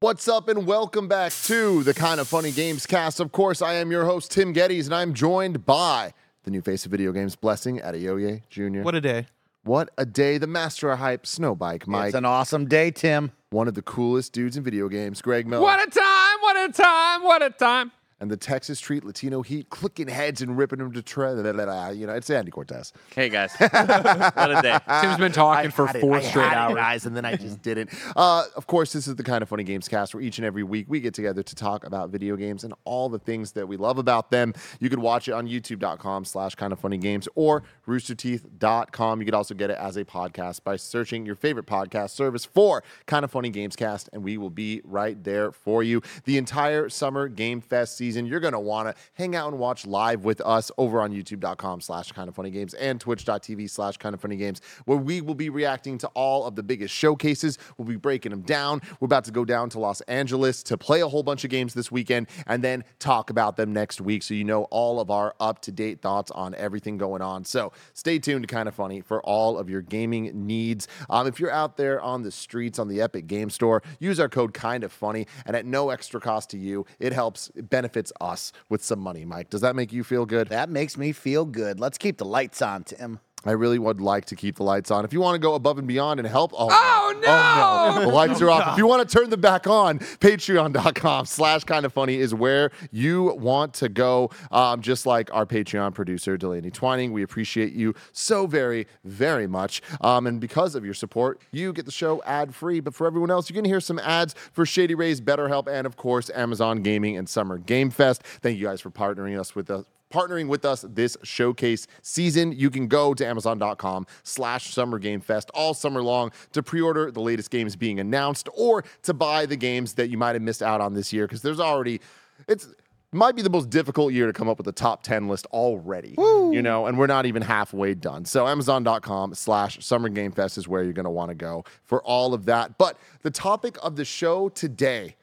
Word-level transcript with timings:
What's 0.00 0.28
up, 0.28 0.48
and 0.50 0.66
welcome 0.66 1.08
back 1.08 1.32
to 1.44 1.82
the 1.82 1.94
Kind 1.94 2.20
of 2.20 2.28
Funny 2.28 2.50
Games 2.50 2.84
cast. 2.84 3.20
Of 3.20 3.32
course, 3.32 3.62
I 3.62 3.72
am 3.74 3.90
your 3.90 4.04
host, 4.04 4.30
Tim 4.30 4.52
Gettys, 4.52 4.84
and 4.84 4.94
I'm 4.94 5.14
joined 5.14 5.64
by 5.64 6.12
the 6.42 6.50
new 6.50 6.60
face 6.60 6.84
of 6.84 6.90
video 6.90 7.10
games, 7.10 7.36
Blessing 7.36 7.78
Adeoye 7.80 8.42
Jr. 8.50 8.82
What 8.82 8.94
a 8.94 9.00
day. 9.00 9.28
What 9.62 9.88
a 9.96 10.04
day. 10.04 10.36
The 10.36 10.46
master 10.46 10.90
of 10.90 10.98
hype, 10.98 11.22
Snowbike 11.24 11.86
Mike. 11.86 12.08
It's 12.08 12.14
an 12.14 12.26
awesome 12.26 12.66
day, 12.66 12.90
Tim. 12.90 13.32
one 13.48 13.66
of 13.66 13.72
the 13.72 13.80
coolest 13.80 14.34
dudes 14.34 14.58
in 14.58 14.62
video 14.62 14.90
games, 14.90 15.22
Greg 15.22 15.46
Miller. 15.46 15.62
What 15.62 15.80
a 15.80 15.90
time, 15.90 16.36
what 16.42 16.68
a 16.68 16.72
time, 16.72 17.22
what 17.22 17.42
a 17.42 17.48
time. 17.48 17.90
And 18.24 18.30
the 18.30 18.36
Texas 18.38 18.80
treat 18.80 19.04
Latino 19.04 19.42
Heat 19.42 19.68
clicking 19.68 20.08
heads 20.08 20.40
and 20.40 20.56
ripping 20.56 20.78
them 20.78 20.90
to 20.92 21.02
tre- 21.02 21.32
You 21.34 22.06
know, 22.06 22.14
it's 22.14 22.30
Andy 22.30 22.50
Cortez. 22.50 22.90
Hey 23.14 23.28
guys, 23.28 23.52
what 23.58 23.70
a 23.70 24.60
day. 24.62 24.78
Tim's 25.02 25.18
been 25.18 25.30
talking 25.30 25.70
for 25.70 25.86
had 25.86 25.96
it. 25.96 26.00
four 26.00 26.16
I 26.16 26.20
straight 26.22 26.48
had 26.48 26.56
hours. 26.56 26.74
guys, 26.74 27.04
and 27.04 27.14
then 27.14 27.26
I 27.26 27.36
just 27.36 27.60
didn't. 27.60 27.90
Uh, 28.16 28.44
of 28.56 28.66
course, 28.66 28.94
this 28.94 29.06
is 29.06 29.16
the 29.16 29.22
kind 29.22 29.42
of 29.42 29.50
funny 29.50 29.62
games 29.62 29.88
cast 29.88 30.14
where 30.14 30.22
each 30.22 30.38
and 30.38 30.46
every 30.46 30.62
week 30.62 30.86
we 30.88 31.00
get 31.00 31.12
together 31.12 31.42
to 31.42 31.54
talk 31.54 31.84
about 31.84 32.08
video 32.08 32.34
games 32.34 32.64
and 32.64 32.72
all 32.86 33.10
the 33.10 33.18
things 33.18 33.52
that 33.52 33.68
we 33.68 33.76
love 33.76 33.98
about 33.98 34.30
them. 34.30 34.54
You 34.80 34.88
can 34.88 35.02
watch 35.02 35.28
it 35.28 35.32
on 35.32 35.46
youtube.com 35.46 36.24
slash 36.24 36.54
kind 36.54 36.72
of 36.72 36.80
funny 36.80 36.96
games 36.96 37.28
or 37.34 37.62
roosterteeth.com. 37.86 39.20
You 39.20 39.26
could 39.26 39.34
also 39.34 39.54
get 39.54 39.68
it 39.68 39.76
as 39.78 39.98
a 39.98 40.04
podcast 40.06 40.64
by 40.64 40.76
searching 40.76 41.26
your 41.26 41.34
favorite 41.36 41.66
podcast 41.66 42.10
service 42.10 42.46
for 42.46 42.82
kind 43.04 43.22
of 43.22 43.30
funny 43.30 43.50
games 43.50 43.76
cast, 43.76 44.08
and 44.14 44.24
we 44.24 44.38
will 44.38 44.48
be 44.48 44.80
right 44.82 45.22
there 45.22 45.52
for 45.52 45.82
you. 45.82 46.00
The 46.24 46.38
entire 46.38 46.88
summer 46.88 47.28
game 47.28 47.60
fest 47.60 47.98
season, 47.98 48.13
you're 48.26 48.40
going 48.40 48.52
to 48.52 48.60
want 48.60 48.88
to 48.88 48.94
hang 49.14 49.34
out 49.34 49.48
and 49.50 49.58
watch 49.58 49.86
live 49.86 50.24
with 50.24 50.40
us 50.40 50.70
over 50.78 51.00
on 51.00 51.12
youtube.com 51.12 51.80
slash 51.80 52.12
kind 52.12 52.28
of 52.28 52.34
funny 52.34 52.50
games 52.50 52.74
and 52.74 53.00
twitch.tv 53.00 53.68
slash 53.68 53.96
kind 53.96 54.14
of 54.14 54.20
funny 54.20 54.36
games, 54.36 54.60
where 54.84 54.98
we 54.98 55.20
will 55.20 55.34
be 55.34 55.50
reacting 55.50 55.98
to 55.98 56.06
all 56.08 56.46
of 56.46 56.56
the 56.56 56.62
biggest 56.62 56.94
showcases. 56.94 57.58
We'll 57.76 57.88
be 57.88 57.96
breaking 57.96 58.30
them 58.30 58.42
down. 58.42 58.80
We're 59.00 59.06
about 59.06 59.24
to 59.24 59.32
go 59.32 59.44
down 59.44 59.70
to 59.70 59.78
Los 59.78 60.00
Angeles 60.02 60.62
to 60.64 60.78
play 60.78 61.00
a 61.00 61.08
whole 61.08 61.22
bunch 61.22 61.44
of 61.44 61.50
games 61.50 61.74
this 61.74 61.90
weekend 61.90 62.28
and 62.46 62.62
then 62.62 62.84
talk 62.98 63.30
about 63.30 63.56
them 63.56 63.72
next 63.72 64.00
week 64.00 64.22
so 64.22 64.34
you 64.34 64.44
know 64.44 64.64
all 64.64 65.00
of 65.00 65.10
our 65.10 65.34
up 65.40 65.60
to 65.62 65.72
date 65.72 66.00
thoughts 66.00 66.30
on 66.30 66.54
everything 66.54 66.98
going 66.98 67.22
on. 67.22 67.44
So 67.44 67.72
stay 67.92 68.18
tuned 68.18 68.46
to 68.46 68.54
Kind 68.54 68.68
of 68.68 68.74
Funny 68.74 69.00
for 69.00 69.22
all 69.22 69.58
of 69.58 69.68
your 69.68 69.82
gaming 69.82 70.46
needs. 70.46 70.88
Um, 71.10 71.26
if 71.26 71.40
you're 71.40 71.50
out 71.50 71.76
there 71.76 72.00
on 72.00 72.22
the 72.22 72.30
streets 72.30 72.78
on 72.78 72.88
the 72.88 73.00
Epic 73.00 73.26
Game 73.26 73.50
Store, 73.50 73.82
use 73.98 74.20
our 74.20 74.28
code 74.28 74.54
Kind 74.54 74.84
of 74.84 74.92
Funny, 74.92 75.26
and 75.46 75.56
at 75.56 75.66
no 75.66 75.90
extra 75.90 76.20
cost 76.20 76.50
to 76.50 76.58
you, 76.58 76.86
it 76.98 77.12
helps, 77.12 77.50
it 77.54 77.70
benefits 78.04 78.12
us 78.20 78.52
with 78.68 78.82
some 78.82 79.00
money. 79.00 79.24
Mike, 79.24 79.50
does 79.50 79.60
that 79.60 79.76
make 79.76 79.92
you 79.92 80.04
feel 80.04 80.26
good? 80.26 80.48
That 80.48 80.68
makes 80.68 80.96
me 80.96 81.12
feel 81.12 81.44
good. 81.44 81.80
Let's 81.80 81.98
keep 81.98 82.18
the 82.18 82.24
lights 82.24 82.62
on, 82.62 82.84
Tim. 82.84 83.20
I 83.46 83.52
really 83.52 83.78
would 83.78 84.00
like 84.00 84.24
to 84.26 84.36
keep 84.36 84.56
the 84.56 84.62
lights 84.62 84.90
on. 84.90 85.04
If 85.04 85.12
you 85.12 85.20
want 85.20 85.34
to 85.34 85.38
go 85.38 85.54
above 85.54 85.78
and 85.78 85.86
beyond 85.86 86.20
and 86.20 86.28
help, 86.28 86.52
oh, 86.54 86.68
Oh, 86.70 87.20
no! 87.22 87.28
Oh, 87.28 88.00
no. 88.00 88.06
The 88.06 88.12
lights 88.14 88.40
are 88.40 88.50
off. 88.50 88.72
If 88.72 88.78
you 88.78 88.86
want 88.88 89.08
to 89.08 89.18
turn 89.18 89.30
them 89.30 89.40
back 89.40 89.66
on, 89.66 89.98
patreon.com 89.98 91.26
slash 91.26 91.64
kind 91.64 91.84
of 91.84 91.92
funny 91.92 92.16
is 92.16 92.34
where 92.34 92.70
you 92.90 93.34
want 93.38 93.74
to 93.74 93.88
go. 93.88 94.30
Um, 94.50 94.80
just 94.80 95.06
like 95.06 95.32
our 95.32 95.46
Patreon 95.46 95.94
producer, 95.94 96.36
Delaney 96.36 96.70
Twining. 96.70 97.12
We 97.12 97.22
appreciate 97.22 97.72
you 97.72 97.94
so 98.12 98.46
very, 98.46 98.86
very 99.04 99.46
much. 99.46 99.82
Um, 100.00 100.26
and 100.26 100.40
because 100.40 100.74
of 100.74 100.84
your 100.84 100.94
support, 100.94 101.40
you 101.52 101.72
get 101.72 101.86
the 101.86 101.92
show 101.92 102.22
ad 102.24 102.54
free. 102.54 102.80
But 102.80 102.94
for 102.94 103.06
everyone 103.06 103.30
else, 103.30 103.48
you're 103.48 103.54
going 103.54 103.64
to 103.64 103.70
hear 103.70 103.80
some 103.80 103.98
ads 103.98 104.34
for 104.52 104.64
Shady 104.66 104.94
Rays, 104.94 105.20
BetterHelp, 105.20 105.68
and 105.68 105.86
of 105.86 105.96
course, 105.96 106.30
Amazon 106.34 106.82
Gaming 106.82 107.16
and 107.16 107.28
Summer 107.28 107.58
Game 107.58 107.90
Fest. 107.90 108.22
Thank 108.22 108.58
you 108.58 108.64
guys 108.66 108.80
for 108.80 108.90
partnering 108.90 109.38
us 109.38 109.54
with 109.54 109.70
us 109.70 109.84
partnering 110.14 110.46
with 110.46 110.64
us 110.64 110.84
this 110.88 111.16
showcase 111.24 111.88
season. 112.02 112.52
You 112.52 112.70
can 112.70 112.86
go 112.86 113.14
to 113.14 113.26
amazon.com 113.26 114.06
slash 114.22 114.72
summer 114.72 114.98
game 115.00 115.20
fest 115.20 115.50
all 115.54 115.74
summer 115.74 116.02
long 116.02 116.30
to 116.52 116.62
pre-order 116.62 117.10
the 117.10 117.20
latest 117.20 117.50
games 117.50 117.74
being 117.74 117.98
announced 117.98 118.48
or 118.54 118.84
to 119.02 119.12
buy 119.12 119.44
the 119.44 119.56
games 119.56 119.94
that 119.94 120.10
you 120.10 120.16
might 120.16 120.34
have 120.34 120.42
missed 120.42 120.62
out 120.62 120.80
on 120.80 120.94
this 120.94 121.12
year 121.12 121.26
because 121.26 121.42
there's 121.42 121.60
already 121.60 122.00
it's 122.46 122.68
might 123.10 123.36
be 123.36 123.42
the 123.42 123.50
most 123.50 123.70
difficult 123.70 124.12
year 124.12 124.26
to 124.26 124.32
come 124.32 124.48
up 124.48 124.58
with 124.58 124.66
a 124.66 124.72
top 124.72 125.04
10 125.04 125.28
list 125.28 125.46
already 125.52 126.16
you 126.52 126.62
know 126.62 126.86
and 126.86 126.98
we're 126.98 127.06
not 127.06 127.26
even 127.26 127.42
halfway 127.42 127.94
done. 127.94 128.24
So 128.24 128.46
amazon.com 128.46 129.34
slash 129.34 129.84
summer 129.84 130.08
game 130.08 130.32
fest 130.32 130.58
is 130.58 130.68
where 130.68 130.82
you're 130.84 130.92
going 130.92 131.04
to 131.04 131.10
want 131.10 131.30
to 131.30 131.34
go 131.34 131.64
for 131.84 132.02
all 132.02 132.34
of 132.34 132.44
that. 132.46 132.78
But 132.78 132.98
the 133.22 133.30
topic 133.30 133.76
of 133.82 133.96
the 133.96 134.04
show 134.04 134.48
today 134.48 135.16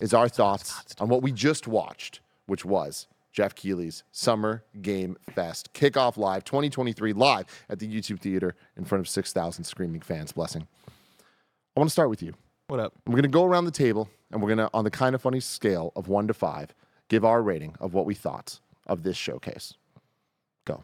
is 0.00 0.12
our 0.14 0.28
thoughts 0.28 0.94
on 1.00 1.08
what 1.08 1.22
we 1.22 1.30
just 1.30 1.68
watched 1.68 2.20
which 2.46 2.64
was 2.64 3.06
Jeff 3.32 3.54
Keighley's 3.54 4.04
Summer 4.12 4.64
Game 4.80 5.16
Fest 5.34 5.72
kickoff 5.72 6.16
live 6.16 6.44
2023 6.44 7.12
live 7.12 7.46
at 7.68 7.78
the 7.78 7.88
YouTube 7.88 8.20
Theater 8.20 8.54
in 8.76 8.84
front 8.84 9.00
of 9.00 9.08
6,000 9.08 9.64
screaming 9.64 10.00
fans. 10.02 10.32
Blessing. 10.32 10.66
I 11.76 11.80
want 11.80 11.88
to 11.88 11.92
start 11.92 12.10
with 12.10 12.22
you. 12.22 12.34
What 12.68 12.80
up? 12.80 12.92
We're 13.06 13.12
going 13.12 13.22
to 13.22 13.28
go 13.28 13.44
around 13.44 13.64
the 13.64 13.70
table 13.70 14.08
and 14.30 14.42
we're 14.42 14.54
going 14.54 14.58
to, 14.58 14.70
on 14.74 14.84
the 14.84 14.90
kind 14.90 15.14
of 15.14 15.22
funny 15.22 15.40
scale 15.40 15.92
of 15.96 16.08
one 16.08 16.26
to 16.26 16.34
five, 16.34 16.74
give 17.08 17.24
our 17.24 17.42
rating 17.42 17.74
of 17.80 17.94
what 17.94 18.06
we 18.06 18.14
thought 18.14 18.60
of 18.86 19.02
this 19.02 19.16
showcase. 19.16 19.74
Go. 20.66 20.82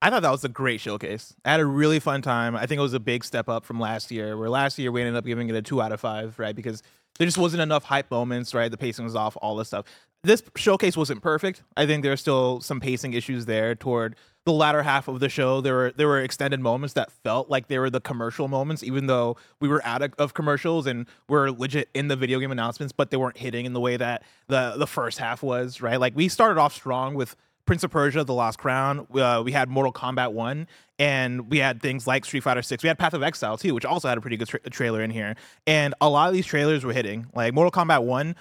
I 0.00 0.10
thought 0.10 0.22
that 0.22 0.30
was 0.30 0.44
a 0.44 0.48
great 0.48 0.80
showcase. 0.80 1.34
I 1.44 1.52
had 1.52 1.60
a 1.60 1.66
really 1.66 1.98
fun 1.98 2.22
time. 2.22 2.56
I 2.56 2.66
think 2.66 2.78
it 2.78 2.82
was 2.82 2.94
a 2.94 3.00
big 3.00 3.24
step 3.24 3.48
up 3.48 3.64
from 3.64 3.80
last 3.80 4.10
year, 4.10 4.36
where 4.36 4.48
last 4.48 4.78
year 4.78 4.92
we 4.92 5.00
ended 5.00 5.16
up 5.16 5.24
giving 5.24 5.48
it 5.48 5.56
a 5.56 5.62
two 5.62 5.82
out 5.82 5.92
of 5.92 6.00
five, 6.00 6.38
right? 6.38 6.54
Because 6.54 6.82
there 7.18 7.26
just 7.26 7.38
wasn't 7.38 7.62
enough 7.62 7.84
hype 7.84 8.10
moments, 8.10 8.54
right? 8.54 8.70
The 8.70 8.76
pacing 8.76 9.04
was 9.04 9.16
off, 9.16 9.36
all 9.42 9.56
this 9.56 9.68
stuff. 9.68 9.86
This 10.24 10.42
showcase 10.56 10.96
wasn't 10.96 11.22
perfect. 11.22 11.62
I 11.76 11.86
think 11.86 12.02
there's 12.02 12.20
still 12.20 12.60
some 12.60 12.80
pacing 12.80 13.14
issues 13.14 13.46
there 13.46 13.74
toward 13.76 14.16
the 14.44 14.52
latter 14.52 14.82
half 14.82 15.06
of 15.06 15.20
the 15.20 15.28
show. 15.28 15.60
There 15.60 15.74
were 15.74 15.92
there 15.94 16.08
were 16.08 16.20
extended 16.20 16.58
moments 16.58 16.94
that 16.94 17.12
felt 17.12 17.48
like 17.50 17.68
they 17.68 17.78
were 17.78 17.90
the 17.90 18.00
commercial 18.00 18.48
moments, 18.48 18.82
even 18.82 19.06
though 19.06 19.36
we 19.60 19.68
were 19.68 19.84
out 19.84 20.02
of, 20.18 20.34
commercials 20.34 20.86
and 20.86 21.06
we're 21.28 21.50
legit 21.50 21.88
in 21.94 22.08
the 22.08 22.16
video 22.16 22.40
game 22.40 22.50
announcements, 22.50 22.92
but 22.92 23.10
they 23.10 23.16
weren't 23.16 23.36
hitting 23.36 23.64
in 23.64 23.74
the 23.74 23.80
way 23.80 23.96
that 23.96 24.24
the 24.48 24.74
the 24.76 24.86
first 24.86 25.18
half 25.18 25.42
was, 25.42 25.80
right? 25.80 26.00
Like 26.00 26.16
we 26.16 26.28
started 26.28 26.58
off 26.58 26.74
strong 26.74 27.14
with 27.14 27.36
Prince 27.66 27.84
of 27.84 27.90
Persia: 27.90 28.24
The 28.24 28.34
Lost 28.34 28.58
Crown. 28.58 29.06
Uh, 29.14 29.42
we 29.44 29.52
had 29.52 29.68
Mortal 29.68 29.92
Kombat 29.92 30.32
One, 30.32 30.66
and 30.98 31.48
we 31.50 31.58
had 31.58 31.80
things 31.80 32.06
like 32.08 32.24
Street 32.24 32.42
Fighter 32.42 32.62
Six. 32.62 32.82
We 32.82 32.88
had 32.88 32.98
Path 32.98 33.14
of 33.14 33.22
Exile 33.22 33.56
too, 33.56 33.72
which 33.74 33.84
also 33.84 34.08
had 34.08 34.18
a 34.18 34.20
pretty 34.20 34.38
good 34.38 34.48
tra- 34.48 34.60
trailer 34.70 35.02
in 35.02 35.10
here. 35.10 35.36
And 35.66 35.94
a 36.00 36.08
lot 36.08 36.26
of 36.28 36.34
these 36.34 36.46
trailers 36.46 36.84
were 36.84 36.94
hitting. 36.94 37.26
Like 37.34 37.54
Mortal 37.54 37.70
Kombat 37.70 38.02
One 38.02 38.34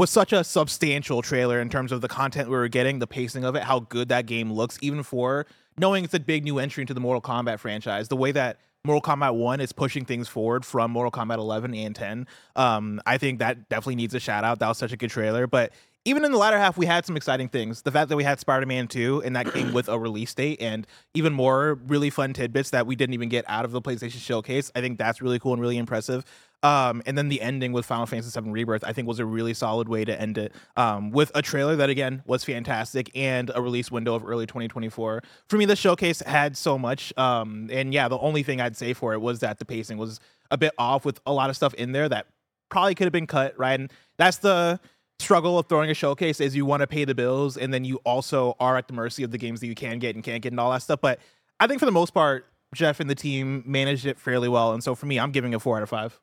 was 0.00 0.08
such 0.08 0.32
a 0.32 0.42
substantial 0.42 1.20
trailer 1.20 1.60
in 1.60 1.68
terms 1.68 1.92
of 1.92 2.00
the 2.00 2.08
content 2.08 2.48
we 2.48 2.56
were 2.56 2.68
getting, 2.68 3.00
the 3.00 3.06
pacing 3.06 3.44
of 3.44 3.54
it, 3.54 3.62
how 3.62 3.80
good 3.80 4.08
that 4.08 4.24
game 4.24 4.50
looks, 4.50 4.78
even 4.80 5.02
for 5.02 5.44
knowing 5.76 6.04
it's 6.04 6.14
a 6.14 6.20
big 6.20 6.42
new 6.42 6.58
entry 6.58 6.80
into 6.80 6.94
the 6.94 7.00
Mortal 7.00 7.20
Kombat 7.20 7.58
franchise. 7.58 8.08
The 8.08 8.16
way 8.16 8.32
that 8.32 8.56
Mortal 8.82 9.02
Kombat 9.02 9.34
1 9.34 9.60
is 9.60 9.72
pushing 9.72 10.06
things 10.06 10.26
forward 10.26 10.64
from 10.64 10.90
Mortal 10.90 11.10
Kombat 11.10 11.36
11 11.36 11.74
and 11.74 11.94
10. 11.94 12.26
Um, 12.56 13.02
I 13.04 13.18
think 13.18 13.40
that 13.40 13.68
definitely 13.68 13.96
needs 13.96 14.14
a 14.14 14.20
shout 14.20 14.42
out. 14.42 14.58
That 14.60 14.68
was 14.68 14.78
such 14.78 14.92
a 14.92 14.96
good 14.96 15.10
trailer. 15.10 15.46
But 15.46 15.70
even 16.06 16.24
in 16.24 16.32
the 16.32 16.38
latter 16.38 16.58
half, 16.58 16.78
we 16.78 16.86
had 16.86 17.04
some 17.04 17.14
exciting 17.14 17.50
things. 17.50 17.82
The 17.82 17.92
fact 17.92 18.08
that 18.08 18.16
we 18.16 18.24
had 18.24 18.40
Spider 18.40 18.64
Man 18.64 18.88
2 18.88 19.22
and 19.22 19.36
that 19.36 19.52
came 19.52 19.74
with 19.74 19.90
a 19.90 19.98
release 19.98 20.32
date 20.32 20.62
and 20.62 20.86
even 21.12 21.34
more 21.34 21.74
really 21.86 22.08
fun 22.08 22.32
tidbits 22.32 22.70
that 22.70 22.86
we 22.86 22.96
didn't 22.96 23.12
even 23.12 23.28
get 23.28 23.44
out 23.48 23.66
of 23.66 23.72
the 23.72 23.82
PlayStation 23.82 24.18
Showcase. 24.18 24.72
I 24.74 24.80
think 24.80 24.96
that's 24.96 25.20
really 25.20 25.38
cool 25.38 25.52
and 25.52 25.60
really 25.60 25.76
impressive. 25.76 26.24
Um, 26.62 27.02
and 27.06 27.16
then 27.16 27.28
the 27.28 27.40
ending 27.40 27.72
with 27.72 27.86
Final 27.86 28.06
Fantasy 28.06 28.38
VII 28.38 28.50
Rebirth, 28.50 28.84
I 28.84 28.92
think, 28.92 29.08
was 29.08 29.18
a 29.18 29.24
really 29.24 29.54
solid 29.54 29.88
way 29.88 30.04
to 30.04 30.20
end 30.20 30.36
it 30.36 30.52
um, 30.76 31.10
with 31.10 31.32
a 31.34 31.40
trailer 31.40 31.76
that, 31.76 31.88
again, 31.88 32.22
was 32.26 32.44
fantastic 32.44 33.10
and 33.14 33.50
a 33.54 33.62
release 33.62 33.90
window 33.90 34.14
of 34.14 34.26
early 34.26 34.46
2024. 34.46 35.22
For 35.48 35.56
me, 35.56 35.64
the 35.64 35.76
showcase 35.76 36.20
had 36.20 36.56
so 36.56 36.76
much. 36.78 37.16
Um, 37.16 37.68
and 37.72 37.94
yeah, 37.94 38.08
the 38.08 38.18
only 38.18 38.42
thing 38.42 38.60
I'd 38.60 38.76
say 38.76 38.92
for 38.92 39.14
it 39.14 39.20
was 39.20 39.40
that 39.40 39.58
the 39.58 39.64
pacing 39.64 39.96
was 39.96 40.20
a 40.50 40.58
bit 40.58 40.72
off 40.76 41.04
with 41.04 41.20
a 41.24 41.32
lot 41.32 41.48
of 41.48 41.56
stuff 41.56 41.72
in 41.74 41.92
there 41.92 42.08
that 42.08 42.26
probably 42.68 42.94
could 42.94 43.04
have 43.04 43.12
been 43.12 43.26
cut, 43.26 43.58
right? 43.58 43.78
And 43.78 43.90
that's 44.18 44.38
the 44.38 44.80
struggle 45.18 45.58
of 45.58 45.66
throwing 45.66 45.90
a 45.90 45.94
showcase 45.94 46.40
is 46.40 46.56
you 46.56 46.64
want 46.64 46.80
to 46.80 46.86
pay 46.86 47.04
the 47.04 47.14
bills 47.14 47.56
and 47.56 47.72
then 47.72 47.84
you 47.84 47.96
also 48.04 48.56
are 48.58 48.76
at 48.76 48.88
the 48.88 48.94
mercy 48.94 49.22
of 49.22 49.30
the 49.30 49.38
games 49.38 49.60
that 49.60 49.66
you 49.66 49.74
can 49.74 49.98
get 49.98 50.14
and 50.14 50.24
can't 50.24 50.42
get 50.42 50.52
and 50.52 50.60
all 50.60 50.70
that 50.70 50.82
stuff. 50.82 51.00
But 51.00 51.20
I 51.58 51.66
think 51.66 51.78
for 51.78 51.86
the 51.86 51.92
most 51.92 52.14
part, 52.14 52.46
Jeff 52.74 53.00
and 53.00 53.10
the 53.10 53.14
team 53.14 53.62
managed 53.66 54.06
it 54.06 54.18
fairly 54.18 54.48
well. 54.48 54.72
And 54.72 54.82
so 54.82 54.94
for 54.94 55.06
me, 55.06 55.18
I'm 55.18 55.32
giving 55.32 55.52
it 55.52 55.60
four 55.60 55.76
out 55.76 55.82
of 55.82 55.88
five. 55.88 56.18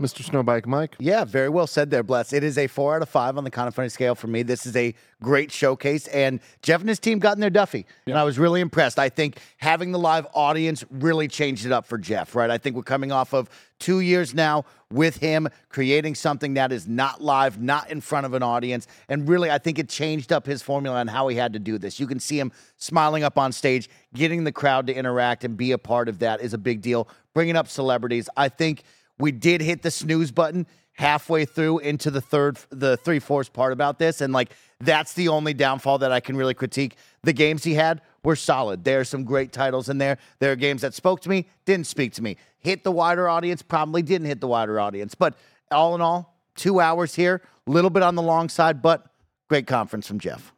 Mr. 0.00 0.28
Snowbike 0.28 0.66
Mike. 0.66 0.96
Yeah, 0.98 1.24
very 1.24 1.48
well 1.48 1.66
said 1.68 1.90
there, 1.90 2.02
Bless. 2.02 2.32
It 2.32 2.42
is 2.42 2.58
a 2.58 2.66
four 2.66 2.96
out 2.96 3.02
of 3.02 3.08
five 3.08 3.38
on 3.38 3.44
the 3.44 3.50
kind 3.50 3.68
of 3.68 3.74
funny 3.74 3.88
scale 3.88 4.16
for 4.16 4.26
me. 4.26 4.42
This 4.42 4.66
is 4.66 4.74
a 4.74 4.94
great 5.22 5.52
showcase, 5.52 6.08
and 6.08 6.40
Jeff 6.60 6.80
and 6.80 6.88
his 6.88 6.98
team 6.98 7.20
got 7.20 7.36
in 7.36 7.40
their 7.40 7.50
Duffy, 7.50 7.86
and 8.06 8.18
I 8.18 8.24
was 8.24 8.36
really 8.38 8.60
impressed. 8.60 8.98
I 8.98 9.08
think 9.08 9.38
having 9.58 9.92
the 9.92 10.00
live 10.00 10.26
audience 10.34 10.84
really 10.90 11.28
changed 11.28 11.66
it 11.66 11.72
up 11.72 11.86
for 11.86 11.98
Jeff, 11.98 12.34
right? 12.34 12.50
I 12.50 12.58
think 12.58 12.74
we're 12.74 12.82
coming 12.82 13.12
off 13.12 13.32
of 13.32 13.48
two 13.78 14.00
years 14.00 14.34
now 14.34 14.64
with 14.90 15.18
him 15.18 15.48
creating 15.68 16.16
something 16.16 16.54
that 16.54 16.72
is 16.72 16.88
not 16.88 17.22
live, 17.22 17.60
not 17.60 17.88
in 17.88 18.00
front 18.00 18.26
of 18.26 18.34
an 18.34 18.42
audience, 18.42 18.88
and 19.08 19.28
really, 19.28 19.52
I 19.52 19.58
think 19.58 19.78
it 19.78 19.88
changed 19.88 20.32
up 20.32 20.46
his 20.46 20.62
formula 20.62 20.98
on 20.98 21.06
how 21.06 21.28
he 21.28 21.36
had 21.36 21.52
to 21.52 21.60
do 21.60 21.78
this. 21.78 22.00
You 22.00 22.08
can 22.08 22.18
see 22.18 22.40
him 22.40 22.50
smiling 22.76 23.22
up 23.22 23.38
on 23.38 23.52
stage, 23.52 23.88
getting 24.14 24.42
the 24.42 24.52
crowd 24.52 24.88
to 24.88 24.94
interact 24.94 25.44
and 25.44 25.56
be 25.56 25.70
a 25.70 25.78
part 25.78 26.08
of 26.08 26.18
that 26.18 26.40
is 26.40 26.54
a 26.54 26.58
big 26.58 26.80
deal. 26.80 27.08
Bringing 27.34 27.56
up 27.56 27.68
celebrities, 27.68 28.28
I 28.36 28.48
think 28.48 28.82
we 29.22 29.30
did 29.30 29.60
hit 29.60 29.82
the 29.82 29.90
snooze 29.90 30.32
button 30.32 30.66
halfway 30.94 31.44
through 31.44 31.78
into 31.78 32.10
the 32.10 32.20
third 32.20 32.58
the 32.70 32.96
three 32.98 33.20
fourths 33.20 33.48
part 33.48 33.72
about 33.72 33.98
this 33.98 34.20
and 34.20 34.32
like 34.32 34.50
that's 34.80 35.14
the 35.14 35.28
only 35.28 35.54
downfall 35.54 35.98
that 35.98 36.12
i 36.12 36.20
can 36.20 36.36
really 36.36 36.54
critique. 36.54 36.96
The 37.22 37.32
games 37.32 37.62
he 37.62 37.74
had 37.74 38.02
were 38.24 38.36
solid. 38.36 38.84
There 38.84 39.00
are 39.00 39.04
some 39.04 39.24
great 39.24 39.52
titles 39.52 39.88
in 39.88 39.98
there. 39.98 40.18
There 40.40 40.52
are 40.52 40.56
games 40.56 40.82
that 40.82 40.92
spoke 40.92 41.20
to 41.20 41.28
me 41.28 41.46
didn't 41.64 41.86
speak 41.86 42.12
to 42.14 42.22
me. 42.22 42.36
Hit 42.58 42.82
the 42.84 42.92
wider 42.92 43.28
audience 43.28 43.62
probably 43.62 44.02
didn't 44.02 44.26
hit 44.26 44.40
the 44.40 44.48
wider 44.48 44.78
audience. 44.80 45.14
But 45.14 45.34
all 45.70 45.94
in 45.94 46.00
all 46.00 46.36
two 46.56 46.80
hours 46.80 47.14
here 47.14 47.40
a 47.66 47.70
little 47.70 47.90
bit 47.90 48.02
on 48.02 48.14
the 48.16 48.22
long 48.22 48.48
side 48.48 48.82
but 48.82 49.06
great 49.48 49.66
conference 49.66 50.06
from 50.06 50.18
jeff. 50.18 50.52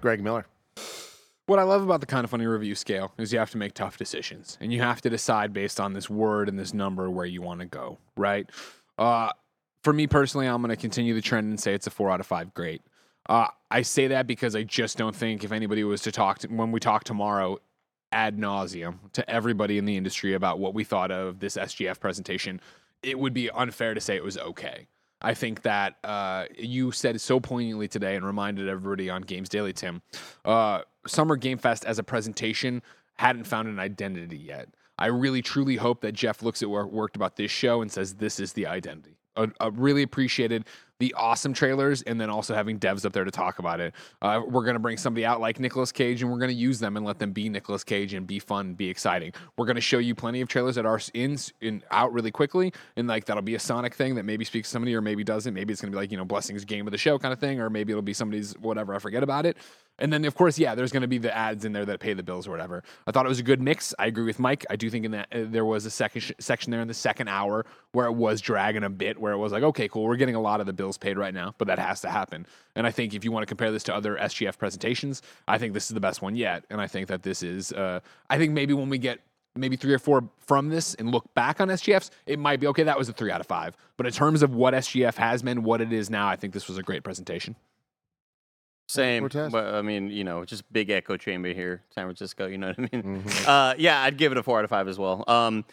Greg 0.00 0.22
Miller. 0.22 0.46
What 1.46 1.58
I 1.58 1.62
love 1.62 1.82
about 1.82 2.00
the 2.00 2.06
kind 2.06 2.24
of 2.24 2.30
funny 2.30 2.46
review 2.46 2.74
scale 2.74 3.12
is 3.18 3.30
you 3.30 3.38
have 3.38 3.50
to 3.50 3.58
make 3.58 3.74
tough 3.74 3.98
decisions 3.98 4.56
and 4.62 4.72
you 4.72 4.80
have 4.80 5.02
to 5.02 5.10
decide 5.10 5.52
based 5.52 5.78
on 5.78 5.92
this 5.92 6.08
word 6.08 6.48
and 6.48 6.58
this 6.58 6.72
number 6.72 7.10
where 7.10 7.26
you 7.26 7.42
want 7.42 7.60
to 7.60 7.66
go, 7.66 7.98
right? 8.16 8.48
Uh, 8.96 9.30
for 9.82 9.92
me 9.92 10.06
personally, 10.06 10.46
I'm 10.46 10.62
going 10.62 10.70
to 10.70 10.76
continue 10.76 11.12
the 11.12 11.20
trend 11.20 11.48
and 11.48 11.60
say 11.60 11.74
it's 11.74 11.86
a 11.86 11.90
four 11.90 12.10
out 12.10 12.20
of 12.20 12.26
five. 12.26 12.54
Great. 12.54 12.80
Uh, 13.28 13.48
I 13.70 13.82
say 13.82 14.06
that 14.08 14.26
because 14.26 14.56
I 14.56 14.62
just 14.62 14.96
don't 14.96 15.14
think 15.14 15.44
if 15.44 15.52
anybody 15.52 15.84
was 15.84 16.00
to 16.02 16.12
talk 16.12 16.38
to, 16.40 16.48
when 16.48 16.72
we 16.72 16.80
talk 16.80 17.04
tomorrow 17.04 17.58
ad 18.10 18.38
nauseum 18.38 19.12
to 19.12 19.28
everybody 19.28 19.76
in 19.76 19.84
the 19.84 19.98
industry 19.98 20.32
about 20.32 20.58
what 20.58 20.72
we 20.72 20.82
thought 20.82 21.10
of 21.10 21.40
this 21.40 21.56
SGF 21.56 22.00
presentation, 22.00 22.58
it 23.02 23.18
would 23.18 23.34
be 23.34 23.50
unfair 23.50 23.92
to 23.92 24.00
say 24.00 24.16
it 24.16 24.24
was 24.24 24.38
okay. 24.38 24.86
I 25.24 25.32
think 25.32 25.62
that 25.62 25.96
uh, 26.04 26.44
you 26.56 26.92
said 26.92 27.18
so 27.18 27.40
poignantly 27.40 27.88
today 27.88 28.14
and 28.14 28.26
reminded 28.26 28.68
everybody 28.68 29.08
on 29.08 29.22
Games 29.22 29.48
Daily, 29.48 29.72
Tim. 29.72 30.02
Uh, 30.44 30.82
Summer 31.06 31.36
Game 31.36 31.56
Fest 31.56 31.86
as 31.86 31.98
a 31.98 32.02
presentation 32.02 32.82
hadn't 33.14 33.44
found 33.44 33.68
an 33.68 33.78
identity 33.78 34.36
yet. 34.36 34.68
I 34.98 35.06
really 35.06 35.40
truly 35.40 35.76
hope 35.76 36.02
that 36.02 36.12
Jeff 36.12 36.42
looks 36.42 36.62
at 36.62 36.68
what 36.68 36.92
worked 36.92 37.16
about 37.16 37.36
this 37.36 37.50
show 37.50 37.80
and 37.80 37.90
says 37.90 38.14
this 38.14 38.38
is 38.38 38.52
the 38.52 38.66
identity. 38.66 39.16
I, 39.34 39.48
I 39.60 39.68
really 39.68 40.02
appreciated 40.02 40.66
the 41.00 41.12
awesome 41.14 41.52
trailers 41.52 42.02
and 42.02 42.20
then 42.20 42.30
also 42.30 42.54
having 42.54 42.78
devs 42.78 43.04
up 43.04 43.12
there 43.12 43.24
to 43.24 43.30
talk 43.30 43.58
about 43.58 43.80
it. 43.80 43.94
Uh, 44.22 44.40
we're 44.46 44.64
going 44.64 44.74
to 44.74 44.80
bring 44.80 44.96
somebody 44.96 45.24
out 45.24 45.40
like 45.40 45.58
Nicolas 45.58 45.92
Cage 45.92 46.22
and 46.22 46.30
we're 46.30 46.38
going 46.38 46.50
to 46.50 46.54
use 46.54 46.78
them 46.78 46.96
and 46.96 47.04
let 47.04 47.18
them 47.18 47.32
be 47.32 47.48
Nicolas 47.48 47.84
Cage 47.84 48.14
and 48.14 48.26
be 48.26 48.38
fun, 48.38 48.74
be 48.74 48.88
exciting. 48.88 49.32
We're 49.56 49.66
going 49.66 49.76
to 49.76 49.80
show 49.80 49.98
you 49.98 50.14
plenty 50.14 50.40
of 50.40 50.48
trailers 50.48 50.76
that 50.76 50.86
are 50.86 51.00
in, 51.12 51.36
in 51.60 51.82
out 51.90 52.12
really 52.12 52.30
quickly 52.30 52.72
and 52.96 53.08
like 53.08 53.24
that'll 53.24 53.42
be 53.42 53.54
a 53.54 53.60
Sonic 53.60 53.94
thing 53.94 54.14
that 54.14 54.24
maybe 54.24 54.44
speaks 54.44 54.68
to 54.68 54.72
somebody 54.72 54.94
or 54.94 55.00
maybe 55.00 55.24
doesn't. 55.24 55.52
Maybe 55.52 55.72
it's 55.72 55.82
going 55.82 55.90
to 55.90 55.96
be 55.96 56.00
like, 56.00 56.10
you 56.10 56.16
know, 56.16 56.24
Blessings 56.24 56.64
game 56.64 56.86
of 56.86 56.92
the 56.92 56.98
show 56.98 57.18
kind 57.18 57.32
of 57.32 57.40
thing 57.40 57.60
or 57.60 57.68
maybe 57.70 57.92
it'll 57.92 58.02
be 58.02 58.14
somebody's 58.14 58.54
whatever, 58.54 58.94
I 58.94 58.98
forget 58.98 59.22
about 59.22 59.46
it. 59.46 59.56
And 59.98 60.12
then, 60.12 60.24
of 60.24 60.34
course, 60.34 60.58
yeah, 60.58 60.74
there's 60.74 60.90
going 60.90 61.02
to 61.02 61.08
be 61.08 61.18
the 61.18 61.34
ads 61.34 61.64
in 61.64 61.72
there 61.72 61.84
that 61.84 62.00
pay 62.00 62.14
the 62.14 62.22
bills 62.22 62.48
or 62.48 62.50
whatever. 62.50 62.82
I 63.06 63.12
thought 63.12 63.26
it 63.26 63.28
was 63.28 63.38
a 63.38 63.44
good 63.44 63.62
mix. 63.62 63.94
I 63.98 64.06
agree 64.06 64.24
with 64.24 64.40
Mike. 64.40 64.66
I 64.68 64.76
do 64.76 64.90
think 64.90 65.04
in 65.04 65.12
that 65.12 65.28
uh, 65.32 65.44
there 65.46 65.64
was 65.64 65.86
a 65.86 65.90
second 65.90 66.22
sh- 66.22 66.32
section 66.40 66.72
there 66.72 66.80
in 66.80 66.88
the 66.88 66.94
second 66.94 67.28
hour 67.28 67.64
where 67.92 68.06
it 68.06 68.12
was 68.12 68.40
dragging 68.40 68.82
a 68.82 68.90
bit, 68.90 69.20
where 69.20 69.32
it 69.32 69.38
was 69.38 69.52
like, 69.52 69.62
okay, 69.62 69.86
cool, 69.86 70.04
we're 70.04 70.16
getting 70.16 70.34
a 70.34 70.40
lot 70.40 70.60
of 70.60 70.66
the 70.66 70.72
bills 70.72 70.98
paid 70.98 71.16
right 71.16 71.32
now, 71.32 71.54
but 71.58 71.68
that 71.68 71.78
has 71.78 72.00
to 72.00 72.10
happen. 72.10 72.44
And 72.74 72.86
I 72.86 72.90
think 72.90 73.14
if 73.14 73.24
you 73.24 73.30
want 73.30 73.42
to 73.42 73.46
compare 73.46 73.70
this 73.70 73.84
to 73.84 73.94
other 73.94 74.16
SGF 74.16 74.58
presentations, 74.58 75.22
I 75.46 75.58
think 75.58 75.74
this 75.74 75.84
is 75.84 75.94
the 75.94 76.00
best 76.00 76.22
one 76.22 76.34
yet. 76.34 76.64
And 76.70 76.80
I 76.80 76.88
think 76.88 77.06
that 77.08 77.22
this 77.22 77.42
is, 77.42 77.72
uh, 77.72 78.00
I 78.28 78.36
think 78.36 78.52
maybe 78.52 78.74
when 78.74 78.88
we 78.88 78.98
get 78.98 79.20
maybe 79.56 79.76
three 79.76 79.94
or 79.94 80.00
four 80.00 80.28
from 80.38 80.68
this 80.68 80.94
and 80.94 81.12
look 81.12 81.32
back 81.34 81.60
on 81.60 81.68
SGFs, 81.68 82.10
it 82.26 82.40
might 82.40 82.58
be 82.58 82.66
okay. 82.66 82.82
That 82.82 82.98
was 82.98 83.08
a 83.08 83.12
three 83.12 83.30
out 83.30 83.40
of 83.40 83.46
five. 83.46 83.76
But 83.96 84.06
in 84.06 84.12
terms 84.12 84.42
of 84.42 84.54
what 84.54 84.74
SGF 84.74 85.14
has 85.14 85.42
been, 85.42 85.62
what 85.62 85.80
it 85.80 85.92
is 85.92 86.10
now, 86.10 86.26
I 86.26 86.34
think 86.34 86.52
this 86.52 86.66
was 86.66 86.78
a 86.78 86.82
great 86.82 87.04
presentation. 87.04 87.54
Same. 88.86 89.22
But 89.52 89.74
I 89.74 89.82
mean, 89.82 90.10
you 90.10 90.24
know, 90.24 90.44
just 90.44 90.70
big 90.72 90.90
echo 90.90 91.16
chamber 91.16 91.52
here, 91.52 91.82
San 91.94 92.04
Francisco. 92.04 92.46
You 92.46 92.58
know 92.58 92.68
what 92.68 92.78
I 92.78 92.82
mean? 92.96 93.22
Mhm. 93.22 93.48
Uh, 93.48 93.74
yeah, 93.78 94.02
I'd 94.02 94.16
give 94.16 94.32
it 94.32 94.38
a 94.38 94.42
four 94.42 94.58
out 94.58 94.64
of 94.64 94.70
five 94.70 94.88
as 94.88 94.98
well. 94.98 95.24
Um, 95.26 95.64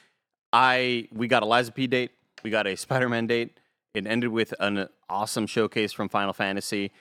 I 0.54 1.08
we 1.12 1.28
got 1.28 1.44
a 1.44 1.46
Lies 1.46 1.68
of 1.68 1.76
P 1.76 1.88
date, 1.88 2.12
we 2.44 2.50
got 2.50 2.68
a 2.68 2.76
Spider-Man 2.76 3.28
date. 3.28 3.60
It 3.94 4.08
ended 4.08 4.30
with 4.30 4.54
an 4.60 4.88
awesome 5.10 5.46
showcase 5.48 5.92
from 5.92 6.08
Final 6.08 6.32
Fantasy. 6.34 6.92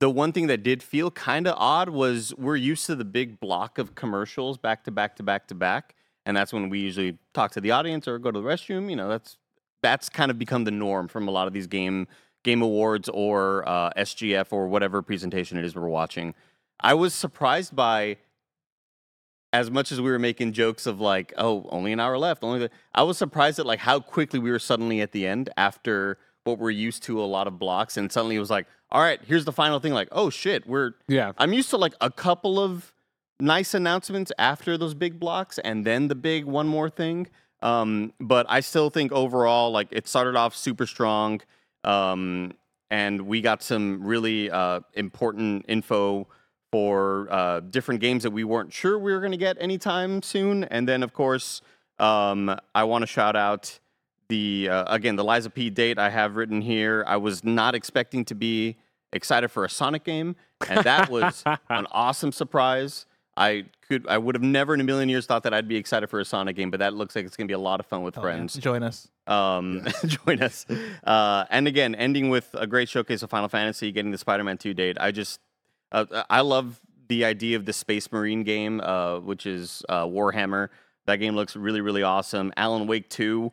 The 0.00 0.10
one 0.10 0.32
thing 0.32 0.48
that 0.48 0.62
did 0.62 0.82
feel 0.82 1.10
kind 1.10 1.46
of 1.46 1.54
odd 1.56 1.88
was 1.88 2.34
we're 2.36 2.56
used 2.56 2.84
to 2.86 2.94
the 2.94 3.04
big 3.04 3.40
block 3.40 3.78
of 3.78 3.94
commercials 3.94 4.58
back 4.58 4.84
to 4.84 4.90
back 4.90 5.16
to 5.16 5.22
back 5.22 5.46
to 5.48 5.54
back, 5.54 5.94
and 6.26 6.36
that's 6.36 6.52
when 6.52 6.68
we 6.68 6.80
usually 6.80 7.16
talk 7.32 7.52
to 7.52 7.60
the 7.60 7.70
audience 7.70 8.06
or 8.06 8.18
go 8.18 8.30
to 8.30 8.40
the 8.40 8.46
restroom. 8.46 8.90
You 8.90 8.96
know, 8.96 9.08
that's 9.08 9.38
that's 9.82 10.08
kind 10.10 10.30
of 10.30 10.38
become 10.38 10.64
the 10.64 10.70
norm 10.70 11.08
from 11.08 11.28
a 11.28 11.30
lot 11.30 11.46
of 11.46 11.52
these 11.54 11.66
game 11.66 12.06
game 12.44 12.62
awards 12.62 13.08
or 13.08 13.68
uh, 13.68 13.90
SGF 13.96 14.52
or 14.52 14.68
whatever 14.68 15.02
presentation 15.02 15.58
it 15.58 15.64
is 15.64 15.74
we're 15.74 15.88
watching. 15.88 16.34
I 16.78 16.94
was 16.94 17.12
surprised 17.14 17.74
by 17.74 18.18
as 19.52 19.70
much 19.70 19.90
as 19.92 20.00
we 20.00 20.10
were 20.10 20.18
making 20.18 20.52
jokes 20.52 20.86
of 20.86 21.00
like, 21.00 21.32
oh, 21.36 21.66
only 21.70 21.92
an 21.92 22.00
hour 22.00 22.18
left. 22.18 22.42
Only 22.44 22.60
the, 22.60 22.70
I 22.94 23.02
was 23.02 23.18
surprised 23.18 23.58
at 23.58 23.66
like 23.66 23.80
how 23.80 24.00
quickly 24.00 24.38
we 24.38 24.50
were 24.50 24.58
suddenly 24.58 25.00
at 25.00 25.12
the 25.12 25.26
end 25.26 25.48
after 25.56 26.18
what 26.44 26.58
we're 26.58 26.70
used 26.70 27.02
to 27.04 27.20
a 27.20 27.24
lot 27.24 27.46
of 27.46 27.58
blocks, 27.58 27.96
and 27.96 28.12
suddenly 28.12 28.36
it 28.36 28.40
was 28.40 28.50
like, 28.50 28.66
all 28.90 29.00
right, 29.00 29.20
here's 29.24 29.44
the 29.44 29.52
final 29.52 29.80
thing. 29.80 29.92
Like, 29.92 30.08
oh 30.12 30.28
shit, 30.28 30.66
we're 30.66 30.92
Yeah. 31.08 31.32
I'm 31.38 31.52
used 31.52 31.70
to 31.70 31.76
like 31.76 31.94
a 32.00 32.10
couple 32.10 32.60
of 32.60 32.92
nice 33.40 33.74
announcements 33.74 34.30
after 34.38 34.76
those 34.76 34.94
big 34.94 35.18
blocks, 35.18 35.58
and 35.58 35.86
then 35.86 36.08
the 36.08 36.14
big 36.14 36.44
one 36.44 36.66
more 36.66 36.90
thing. 36.90 37.28
Um, 37.62 38.12
but 38.20 38.44
I 38.48 38.60
still 38.60 38.90
think 38.90 39.10
overall, 39.12 39.70
like 39.70 39.88
it 39.90 40.06
started 40.06 40.36
off 40.36 40.54
super 40.54 40.86
strong, 40.86 41.40
um, 41.84 42.52
and 42.90 43.22
we 43.22 43.40
got 43.40 43.62
some 43.62 44.04
really 44.04 44.50
uh, 44.50 44.80
important 44.94 45.64
info 45.68 46.28
for 46.70 47.28
uh, 47.30 47.60
different 47.60 48.00
games 48.00 48.24
that 48.24 48.30
we 48.30 48.44
weren't 48.44 48.72
sure 48.72 48.98
we 48.98 49.12
were 49.12 49.20
going 49.20 49.32
to 49.32 49.38
get 49.38 49.56
anytime 49.60 50.22
soon. 50.22 50.64
And 50.64 50.88
then, 50.88 51.02
of 51.02 51.12
course, 51.12 51.62
um, 51.98 52.56
I 52.74 52.84
want 52.84 53.02
to 53.02 53.06
shout 53.06 53.36
out 53.36 53.78
the 54.28 54.68
uh, 54.70 54.92
again 54.92 55.16
the 55.16 55.24
Lies 55.24 55.46
of 55.46 55.54
P 55.54 55.70
date 55.70 55.98
I 55.98 56.10
have 56.10 56.36
written 56.36 56.60
here. 56.60 57.04
I 57.06 57.16
was 57.16 57.44
not 57.44 57.74
expecting 57.74 58.24
to 58.26 58.34
be 58.34 58.76
excited 59.12 59.48
for 59.48 59.64
a 59.64 59.70
Sonic 59.70 60.04
game, 60.04 60.36
and 60.68 60.82
that 60.84 61.08
was 61.08 61.44
an 61.68 61.86
awesome 61.92 62.32
surprise. 62.32 63.06
I 63.36 63.66
could 63.88 64.06
I 64.08 64.18
would 64.18 64.34
have 64.34 64.42
never 64.42 64.74
in 64.74 64.80
a 64.80 64.84
million 64.84 65.08
years 65.08 65.26
thought 65.26 65.42
that 65.42 65.52
I'd 65.52 65.68
be 65.68 65.76
excited 65.76 66.08
for 66.08 66.20
a 66.20 66.24
Sonic 66.24 66.56
game, 66.56 66.70
but 66.70 66.80
that 66.80 66.94
looks 66.94 67.16
like 67.16 67.24
it's 67.24 67.36
gonna 67.36 67.48
be 67.48 67.54
a 67.54 67.58
lot 67.58 67.80
of 67.80 67.86
fun 67.86 68.02
with 68.02 68.14
Hell 68.14 68.24
yeah. 68.24 68.34
friends. 68.34 68.54
Join 68.54 68.82
us. 68.82 69.08
Um, 69.26 69.86
join 70.06 70.42
us. 70.42 70.66
Uh, 71.02 71.44
and 71.50 71.66
again, 71.66 71.94
ending 71.94 72.28
with 72.30 72.54
a 72.54 72.66
great 72.66 72.88
showcase 72.88 73.22
of 73.22 73.30
Final 73.30 73.48
Fantasy, 73.48 73.92
getting 73.92 74.10
the 74.10 74.18
Spider-Man 74.18 74.58
2 74.58 74.74
date. 74.74 74.96
I 75.00 75.10
just, 75.10 75.40
uh, 75.92 76.24
I 76.28 76.42
love 76.42 76.80
the 77.08 77.24
idea 77.24 77.56
of 77.56 77.64
the 77.64 77.72
Space 77.72 78.10
Marine 78.12 78.42
game, 78.44 78.80
uh, 78.80 79.20
which 79.20 79.46
is 79.46 79.82
uh, 79.88 80.04
Warhammer. 80.04 80.68
That 81.06 81.16
game 81.16 81.34
looks 81.34 81.56
really, 81.56 81.80
really 81.80 82.02
awesome. 82.02 82.52
Alan 82.56 82.86
Wake 82.86 83.08
2. 83.10 83.52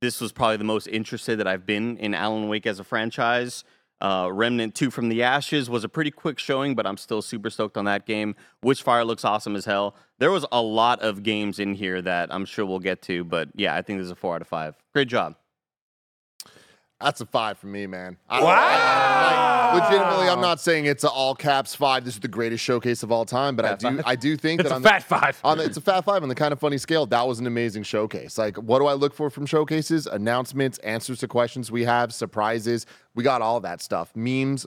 This 0.00 0.20
was 0.20 0.32
probably 0.32 0.58
the 0.58 0.64
most 0.64 0.86
interested 0.86 1.38
that 1.38 1.46
I've 1.46 1.66
been 1.66 1.96
in 1.96 2.14
Alan 2.14 2.48
Wake 2.48 2.66
as 2.66 2.78
a 2.80 2.84
franchise. 2.84 3.64
Uh, 4.00 4.28
Remnant 4.30 4.74
2 4.74 4.90
from 4.90 5.08
the 5.08 5.22
Ashes 5.22 5.70
was 5.70 5.84
a 5.84 5.88
pretty 5.88 6.10
quick 6.10 6.38
showing, 6.38 6.74
but 6.74 6.86
I'm 6.86 6.96
still 6.96 7.22
super 7.22 7.48
stoked 7.48 7.76
on 7.76 7.86
that 7.86 8.06
game. 8.06 8.34
Witchfire 8.64 9.06
looks 9.06 9.24
awesome 9.24 9.56
as 9.56 9.64
hell. 9.64 9.96
There 10.18 10.30
was 10.30 10.44
a 10.52 10.60
lot 10.60 11.00
of 11.00 11.22
games 11.22 11.58
in 11.58 11.74
here 11.74 12.02
that 12.02 12.32
I'm 12.32 12.44
sure 12.44 12.66
we'll 12.66 12.78
get 12.78 13.02
to, 13.02 13.24
but 13.24 13.48
yeah, 13.54 13.74
I 13.74 13.82
think 13.82 13.98
this 13.98 14.06
is 14.06 14.10
a 14.10 14.16
four 14.16 14.34
out 14.34 14.42
of 14.42 14.48
five. 14.48 14.76
Great 14.92 15.08
job. 15.08 15.36
That's 17.00 17.20
a 17.20 17.26
five 17.26 17.58
for 17.58 17.66
me, 17.66 17.86
man. 17.86 18.16
I, 18.28 18.38
I- 18.40 19.72
like, 19.74 19.90
legitimately, 19.90 20.28
I'm 20.28 20.40
not 20.40 20.60
saying 20.60 20.86
it's 20.86 21.04
an 21.04 21.10
all 21.12 21.34
caps 21.34 21.74
five. 21.74 22.04
This 22.04 22.14
is 22.14 22.20
the 22.20 22.28
greatest 22.28 22.64
showcase 22.64 23.02
of 23.02 23.12
all 23.12 23.26
time, 23.26 23.54
but 23.54 23.64
I 23.66 23.74
do, 23.74 23.96
five? 23.96 24.02
I 24.06 24.16
do 24.16 24.36
think 24.36 24.60
It's 24.60 24.68
that 24.70 24.74
a 24.74 24.76
on 24.76 24.82
the, 24.82 24.88
fat 24.88 25.02
five. 25.02 25.38
on 25.44 25.58
the, 25.58 25.64
it's 25.64 25.76
a 25.76 25.80
fat 25.82 26.04
five 26.04 26.22
on 26.22 26.28
the 26.30 26.34
kind 26.34 26.52
of 26.52 26.60
funny 26.60 26.78
scale. 26.78 27.04
That 27.04 27.26
was 27.26 27.38
an 27.38 27.46
amazing 27.46 27.82
showcase. 27.82 28.38
Like, 28.38 28.56
what 28.56 28.78
do 28.78 28.86
I 28.86 28.94
look 28.94 29.12
for 29.12 29.28
from 29.28 29.44
showcases? 29.44 30.06
Announcements, 30.06 30.78
answers 30.78 31.18
to 31.18 31.28
questions 31.28 31.70
we 31.70 31.84
have, 31.84 32.14
surprises. 32.14 32.86
We 33.14 33.22
got 33.24 33.42
all 33.42 33.60
that 33.60 33.82
stuff. 33.82 34.10
Memes, 34.16 34.66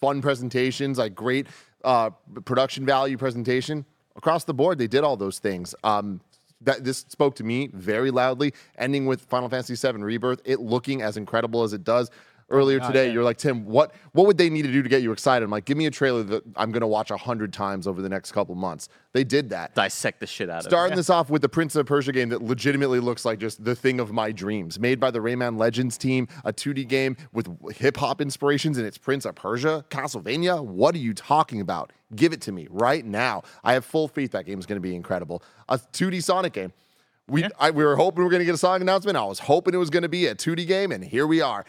fun 0.00 0.20
presentations, 0.22 0.98
like 0.98 1.14
great 1.14 1.46
uh, 1.84 2.10
production 2.44 2.84
value 2.84 3.16
presentation 3.16 3.84
across 4.16 4.42
the 4.44 4.54
board. 4.54 4.78
They 4.78 4.88
did 4.88 5.04
all 5.04 5.16
those 5.16 5.38
things. 5.38 5.74
Um, 5.84 6.20
that 6.60 6.84
this 6.84 6.98
spoke 7.08 7.34
to 7.36 7.44
me 7.44 7.70
very 7.72 8.10
loudly. 8.10 8.52
Ending 8.76 9.06
with 9.06 9.22
Final 9.22 9.48
Fantasy 9.48 9.74
VII 9.74 10.02
Rebirth, 10.02 10.40
it 10.44 10.60
looking 10.60 11.02
as 11.02 11.16
incredible 11.16 11.62
as 11.62 11.72
it 11.72 11.84
does. 11.84 12.10
Oh 12.50 12.56
earlier 12.56 12.78
God, 12.78 12.88
today. 12.88 13.06
yeah. 13.06 13.12
You're 13.12 13.24
like, 13.24 13.38
Tim, 13.38 13.64
what 13.64 13.94
what 14.12 14.26
would 14.26 14.38
they 14.38 14.50
need 14.50 14.62
to 14.62 14.72
do 14.72 14.82
to 14.82 14.88
get 14.88 15.02
you 15.02 15.12
excited? 15.12 15.44
I'm 15.44 15.50
like, 15.50 15.64
give 15.64 15.76
me 15.76 15.86
a 15.86 15.90
trailer 15.90 16.22
that 16.24 16.42
I'm 16.56 16.72
going 16.72 16.80
to 16.80 16.86
watch 16.86 17.10
a 17.10 17.16
hundred 17.16 17.52
times 17.52 17.86
over 17.86 18.02
the 18.02 18.08
next 18.08 18.32
couple 18.32 18.54
months. 18.54 18.88
They 19.12 19.24
did 19.24 19.50
that. 19.50 19.74
Dissect 19.74 20.20
the 20.20 20.26
shit 20.26 20.50
out 20.50 20.60
of 20.60 20.66
it. 20.66 20.70
Starting 20.70 20.96
this 20.96 21.10
off 21.10 21.30
with 21.30 21.42
the 21.42 21.48
Prince 21.48 21.76
of 21.76 21.86
Persia 21.86 22.12
game 22.12 22.28
that 22.30 22.42
legitimately 22.42 23.00
looks 23.00 23.24
like 23.24 23.38
just 23.38 23.64
the 23.64 23.74
thing 23.74 24.00
of 24.00 24.12
my 24.12 24.32
dreams. 24.32 24.78
Made 24.78 25.00
by 25.00 25.10
the 25.10 25.18
Rayman 25.20 25.58
Legends 25.58 25.96
team, 25.98 26.28
a 26.44 26.52
2D 26.52 26.88
game 26.88 27.16
with 27.32 27.48
hip 27.76 27.96
hop 27.96 28.20
inspirations, 28.20 28.78
and 28.78 28.86
it's 28.86 28.98
Prince 28.98 29.24
of 29.24 29.34
Persia, 29.34 29.84
Castlevania. 29.90 30.64
What 30.64 30.94
are 30.94 30.98
you 30.98 31.14
talking 31.14 31.60
about? 31.60 31.92
Give 32.14 32.32
it 32.32 32.40
to 32.42 32.52
me 32.52 32.66
right 32.70 33.04
now. 33.04 33.42
I 33.62 33.74
have 33.74 33.84
full 33.84 34.08
faith 34.08 34.32
that 34.32 34.46
game 34.46 34.58
is 34.58 34.66
going 34.66 34.76
to 34.76 34.80
be 34.86 34.94
incredible. 34.94 35.42
A 35.68 35.78
2D 35.78 36.22
Sonic 36.22 36.52
game. 36.52 36.72
We, 37.28 37.44
I, 37.60 37.70
we 37.70 37.84
were 37.84 37.94
hoping 37.94 38.18
we 38.18 38.24
were 38.24 38.30
going 38.30 38.40
to 38.40 38.44
get 38.44 38.56
a 38.56 38.58
Sonic 38.58 38.82
announcement. 38.82 39.16
I 39.16 39.24
was 39.24 39.38
hoping 39.38 39.72
it 39.72 39.76
was 39.76 39.90
going 39.90 40.02
to 40.02 40.08
be 40.08 40.26
a 40.26 40.34
2D 40.34 40.66
game, 40.66 40.90
and 40.90 41.04
here 41.04 41.28
we 41.28 41.40
are. 41.40 41.64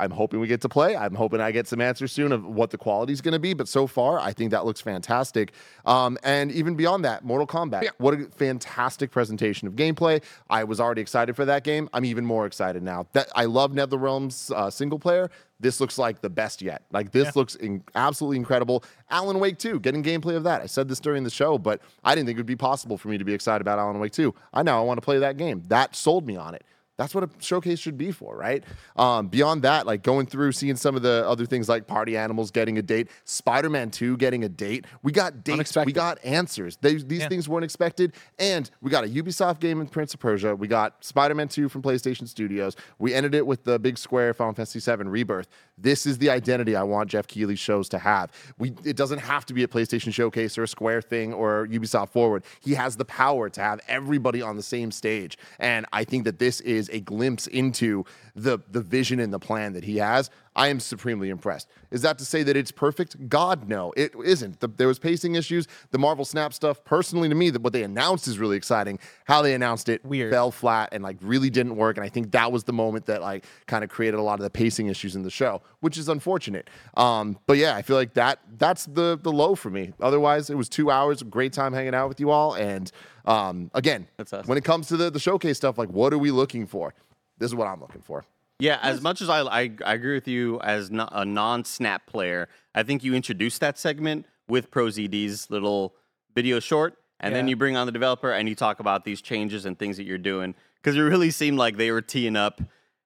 I'm 0.00 0.10
hoping 0.10 0.40
we 0.40 0.46
get 0.46 0.60
to 0.62 0.68
play. 0.68 0.96
I'm 0.96 1.14
hoping 1.14 1.40
I 1.40 1.50
get 1.50 1.66
some 1.66 1.80
answers 1.80 2.12
soon 2.12 2.32
of 2.32 2.44
what 2.44 2.70
the 2.70 2.78
quality 2.78 3.12
is 3.12 3.20
going 3.20 3.32
to 3.32 3.38
be. 3.38 3.54
But 3.54 3.68
so 3.68 3.86
far, 3.86 4.18
I 4.18 4.32
think 4.32 4.50
that 4.50 4.64
looks 4.64 4.80
fantastic. 4.80 5.52
Um, 5.84 6.18
and 6.22 6.50
even 6.52 6.74
beyond 6.74 7.04
that, 7.04 7.24
Mortal 7.24 7.46
Kombat. 7.46 7.82
What 7.98 8.14
a 8.14 8.24
fantastic 8.26 9.10
presentation 9.10 9.68
of 9.68 9.74
gameplay. 9.74 10.22
I 10.50 10.64
was 10.64 10.80
already 10.80 11.00
excited 11.02 11.36
for 11.36 11.44
that 11.44 11.64
game. 11.64 11.88
I'm 11.92 12.04
even 12.04 12.24
more 12.24 12.46
excited 12.46 12.82
now. 12.82 13.06
That 13.12 13.28
I 13.34 13.44
love 13.44 13.72
NetherRealm's 13.72 14.50
uh, 14.50 14.70
single 14.70 14.98
player. 14.98 15.30
This 15.58 15.80
looks 15.80 15.96
like 15.96 16.20
the 16.20 16.28
best 16.28 16.60
yet. 16.60 16.82
Like 16.92 17.12
this 17.12 17.34
looks 17.34 17.54
in, 17.54 17.82
absolutely 17.94 18.36
incredible. 18.36 18.84
Alan 19.10 19.38
Wake 19.40 19.58
2, 19.58 19.80
getting 19.80 20.02
gameplay 20.02 20.36
of 20.36 20.44
that. 20.44 20.60
I 20.60 20.66
said 20.66 20.88
this 20.88 21.00
during 21.00 21.24
the 21.24 21.30
show, 21.30 21.56
but 21.56 21.80
I 22.04 22.14
didn't 22.14 22.26
think 22.26 22.36
it 22.36 22.40
would 22.40 22.46
be 22.46 22.56
possible 22.56 22.98
for 22.98 23.08
me 23.08 23.16
to 23.16 23.24
be 23.24 23.32
excited 23.32 23.62
about 23.62 23.78
Alan 23.78 23.98
Wake 23.98 24.12
2. 24.12 24.34
I 24.52 24.62
now 24.62 24.78
I 24.78 24.84
want 24.84 24.98
to 24.98 25.04
play 25.04 25.18
that 25.18 25.38
game. 25.38 25.62
That 25.68 25.96
sold 25.96 26.26
me 26.26 26.36
on 26.36 26.54
it. 26.54 26.64
That's 26.98 27.14
what 27.14 27.24
a 27.24 27.28
showcase 27.40 27.78
should 27.78 27.98
be 27.98 28.10
for, 28.10 28.36
right? 28.36 28.64
Um, 28.96 29.28
beyond 29.28 29.62
that, 29.62 29.86
like 29.86 30.02
going 30.02 30.26
through, 30.26 30.52
seeing 30.52 30.76
some 30.76 30.96
of 30.96 31.02
the 31.02 31.28
other 31.28 31.44
things 31.44 31.68
like 31.68 31.86
Party 31.86 32.16
Animals 32.16 32.50
getting 32.50 32.78
a 32.78 32.82
date, 32.82 33.08
Spider 33.24 33.68
Man 33.68 33.90
2 33.90 34.16
getting 34.16 34.44
a 34.44 34.48
date. 34.48 34.86
We 35.02 35.12
got 35.12 35.44
dates, 35.44 35.76
we 35.76 35.92
got 35.92 36.18
answers. 36.24 36.78
They, 36.78 36.94
these 36.94 37.20
Yeah. 37.20 37.28
things 37.28 37.48
weren't 37.48 37.64
expected. 37.64 38.14
And 38.38 38.70
we 38.80 38.90
got 38.90 39.04
a 39.04 39.08
Ubisoft 39.08 39.60
game 39.60 39.80
in 39.82 39.88
Prince 39.88 40.14
of 40.14 40.20
Persia. 40.20 40.56
We 40.56 40.68
got 40.68 41.04
Spider 41.04 41.34
Man 41.34 41.48
2 41.48 41.68
from 41.68 41.82
PlayStation 41.82 42.26
Studios. 42.26 42.76
We 42.98 43.12
ended 43.12 43.34
it 43.34 43.46
with 43.46 43.64
the 43.64 43.78
big 43.78 43.98
square 43.98 44.32
Final 44.32 44.54
Fantasy 44.54 44.80
VII 44.80 45.04
Rebirth. 45.04 45.48
This 45.78 46.06
is 46.06 46.16
the 46.18 46.30
identity 46.30 46.74
I 46.74 46.82
want 46.82 47.10
Jeff 47.10 47.26
Keighley's 47.26 47.58
shows 47.58 47.88
to 47.90 47.98
have. 47.98 48.32
We, 48.58 48.72
it 48.84 48.96
doesn't 48.96 49.18
have 49.18 49.44
to 49.46 49.54
be 49.54 49.62
a 49.62 49.68
PlayStation 49.68 50.12
showcase 50.12 50.56
or 50.56 50.62
a 50.62 50.68
Square 50.68 51.02
thing 51.02 51.34
or 51.34 51.66
Ubisoft 51.66 52.10
Forward. 52.10 52.44
He 52.60 52.74
has 52.74 52.96
the 52.96 53.04
power 53.04 53.50
to 53.50 53.60
have 53.60 53.80
everybody 53.86 54.40
on 54.40 54.56
the 54.56 54.62
same 54.62 54.90
stage. 54.90 55.36
And 55.58 55.84
I 55.92 56.04
think 56.04 56.24
that 56.24 56.38
this 56.38 56.60
is 56.62 56.88
a 56.90 57.00
glimpse 57.00 57.46
into 57.46 58.06
the, 58.36 58.58
the 58.70 58.82
vision 58.82 59.18
and 59.18 59.32
the 59.32 59.38
plan 59.38 59.72
that 59.72 59.82
he 59.84 59.96
has. 59.96 60.30
I 60.54 60.68
am 60.68 60.80
supremely 60.80 61.28
impressed. 61.28 61.68
Is 61.90 62.00
that 62.02 62.16
to 62.18 62.24
say 62.24 62.42
that 62.42 62.56
it's 62.56 62.70
perfect? 62.70 63.28
God, 63.28 63.68
no, 63.68 63.92
it 63.96 64.12
isn't. 64.24 64.60
The, 64.60 64.68
there 64.68 64.88
was 64.88 64.98
pacing 64.98 65.34
issues. 65.34 65.66
The 65.90 65.98
Marvel 65.98 66.24
Snap 66.24 66.54
stuff, 66.54 66.82
personally 66.84 67.28
to 67.28 67.34
me, 67.34 67.50
that 67.50 67.60
what 67.60 67.74
they 67.74 67.82
announced 67.82 68.26
is 68.26 68.38
really 68.38 68.56
exciting. 68.56 68.98
How 69.26 69.42
they 69.42 69.52
announced 69.54 69.88
it 69.90 70.02
Weird. 70.04 70.32
fell 70.32 70.50
flat 70.50 70.90
and 70.92 71.02
like 71.02 71.16
really 71.20 71.50
didn't 71.50 71.76
work. 71.76 71.96
And 71.98 72.04
I 72.06 72.08
think 72.08 72.30
that 72.32 72.52
was 72.52 72.64
the 72.64 72.72
moment 72.72 73.04
that 73.06 73.20
like 73.20 73.44
kind 73.66 73.84
of 73.84 73.90
created 73.90 74.18
a 74.18 74.22
lot 74.22 74.38
of 74.38 74.44
the 74.44 74.50
pacing 74.50 74.86
issues 74.86 75.14
in 75.16 75.22
the 75.22 75.30
show, 75.30 75.60
which 75.80 75.98
is 75.98 76.08
unfortunate. 76.08 76.70
Um, 76.96 77.38
but 77.46 77.58
yeah, 77.58 77.76
I 77.76 77.82
feel 77.82 77.96
like 77.96 78.14
that 78.14 78.38
that's 78.56 78.86
the 78.86 79.18
the 79.22 79.32
low 79.32 79.54
for 79.54 79.68
me. 79.70 79.92
Otherwise, 80.00 80.48
it 80.48 80.56
was 80.56 80.68
two 80.70 80.90
hours, 80.90 81.22
great 81.22 81.52
time 81.52 81.72
hanging 81.74 81.94
out 81.94 82.08
with 82.08 82.20
you 82.20 82.30
all. 82.30 82.54
And 82.54 82.90
um, 83.26 83.70
again, 83.74 84.06
That's 84.16 84.32
us. 84.32 84.46
when 84.46 84.56
it 84.56 84.64
comes 84.64 84.88
to 84.88 84.96
the, 84.96 85.10
the 85.10 85.18
showcase 85.18 85.56
stuff, 85.56 85.76
like 85.76 85.88
what 85.90 86.12
are 86.14 86.18
we 86.18 86.30
looking 86.30 86.66
for? 86.66 86.94
This 87.38 87.50
is 87.50 87.54
what 87.54 87.66
I'm 87.66 87.80
looking 87.80 88.02
for. 88.02 88.24
Yeah, 88.58 88.78
as 88.82 89.02
much 89.02 89.20
as 89.20 89.28
I, 89.28 89.42
I, 89.42 89.70
I 89.84 89.94
agree 89.94 90.14
with 90.14 90.26
you 90.26 90.58
as 90.60 90.90
no, 90.90 91.06
a 91.12 91.24
non-snap 91.26 92.06
player, 92.06 92.48
I 92.74 92.82
think 92.82 93.04
you 93.04 93.14
introduced 93.14 93.60
that 93.60 93.78
segment 93.78 94.24
with 94.48 94.70
ProZD's 94.70 95.50
little 95.50 95.94
video 96.34 96.58
short, 96.58 96.96
and 97.20 97.34
then 97.34 97.48
you 97.48 97.56
bring 97.56 97.76
on 97.76 97.86
the 97.86 97.92
developer 97.92 98.30
and 98.30 98.48
you 98.48 98.54
talk 98.54 98.80
about 98.80 99.04
these 99.04 99.20
changes 99.20 99.66
and 99.66 99.78
things 99.78 99.96
that 99.98 100.04
you're 100.04 100.16
doing 100.16 100.54
because 100.76 100.96
it 100.96 101.00
really 101.00 101.30
seemed 101.30 101.58
like 101.58 101.76
they 101.76 101.90
were 101.90 102.00
teeing 102.02 102.36
up. 102.36 102.62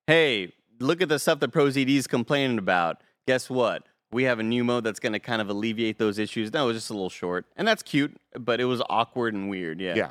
Hey, 0.06 0.52
look 0.78 1.00
at 1.00 1.08
the 1.08 1.18
stuff 1.18 1.40
that 1.40 1.52
ProZD's 1.52 2.06
complaining 2.06 2.58
about. 2.58 3.00
Guess 3.26 3.50
what? 3.50 3.84
We 4.12 4.24
have 4.24 4.38
a 4.38 4.42
new 4.42 4.64
mode 4.64 4.84
that's 4.84 5.00
going 5.00 5.12
to 5.12 5.20
kind 5.20 5.40
of 5.40 5.48
alleviate 5.48 5.98
those 5.98 6.18
issues. 6.18 6.52
No, 6.52 6.64
it 6.64 6.66
was 6.68 6.76
just 6.76 6.90
a 6.90 6.94
little 6.94 7.10
short, 7.10 7.46
and 7.56 7.66
that's 7.66 7.82
cute, 7.82 8.16
but 8.38 8.60
it 8.60 8.64
was 8.64 8.82
awkward 8.88 9.34
and 9.34 9.48
weird. 9.48 9.80
Yeah. 9.80 9.94
Yeah. 9.94 10.10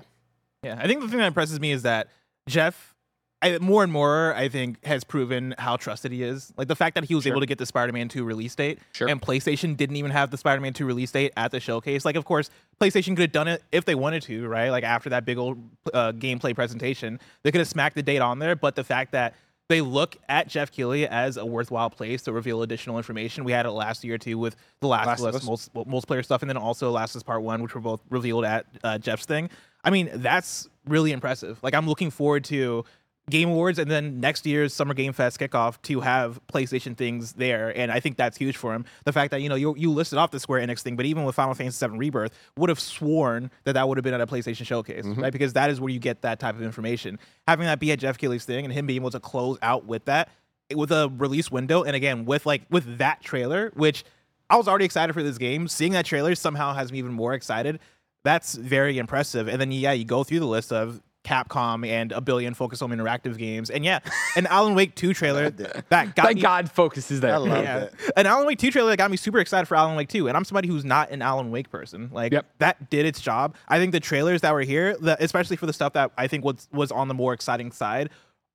Yeah, 0.64 0.78
I 0.78 0.88
think 0.88 1.00
the 1.00 1.08
thing 1.08 1.20
that 1.20 1.28
impresses 1.28 1.60
me 1.60 1.72
is 1.72 1.84
that 1.84 2.10
Jeff, 2.48 2.94
I, 3.42 3.58
more 3.60 3.84
and 3.84 3.92
more, 3.94 4.36
I 4.36 4.50
think, 4.50 4.84
has 4.86 5.04
proven 5.06 5.56
how 5.58 5.78
trusted 5.78 6.12
he 6.12 6.24
is. 6.24 6.52
Like 6.58 6.68
the 6.68 6.76
fact 6.76 6.96
that 6.96 7.06
he 7.06 7.16
was 7.16 7.26
able 7.26 7.40
to 7.40 7.46
get 7.46 7.58
the 7.58 7.66
Spider-Man 7.66 8.10
2 8.10 8.24
release 8.26 8.54
date, 8.54 8.80
Sure. 8.92 9.08
and 9.08 9.22
PlayStation 9.22 9.78
didn't 9.78 9.96
even 9.96 10.12
have 10.12 10.30
the 10.30 10.38
Spider-Man 10.38 10.74
2 10.74 10.86
release 10.86 11.12
date 11.12 11.32
at 11.38 11.52
the 11.52 11.60
showcase. 11.62 12.04
Like, 12.04 12.18
of 12.18 12.26
course, 12.26 12.50
PlayStation 12.82 13.10
could 13.16 13.20
have 13.20 13.32
done 13.32 13.48
it 13.48 13.64
if 13.72 13.86
they 13.86 13.96
wanted 13.96 14.24
to, 14.24 14.46
right? 14.48 14.70
Like 14.72 14.84
after 14.84 15.10
that 15.12 15.24
big 15.24 15.38
old 15.38 15.58
uh, 15.94 16.12
gameplay 16.12 16.54
presentation, 16.54 17.20
they 17.44 17.52
could 17.52 17.60
have 17.60 17.68
smacked 17.70 17.96
the 17.96 18.04
date 18.04 18.20
on 18.20 18.40
there. 18.40 18.56
But 18.58 18.76
the 18.76 18.84
fact 18.84 19.14
that 19.14 19.36
they 19.70 19.82
look 19.82 20.18
at 20.28 20.48
Jeff 20.48 20.72
Keighley 20.72 21.08
as 21.08 21.38
a 21.38 21.46
worthwhile 21.46 21.92
place 21.92 22.24
to 22.24 22.34
reveal 22.34 22.64
additional 22.64 22.98
information. 22.98 23.44
We 23.44 23.52
had 23.52 23.68
it 23.68 23.72
last 23.72 24.04
year 24.04 24.18
too 24.18 24.38
with 24.40 24.56
the 24.80 24.88
Last, 24.88 25.06
Last 25.06 25.20
of 25.22 25.28
Us 25.28 25.36
Us. 25.36 25.70
multi- 25.74 25.90
multiplayer 25.92 26.26
stuff, 26.26 26.42
and 26.42 26.50
then 26.50 26.58
also 26.58 26.90
Last 26.90 27.12
of 27.12 27.20
Us 27.20 27.24
Part 27.24 27.44
One, 27.44 27.62
which 27.62 27.76
were 27.76 27.82
both 27.82 28.02
revealed 28.10 28.46
at 28.46 28.66
uh, 28.84 28.98
Jeff's 28.98 29.26
thing. 29.28 29.48
I 29.84 29.92
mean, 29.92 30.10
that's 30.16 30.68
really 30.88 31.12
impressive. 31.12 31.60
Like, 31.62 31.76
I'm 31.76 31.88
looking 31.88 32.10
forward 32.10 32.44
to 32.46 32.84
Game 33.30 33.50
Awards 33.50 33.80
and 33.80 33.90
then 33.90 34.20
next 34.20 34.46
year's 34.46 34.74
Summer 34.74 34.94
Game 34.94 35.14
Fest 35.14 35.40
kickoff 35.40 35.82
to 35.84 36.02
have 36.02 36.40
PlayStation 36.48 36.96
things 36.96 37.34
there, 37.34 37.76
and 37.78 37.92
I 37.92 38.00
think 38.00 38.18
that's 38.18 38.38
huge 38.38 38.58
for 38.58 38.74
him. 38.74 38.86
The 39.06 39.14
fact 39.14 39.32
that 39.32 39.42
you 39.42 39.50
know 39.50 39.56
you 39.56 39.76
you 39.78 39.92
listed 39.92 40.18
off 40.18 40.32
the 40.32 40.40
Square 40.40 40.66
Enix 40.66 40.82
thing, 40.82 40.96
but 40.96 41.06
even 41.06 41.24
with 41.24 41.36
Final 41.36 41.54
Fantasy 41.54 41.86
VII 41.88 41.98
Rebirth, 41.98 42.34
would 42.58 42.70
have 42.70 42.80
sworn 42.80 43.52
that 43.64 43.74
that 43.74 43.88
would 43.88 43.98
have 43.98 44.04
been 44.04 44.14
at 44.14 44.22
a 44.22 44.28
PlayStation 44.28 44.66
showcase, 44.66 45.06
mm-hmm. 45.06 45.22
right? 45.22 45.34
Because 45.34 45.54
that 45.54 45.70
is 45.70 45.80
where 45.80 45.92
you 45.92 46.00
get 46.00 46.22
that 46.22 46.40
type 46.40 46.56
of 46.56 46.62
information. 46.62 47.20
Having 47.48 47.68
that 47.68 47.80
be 47.80 47.92
at 47.92 48.00
Jeff 48.00 48.18
Keighley's 48.18 48.46
thing 48.46 48.66
and 48.66 48.74
him 48.74 48.86
being 48.86 49.02
able 49.02 49.12
to 49.12 49.20
close 49.20 49.58
out 49.62 49.86
with 49.86 50.06
that 50.06 50.30
with 50.76 50.92
a 50.92 51.12
release 51.18 51.52
window, 51.52 51.84
and 51.84 51.96
again 51.96 52.26
with 52.26 52.46
like 52.46 52.64
with 52.70 52.98
that 52.98 53.22
trailer, 53.22 53.72
which 53.76 54.04
I 54.50 54.58
was 54.58 54.68
already 54.68 54.86
excited 54.86 55.14
for 55.14 55.24
this 55.24 55.38
game. 55.38 55.68
Seeing 55.68 55.92
that 55.94 56.06
trailer 56.06 56.36
somehow 56.36 56.74
has 56.74 56.92
me 56.92 57.00
even 57.00 57.14
more 57.14 57.34
excited. 57.34 57.80
That's 58.24 58.56
very 58.56 58.98
impressive. 58.98 59.48
And 59.48 59.62
then 59.62 59.72
yeah, 59.72 59.92
you 59.92 60.06
go 60.06 60.24
through 60.24 60.40
the 60.40 60.48
list 60.48 60.74
of 60.74 61.02
Capcom 61.30 61.88
and 61.88 62.12
a 62.12 62.22
billion 62.22 62.54
Focus 62.56 62.80
Home 62.80 62.92
Interactive 62.92 63.38
games, 63.38 63.70
and 63.70 63.86
yeah, 63.86 64.00
an 64.36 64.48
Alan 64.48 64.74
Wake 64.74 64.96
2 64.96 65.14
trailer 65.14 65.52
that 65.52 65.88
got 65.90 66.16
Thank 66.16 66.36
me. 66.38 66.42
God 66.42 66.72
Focus 66.72 67.12
is 67.12 67.20
there. 67.22 67.36
I 67.36 67.38
love 67.38 67.64
Yeah. 67.64 67.78
it. 67.84 67.94
An 68.18 68.26
Alan 68.26 68.48
Wake 68.48 68.58
2 68.58 68.72
trailer 68.72 68.90
that 68.90 68.98
got 68.98 69.12
me 69.12 69.18
super 69.18 69.38
excited 69.40 69.68
for 69.68 69.76
Alan 69.78 69.96
Wake 69.96 70.10
2. 70.10 70.28
And 70.28 70.36
I'm 70.36 70.44
somebody 70.44 70.68
who's 70.68 70.84
not 70.86 71.12
an 71.12 71.22
Alan 71.22 71.52
Wake 71.52 71.70
person. 71.70 72.10
Like 72.12 72.34
Yep. 72.34 72.46
that 72.58 72.90
did 72.90 73.06
its 73.06 73.22
job. 73.22 73.56
I 73.68 73.78
think 73.78 73.92
the 73.92 74.00
trailers 74.00 74.42
that 74.42 74.54
were 74.54 74.62
here, 74.62 74.98
the, 75.00 75.16
especially 75.24 75.56
for 75.58 75.68
the 75.68 75.74
stuff 75.74 75.94
that 75.94 76.12
I 76.18 76.28
think 76.28 76.44
was 76.44 76.68
was 76.74 76.92
on 76.92 77.08
the 77.08 77.14
more 77.14 77.34
exciting 77.34 77.72
side, 77.72 78.10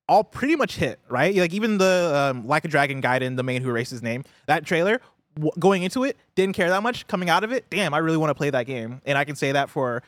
all 0.09 0.23
pretty 0.25 0.55
much 0.57 0.75
hit, 0.75 0.99
right? 1.09 1.33
Like 1.35 1.53
even 1.53 1.77
the 1.77 2.33
um, 2.35 2.45
Like 2.47 2.65
a 2.65 2.67
Dragon 2.67 3.01
Gaiden, 3.01 3.37
the 3.37 3.43
man 3.43 3.61
who 3.61 3.69
erased 3.69 3.91
his 3.91 4.03
name, 4.03 4.23
that 4.47 4.65
trailer 4.65 4.99
w- 5.35 5.51
going 5.57 5.83
into 5.83 6.03
it, 6.03 6.17
didn't 6.35 6.55
care 6.55 6.69
that 6.69 6.83
much. 6.83 7.07
Coming 7.07 7.29
out 7.29 7.43
of 7.43 7.51
it, 7.51 7.65
damn, 7.69 7.93
I 7.93 7.97
really 7.99 8.17
want 8.17 8.29
to 8.31 8.35
play 8.35 8.49
that 8.49 8.65
game. 8.67 9.01
And 9.05 9.17
I 9.17 9.23
can 9.23 9.35
say 9.35 9.53
that 9.53 9.69
for 9.69 10.03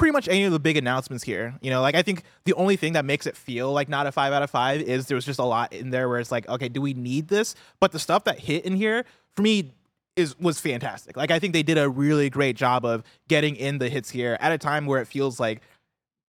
pretty 0.00 0.12
much 0.12 0.28
any 0.28 0.44
of 0.44 0.52
the 0.52 0.58
big 0.58 0.78
announcements 0.78 1.22
here. 1.22 1.54
You 1.60 1.68
know, 1.68 1.82
like 1.82 1.94
I 1.94 2.00
think 2.00 2.22
the 2.46 2.54
only 2.54 2.76
thing 2.76 2.94
that 2.94 3.04
makes 3.04 3.26
it 3.26 3.36
feel 3.36 3.70
like 3.70 3.86
not 3.86 4.06
a 4.06 4.12
five 4.12 4.32
out 4.32 4.42
of 4.42 4.48
five 4.48 4.80
is 4.80 5.08
there 5.08 5.14
was 5.14 5.26
just 5.26 5.38
a 5.38 5.44
lot 5.44 5.74
in 5.74 5.90
there 5.90 6.08
where 6.08 6.18
it's 6.18 6.32
like, 6.32 6.48
okay, 6.48 6.70
do 6.70 6.80
we 6.80 6.94
need 6.94 7.28
this? 7.28 7.54
But 7.80 7.92
the 7.92 7.98
stuff 7.98 8.24
that 8.24 8.38
hit 8.38 8.64
in 8.64 8.74
here 8.74 9.04
for 9.36 9.42
me 9.42 9.74
is 10.16 10.38
was 10.38 10.58
fantastic. 10.58 11.18
Like 11.18 11.30
I 11.30 11.38
think 11.38 11.52
they 11.52 11.62
did 11.62 11.76
a 11.76 11.86
really 11.86 12.30
great 12.30 12.56
job 12.56 12.86
of 12.86 13.02
getting 13.28 13.56
in 13.56 13.76
the 13.76 13.90
hits 13.90 14.08
here 14.08 14.38
at 14.40 14.52
a 14.52 14.56
time 14.56 14.86
where 14.86 15.02
it 15.02 15.04
feels 15.06 15.38
like 15.38 15.60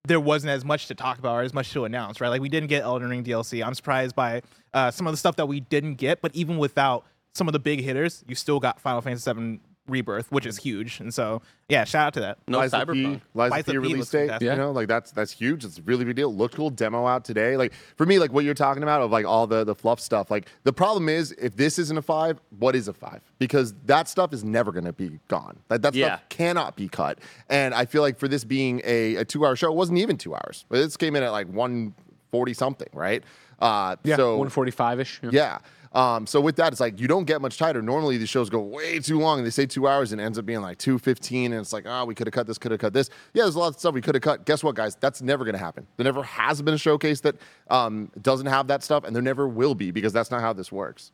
there 0.05 0.19
wasn't 0.19 0.50
as 0.50 0.65
much 0.65 0.89
to 0.89 0.97
talk 0.97 1.21
about 1.21 1.37
or 1.37 1.43
as 1.43 1.55
much 1.55 1.71
to 1.73 1.85
announce, 1.85 2.21
right? 2.21 2.29
Like 2.29 2.41
we 2.41 2.49
didn't 2.49 2.71
get 2.71 2.83
Elden 2.83 3.09
Ring 3.09 3.23
DLC. 3.23 3.65
I'm 3.65 3.75
surprised 3.75 4.17
by 4.17 4.43
uh, 4.75 4.91
some 4.91 5.07
of 5.07 5.12
the 5.12 5.17
stuff 5.17 5.37
that 5.37 5.47
we 5.47 5.61
didn't 5.61 5.95
get, 5.95 6.21
but 6.21 6.35
even 6.35 6.59
without 6.59 7.07
some 7.37 7.47
of 7.47 7.53
the 7.53 7.61
big 7.61 7.83
hitters, 7.83 8.25
you 8.27 8.35
still 8.35 8.59
got 8.59 8.81
Final 8.81 9.00
Fantasy 9.00 9.33
VII 9.33 9.61
Rebirth, 9.90 10.30
which 10.32 10.47
is 10.47 10.56
huge. 10.59 11.00
And 11.00 11.12
so, 11.12 11.42
yeah, 11.68 11.85
shout 11.85 12.06
out 12.09 12.14
to 12.14 12.20
that. 12.20 12.38
No 12.49 12.61
Liza 12.61 12.76
Cyberpunk. 12.78 12.92
P, 12.92 13.02
Liza 13.35 13.50
Lies 13.50 13.61
of 13.61 13.66
P 13.66 13.73
P 13.73 13.78
release 13.78 14.11
date. 14.11 14.18
fantastic. 14.20 14.42
You 14.42 14.49
Yeah. 14.49 14.54
know, 14.56 14.70
like 14.73 14.88
that's 14.88 15.11
that's 15.11 15.32
huge. 15.32 15.64
It's 15.64 15.78
a 15.78 15.82
really 15.82 16.04
big 16.04 16.16
deal. 16.16 16.35
Looked 16.35 16.54
cool. 16.54 16.70
Demo 16.70 17.06
out 17.06 17.25
today. 17.25 17.56
Like 17.56 17.73
for 17.97 18.06
me, 18.06 18.18
like 18.18 18.32
what 18.32 18.44
you're 18.44 18.54
talking 18.54 18.82
about 18.82 19.02
of 19.02 19.11
like 19.11 19.26
all 19.26 19.47
the 19.47 19.64
the 19.64 19.75
fluff 19.75 20.00
stuff. 20.00 20.30
Like 20.30 20.49
the 20.64 20.73
problem 20.73 21.09
is 21.09 21.32
if 21.32 21.56
this 21.56 21.78
isn't 21.78 21.99
a 21.99 22.02
five, 22.02 22.40
what 22.59 22.75
is 22.76 22.88
a 22.88 22.92
five? 22.92 23.20
Because 23.38 23.75
that 23.87 24.09
stuff 24.09 24.32
is 24.32 24.44
never 24.44 24.73
going 24.73 24.85
to 24.87 24.92
be 24.92 25.18
gone. 25.28 25.59
Like 25.68 25.82
that 25.82 25.94
Yeah. 25.94 26.16
stuff 26.16 26.28
cannot 26.28 26.76
be 26.76 26.88
cut. 26.88 27.18
And 27.49 27.75
I 27.75 27.85
feel 27.85 28.02
like 28.02 28.18
for 28.18 28.28
this 28.28 28.44
being 28.44 28.80
a, 28.85 29.16
a 29.16 29.25
two 29.25 29.44
hour 29.44 29.56
show, 29.56 29.70
it 29.70 29.76
wasn't 29.76 29.99
even 29.99 30.16
two 30.16 30.35
hours. 30.35 30.64
But 30.68 30.76
This 30.76 30.97
came 30.97 31.16
in 31.16 31.23
at 31.23 31.30
like 31.32 31.49
one 31.49 31.94
forty 32.30 32.54
something, 32.54 32.88
right? 32.92 33.23
Uh, 33.61 33.97
Yeah, 34.04 34.16
so 34.16 34.30
145 34.38 35.00
ish. 35.00 35.20
yeah. 35.30 35.59
Um, 35.92 36.25
so 36.26 36.40
with 36.40 36.54
that, 36.56 36.73
it's 36.73 36.80
like 36.80 37.00
you 37.00 37.09
don't 37.09 37.25
get 37.25 37.40
much 37.40 37.59
tighter. 37.59 37.82
Normally, 37.82 38.16
these 38.16 38.28
shows 38.28 38.49
go 38.49 38.61
way 38.61 39.00
too 39.00 39.18
long, 39.18 39.38
and 39.38 39.47
they 39.47 39.50
say 39.50 39.66
two 39.66 39.88
hours, 39.88 40.12
and 40.12 40.20
it 40.20 40.25
ends 40.25 40.38
up 40.38 40.47
being 40.47 40.61
like 40.61 40.78
two 40.78 40.99
fifteen, 40.99 41.52
and 41.52 41.61
it's 41.61 41.73
like, 41.73 41.85
oh, 41.87 42.04
we 42.04 42.14
could 42.14 42.28
have 42.28 42.35
cut 42.35 42.47
this, 42.47 42.59
could 42.59 42.70
have 42.70 42.80
cut 42.80 42.92
this. 42.92 43.11
Yeah, 43.35 43.42
there's 43.42 43.56
a 43.56 43.59
lot 43.59 43.68
of 43.68 43.78
stuff 43.78 43.94
we 43.94 44.00
could 44.00 44.14
have 44.14 44.23
cut. 44.23 44.47
Guess 44.47 44.62
what, 44.62 44.76
guys? 44.76 44.94
That's 44.94 45.20
never 45.20 45.50
to 45.50 45.59
happen. 45.59 45.87
There 45.97 46.04
never 46.04 46.23
has 46.23 46.62
been 46.62 46.75
a 46.75 46.78
showcase 46.78 47.20
that 47.23 47.37
um, 47.70 48.11
doesn't 48.23 48.47
have 48.47 48.68
that 48.68 48.85
stuff, 48.85 49.02
and 49.02 49.16
there 49.16 49.23
never 49.23 49.49
will 49.49 49.75
be 49.75 49.90
because 49.90 50.12
that's 50.12 50.30
not 50.30 50.40
how 50.40 50.52
this 50.52 50.70
works. 50.70 51.11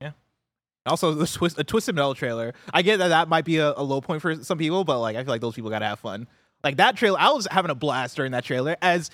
Yeah. 0.00 0.12
Also, 0.86 1.12
the 1.12 1.26
twist, 1.26 1.58
a 1.58 1.64
twisted 1.64 1.94
metal 1.94 2.14
trailer. 2.14 2.54
I 2.72 2.80
get 2.80 2.98
that 2.98 3.08
that 3.08 3.28
might 3.28 3.44
be 3.44 3.58
a, 3.58 3.74
a 3.76 3.82
low 3.82 4.00
point 4.00 4.22
for 4.22 4.34
some 4.36 4.56
people, 4.56 4.84
but 4.84 5.00
like 5.00 5.16
I 5.16 5.24
feel 5.24 5.32
like 5.32 5.42
those 5.42 5.54
people 5.54 5.68
gotta 5.68 5.86
have 5.86 6.00
fun. 6.00 6.26
Like 6.62 6.78
that 6.78 6.96
trailer, 6.96 7.18
I 7.20 7.28
was 7.28 7.46
having 7.50 7.70
a 7.70 7.74
blast 7.74 8.16
during 8.16 8.32
that 8.32 8.44
trailer. 8.44 8.76
As 8.80 9.10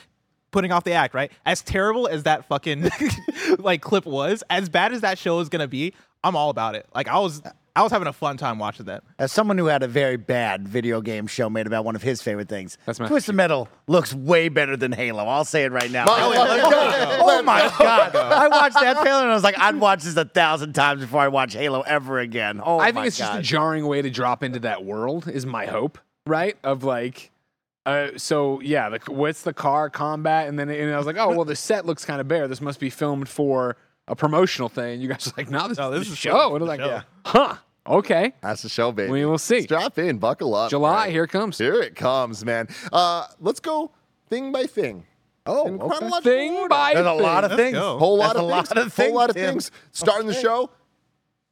putting 0.51 0.73
off 0.73 0.85
the 0.85 0.93
act, 0.93 1.15
right? 1.15 1.31
As 1.47 1.63
terrible 1.63 2.09
as 2.09 2.25
that 2.25 2.47
fucking 2.47 2.91
like 3.59 3.81
clip 3.83 4.07
was, 4.07 4.43
as 4.51 4.69
bad 4.69 4.93
as 4.93 5.01
that 5.03 5.19
show 5.19 5.41
is 5.41 5.49
gonna 5.49 5.69
be, 5.69 5.95
I'm 6.25 6.37
all 6.37 6.51
about 6.51 6.75
it. 6.75 6.87
Like 6.95 7.09
I 7.09 7.19
was, 7.19 7.43
I 7.77 7.83
was 7.83 7.93
having 7.93 8.09
a 8.09 8.13
fun 8.13 8.37
time 8.37 8.59
watching 8.59 8.87
that. 8.87 9.05
As 9.19 9.31
someone 9.33 9.57
who 9.57 9.67
had 9.67 9.83
a 9.83 9.89
very 9.89 10.17
bad 10.17 10.67
video 10.67 11.01
game 11.01 11.27
show 11.29 11.49
made 11.49 11.67
about 11.67 11.85
one 11.85 11.95
of 11.97 12.03
his 12.03 12.21
favorite 12.21 12.49
things, 12.49 12.77
That's 12.85 12.99
Master 12.99 13.13
Twisted 13.13 13.35
Metal 13.37 13.69
looks 13.87 14.13
way 14.13 14.49
better 14.49 14.77
than 14.77 14.93
Halo. 14.93 15.25
I'll 15.27 15.45
say 15.45 15.65
it 15.65 15.73
right 15.73 15.91
now. 15.91 16.05
Oh, 16.09 16.31
my- 16.35 16.49
let's 16.49 16.63
go. 16.71 17.19
oh 17.23 17.43
my 17.43 17.73
god! 17.79 18.17
I 18.17 18.49
watched 18.49 18.75
that 18.75 19.01
trailer 19.01 19.23
and 19.23 19.31
I 19.31 19.35
was 19.35 19.45
like, 19.45 19.59
I'd 19.59 19.77
watch 19.77 20.03
this 20.03 20.17
a 20.17 20.25
thousand 20.25 20.73
times 20.75 21.01
before 21.01 21.21
I 21.21 21.29
watch 21.29 21.55
Halo 21.55 21.83
ever 21.83 22.19
again. 22.19 22.61
Oh 22.63 22.79
I 22.81 22.87
my 22.91 22.93
think 22.93 23.07
it's 23.07 23.19
just 23.19 23.39
a 23.39 23.43
jarring 23.43 23.87
way 23.87 24.03
to 24.03 24.11
drop 24.11 24.43
into 24.43 24.59
that 24.61 24.85
world. 24.85 25.29
Is 25.29 25.47
my 25.47 25.67
hope, 25.67 25.99
right? 26.27 26.57
Of 26.65 26.83
like, 26.85 27.30
uh, 27.87 28.09
so 28.17 28.61
yeah, 28.61 28.89
the, 28.91 29.01
what's 29.13 29.43
the 29.43 29.53
car 29.55 29.89
combat, 29.91 30.49
and 30.49 30.59
then 30.59 30.69
and 30.71 30.93
I 30.93 30.97
was 30.99 31.07
like, 31.07 31.17
oh 31.19 31.31
well, 31.31 31.45
the 31.45 31.57
set 31.57 31.87
looks 31.87 32.05
kind 32.05 32.21
of 32.21 32.29
bare. 32.29 32.47
This 32.49 32.61
must 32.61 32.79
be 32.81 32.91
filmed 32.91 33.29
for 33.29 33.77
a 34.09 34.15
promotional 34.17 34.69
thing. 34.69 35.01
You 35.01 35.09
guys 35.09 35.29
are 35.29 35.33
like, 35.37 35.51
no, 35.51 35.69
this, 35.69 35.79
No, 35.79 35.93
is 35.93 36.01
this 36.01 36.09
the 36.09 36.13
is 36.15 36.19
show. 36.19 36.31
filmed 36.33 36.43
And 36.63 36.67
for 36.69 36.73
I'm 36.73 36.79
the 36.79 36.85
like, 36.87 37.03
show. 37.03 37.07
huh? 37.25 37.57
Okay, 37.87 38.35
That's 38.43 38.63
the 38.63 38.69
show, 38.69 38.93
baby. 38.93 39.11
we 39.11 39.25
will 39.25 39.39
see. 39.39 39.63
Strap 39.63 39.99
in, 39.99 40.19
buckle 40.19 40.55
up. 40.55 40.71
July, 40.71 41.05
man. 41.07 41.11
here 41.13 41.25
it 41.25 41.29
comes. 41.31 41.57
Here 41.59 41.81
it 41.81 41.97
comes, 41.97 42.45
man. 42.45 42.69
Uh, 42.93 43.27
let's 43.41 43.59
go 43.59 43.91
thing 44.29 44.53
by 44.53 44.65
thing. 44.67 45.07
Oh, 45.47 45.67
In 45.67 45.81
okay. 45.81 46.21
Thing 46.21 46.57
order. 46.57 46.69
by 46.69 46.93
There's 46.95 47.07
a 47.07 47.13
lot 47.15 47.45
of 47.45 47.57
things. 47.57 47.73
go. 47.73 47.99
Whole 47.99 48.19
lot 48.19 48.37
of 48.37 48.43
a 48.45 48.45
things. 48.45 48.51
lot 48.51 48.77
of 48.77 48.77
Whole 48.77 48.91
things, 48.91 49.15
lot 49.15 49.31
of 49.31 49.37
things. 49.37 49.71
Starting 49.93 50.27
the 50.27 50.35
show. 50.35 50.71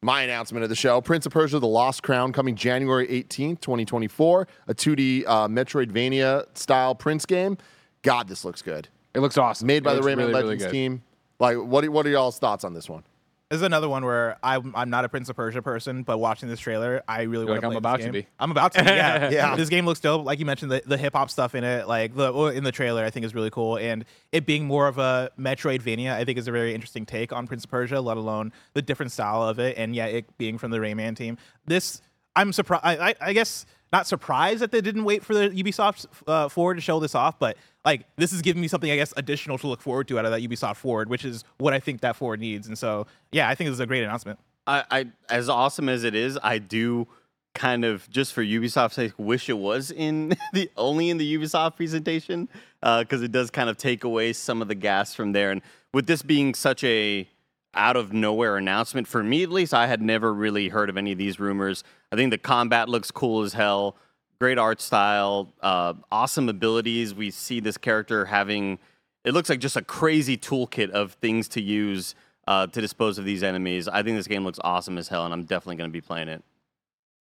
My 0.01 0.23
announcement 0.23 0.63
of 0.63 0.69
the 0.69 0.77
show: 0.77 1.01
Prince 1.01 1.27
of 1.27 1.33
Persia: 1.33 1.59
The 1.59 1.67
Lost 1.67 2.05
Crown 2.05 2.33
coming 2.33 2.55
January 2.55 3.07
18th, 3.09 3.61
2024. 3.61 4.47
A 4.69 4.75
2D 4.75 5.25
uh, 5.27 5.49
Metroidvania 5.49 6.45
style 6.57 6.95
Prince 6.95 7.27
game. 7.27 7.59
God, 8.03 8.29
this 8.29 8.45
looks 8.45 8.63
good. 8.63 8.89
It 9.15 9.21
looks 9.21 9.37
awesome. 9.37 9.67
Made 9.67 9.83
by 9.83 9.95
It 9.95 9.97
the 9.97 10.03
Rayman 10.03 10.17
really, 10.19 10.33
really 10.33 10.43
Legends 10.45 10.65
good. 10.65 10.73
team. 10.73 11.03
Like, 11.41 11.57
what? 11.57 11.89
What 11.89 12.07
are 12.07 12.11
y'all's 12.11 12.39
thoughts 12.39 12.63
on 12.63 12.75
this 12.75 12.89
one? 12.89 13.03
This 13.51 13.57
is 13.57 13.63
another 13.63 13.89
one 13.89 14.05
where 14.05 14.37
I'm, 14.43 14.75
I'm 14.77 14.91
not 14.91 15.07
a 15.07 15.09
Prince 15.09 15.31
of 15.31 15.37
Persia 15.37 15.63
person, 15.63 16.03
but 16.03 16.19
watching 16.19 16.51
this 16.51 16.61
trailer, 16.61 17.03
I 17.09 17.23
really 17.23 17.47
You're 17.47 17.55
want 17.55 17.63
like, 17.63 17.65
I'm 17.65 17.71
to 17.73 17.79
about 17.79 18.01
to 18.03 18.13
be. 18.13 18.27
I'm 18.39 18.51
about 18.51 18.73
to 18.75 18.85
be. 18.85 18.91
Yeah, 18.99 19.31
Yeah. 19.31 19.57
This 19.57 19.71
game 19.71 19.87
looks 19.87 20.01
dope. 20.01 20.27
Like 20.27 20.39
you 20.39 20.45
mentioned, 20.45 20.71
the, 20.71 20.83
the 20.85 20.99
hip 20.99 21.15
hop 21.15 21.31
stuff 21.31 21.55
in 21.55 21.65
it, 21.65 21.89
like 21.89 22.15
the 22.15 22.31
in 22.49 22.63
the 22.63 22.73
trailer, 22.73 23.03
I 23.03 23.09
think 23.09 23.25
is 23.25 23.35
really 23.35 23.49
cool. 23.49 23.79
And 23.79 24.05
it 24.33 24.45
being 24.45 24.67
more 24.67 24.87
of 24.87 24.99
a 24.99 25.31
Metroidvania, 25.39 26.13
I 26.13 26.27
think 26.27 26.37
is 26.39 26.47
a 26.47 26.53
very 26.53 26.75
interesting 26.75 27.07
take 27.07 27.33
on 27.33 27.47
Prince 27.47 27.65
of 27.65 27.71
Persia. 27.71 28.03
Let 28.03 28.19
alone 28.19 28.53
the 28.75 28.83
different 28.83 29.13
style 29.13 29.43
of 29.43 29.59
it, 29.59 29.79
and 29.79 29.95
yeah, 29.97 30.07
it 30.07 30.37
being 30.37 30.59
from 30.59 30.71
the 30.71 30.79
Rayman 30.79 31.17
team. 31.17 31.39
This, 31.65 32.03
I'm 32.37 32.53
surprised. 32.53 32.85
I, 32.85 33.09
I, 33.11 33.15
I 33.21 33.33
guess 33.33 33.65
not 33.93 34.07
surprised 34.07 34.61
that 34.61 34.71
they 34.71 34.81
didn't 34.81 35.05
wait 35.05 35.25
for 35.25 35.35
the 35.35 35.49
Ubisoft 35.51 36.07
uh, 36.27 36.49
forward 36.49 36.75
to 36.75 36.81
show 36.81 37.01
this 37.01 37.15
off, 37.15 37.39
but 37.39 37.57
like 37.85 38.05
this 38.17 38.33
is 38.33 38.43
giving 38.43 38.61
me 38.61 38.69
something 38.69 38.91
I 38.91 38.97
guess 38.97 39.15
additional 39.17 39.59
to 39.59 39.67
look 39.67 39.81
forward 39.81 40.09
to 40.09 40.19
out 40.19 40.25
of 40.25 40.31
that 40.33 40.43
Ubisoft 40.43 40.77
forward, 40.77 41.09
which 41.09 41.25
is 41.25 41.45
what 41.59 41.73
I 41.73 41.81
think 41.81 42.01
that 42.03 42.17
forward 42.17 42.41
needs. 42.41 42.67
And 42.67 42.77
so 42.77 43.07
yeah, 43.33 43.49
I 43.49 43.55
think 43.55 43.69
this 43.69 43.75
is 43.75 43.81
a 43.81 43.87
great 43.87 44.03
announcement. 44.03 44.39
I, 44.67 44.85
I 44.91 45.07
as 45.31 45.49
awesome 45.49 45.89
as 45.89 46.05
it 46.05 46.15
is, 46.15 46.39
I 46.43 46.59
do 46.59 47.09
kind 47.55 47.85
of 47.85 48.09
just 48.11 48.33
for 48.33 48.43
Ubisoft's 48.43 48.95
sake 48.95 49.13
wish 49.19 49.49
it 49.49 49.59
was 49.59 49.91
in 49.91 50.37
the 50.53 50.71
only 50.77 51.11
in 51.11 51.19
the 51.19 51.37
Ubisoft 51.37 51.77
presentation 51.77 52.49
because 52.81 53.23
it 53.23 53.33
does 53.33 53.51
kind 53.51 53.69
of 53.69 53.77
take 53.77 54.05
away 54.05 54.33
some 54.33 54.63
of 54.63 54.69
the 54.69 54.75
gas 54.75 55.15
from 55.15 55.33
there. 55.33 55.51
And 55.51 55.63
with 55.93 56.07
this 56.07 56.23
being 56.23 56.55
such 56.55 56.85
a 56.85 57.29
out 57.75 57.97
of 57.97 58.13
nowhere 58.13 58.57
announcement 58.57 59.07
for 59.07 59.23
me 59.23 59.43
at 59.43 59.51
least, 59.51 59.75
I 59.75 59.87
had 59.87 60.03
never 60.03 60.33
really 60.33 60.69
heard 60.69 60.89
of 60.89 60.97
any 60.97 61.13
of 61.13 61.19
these 61.19 61.39
rumors. 61.41 61.85
I 62.13 62.17
think 62.17 62.31
the 62.31 62.39
combat 62.39 62.89
looks 62.89 63.11
cool 63.11 63.43
as 63.43 63.53
hell. 63.53 63.97
Great 64.41 64.59
art 64.59 64.81
style, 64.81 65.53
uh, 65.61 65.95
awesome 66.13 66.49
abilities. 66.49 67.15
We 67.15 67.31
see 67.31 67.61
this 67.61 67.77
character 67.77 68.25
having 68.27 68.79
it 69.25 69.35
looks 69.35 69.51
like 69.51 69.61
just 69.61 69.77
a 69.77 69.83
crazy 69.83 70.39
toolkit 70.39 70.91
of 70.91 71.13
things 71.15 71.49
to 71.49 71.61
use 71.61 72.15
uh, 72.47 72.67
to 72.69 72.81
dispose 72.81 73.19
of 73.19 73.25
these 73.25 73.43
enemies. 73.43 73.87
I 73.89 74.03
think 74.03 74.17
this 74.17 74.27
game 74.27 74.45
looks 74.45 74.59
awesome 74.65 74.97
as 74.97 75.09
hell, 75.09 75.25
and 75.25 75.35
I'm 75.35 75.45
definitely 75.45 75.77
going 75.77 75.91
to 75.91 75.93
be 75.93 76.01
playing 76.01 76.29
it. 76.29 76.43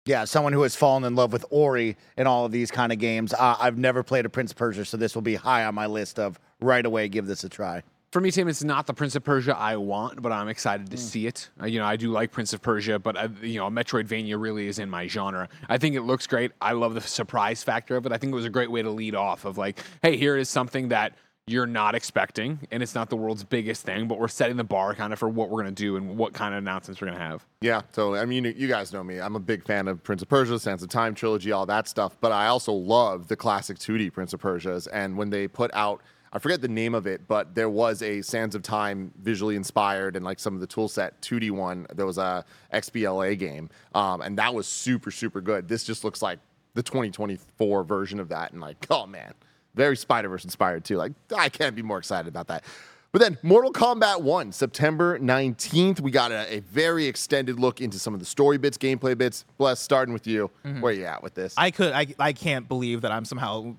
Yeah, 0.06 0.26
someone 0.26 0.54
who 0.54 0.64
has 0.64 0.76
fallen 0.76 1.04
in 1.04 1.16
love 1.16 1.32
with 1.32 1.46
Ori 1.50 1.96
in 2.18 2.26
all 2.26 2.46
of 2.46 2.52
these 2.52 2.72
kind 2.72 2.92
of 2.92 3.00
games. 3.00 3.34
Uh, 3.34 3.56
I've 3.60 3.78
never 3.78 4.02
played 4.02 4.26
a 4.26 4.30
Prince 4.30 4.52
of 4.52 4.58
Persia, 4.58 4.86
so 4.86 4.98
this 4.98 5.16
will 5.16 5.22
be 5.22 5.36
high 5.36 5.66
on 5.66 5.76
my 5.76 5.86
list 5.86 6.20
of 6.20 6.40
right 6.60 6.86
away. 6.86 7.08
Give 7.08 7.26
this 7.26 7.44
a 7.44 7.50
try. 7.50 7.84
For 8.14 8.22
me, 8.22 8.30
Tim, 8.30 8.48
it's 8.48 8.64
not 8.64 8.86
the 8.86 8.94
Prince 8.94 9.16
of 9.16 9.24
Persia 9.24 9.58
I 9.58 9.76
want, 9.76 10.22
but 10.22 10.32
I'm 10.32 10.48
excited 10.48 10.92
to 10.92 10.98
see 10.98 11.26
it. 11.26 11.50
Uh, 11.60 11.66
you 11.66 11.80
know, 11.80 11.86
I 11.86 11.96
do 11.96 12.12
like 12.12 12.32
Prince 12.32 12.54
of 12.54 12.62
Persia, 12.62 13.00
but 13.00 13.18
uh, 13.18 13.30
you 13.42 13.58
know, 13.58 13.72
Metroidvania 13.72 14.40
really 14.40 14.68
is 14.68 14.78
in 14.78 14.88
my 14.88 15.08
genre. 15.08 15.50
I 15.68 15.80
think 15.80 15.96
it 15.96 16.02
looks 16.02 16.28
great. 16.28 16.52
I 16.62 16.74
love 16.74 16.94
the 16.94 17.02
surprise 17.02 17.64
factor 17.64 17.96
of 17.96 18.06
it. 18.06 18.12
I 18.12 18.20
think 18.20 18.32
it 18.32 18.36
was 18.36 18.46
a 18.46 18.52
great 18.52 18.70
way 18.70 18.84
to 18.84 18.92
lead 18.92 19.16
off 19.16 19.46
of 19.46 19.58
like, 19.58 19.80
hey, 20.04 20.16
here 20.16 20.38
is 20.38 20.48
something 20.48 20.90
that 20.90 21.16
you're 21.48 21.66
not 21.66 21.96
expecting, 21.96 22.60
and 22.70 22.84
it's 22.84 22.94
not 22.94 23.10
the 23.10 23.18
world's 23.18 23.44
biggest 23.44 23.84
thing, 23.84 24.08
but 24.08 24.20
we're 24.20 24.28
setting 24.28 24.58
the 24.58 24.64
bar 24.64 24.94
kind 24.94 25.12
of 25.12 25.18
for 25.18 25.28
what 25.28 25.50
we're 25.50 25.64
gonna 25.64 25.72
do 25.72 25.96
and 25.96 26.16
what 26.16 26.34
kind 26.34 26.54
of 26.54 26.60
announcements 26.60 27.02
we're 27.02 27.08
gonna 27.08 27.18
have. 27.18 27.44
Yeah, 27.62 27.82
totally. 27.94 28.20
I 28.20 28.26
mean, 28.26 28.44
you, 28.44 28.54
you 28.56 28.68
guys 28.68 28.94
know 28.94 29.04
me. 29.04 29.18
I'm 29.18 29.36
a 29.36 29.40
big 29.40 29.66
fan 29.66 29.88
of 29.88 30.04
Prince 30.04 30.22
of 30.22 30.30
Persia, 30.30 30.60
Sands 30.60 30.84
of 30.84 30.90
Time 30.90 31.16
trilogy, 31.16 31.52
all 31.52 31.66
that 31.66 31.88
stuff. 31.88 32.16
But 32.22 32.32
I 32.32 32.46
also 32.46 32.74
love 32.74 33.28
the 33.28 33.36
classic 33.36 33.80
2D 33.80 34.14
Prince 34.14 34.34
of 34.34 34.40
Persias. 34.40 34.88
And 34.94 35.18
when 35.18 35.32
they 35.32 35.48
put 35.48 35.72
out, 35.74 36.04
I 36.34 36.40
forget 36.40 36.62
the 36.62 36.68
name 36.68 36.96
of 36.96 37.06
it, 37.06 37.28
but 37.28 37.54
there 37.54 37.70
was 37.70 38.02
a 38.02 38.24
Sands 38.24 38.56
of 38.56 38.64
Time 38.64 39.14
visually 39.22 39.56
inspired 39.56 40.16
and 40.16 40.26
like 40.26 40.40
some 40.40 40.56
of 40.56 40.62
the 40.62 40.68
tool 40.68 40.88
set 40.88 41.22
2D 41.22 41.52
one. 41.52 41.86
There 41.94 42.08
was 42.08 42.18
a 42.18 42.44
XBLA 42.74 43.38
game, 43.38 43.70
um, 43.94 44.22
and 44.22 44.38
that 44.40 44.54
was 44.54 44.68
super 44.68 45.12
super 45.12 45.42
good. 45.42 45.68
This 45.68 45.84
just 45.84 46.04
looks 46.04 46.24
like 46.24 46.40
the 46.74 46.82
2024 46.82 47.84
version 47.84 48.20
of 48.20 48.30
that, 48.30 48.52
and 48.52 48.60
like, 48.60 48.84
oh 48.90 49.06
man, 49.06 49.34
very 49.76 49.96
Spider 49.96 50.28
Verse 50.30 50.44
inspired 50.44 50.84
too. 50.84 50.98
Like, 50.98 51.12
I 51.38 51.50
can't 51.50 51.76
be 51.76 51.84
more 51.84 52.00
excited 52.00 52.28
about 52.28 52.48
that. 52.48 52.64
But 53.12 53.22
then 53.22 53.38
Mortal 53.44 53.72
Kombat 53.72 54.24
1, 54.24 54.52
September 54.52 55.20
19th, 55.20 56.00
we 56.00 56.10
got 56.10 56.32
a, 56.32 56.52
a 56.52 56.62
very 56.62 57.06
extended 57.06 57.60
look 57.60 57.80
into 57.80 58.00
some 58.00 58.16
of 58.16 58.20
the 58.20 58.26
story 58.26 58.58
bits, 58.58 58.76
gameplay 58.76 59.16
bits. 59.16 59.46
Bless, 59.60 59.80
starting 59.80 60.14
with 60.14 60.26
you. 60.26 60.50
Where 60.80 60.92
you 60.92 61.06
at 61.06 61.22
with 61.22 61.36
this? 61.36 61.54
I 61.56 61.70
could 61.70 61.94
I 61.94 62.08
I 62.18 62.34
can't 62.34 62.68
believe 62.68 63.02
that 63.02 63.12
I'm 63.12 63.24
somehow 63.24 63.76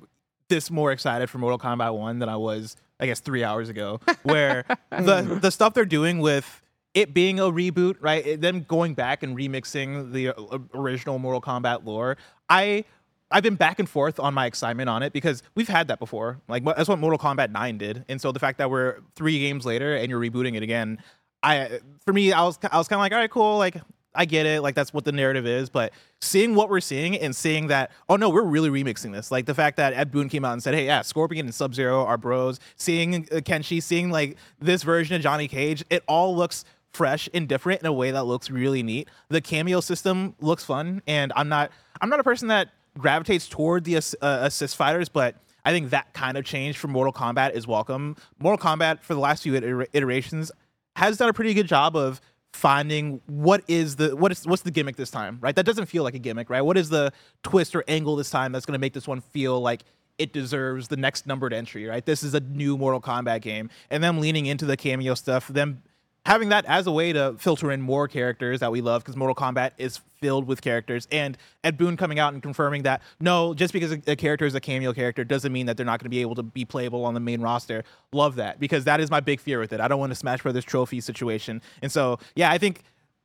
this 0.48 0.70
more 0.70 0.92
excited 0.92 1.30
for 1.30 1.38
Mortal 1.38 1.58
Kombat 1.58 1.96
1 1.96 2.18
than 2.18 2.28
I 2.28 2.36
was 2.36 2.76
I 3.00 3.06
guess 3.06 3.20
3 3.20 3.42
hours 3.44 3.68
ago 3.68 4.00
where 4.22 4.64
the 4.90 5.38
the 5.40 5.50
stuff 5.50 5.74
they're 5.74 5.84
doing 5.84 6.20
with 6.20 6.62
it 6.94 7.12
being 7.12 7.40
a 7.40 7.44
reboot, 7.44 7.96
right? 8.00 8.24
It, 8.24 8.40
them 8.40 8.62
going 8.62 8.94
back 8.94 9.22
and 9.22 9.36
remixing 9.36 10.12
the 10.12 10.28
uh, 10.28 10.58
original 10.74 11.18
Mortal 11.18 11.40
Kombat 11.40 11.84
lore. 11.84 12.16
I 12.48 12.84
I've 13.30 13.42
been 13.42 13.56
back 13.56 13.80
and 13.80 13.88
forth 13.88 14.20
on 14.20 14.32
my 14.32 14.46
excitement 14.46 14.88
on 14.88 15.02
it 15.02 15.12
because 15.12 15.42
we've 15.56 15.68
had 15.68 15.88
that 15.88 15.98
before. 15.98 16.40
Like 16.46 16.64
that's 16.64 16.88
what 16.88 17.00
Mortal 17.00 17.18
Kombat 17.18 17.50
9 17.50 17.78
did. 17.78 18.04
And 18.08 18.20
so 18.20 18.30
the 18.30 18.38
fact 18.38 18.58
that 18.58 18.70
we're 18.70 18.98
3 19.16 19.38
games 19.40 19.66
later 19.66 19.96
and 19.96 20.08
you're 20.08 20.20
rebooting 20.20 20.54
it 20.54 20.62
again, 20.62 20.98
I 21.42 21.80
for 22.04 22.12
me 22.12 22.32
I 22.32 22.42
was 22.44 22.58
I 22.70 22.78
was 22.78 22.88
kind 22.88 22.98
of 22.98 23.02
like, 23.02 23.12
"All 23.12 23.18
right, 23.18 23.30
cool, 23.30 23.58
like 23.58 23.76
I 24.14 24.24
get 24.24 24.46
it. 24.46 24.62
Like 24.62 24.74
that's 24.74 24.92
what 24.92 25.04
the 25.04 25.12
narrative 25.12 25.46
is, 25.46 25.68
but 25.68 25.92
seeing 26.20 26.54
what 26.54 26.70
we're 26.70 26.80
seeing 26.80 27.16
and 27.18 27.34
seeing 27.34 27.68
that, 27.68 27.90
oh 28.08 28.16
no, 28.16 28.30
we're 28.30 28.42
really 28.42 28.70
remixing 28.70 29.12
this. 29.12 29.30
Like 29.30 29.46
the 29.46 29.54
fact 29.54 29.76
that 29.76 29.92
Ed 29.92 30.10
Boon 30.10 30.28
came 30.28 30.44
out 30.44 30.52
and 30.52 30.62
said, 30.62 30.74
hey, 30.74 30.86
yeah, 30.86 31.02
Scorpion 31.02 31.46
and 31.46 31.54
Sub 31.54 31.74
Zero 31.74 32.04
are 32.04 32.16
bros. 32.16 32.60
Seeing 32.76 33.26
uh, 33.32 33.36
Kenshi, 33.36 33.82
seeing 33.82 34.10
like 34.10 34.36
this 34.60 34.82
version 34.82 35.16
of 35.16 35.22
Johnny 35.22 35.48
Cage, 35.48 35.84
it 35.90 36.02
all 36.06 36.36
looks 36.36 36.64
fresh 36.92 37.28
and 37.34 37.48
different 37.48 37.80
in 37.80 37.86
a 37.86 37.92
way 37.92 38.12
that 38.12 38.24
looks 38.24 38.50
really 38.50 38.82
neat. 38.82 39.08
The 39.28 39.40
cameo 39.40 39.80
system 39.80 40.34
looks 40.40 40.64
fun, 40.64 41.02
and 41.06 41.32
I'm 41.34 41.48
not 41.48 41.70
I'm 42.00 42.08
not 42.08 42.20
a 42.20 42.24
person 42.24 42.48
that 42.48 42.70
gravitates 42.96 43.48
toward 43.48 43.84
the 43.84 43.96
uh, 43.96 44.00
assist 44.20 44.76
fighters, 44.76 45.08
but 45.08 45.34
I 45.64 45.72
think 45.72 45.90
that 45.90 46.12
kind 46.12 46.36
of 46.36 46.44
change 46.44 46.78
for 46.78 46.88
Mortal 46.88 47.12
Kombat 47.12 47.54
is 47.54 47.66
welcome. 47.66 48.16
Mortal 48.38 48.64
Kombat 48.64 49.00
for 49.00 49.14
the 49.14 49.20
last 49.20 49.42
few 49.42 49.56
iter- 49.56 49.88
iterations 49.92 50.52
has 50.96 51.16
done 51.16 51.28
a 51.28 51.32
pretty 51.32 51.54
good 51.54 51.66
job 51.66 51.96
of 51.96 52.20
finding 52.54 53.20
what 53.26 53.64
is 53.66 53.96
the 53.96 54.14
what 54.14 54.30
is 54.30 54.46
what's 54.46 54.62
the 54.62 54.70
gimmick 54.70 54.96
this 54.96 55.10
time, 55.10 55.38
right? 55.40 55.56
That 55.56 55.66
doesn't 55.66 55.86
feel 55.86 56.04
like 56.04 56.14
a 56.14 56.18
gimmick, 56.18 56.48
right? 56.48 56.62
What 56.62 56.78
is 56.78 56.88
the 56.88 57.12
twist 57.42 57.74
or 57.74 57.82
angle 57.88 58.14
this 58.16 58.30
time 58.30 58.52
that's 58.52 58.64
going 58.64 58.74
to 58.74 58.78
make 58.78 58.92
this 58.92 59.08
one 59.08 59.20
feel 59.20 59.60
like 59.60 59.82
it 60.18 60.32
deserves 60.32 60.86
the 60.86 60.96
next 60.96 61.26
numbered 61.26 61.52
entry, 61.52 61.86
right? 61.86 62.06
This 62.06 62.22
is 62.22 62.32
a 62.34 62.40
new 62.40 62.78
Mortal 62.78 63.00
Kombat 63.00 63.40
game, 63.40 63.70
and 63.90 64.02
them 64.02 64.20
leaning 64.20 64.46
into 64.46 64.64
the 64.66 64.76
cameo 64.76 65.14
stuff, 65.14 65.48
them 65.48 65.82
having 66.26 66.48
that 66.48 66.64
as 66.64 66.86
a 66.86 66.90
way 66.90 67.12
to 67.12 67.36
filter 67.38 67.70
in 67.70 67.80
more 67.80 68.08
characters 68.08 68.60
that 68.60 68.72
we 68.72 68.80
love 68.80 69.02
because 69.02 69.16
Mortal 69.16 69.34
Kombat 69.34 69.72
is 69.78 70.00
filled 70.20 70.46
with 70.46 70.62
characters. 70.62 71.06
And 71.12 71.36
Ed 71.62 71.76
Boon 71.76 71.96
coming 71.96 72.18
out 72.18 72.32
and 72.32 72.42
confirming 72.42 72.82
that 72.84 73.02
no, 73.20 73.52
just 73.54 73.72
because 73.72 73.92
a, 73.92 74.16
character 74.16 74.46
is 74.46 74.54
a 74.54 74.60
cameo 74.60 74.92
character 74.92 75.24
doesn't 75.24 75.52
mean 75.52 75.66
that 75.66 75.76
they're 75.76 75.86
not 75.86 76.00
going 76.00 76.06
to 76.06 76.10
be 76.10 76.20
able 76.20 76.34
to 76.36 76.42
be 76.42 76.64
playable 76.64 77.04
on 77.04 77.14
the 77.14 77.20
main 77.20 77.40
roster. 77.40 77.84
Love 78.12 78.36
that 78.36 78.58
because 78.58 78.84
that 78.84 79.00
is 79.00 79.10
my 79.10 79.20
big 79.20 79.40
fear 79.40 79.58
with 79.58 79.72
it. 79.72 79.80
I 79.80 79.88
don't 79.88 80.00
want 80.00 80.12
a 80.12 80.14
Smash 80.14 80.42
Brothers 80.42 80.64
trophy 80.64 81.00
situation. 81.00 81.60
And 81.82 81.92
so, 81.92 82.18
yeah, 82.34 82.50
I 82.50 82.58
think 82.58 82.82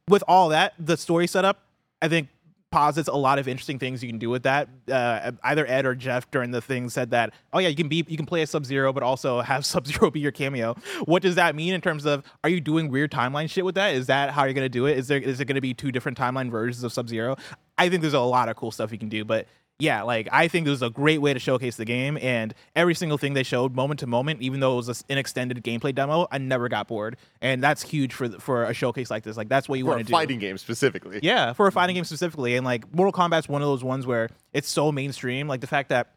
with 0.07 0.23
all 0.27 0.49
that, 0.49 0.73
the 0.77 0.97
story 0.97 1.27
setup, 1.27 1.62
I 2.01 2.07
think 2.07 2.29
posits 2.71 3.10
a 3.10 3.15
lot 3.15 3.39
of 3.39 3.47
interesting 3.47 3.79
things 3.79 4.03
you 4.03 4.10
can 4.10 4.19
do 4.19 4.29
with 4.29 4.43
that. 4.43 4.69
Uh, 4.91 5.32
either 5.43 5.65
Ed 5.67 5.86
or 5.86 5.95
Jeff 5.95 6.29
during 6.32 6.51
the 6.51 6.62
thing 6.62 6.89
said 6.89 7.12
that, 7.12 7.34
oh 7.53 7.60
yeah, 7.60 7.67
you 7.67 7.75
can 7.75 7.88
be 7.88 8.03
you 8.08 8.17
can 8.17 8.25
play 8.25 8.41
a 8.41 8.47
Sub 8.47 8.65
Zero, 8.65 8.93
but 8.93 9.03
also 9.03 9.41
have 9.49 9.65
Sub 9.65 9.88
Zero 9.88 10.12
be 10.12 10.19
your 10.19 10.32
cameo. 10.32 10.75
What 11.05 11.21
does 11.21 11.36
that 11.36 11.55
mean 11.55 11.73
in 11.73 11.82
terms 11.82 12.05
of 12.05 12.23
are 12.43 12.49
you 12.49 12.62
doing 12.62 12.89
weird 12.89 13.12
timeline 13.12 13.49
shit 13.49 13.65
with 13.65 13.75
that? 13.75 13.95
Is 13.95 14.08
that 14.08 14.32
how 14.32 14.43
you're 14.43 14.53
gonna 14.53 14.69
do 14.69 14.86
it? 14.86 14.97
Is 14.97 15.08
there 15.08 15.19
is 15.19 15.39
it 15.39 15.45
gonna 15.45 15.62
be 15.62 15.73
two 15.73 15.91
different 15.91 16.17
timeline 16.17 16.51
versions 16.51 16.84
of 16.84 16.93
Sub 16.93 17.10
Zero? 17.10 17.36
I 17.77 17.89
think 17.89 18.01
there's 18.01 18.13
a 18.13 18.19
lot 18.19 18.49
of 18.49 18.55
cool 18.55 18.71
stuff 18.71 18.91
you 18.91 18.97
can 18.97 19.10
do, 19.10 19.23
but 19.23 19.47
yeah, 19.80 20.04
like 20.04 20.28
I 20.32 20.50
think 20.50 20.68
it 20.68 20.70
was 20.70 20.82
a 20.82 20.89
great 20.89 21.20
way 21.20 21.34
to 21.34 21.39
showcase 21.39 21.78
the 21.78 21.86
game, 21.86 22.18
and 22.22 22.54
every 22.76 22.94
single 22.94 23.18
thing 23.18 23.34
they 23.34 23.44
showed, 23.44 23.74
moment 23.74 24.02
to 24.02 24.08
moment, 24.08 24.42
even 24.42 24.60
though 24.60 24.74
it 24.74 24.86
was 24.86 25.06
an 25.10 25.18
extended 25.18 25.63
gameplay 25.63 25.96
demo, 25.96 26.28
I 26.30 26.38
never 26.38 26.68
got 26.68 26.89
bored, 26.89 27.15
and 27.42 27.63
that's 27.63 27.82
huge 27.82 28.13
for 28.13 28.28
for 28.39 28.65
a 28.65 28.74
showcase 28.74 29.10
like 29.10 29.24
this. 29.24 29.38
Like 29.38 29.48
that's 29.48 29.70
what 29.70 29.80
you 29.80 29.86
For 29.86 29.92
want 29.92 30.00
to 30.00 30.04
do. 30.04 30.10
For 30.12 30.18
fighting 30.18 30.39
game 30.39 30.58
specifically. 30.58 31.22
Yeah, 31.24 31.54
for 31.54 31.65
a 31.65 31.70
mm-hmm. 31.70 31.76
fighting 31.76 31.96
game 31.96 32.04
specifically, 32.04 32.58
and 32.58 32.65
like 32.65 32.94
Mortal 32.94 33.13
Kombat's 33.13 33.48
one 33.48 33.62
of 33.62 33.70
those 33.70 33.84
ones 33.84 34.06
where 34.06 34.30
it's 34.52 34.68
so 34.68 34.92
mainstream. 34.92 35.48
Like 35.48 35.62
the 35.62 35.68
fact 35.68 35.89
that 35.89 36.12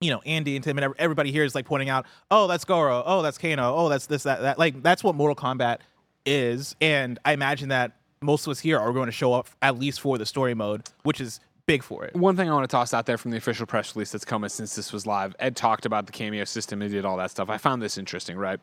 you 0.00 0.10
know 0.10 0.20
Andy 0.26 0.56
and 0.56 0.64
Tim 0.64 0.76
and 0.76 0.92
everybody 0.98 1.30
here 1.30 1.44
is 1.44 1.54
like 1.54 1.66
pointing 1.66 1.88
out, 1.88 2.06
oh, 2.32 2.48
that's 2.48 2.64
Goro, 2.64 3.04
oh, 3.06 3.22
that's 3.22 3.38
Kano, 3.38 3.76
oh, 3.76 3.88
that's 3.88 4.06
this, 4.06 4.24
that, 4.24 4.42
that. 4.42 4.58
Like 4.58 4.82
that's 4.82 5.04
what 5.04 5.14
Mortal 5.14 5.36
Kombat 5.36 5.78
is, 6.26 6.74
and 6.80 7.20
I 7.24 7.32
imagine 7.32 7.68
that 7.68 7.92
most 8.20 8.46
of 8.46 8.50
us 8.50 8.58
here 8.58 8.78
are 8.78 8.92
going 8.92 9.06
to 9.06 9.12
show 9.12 9.34
up 9.34 9.48
at 9.62 9.78
least 9.78 10.00
for 10.00 10.18
the 10.18 10.26
story 10.26 10.54
mode, 10.54 10.82
which 11.04 11.20
is 11.20 11.38
big 11.66 11.82
for 11.82 12.04
it. 12.04 12.14
One 12.14 12.36
thing 12.36 12.48
I 12.50 12.54
want 12.54 12.68
to 12.68 12.74
toss 12.74 12.92
out 12.92 13.06
there 13.06 13.18
from 13.18 13.30
the 13.30 13.36
official 13.36 13.66
press 13.66 13.94
release 13.94 14.12
that's 14.12 14.24
coming 14.24 14.48
since 14.48 14.74
this 14.74 14.92
was 14.92 15.06
live. 15.06 15.34
Ed 15.38 15.56
talked 15.56 15.86
about 15.86 16.06
the 16.06 16.12
cameo 16.12 16.44
system 16.44 16.82
and 16.82 16.90
did 16.90 17.04
all 17.04 17.16
that 17.16 17.30
stuff. 17.30 17.48
I 17.48 17.58
found 17.58 17.82
this 17.82 17.98
interesting, 17.98 18.36
right? 18.36 18.60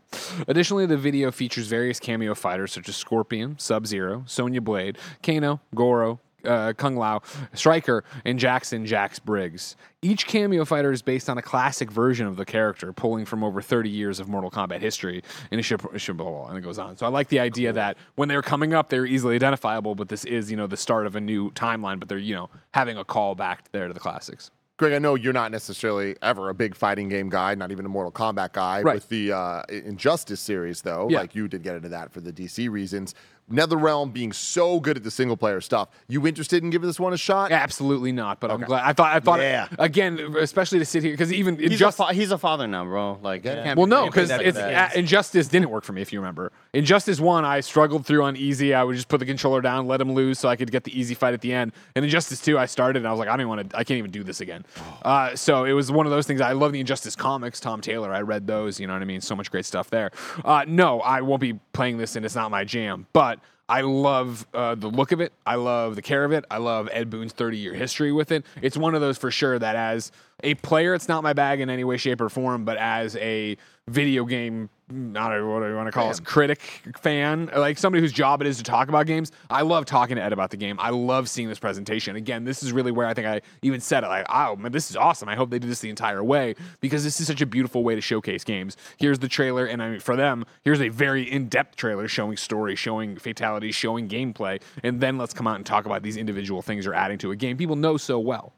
Additionally, 0.47 0.85
the 0.85 0.97
video 0.97 1.31
features 1.31 1.67
various 1.67 1.99
cameo 1.99 2.35
fighters 2.35 2.71
such 2.71 2.89
as 2.89 2.95
Scorpion, 2.95 3.57
Sub 3.57 3.87
Zero, 3.87 4.23
Sonya 4.27 4.61
Blade, 4.61 4.97
Kano, 5.23 5.61
Goro, 5.73 6.19
uh, 6.45 6.73
Kung 6.73 6.95
Lao, 6.95 7.21
Stryker, 7.53 8.03
and 8.25 8.39
Jackson 8.39 8.85
Jax 8.85 9.19
Briggs. 9.19 9.75
Each 10.01 10.25
cameo 10.25 10.65
fighter 10.65 10.91
is 10.91 11.01
based 11.01 11.29
on 11.29 11.37
a 11.37 11.41
classic 11.41 11.91
version 11.91 12.25
of 12.25 12.35
the 12.35 12.45
character, 12.45 12.91
pulling 12.91 13.25
from 13.25 13.43
over 13.43 13.61
30 13.61 13.89
years 13.89 14.19
of 14.19 14.27
Mortal 14.27 14.49
Kombat 14.49 14.79
history. 14.81 15.21
And 15.51 15.59
it 15.59 15.63
should, 15.63 15.81
it 15.93 16.05
blah, 16.07 16.13
blah, 16.13 16.29
blah, 16.31 16.47
and 16.47 16.57
it 16.57 16.61
goes 16.61 16.79
on. 16.79 16.97
So 16.97 17.05
I 17.05 17.09
like 17.09 17.27
the 17.29 17.39
idea 17.39 17.71
that 17.73 17.97
when 18.15 18.27
they're 18.27 18.41
coming 18.41 18.73
up, 18.73 18.89
they're 18.89 19.05
easily 19.05 19.35
identifiable, 19.35 19.93
but 19.95 20.09
this 20.09 20.25
is, 20.25 20.49
you 20.49 20.57
know, 20.57 20.67
the 20.67 20.77
start 20.77 21.05
of 21.05 21.15
a 21.15 21.21
new 21.21 21.51
timeline, 21.51 21.99
but 21.99 22.09
they're, 22.09 22.17
you 22.17 22.33
know, 22.33 22.49
having 22.73 22.97
a 22.97 23.03
call 23.05 23.35
back 23.35 23.71
there 23.71 23.87
to 23.87 23.93
the 23.93 23.99
classics. 23.99 24.49
Greg, 24.77 24.93
I 24.93 24.97
know 24.97 25.13
you're 25.13 25.31
not 25.31 25.51
necessarily 25.51 26.15
ever 26.23 26.49
a 26.49 26.55
big 26.55 26.73
fighting 26.75 27.07
game 27.07 27.29
guy, 27.29 27.53
not 27.53 27.71
even 27.71 27.85
a 27.85 27.89
Mortal 27.89 28.11
Kombat 28.11 28.53
guy. 28.53 28.81
Right. 28.81 28.95
With 28.95 29.09
the 29.09 29.31
uh, 29.31 29.61
Injustice 29.69 30.39
series, 30.41 30.81
though, 30.81 31.07
Yeah. 31.07 31.19
like 31.19 31.35
you 31.35 31.47
did 31.47 31.61
get 31.61 31.75
into 31.75 31.89
that 31.89 32.11
for 32.11 32.19
the 32.19 32.33
DC 32.33 32.67
reasons. 32.67 33.13
NetherRealm 33.51 34.13
being 34.13 34.31
so 34.31 34.79
good 34.79 34.97
at 34.97 35.03
the 35.03 35.11
single 35.11 35.37
player 35.37 35.61
stuff, 35.61 35.89
you 36.07 36.25
interested 36.27 36.63
in 36.63 36.69
giving 36.69 36.87
this 36.87 36.99
one 36.99 37.13
a 37.13 37.17
shot? 37.17 37.51
Absolutely 37.51 38.11
not, 38.11 38.39
but 38.39 38.51
I'm 38.51 38.61
glad. 38.61 38.83
I 38.85 38.93
thought, 38.93 39.15
I 39.15 39.19
thought, 39.19 39.39
Yeah. 39.39 39.67
again, 39.79 40.19
especially 40.39 40.79
to 40.79 40.85
sit 40.85 41.03
here, 41.03 41.13
because 41.13 41.31
even 41.33 41.57
He's, 41.57 41.71
Injustice. 41.73 41.99
a 41.99 42.07
fa- 42.07 42.13
he's 42.13 42.31
a 42.31 42.37
father 42.37 42.67
now, 42.67 42.85
bro. 42.85 43.19
Like, 43.21 43.43
you 43.45 43.51
can't 43.51 43.77
Well, 43.77 43.85
be- 43.87 43.89
no, 43.91 44.05
because 44.07 44.29
that 44.29 44.41
it's 44.41 44.57
uh, 44.57 44.89
Injustice 44.95 45.47
didn't 45.47 45.69
work 45.69 45.83
for 45.83 45.93
me. 45.93 46.01
If 46.01 46.11
you 46.13 46.19
remember, 46.19 46.51
Injustice 46.73 47.19
One, 47.19 47.43
I 47.43 47.59
struggled 47.59 48.05
through 48.05 48.23
on 48.23 48.37
easy. 48.37 48.73
I 48.73 48.83
would 48.83 48.95
just 48.95 49.09
put 49.09 49.19
the 49.19 49.25
controller 49.25 49.59
down, 49.59 49.87
let 49.87 49.99
him 49.99 50.13
lose, 50.13 50.39
so 50.39 50.47
I 50.47 50.55
could 50.55 50.71
get 50.71 50.85
the 50.85 50.97
easy 50.97 51.13
fight 51.13 51.33
at 51.33 51.41
the 51.41 51.51
end. 51.51 51.73
And 51.95 52.05
Injustice 52.05 52.39
Two, 52.39 52.57
I 52.57 52.65
started, 52.65 52.99
and 52.99 53.07
I 53.07 53.11
was 53.11 53.19
like, 53.19 53.27
I 53.27 53.35
don't 53.35 53.49
want 53.49 53.69
to. 53.69 53.77
I 53.77 53.83
can't 53.83 53.97
even 53.97 54.11
do 54.11 54.23
this 54.23 54.39
again. 54.39 54.65
Uh, 55.01 55.35
so 55.35 55.65
it 55.65 55.73
was 55.73 55.91
one 55.91 56.05
of 56.05 56.13
those 56.13 56.25
things. 56.25 56.39
I 56.39 56.53
love 56.53 56.71
the 56.71 56.79
Injustice 56.79 57.15
comics. 57.15 57.59
Tom 57.59 57.81
Taylor, 57.81 58.13
I 58.13 58.21
read 58.21 58.47
those. 58.47 58.79
You 58.79 58.87
know 58.87 58.93
what 58.93 59.01
I 59.01 59.05
mean? 59.05 59.19
So 59.19 59.35
much 59.35 59.51
great 59.51 59.65
stuff 59.65 59.89
there. 59.89 60.11
Uh, 60.45 60.63
no, 60.65 61.01
I 61.01 61.19
won't 61.21 61.41
be 61.41 61.59
playing 61.73 61.97
this, 61.97 62.15
and 62.15 62.25
it's 62.25 62.35
not 62.35 62.51
my 62.51 62.63
jam. 62.63 63.05
But 63.11 63.39
I 63.67 63.81
love 63.81 64.45
uh, 64.53 64.75
the 64.75 64.87
look 64.87 65.11
of 65.11 65.21
it. 65.21 65.31
I 65.45 65.55
love 65.55 65.95
the 65.95 66.01
care 66.01 66.23
of 66.23 66.31
it. 66.31 66.43
I 66.49 66.57
love 66.57 66.89
Ed 66.91 67.09
Boon's 67.09 67.33
30 67.33 67.57
year 67.57 67.73
history 67.73 68.11
with 68.11 68.31
it. 68.31 68.45
It's 68.61 68.75
one 68.75 68.95
of 68.95 69.01
those 69.01 69.17
for 69.17 69.31
sure 69.31 69.57
that 69.59 69.75
as 69.77 70.11
a 70.43 70.55
player, 70.55 70.93
it's 70.93 71.07
not 71.07 71.23
my 71.23 71.33
bag 71.33 71.61
in 71.61 71.69
any 71.69 71.83
way, 71.83 71.95
shape, 71.97 72.19
or 72.19 72.27
form, 72.29 72.65
but 72.65 72.77
as 72.77 73.15
a 73.15 73.55
video 73.87 74.25
game, 74.25 74.69
I 74.91 75.29
don't 75.29 75.39
know 75.39 75.49
what 75.49 75.61
do 75.61 75.69
you 75.69 75.75
want 75.75 75.87
to 75.87 75.91
call 75.91 76.11
it, 76.11 76.23
critic 76.25 76.59
fan, 77.01 77.49
like 77.55 77.77
somebody 77.77 78.01
whose 78.01 78.11
job 78.11 78.41
it 78.41 78.47
is 78.47 78.57
to 78.57 78.63
talk 78.63 78.89
about 78.89 79.05
games, 79.05 79.31
I 79.49 79.61
love 79.61 79.85
talking 79.85 80.17
to 80.17 80.21
Ed 80.21 80.33
about 80.33 80.51
the 80.51 80.57
game. 80.57 80.77
I 80.79 80.89
love 80.89 81.29
seeing 81.29 81.47
this 81.47 81.59
presentation. 81.59 82.17
Again, 82.17 82.43
this 82.43 82.61
is 82.61 82.73
really 82.73 82.91
where 82.91 83.07
I 83.07 83.13
think 83.13 83.27
I 83.27 83.41
even 83.61 83.79
said 83.79 84.03
it 84.03 84.07
like, 84.07 84.25
oh, 84.29 84.57
man, 84.57 84.73
this 84.73 84.89
is 84.89 84.97
awesome. 84.97 85.29
I 85.29 85.35
hope 85.35 85.49
they 85.49 85.59
do 85.59 85.67
this 85.67 85.79
the 85.79 85.89
entire 85.89 86.23
way 86.23 86.55
because 86.81 87.05
this 87.05 87.21
is 87.21 87.27
such 87.27 87.39
a 87.41 87.45
beautiful 87.45 87.83
way 87.83 87.95
to 87.95 88.01
showcase 88.01 88.43
games. 88.43 88.75
Here's 88.97 89.19
the 89.19 89.29
trailer, 89.29 89.65
and 89.65 89.81
I 89.81 89.91
mean, 89.91 89.99
for 90.01 90.17
them, 90.17 90.45
here's 90.63 90.81
a 90.81 90.89
very 90.89 91.23
in 91.23 91.47
depth 91.47 91.77
trailer 91.77 92.09
showing 92.09 92.35
story, 92.35 92.75
showing 92.75 93.15
fatalities, 93.15 93.75
showing 93.75 94.09
gameplay, 94.09 94.61
and 94.83 94.99
then 94.99 95.17
let's 95.17 95.33
come 95.33 95.47
out 95.47 95.55
and 95.55 95.65
talk 95.65 95.85
about 95.85 96.03
these 96.03 96.17
individual 96.17 96.61
things 96.61 96.83
you're 96.83 96.93
adding 96.93 97.17
to 97.19 97.31
a 97.31 97.35
game 97.35 97.57
people 97.61 97.75
know 97.75 97.95
so 97.95 98.17
well. 98.19 98.53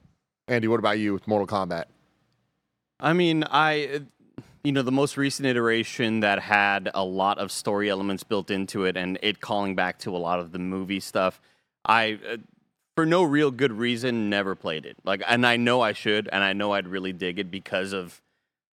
Andy, 0.48 0.70
what 0.70 0.80
about 0.80 0.98
you 0.98 1.12
with 1.14 1.28
Mortal 1.28 1.46
Kombat? 1.46 1.86
I 3.02 3.12
mean, 3.12 3.44
I, 3.52 4.02
you 4.64 4.72
know, 4.72 4.82
the 4.82 4.92
most 4.92 5.18
recent 5.18 5.46
iteration 5.46 6.22
that 6.22 6.40
had 6.40 6.90
a 6.94 7.04
lot 7.04 7.38
of 7.38 7.52
story 7.52 7.90
elements 7.90 8.24
built 8.24 8.50
into 8.50 8.86
it 8.86 8.96
and 8.96 9.20
it 9.22 9.42
calling 9.42 9.76
back 9.76 10.00
to 10.00 10.16
a 10.16 10.18
lot 10.18 10.40
of 10.40 10.54
the 10.54 10.60
movie 10.60 11.02
stuff, 11.02 11.42
I, 11.84 12.18
uh, 12.30 12.38
for 12.96 13.06
no 13.06 13.24
real 13.24 13.52
good 13.52 13.74
reason, 13.74 14.30
never 14.30 14.56
played 14.56 14.86
it. 14.86 14.96
Like, 15.04 15.22
and 15.28 15.46
I 15.46 15.58
know 15.58 15.82
I 15.82 15.92
should, 15.92 16.30
and 16.32 16.44
I 16.44 16.54
know 16.54 16.72
I'd 16.72 16.88
really 16.88 17.12
dig 17.12 17.40
it 17.40 17.52
because 17.52 17.92
of 17.92 18.22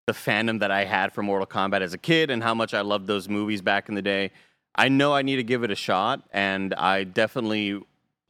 the 0.07 0.13
fandom 0.13 0.59
that 0.59 0.71
I 0.71 0.83
had 0.83 1.13
for 1.13 1.23
Mortal 1.23 1.47
Kombat 1.47 1.81
as 1.81 1.93
a 1.93 1.97
kid 1.97 2.29
and 2.29 2.43
how 2.43 2.53
much 2.53 2.73
I 2.73 2.81
loved 2.81 3.07
those 3.07 3.29
movies 3.29 3.61
back 3.61 3.87
in 3.87 3.95
the 3.95 4.01
day. 4.01 4.31
I 4.75 4.89
know 4.89 5.13
I 5.13 5.21
need 5.21 5.37
to 5.37 5.43
give 5.43 5.63
it 5.63 5.71
a 5.71 5.75
shot, 5.75 6.21
and 6.33 6.73
I 6.73 7.05
definitely 7.05 7.81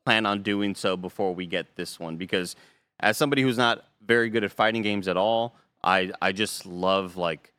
plan 0.05 0.27
on 0.27 0.43
doing 0.43 0.75
so 0.75 0.95
before 0.95 1.33
we 1.33 1.47
get 1.47 1.75
this 1.75 1.99
one 1.99 2.17
because 2.17 2.55
as 2.99 3.17
somebody 3.17 3.41
who's 3.41 3.57
not 3.57 3.83
very 4.05 4.29
good 4.29 4.43
at 4.43 4.51
fighting 4.51 4.81
games 4.81 5.07
at 5.07 5.17
all, 5.17 5.55
I 5.83 6.11
I 6.21 6.31
just 6.31 6.65
love 6.65 7.17
like 7.17 7.53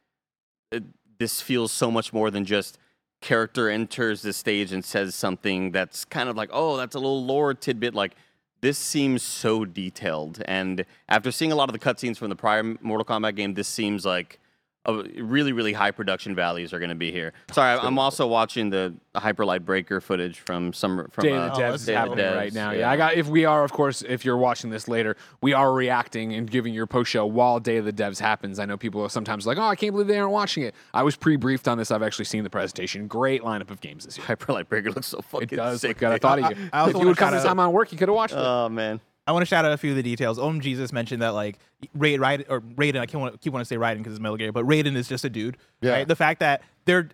it, 0.70 0.85
this 1.18 1.40
feels 1.40 1.72
so 1.72 1.90
much 1.90 2.12
more 2.12 2.31
than 2.31 2.44
just 2.44 2.78
character 3.20 3.68
enters 3.68 4.22
the 4.22 4.33
stage 4.33 4.72
and 4.72 4.85
says 4.85 5.14
something 5.14 5.72
that's 5.72 6.04
kind 6.04 6.28
of 6.28 6.37
like 6.37 6.50
oh 6.52 6.76
that's 6.76 6.94
a 6.94 6.98
little 6.98 7.24
lore 7.24 7.54
tidbit. 7.54 7.94
Like 7.94 8.14
this 8.61 8.78
seems 8.78 9.22
so 9.22 9.64
detailed. 9.64 10.42
And 10.46 10.85
after 11.09 11.31
seeing 11.31 11.52
a 11.52 11.57
lot 11.57 11.68
of 11.68 11.72
the 11.72 11.78
cutscenes 11.78 12.16
from 12.16 12.28
the 12.28 12.37
prior 12.37 12.62
Mortal 12.81 13.04
Kombat 13.04 13.37
game 13.37 13.54
this 13.54 13.68
seems 13.68 14.04
like 14.04 14.40
a 14.88 15.22
really 15.22 15.53
really 15.53 15.72
high 15.72 15.90
production 15.90 16.35
values 16.35 16.72
are 16.72 16.79
going 16.79 16.88
to 16.88 16.94
be 16.94 17.12
here. 17.12 17.33
Sorry, 17.53 17.79
I- 17.79 17.87
I'm 17.87 17.98
also 17.98 18.27
watching 18.27 18.70
the 18.70 18.94
Hyperlight 19.14 19.64
Breaker 19.64 20.01
footage 20.01 20.38
from 20.40 20.72
some 20.72 21.07
from 21.11 21.22
Day 21.24 21.33
uh, 21.33 21.48
of 21.48 21.57
the 21.57 21.62
Devs 21.62 21.74
is 21.74 21.87
Day 21.87 21.94
of 21.96 22.16
the 22.16 22.22
happening 22.22 22.24
Devs, 22.24 22.37
right 22.37 22.53
now. 22.55 22.70
Yeah. 22.70 22.90
I 22.90 22.96
got. 22.96 23.14
If 23.14 23.27
we 23.29 23.44
are, 23.44 23.64
of 23.64 23.72
course, 23.72 24.03
if 24.03 24.24
you're 24.24 24.37
watching 24.38 24.70
this 24.70 24.88
later, 24.88 25.16
we 25.42 25.53
are 25.53 25.72
reacting 25.72 26.33
and 26.35 26.51
giving 26.51 26.72
your 26.72 26.87
post 26.87 27.11
show 27.11 27.27
while 27.27 27.61
Day 27.61 27.77
of 27.79 27.85
the 27.85 27.92
Devs 27.92 28.18
happens. 28.20 28.59
I 28.59 28.64
know 28.64 28.77
people 28.77 29.03
are 29.03 29.09
sometimes 29.11 29.46
like, 29.46 29.59
"Oh, 29.59 29.62
I 29.66 29.77
can't 29.77 29.92
believe 29.92 30.07
they 30.09 30.18
aren't 30.18 30.33
watching 30.33 30.62
it." 30.62 30.74
I 30.94 31.03
was 31.03 31.16
pre-briefed 31.16 31.68
on 31.68 31.77
this. 31.79 31.90
I've 31.90 32.03
actually 32.03 32.24
seen 32.27 32.44
the 32.44 32.51
presentation. 32.51 33.07
Great 33.09 33.42
lineup 33.42 33.70
of 33.70 33.81
games 33.81 34.05
this 34.07 34.16
year. 34.16 34.27
Hyperlight 34.27 34.68
Breaker 34.68 34.90
looks 34.90 35.09
so 35.09 35.20
fucking 35.20 35.48
It 35.53 35.57
does. 35.57 35.81
sick. 35.81 35.88
Look 35.90 35.98
good. 35.98 36.12
I 36.12 36.18
thought 36.18 36.38
of 36.38 36.59
you. 36.59 36.68
I 36.72 36.81
also 36.81 36.96
if 36.98 37.03
you 37.03 37.09
would 37.09 37.16
come 37.16 37.29
shout 37.31 37.35
this 37.35 37.44
time 37.44 37.59
on 37.61 37.72
work, 37.72 37.92
you 37.92 37.98
could 37.98 38.09
have 38.09 38.16
watched 38.16 38.35
it. 38.35 38.38
Oh 38.38 38.68
man. 38.68 39.01
I 39.29 39.33
want 39.33 39.43
to 39.43 39.47
shout 39.47 39.67
out 39.67 39.73
a 39.73 39.77
few 39.77 39.91
of 39.91 39.97
the 39.97 40.03
details. 40.03 40.38
Om 40.38 40.62
Jesus 40.62 40.91
mentioned 40.91 41.21
that 41.21 41.35
like 41.35 41.59
Raid, 41.95 42.19
Raid 42.19 42.47
or 42.49 42.62
Raiden. 42.62 42.99
I 43.01 43.05
can't 43.05 43.21
want 43.21 43.38
keep 43.43 43.53
want 43.53 43.61
to 43.61 43.69
say 43.69 43.77
Raiden 43.77 43.99
because 43.99 44.14
it's 44.14 44.21
Metal 44.21 44.38
Gear, 44.38 44.53
but 44.53 44.64
Raiden 44.64 44.97
is 44.97 45.07
just 45.07 45.23
a 45.23 45.29
dude. 45.29 45.59
Yeah. 45.83 45.93
Right? 45.93 46.09
The 46.09 46.17
fact 46.17 46.41
that 46.41 46.62
they're 46.87 47.11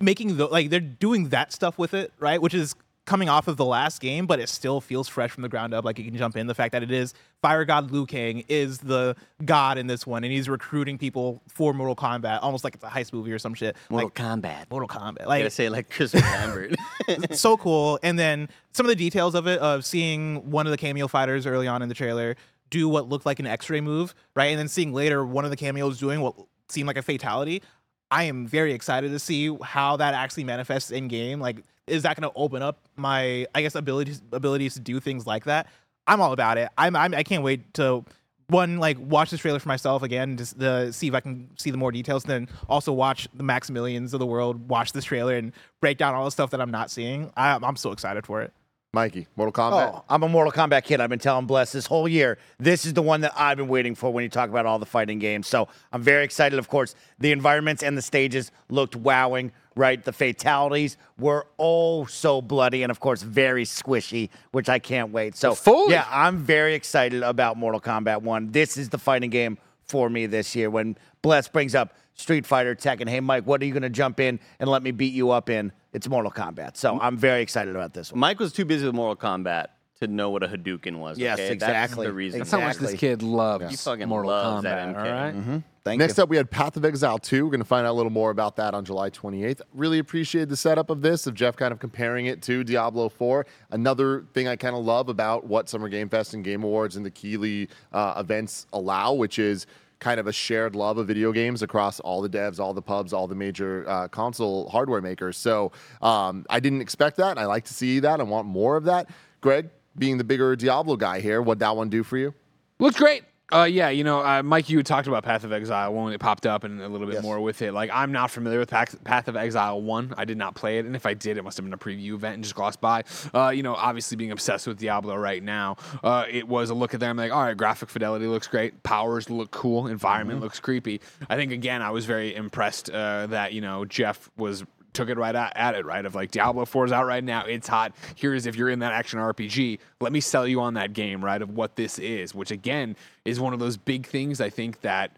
making 0.00 0.36
the 0.36 0.46
like 0.46 0.70
they're 0.70 0.78
doing 0.78 1.30
that 1.30 1.52
stuff 1.52 1.76
with 1.76 1.92
it, 1.92 2.12
right? 2.20 2.40
Which 2.40 2.54
is 2.54 2.76
coming 3.06 3.28
off 3.28 3.48
of 3.48 3.56
the 3.56 3.64
last 3.64 4.00
game, 4.00 4.26
but 4.26 4.40
it 4.40 4.48
still 4.48 4.80
feels 4.80 5.08
fresh 5.08 5.30
from 5.30 5.42
the 5.42 5.48
ground 5.48 5.72
up. 5.72 5.84
Like 5.84 5.98
you 5.98 6.04
can 6.04 6.16
jump 6.16 6.36
in. 6.36 6.46
The 6.46 6.54
fact 6.54 6.72
that 6.72 6.82
it 6.82 6.90
is 6.90 7.14
Fire 7.40 7.64
God 7.64 7.90
Liu 7.90 8.04
Kang 8.04 8.44
is 8.48 8.78
the 8.78 9.16
god 9.44 9.78
in 9.78 9.86
this 9.86 10.06
one, 10.06 10.24
and 10.24 10.32
he's 10.32 10.48
recruiting 10.48 10.98
people 10.98 11.40
for 11.48 11.72
Mortal 11.72 11.96
Kombat, 11.96 12.40
almost 12.42 12.64
like 12.64 12.74
it's 12.74 12.84
a 12.84 12.88
heist 12.88 13.12
movie 13.12 13.32
or 13.32 13.38
some 13.38 13.54
shit. 13.54 13.76
Mortal 13.88 14.08
like 14.08 14.14
Kombat. 14.14 14.70
Mortal 14.70 14.88
Kombat. 14.88 15.22
I 15.22 15.26
Like 15.26 15.40
gotta 15.42 15.50
say 15.50 15.68
like 15.68 15.88
Chris 15.88 16.12
Lambert. 16.14 16.74
so 17.32 17.56
cool. 17.56 17.98
And 18.02 18.18
then 18.18 18.48
some 18.72 18.84
of 18.84 18.88
the 18.88 18.96
details 18.96 19.34
of 19.34 19.46
it, 19.46 19.58
of 19.60 19.84
seeing 19.84 20.50
one 20.50 20.66
of 20.66 20.70
the 20.70 20.76
cameo 20.78 21.08
fighters 21.08 21.46
early 21.46 21.66
on 21.68 21.82
in 21.82 21.88
the 21.88 21.94
trailer 21.94 22.36
do 22.68 22.88
what 22.88 23.08
looked 23.08 23.24
like 23.24 23.38
an 23.38 23.46
X-ray 23.46 23.80
move, 23.80 24.12
right? 24.34 24.46
And 24.46 24.58
then 24.58 24.66
seeing 24.66 24.92
later 24.92 25.24
one 25.24 25.44
of 25.44 25.52
the 25.52 25.56
cameos 25.56 26.00
doing 26.00 26.20
what 26.20 26.34
seemed 26.68 26.88
like 26.88 26.96
a 26.96 27.02
fatality. 27.02 27.62
I 28.10 28.24
am 28.24 28.46
very 28.46 28.72
excited 28.72 29.10
to 29.12 29.18
see 29.20 29.56
how 29.62 29.96
that 29.98 30.14
actually 30.14 30.42
manifests 30.44 30.90
in 30.90 31.06
game. 31.06 31.40
Like, 31.40 31.62
is 31.86 32.02
that 32.02 32.18
going 32.18 32.30
to 32.30 32.36
open 32.36 32.62
up 32.62 32.80
my, 32.96 33.46
I 33.54 33.62
guess, 33.62 33.74
abilities 33.74 34.22
abilities 34.32 34.74
to 34.74 34.80
do 34.80 35.00
things 35.00 35.26
like 35.26 35.44
that? 35.44 35.68
I'm 36.06 36.20
all 36.20 36.32
about 36.32 36.58
it. 36.58 36.68
I'm, 36.78 36.94
I'm 36.96 37.14
I 37.14 37.22
can't 37.22 37.42
wait 37.42 37.74
to 37.74 38.04
one 38.48 38.78
like 38.78 38.96
watch 38.98 39.30
this 39.30 39.40
trailer 39.40 39.58
for 39.58 39.68
myself 39.68 40.02
again, 40.02 40.36
just 40.36 40.58
to 40.60 40.92
see 40.92 41.08
if 41.08 41.14
I 41.14 41.20
can 41.20 41.50
see 41.56 41.70
the 41.70 41.76
more 41.76 41.92
details. 41.92 42.24
Then 42.24 42.48
also 42.68 42.92
watch 42.92 43.28
the 43.34 43.44
Maximilians 43.44 44.12
of 44.12 44.20
the 44.20 44.26
world 44.26 44.68
watch 44.68 44.92
this 44.92 45.04
trailer 45.04 45.36
and 45.36 45.52
break 45.80 45.98
down 45.98 46.14
all 46.14 46.24
the 46.24 46.30
stuff 46.30 46.50
that 46.50 46.60
I'm 46.60 46.70
not 46.70 46.90
seeing. 46.90 47.32
I, 47.36 47.58
I'm 47.60 47.76
so 47.76 47.92
excited 47.92 48.26
for 48.26 48.42
it. 48.42 48.52
Mikey, 48.96 49.26
Mortal 49.36 49.52
Kombat. 49.52 49.94
Oh, 49.94 50.04
I'm 50.08 50.22
a 50.22 50.28
Mortal 50.28 50.50
Kombat 50.50 50.84
kid. 50.84 51.02
I've 51.02 51.10
been 51.10 51.18
telling 51.18 51.44
Bless 51.44 51.70
this 51.70 51.84
whole 51.84 52.08
year. 52.08 52.38
This 52.58 52.86
is 52.86 52.94
the 52.94 53.02
one 53.02 53.20
that 53.20 53.32
I've 53.36 53.58
been 53.58 53.68
waiting 53.68 53.94
for 53.94 54.10
when 54.10 54.22
you 54.22 54.30
talk 54.30 54.48
about 54.48 54.64
all 54.64 54.78
the 54.78 54.86
fighting 54.86 55.18
games. 55.18 55.48
So 55.48 55.68
I'm 55.92 56.00
very 56.00 56.24
excited. 56.24 56.58
Of 56.58 56.68
course, 56.68 56.94
the 57.18 57.30
environments 57.30 57.82
and 57.82 57.94
the 57.98 58.00
stages 58.00 58.50
looked 58.70 58.96
wowing, 58.96 59.52
right? 59.74 60.02
The 60.02 60.14
fatalities 60.14 60.96
were 61.18 61.46
oh 61.58 62.06
so 62.06 62.40
bloody 62.40 62.82
and, 62.82 62.90
of 62.90 62.98
course, 62.98 63.20
very 63.20 63.66
squishy, 63.66 64.30
which 64.52 64.70
I 64.70 64.78
can't 64.78 65.12
wait. 65.12 65.36
So, 65.36 65.54
Fully. 65.54 65.92
yeah, 65.92 66.06
I'm 66.10 66.38
very 66.38 66.72
excited 66.72 67.22
about 67.22 67.58
Mortal 67.58 67.82
Kombat 67.82 68.22
1. 68.22 68.52
This 68.52 68.78
is 68.78 68.88
the 68.88 68.98
fighting 68.98 69.28
game 69.28 69.58
for 69.86 70.08
me 70.08 70.24
this 70.24 70.56
year. 70.56 70.70
When 70.70 70.96
Bless 71.20 71.48
brings 71.48 71.74
up 71.74 71.92
Street 72.14 72.46
Fighter, 72.46 72.74
Tekken, 72.74 73.10
hey, 73.10 73.20
Mike, 73.20 73.44
what 73.44 73.60
are 73.60 73.66
you 73.66 73.72
going 73.72 73.82
to 73.82 73.90
jump 73.90 74.20
in 74.20 74.40
and 74.58 74.70
let 74.70 74.82
me 74.82 74.90
beat 74.90 75.12
you 75.12 75.32
up 75.32 75.50
in? 75.50 75.70
It's 75.96 76.06
Mortal 76.10 76.30
Kombat. 76.30 76.76
So 76.76 77.00
I'm 77.00 77.16
very 77.16 77.40
excited 77.40 77.74
about 77.74 77.94
this 77.94 78.12
one. 78.12 78.20
Mike 78.20 78.38
was 78.38 78.52
too 78.52 78.66
busy 78.66 78.84
with 78.84 78.94
Mortal 78.94 79.16
Kombat 79.16 79.68
to 80.00 80.06
know 80.06 80.28
what 80.28 80.42
a 80.42 80.46
Hadouken 80.46 80.98
was. 80.98 81.16
Yes, 81.18 81.38
okay? 81.38 81.50
exactly. 81.50 82.04
That's 82.04 82.10
the 82.10 82.12
reason. 82.12 82.40
That's 82.40 82.50
how 82.50 82.60
much 82.60 82.76
this 82.76 82.92
Exactly. 82.92 83.08
kid 83.08 83.22
loves 83.22 83.70
He 83.70 83.76
fucking 83.76 84.06
Mortal 84.06 84.30
loves 84.30 84.60
Kombat. 84.60 84.62
that 84.62 84.88
all 84.96 85.04
MK. 85.06 85.54
right. 85.54 85.62
Thank 85.84 86.00
Next 86.00 86.18
you. 86.18 86.24
up, 86.24 86.28
we 86.28 86.36
had 86.36 86.50
Path 86.50 86.76
of 86.76 86.84
Exile 86.84 87.16
2. 87.16 87.44
We're 87.44 87.50
going 87.50 87.60
to 87.60 87.64
find 87.64 87.86
out 87.86 87.92
a 87.92 87.94
little 87.94 88.10
more 88.12 88.30
about 88.30 88.56
that 88.56 88.74
on 88.74 88.84
July 88.84 89.08
28th. 89.08 89.62
Really 89.72 89.98
appreciated 89.98 90.50
the 90.50 90.56
setup 90.56 90.90
of 90.90 91.00
this, 91.00 91.26
of 91.26 91.32
Jeff 91.34 91.56
kind 91.56 91.72
of 91.72 91.78
comparing 91.78 92.26
it 92.26 92.42
to 92.42 92.62
Diablo 92.62 93.08
4. 93.08 93.46
Another 93.70 94.26
thing 94.34 94.48
I 94.48 94.56
kind 94.56 94.76
of 94.76 94.84
love 94.84 95.08
about 95.08 95.46
what 95.46 95.70
Summer 95.70 95.88
Game 95.88 96.10
Fest 96.10 96.34
and 96.34 96.44
Game 96.44 96.62
Awards 96.62 96.96
and 96.96 97.06
the 97.06 97.10
Keighley 97.10 97.68
uh, 97.92 98.14
events 98.18 98.66
allow, 98.74 99.14
which 99.14 99.38
is 99.38 99.66
kind 99.98 100.20
of 100.20 100.26
a 100.26 100.32
shared 100.32 100.76
love 100.76 100.98
of 100.98 101.06
video 101.06 101.32
games 101.32 101.62
across 101.62 102.00
all 102.00 102.20
the 102.20 102.28
devs, 102.28 102.60
all 102.60 102.74
the 102.74 102.82
pubs, 102.82 103.12
all 103.12 103.26
the 103.26 103.34
major 103.34 103.88
uh, 103.88 104.08
console 104.08 104.68
hardware 104.68 105.00
makers. 105.00 105.36
So 105.36 105.72
um, 106.02 106.44
I 106.50 106.60
didn't 106.60 106.80
expect 106.80 107.16
that. 107.16 107.38
I 107.38 107.46
like 107.46 107.64
to 107.64 107.74
see 107.74 108.00
that. 108.00 108.20
I 108.20 108.22
want 108.22 108.46
more 108.46 108.76
of 108.76 108.84
that. 108.84 109.08
Greg, 109.40 109.70
being 109.98 110.18
the 110.18 110.24
bigger 110.24 110.54
Diablo 110.56 110.96
guy 110.96 111.20
here, 111.20 111.40
what 111.40 111.58
that 111.60 111.76
one 111.76 111.88
do 111.88 112.02
for 112.02 112.18
you? 112.18 112.34
Looks 112.78 112.98
great. 112.98 113.24
Uh, 113.52 113.62
yeah, 113.62 113.88
you 113.90 114.02
know, 114.02 114.24
uh, 114.24 114.42
Mike, 114.42 114.68
you 114.68 114.76
had 114.78 114.86
talked 114.86 115.06
about 115.06 115.22
Path 115.22 115.44
of 115.44 115.52
Exile 115.52 115.94
when 115.94 116.12
it 116.12 116.18
popped 116.18 116.46
up 116.46 116.64
and 116.64 116.80
a 116.82 116.88
little 116.88 117.06
bit 117.06 117.14
Yes. 117.14 117.22
more 117.22 117.38
with 117.40 117.62
it. 117.62 117.72
Like, 117.72 117.90
I'm 117.92 118.10
not 118.10 118.32
familiar 118.32 118.58
with 118.58 118.68
Path, 118.70 119.02
Path 119.04 119.28
of 119.28 119.36
Exile 119.36 119.80
1. 119.80 120.14
I 120.16 120.24
did 120.24 120.36
not 120.36 120.56
play 120.56 120.78
it. 120.78 120.84
And 120.84 120.96
if 120.96 121.06
I 121.06 121.14
did, 121.14 121.36
it 121.38 121.44
must 121.44 121.56
have 121.56 121.64
been 121.64 121.72
a 121.72 121.78
preview 121.78 122.14
event 122.14 122.34
and 122.34 122.42
just 122.42 122.56
glossed 122.56 122.80
by. 122.80 123.04
Uh, 123.32 123.50
you 123.50 123.62
know, 123.62 123.76
obviously 123.76 124.16
being 124.16 124.32
obsessed 124.32 124.66
with 124.66 124.78
Diablo 124.80 125.14
right 125.16 125.40
now, 125.44 125.76
uh, 126.02 126.24
it 126.28 126.48
was 126.48 126.70
a 126.70 126.74
look 126.74 126.92
at 126.92 126.98
them 126.98 127.16
like, 127.18 127.30
all 127.30 127.44
right, 127.44 127.56
graphic 127.56 127.88
fidelity 127.88 128.26
looks 128.26 128.48
great. 128.48 128.82
Powers 128.82 129.30
look 129.30 129.52
cool. 129.52 129.86
Environment 129.86 130.40
looks 130.40 130.58
creepy. 130.58 131.00
I 131.30 131.36
think, 131.36 131.52
again, 131.52 131.82
I 131.82 131.90
was 131.90 132.04
very 132.04 132.34
impressed 132.34 132.90
uh, 132.90 133.28
that, 133.28 133.52
you 133.52 133.60
know, 133.60 133.84
Jeff 133.84 134.28
was 134.36 134.64
took 134.96 135.08
it 135.08 135.18
right 135.18 135.34
at, 135.36 135.52
at 135.56 135.74
it, 135.76 135.84
right? 135.84 136.04
Of 136.04 136.14
like 136.14 136.30
Diablo 136.30 136.64
4 136.64 136.86
is 136.86 136.92
out 136.92 137.06
right 137.06 137.22
now. 137.22 137.44
It's 137.44 137.68
hot. 137.68 137.94
Here's 138.16 138.46
if 138.46 138.56
you're 138.56 138.70
in 138.70 138.80
that 138.80 138.92
action 138.92 139.18
RPG, 139.20 139.78
let 140.00 140.12
me 140.12 140.20
sell 140.20 140.46
you 140.48 140.60
on 140.60 140.74
that 140.74 140.92
game, 140.92 141.24
right? 141.24 141.40
Of 141.40 141.50
what 141.50 141.76
this 141.76 141.98
is, 141.98 142.34
which 142.34 142.50
again 142.50 142.96
is 143.24 143.38
one 143.38 143.52
of 143.52 143.60
those 143.60 143.76
big 143.76 144.06
things 144.06 144.40
I 144.40 144.50
think 144.50 144.80
that 144.80 145.12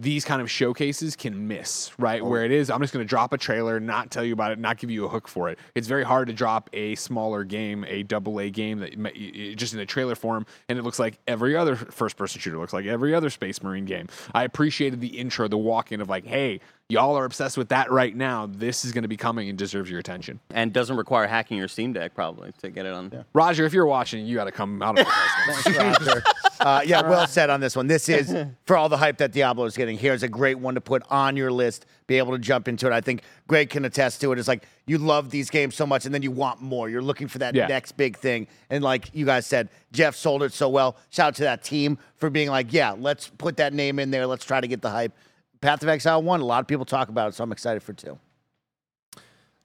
these 0.00 0.24
kind 0.24 0.42
of 0.42 0.50
showcases 0.50 1.14
can 1.14 1.46
miss, 1.46 1.92
right? 1.98 2.20
Oh. 2.20 2.24
Where 2.28 2.44
it 2.44 2.50
is, 2.50 2.68
I'm 2.68 2.80
just 2.80 2.92
going 2.92 3.04
to 3.04 3.08
drop 3.08 3.32
a 3.32 3.38
trailer, 3.38 3.78
not 3.78 4.10
tell 4.10 4.24
you 4.24 4.32
about 4.32 4.50
it, 4.50 4.58
not 4.58 4.76
give 4.78 4.90
you 4.90 5.04
a 5.04 5.08
hook 5.08 5.28
for 5.28 5.50
it. 5.50 5.58
It's 5.76 5.86
very 5.86 6.02
hard 6.02 6.26
to 6.26 6.32
drop 6.34 6.68
a 6.72 6.96
smaller 6.96 7.44
game, 7.44 7.84
a 7.86 8.02
double 8.02 8.40
A 8.40 8.50
game 8.50 8.80
that 8.80 8.98
ma- 8.98 9.10
y- 9.14 9.32
y- 9.34 9.54
just 9.56 9.72
in 9.72 9.78
a 9.78 9.86
trailer 9.86 10.16
form, 10.16 10.46
and 10.68 10.78
it 10.78 10.82
looks 10.82 10.98
like 10.98 11.18
every 11.28 11.56
other 11.56 11.76
first 11.76 12.16
person 12.16 12.40
shooter, 12.40 12.58
looks 12.58 12.72
like 12.72 12.86
every 12.86 13.14
other 13.14 13.30
Space 13.30 13.62
Marine 13.62 13.84
game. 13.84 14.08
I 14.34 14.42
appreciated 14.42 15.00
the 15.00 15.16
intro, 15.16 15.46
the 15.46 15.58
walk 15.58 15.92
in 15.92 16.00
of 16.00 16.08
like, 16.08 16.26
hey, 16.26 16.58
y'all 16.88 17.16
are 17.16 17.24
obsessed 17.24 17.56
with 17.56 17.70
that 17.70 17.90
right 17.90 18.14
now. 18.14 18.46
This 18.46 18.84
is 18.84 18.92
going 18.92 19.02
to 19.02 19.08
be 19.08 19.16
coming 19.16 19.48
and 19.48 19.56
deserves 19.58 19.90
your 19.90 19.98
attention. 20.00 20.38
And 20.50 20.72
doesn't 20.72 20.96
require 20.96 21.26
hacking 21.26 21.56
your 21.56 21.68
Steam 21.68 21.92
Deck 21.92 22.14
probably 22.14 22.52
to 22.60 22.70
get 22.70 22.84
it 22.86 22.92
on. 22.92 23.08
There. 23.08 23.24
Roger, 23.32 23.64
if 23.64 23.72
you're 23.72 23.86
watching, 23.86 24.26
you 24.26 24.34
got 24.36 24.44
to 24.44 24.52
come 24.52 24.82
out 24.82 24.98
of 24.98 25.06
the 25.06 25.12
Thanks, 25.62 25.78
Roger. 25.78 26.22
Uh, 26.60 26.82
yeah, 26.84 27.02
well 27.08 27.26
said 27.28 27.50
on 27.50 27.60
this 27.60 27.74
one. 27.74 27.86
This 27.86 28.08
is 28.08 28.34
for 28.66 28.76
all 28.76 28.88
the 28.88 28.96
hype 28.96 29.18
that 29.18 29.32
Diablo 29.32 29.64
is 29.64 29.76
getting. 29.76 29.96
Here's 29.96 30.22
a 30.22 30.28
great 30.28 30.58
one 30.58 30.74
to 30.74 30.80
put 30.80 31.02
on 31.10 31.36
your 31.36 31.50
list. 31.50 31.86
Be 32.06 32.18
able 32.18 32.32
to 32.32 32.38
jump 32.38 32.68
into 32.68 32.86
it. 32.86 32.92
I 32.92 33.00
think 33.00 33.22
Greg 33.48 33.70
can 33.70 33.86
attest 33.86 34.20
to 34.20 34.32
it. 34.32 34.38
It's 34.38 34.46
like 34.48 34.64
you 34.86 34.98
love 34.98 35.30
these 35.30 35.48
games 35.48 35.74
so 35.74 35.86
much, 35.86 36.04
and 36.04 36.14
then 36.14 36.20
you 36.22 36.30
want 36.30 36.60
more. 36.60 36.90
You're 36.90 37.02
looking 37.02 37.28
for 37.28 37.38
that 37.38 37.54
Yeah. 37.54 37.66
next 37.66 37.92
big 37.92 38.18
thing. 38.18 38.46
And 38.68 38.84
like 38.84 39.10
you 39.14 39.24
guys 39.24 39.46
said, 39.46 39.70
Jeff 39.92 40.14
sold 40.14 40.42
it 40.42 40.52
so 40.52 40.68
well. 40.68 40.96
Shout 41.08 41.28
out 41.28 41.34
to 41.36 41.42
that 41.44 41.64
team 41.64 41.96
for 42.16 42.28
being 42.28 42.50
like, 42.50 42.72
yeah, 42.74 42.94
let's 42.96 43.28
put 43.28 43.56
that 43.56 43.72
name 43.72 43.98
in 43.98 44.10
there. 44.10 44.26
Let's 44.26 44.44
try 44.44 44.60
to 44.60 44.68
get 44.68 44.82
the 44.82 44.90
hype. 44.90 45.12
Path 45.64 45.82
of 45.82 45.88
Exile 45.88 46.22
one. 46.22 46.42
A 46.42 46.44
lot 46.44 46.60
of 46.60 46.66
people 46.66 46.84
talk 46.84 47.08
about 47.08 47.28
it, 47.30 47.34
so 47.34 47.42
I'm 47.42 47.50
excited 47.50 47.82
for 47.82 47.94
two. 47.94 48.18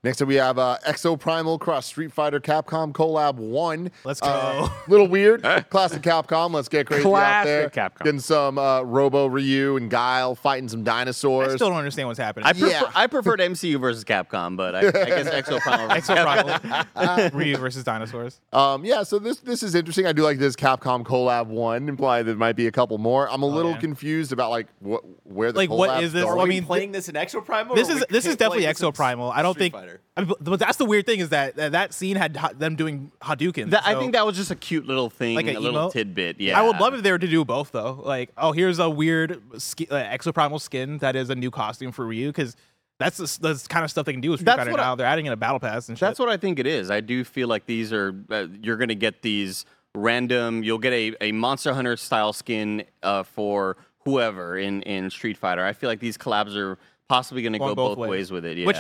Next 0.02 0.22
up, 0.22 0.30
we 0.30 0.36
have 0.36 0.58
uh, 0.58 0.78
Exo 0.88 1.20
Primal 1.20 1.60
Cross 1.60 1.88
Street 1.88 2.14
Fighter 2.14 2.40
Capcom 2.40 2.94
Collab 2.94 3.36
1. 3.36 3.92
Let's 4.06 4.22
go. 4.22 4.30
Uh, 4.30 4.70
little 4.88 5.10
weird. 5.10 5.44
Classic 5.70 6.02
Capcom. 6.02 6.54
Let's 6.54 6.70
get 6.70 6.88
crazy 6.88 7.06
out 7.06 7.44
there. 7.44 7.70
Classic 7.70 7.96
Capcom. 7.98 8.04
Getting 8.06 8.20
some 8.22 8.58
uh, 8.58 8.82
Robo 8.84 9.26
Ryu 9.26 9.76
and 9.76 9.90
Guile 9.92 10.36
fighting 10.36 10.70
some 10.70 10.86
dinosaurs. 10.86 11.52
I 11.52 11.56
still 11.58 11.68
don't 11.68 11.80
understand 11.80 12.08
what's 12.08 12.18
happening. 12.18 12.46
I, 12.46 12.54
prefer, 12.54 12.70
Yeah. 12.70 12.84
I 12.96 13.08
preferred 13.08 13.42
MCU 13.42 13.78
versus 13.78 14.06
Capcom, 14.06 14.56
but 14.56 14.74
I, 14.74 14.80
I 14.88 14.92
guess 14.92 15.30
Exo 15.32 15.60
Primal. 15.64 15.90
versus 15.90 16.08
Exo 16.08 16.84
Primal, 16.96 17.30
Ryu 17.38 17.58
versus 17.58 17.84
dinosaurs. 17.84 18.40
Um, 18.54 18.86
yeah, 18.86 19.04
so 19.04 19.20
this 19.20 19.40
this 19.40 19.64
is 19.64 19.76
interesting. 19.76 20.06
I 20.06 20.14
do 20.14 20.24
like 20.24 20.38
this 20.38 20.56
Capcom 20.56 21.04
Collab 21.04 21.48
1, 21.48 21.90
imply 21.90 22.24
there 22.24 22.36
might 22.38 22.56
be 22.56 22.68
a 22.68 22.72
couple 22.72 22.98
more. 23.00 23.30
I'm 23.30 23.42
a 23.44 23.46
little 23.46 23.72
Oh, 23.72 23.74
yeah. 23.74 23.80
confused 23.82 24.32
about 24.32 24.50
like 24.50 24.68
what 24.80 25.04
where 25.26 25.52
the 25.52 25.58
Like, 25.58 25.70
what 25.70 25.90
collab's 25.90 26.04
is 26.06 26.14
this? 26.14 26.24
going. 26.24 26.36
Well, 26.38 26.40
I 26.40 26.44
Are 26.46 26.48
we 26.48 26.56
mean, 26.56 26.64
playing 26.66 26.92
this 26.94 27.10
in 27.10 27.16
Exo 27.16 27.44
Primal? 27.44 27.76
This 27.76 27.90
is 27.90 28.06
this 28.10 28.26
is 28.26 28.38
definitely 28.38 28.66
this 28.66 28.80
Exo 28.80 28.96
Primal. 28.96 29.30
I 29.30 29.42
don't 29.42 29.58
think. 29.58 29.74
Fighter? 29.74 29.89
I 30.18 30.22
mean, 30.22 30.34
but- 30.42 30.60
that's 30.60 30.78
the 30.78 30.86
weird 30.86 31.06
thing 31.06 31.20
is 31.20 31.30
that 31.30 31.56
that, 31.56 31.72
that 31.74 31.94
scene 31.94 32.16
had 32.16 32.36
ha- 32.38 32.52
them 32.58 32.76
doing 32.76 33.12
Hadouken. 33.22 33.70
That, 33.72 33.86
I 33.86 33.96
think 33.96 34.14
that 34.14 34.26
was 34.26 34.36
just 34.36 34.52
a 34.52 34.56
cute 34.56 34.86
little 34.86 35.10
thing, 35.10 35.36
Like 35.36 35.48
a, 35.48 35.60
little 35.60 35.92
tidbit. 35.92 36.40
Yeah, 36.40 36.60
I 36.60 36.64
would 36.64 36.80
love 36.80 36.94
if 36.94 37.04
they 37.04 37.12
were 37.12 37.20
to 37.20 37.28
do 37.28 37.44
both 37.46 37.72
though. 37.72 38.02
Like, 38.04 38.32
oh, 38.38 38.52
here's 38.52 38.80
a 38.80 38.90
weird 38.90 39.42
ski, 39.62 39.88
uh, 39.90 39.96
exoprimal 39.96 40.60
skin 40.60 40.98
that 41.00 41.16
is 41.16 41.30
a 41.30 41.36
new 41.36 41.52
costume 41.52 41.92
for 41.92 42.06
Ryu 42.06 42.28
because 42.30 42.56
that's 43.00 43.18
the, 43.18 43.54
the 43.54 43.66
kind 43.70 43.86
of 43.86 43.92
stuff 43.92 44.06
they 44.06 44.12
can 44.12 44.22
do 44.22 44.32
with 44.32 44.40
Street 44.42 44.46
That's 44.48 44.60
Fighter 44.60 44.72
what 44.72 44.80
I- 44.80 44.84
now. 44.84 44.96
They're 44.96 45.08
adding 45.08 45.26
in 45.26 45.32
a 45.34 45.38
battle 45.38 45.60
pass 45.60 45.88
and 45.90 45.98
shit. 45.98 46.02
That's 46.08 46.20
what 46.20 46.30
I 46.30 46.38
think 46.38 46.60
it 46.60 46.68
is. 46.68 46.92
I 46.92 47.00
do 47.02 47.24
feel 47.24 47.48
like 47.48 47.66
these 47.66 47.94
are 47.94 48.14
uh, 48.30 48.48
you're 48.62 48.78
going 48.78 48.90
to 48.90 48.96
get 48.96 49.22
these 49.22 49.66
random. 49.96 50.64
You'll 50.64 50.80
get 50.80 50.94
a, 50.94 51.16
a 51.22 51.32
Monster 51.32 51.74
Hunter 51.74 51.96
style 51.98 52.34
skin 52.34 52.84
uh, 53.04 53.24
for 53.24 53.78
whoever 54.06 54.58
in 54.58 54.82
in 54.84 55.10
Street 55.10 55.38
Fighter. 55.38 55.64
I 55.66 55.74
feel 55.74 55.90
like 55.90 56.00
these 56.00 56.18
collabs 56.18 56.56
are 56.56 56.78
possibly 57.08 57.42
going 57.42 57.54
to 57.54 57.60
go 57.60 57.74
both 57.74 57.76
both 57.76 57.98
ways. 58.00 58.10
ways. 58.10 58.32
with 58.32 58.46
it. 58.46 58.58
Yeah. 58.58 58.68
Which 58.68 58.78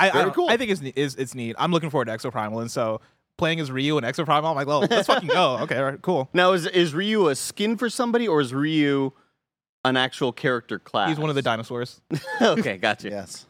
I, 0.00 0.08
I, 0.08 0.12
Very 0.12 0.24
don't- 0.24 0.34
cool. 0.34 0.48
I 0.48 0.56
think 0.56 0.70
it's, 0.70 0.80
ne- 0.80 0.92
is 0.96 1.14
it's 1.16 1.34
neat. 1.34 1.56
I'm 1.58 1.70
looking 1.72 1.90
forward 1.90 2.06
to 2.06 2.12
Exoprimal, 2.12 2.60
and 2.60 2.70
so 2.70 3.00
playing 3.36 3.60
as 3.60 3.70
Ryu 3.70 3.96
and 3.96 4.06
Exoprimal, 4.06 4.50
I'm 4.50 4.56
like, 4.56 4.66
well, 4.66 4.80
let's 4.80 5.06
fucking 5.06 5.28
go. 5.28 5.58
Okay, 5.62 5.76
all 5.76 5.84
right, 5.84 6.02
cool. 6.02 6.28
now 6.32 6.52
is 6.52 6.66
is 6.66 6.94
Ryu 6.94 7.28
a 7.28 7.34
skin 7.34 7.76
for 7.76 7.88
somebody 7.88 8.26
or 8.28 8.40
is 8.40 8.52
Ryu 8.54 9.12
an 9.84 9.96
actual 9.96 10.32
character 10.32 10.78
class? 10.78 11.08
He's 11.08 11.18
one 11.18 11.30
of 11.30 11.36
the 11.36 11.42
dinosaurs. 11.42 12.00
okay, 12.42 12.76
gotcha. 12.76 13.08
Yes. 13.10 13.46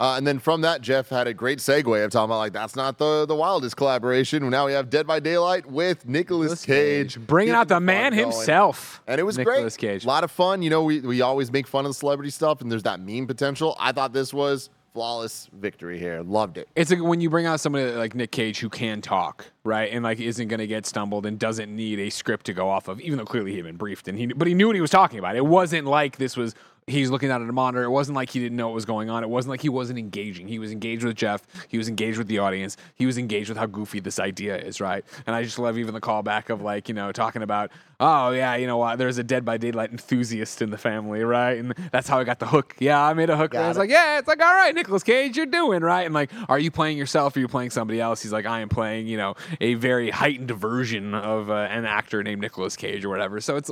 Uh, 0.00 0.14
and 0.16 0.26
then 0.26 0.40
from 0.40 0.60
that, 0.62 0.80
Jeff 0.80 1.08
had 1.08 1.28
a 1.28 1.32
great 1.32 1.60
segue 1.60 2.04
of 2.04 2.10
talking 2.10 2.24
about 2.24 2.38
like 2.38 2.52
that's 2.52 2.74
not 2.74 2.98
the 2.98 3.26
the 3.26 3.34
wildest 3.34 3.76
collaboration. 3.76 4.48
Now 4.50 4.66
we 4.66 4.72
have 4.72 4.90
Dead 4.90 5.06
by 5.06 5.20
Daylight 5.20 5.66
with 5.66 6.06
Nicolas 6.08 6.64
Cage, 6.64 7.18
Bringing 7.26 7.54
out 7.54 7.68
the 7.68 7.76
fun 7.76 7.84
man 7.84 8.12
going. 8.12 8.24
himself. 8.32 9.00
And 9.06 9.20
it 9.20 9.24
was 9.24 9.38
Nicolas 9.38 9.76
great. 9.76 9.92
Cage. 9.92 10.04
A 10.04 10.08
lot 10.08 10.24
of 10.24 10.32
fun. 10.32 10.62
You 10.62 10.70
know, 10.70 10.82
we, 10.82 10.98
we 11.00 11.20
always 11.22 11.52
make 11.52 11.68
fun 11.68 11.84
of 11.86 11.90
the 11.90 11.94
celebrity 11.94 12.30
stuff, 12.30 12.60
and 12.60 12.70
there's 12.72 12.82
that 12.82 12.98
meme 13.00 13.28
potential. 13.28 13.76
I 13.78 13.92
thought 13.92 14.12
this 14.12 14.34
was 14.34 14.68
flawless 14.94 15.50
victory 15.52 15.98
here. 15.98 16.22
Loved 16.22 16.56
it. 16.56 16.68
It's 16.76 16.90
like 16.90 17.02
when 17.02 17.20
you 17.20 17.28
bring 17.28 17.46
out 17.46 17.58
somebody 17.60 17.90
like 17.92 18.14
Nick 18.14 18.30
Cage 18.30 18.60
who 18.60 18.70
can 18.70 19.02
talk, 19.02 19.44
right, 19.64 19.92
and 19.92 20.04
like 20.04 20.20
isn't 20.20 20.48
going 20.48 20.60
to 20.60 20.68
get 20.68 20.86
stumbled 20.86 21.26
and 21.26 21.36
doesn't 21.38 21.74
need 21.74 21.98
a 21.98 22.08
script 22.10 22.46
to 22.46 22.52
go 22.54 22.70
off 22.70 22.86
of, 22.86 23.00
even 23.00 23.18
though 23.18 23.24
clearly 23.24 23.50
he 23.50 23.56
had 23.58 23.66
been 23.66 23.76
briefed 23.76 24.06
and 24.06 24.16
he, 24.16 24.26
but 24.28 24.46
he 24.46 24.54
knew 24.54 24.68
what 24.68 24.76
he 24.76 24.80
was 24.80 24.90
talking 24.90 25.18
about. 25.18 25.34
It 25.34 25.44
wasn't 25.44 25.86
like 25.86 26.16
this 26.16 26.36
was 26.36 26.54
he's 26.86 27.10
looking 27.10 27.30
out 27.30 27.40
at 27.40 27.48
a 27.48 27.52
monitor. 27.52 27.84
It 27.84 27.90
wasn't 27.90 28.16
like 28.16 28.30
he 28.30 28.40
didn't 28.40 28.56
know 28.56 28.68
what 28.68 28.74
was 28.74 28.84
going 28.84 29.08
on. 29.08 29.22
It 29.22 29.30
wasn't 29.30 29.50
like 29.50 29.62
he 29.62 29.68
wasn't 29.68 29.98
engaging. 29.98 30.48
He 30.48 30.58
was 30.58 30.70
engaged 30.70 31.04
with 31.04 31.16
Jeff. 31.16 31.42
He 31.68 31.78
was 31.78 31.88
engaged 31.88 32.18
with 32.18 32.28
the 32.28 32.38
audience. 32.38 32.76
He 32.94 33.06
was 33.06 33.16
engaged 33.16 33.48
with 33.48 33.58
how 33.58 33.66
goofy 33.66 34.00
this 34.00 34.18
idea 34.18 34.56
is, 34.56 34.80
right? 34.80 35.04
And 35.26 35.34
I 35.34 35.42
just 35.42 35.58
love 35.58 35.78
even 35.78 35.94
the 35.94 36.00
callback 36.00 36.50
of 36.50 36.62
like 36.62 36.88
you 36.88 36.94
know 36.94 37.12
talking 37.12 37.42
about 37.42 37.70
oh 38.00 38.30
yeah 38.32 38.56
you 38.56 38.66
know 38.66 38.76
what 38.76 38.98
there's 38.98 39.18
a 39.18 39.24
Dead 39.24 39.44
by 39.44 39.56
Daylight 39.56 39.90
enthusiast 39.90 40.60
in 40.60 40.70
the 40.70 40.78
family, 40.78 41.24
right? 41.24 41.58
And 41.58 41.74
that's 41.90 42.08
how 42.08 42.18
I 42.18 42.24
got 42.24 42.38
the 42.38 42.46
hook. 42.46 42.76
Yeah, 42.78 43.02
I 43.02 43.14
made 43.14 43.30
a 43.30 43.36
hook. 43.36 43.54
I 43.54 43.68
was 43.68 43.78
like 43.78 43.90
yeah, 43.90 44.18
it's 44.18 44.28
like 44.28 44.40
all 44.40 44.54
right, 44.54 44.74
Nicolas 44.74 45.02
Cage, 45.02 45.36
you're 45.36 45.46
doing 45.46 45.82
right. 45.82 46.04
And 46.04 46.14
like, 46.14 46.30
are 46.48 46.58
you 46.58 46.70
playing 46.70 46.98
yourself? 46.98 47.34
Or 47.34 47.38
are 47.38 47.42
you 47.42 47.48
playing 47.48 47.70
somebody 47.70 48.00
else? 48.00 48.22
He's 48.22 48.32
like, 48.32 48.46
I 48.46 48.60
am 48.60 48.68
playing 48.68 49.06
you 49.06 49.16
know 49.16 49.34
a 49.60 49.74
very 49.74 50.10
heightened 50.10 50.50
version 50.50 51.14
of 51.14 51.50
uh, 51.50 51.54
an 51.54 51.86
actor 51.86 52.22
named 52.22 52.42
Nicolas 52.42 52.76
Cage 52.76 53.04
or 53.04 53.08
whatever. 53.08 53.40
So 53.40 53.56
it's 53.56 53.70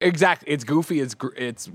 exact. 0.00 0.44
It's 0.46 0.64
goofy. 0.64 1.00
It's 1.00 1.14
gr- 1.14 1.34
it's 1.36 1.70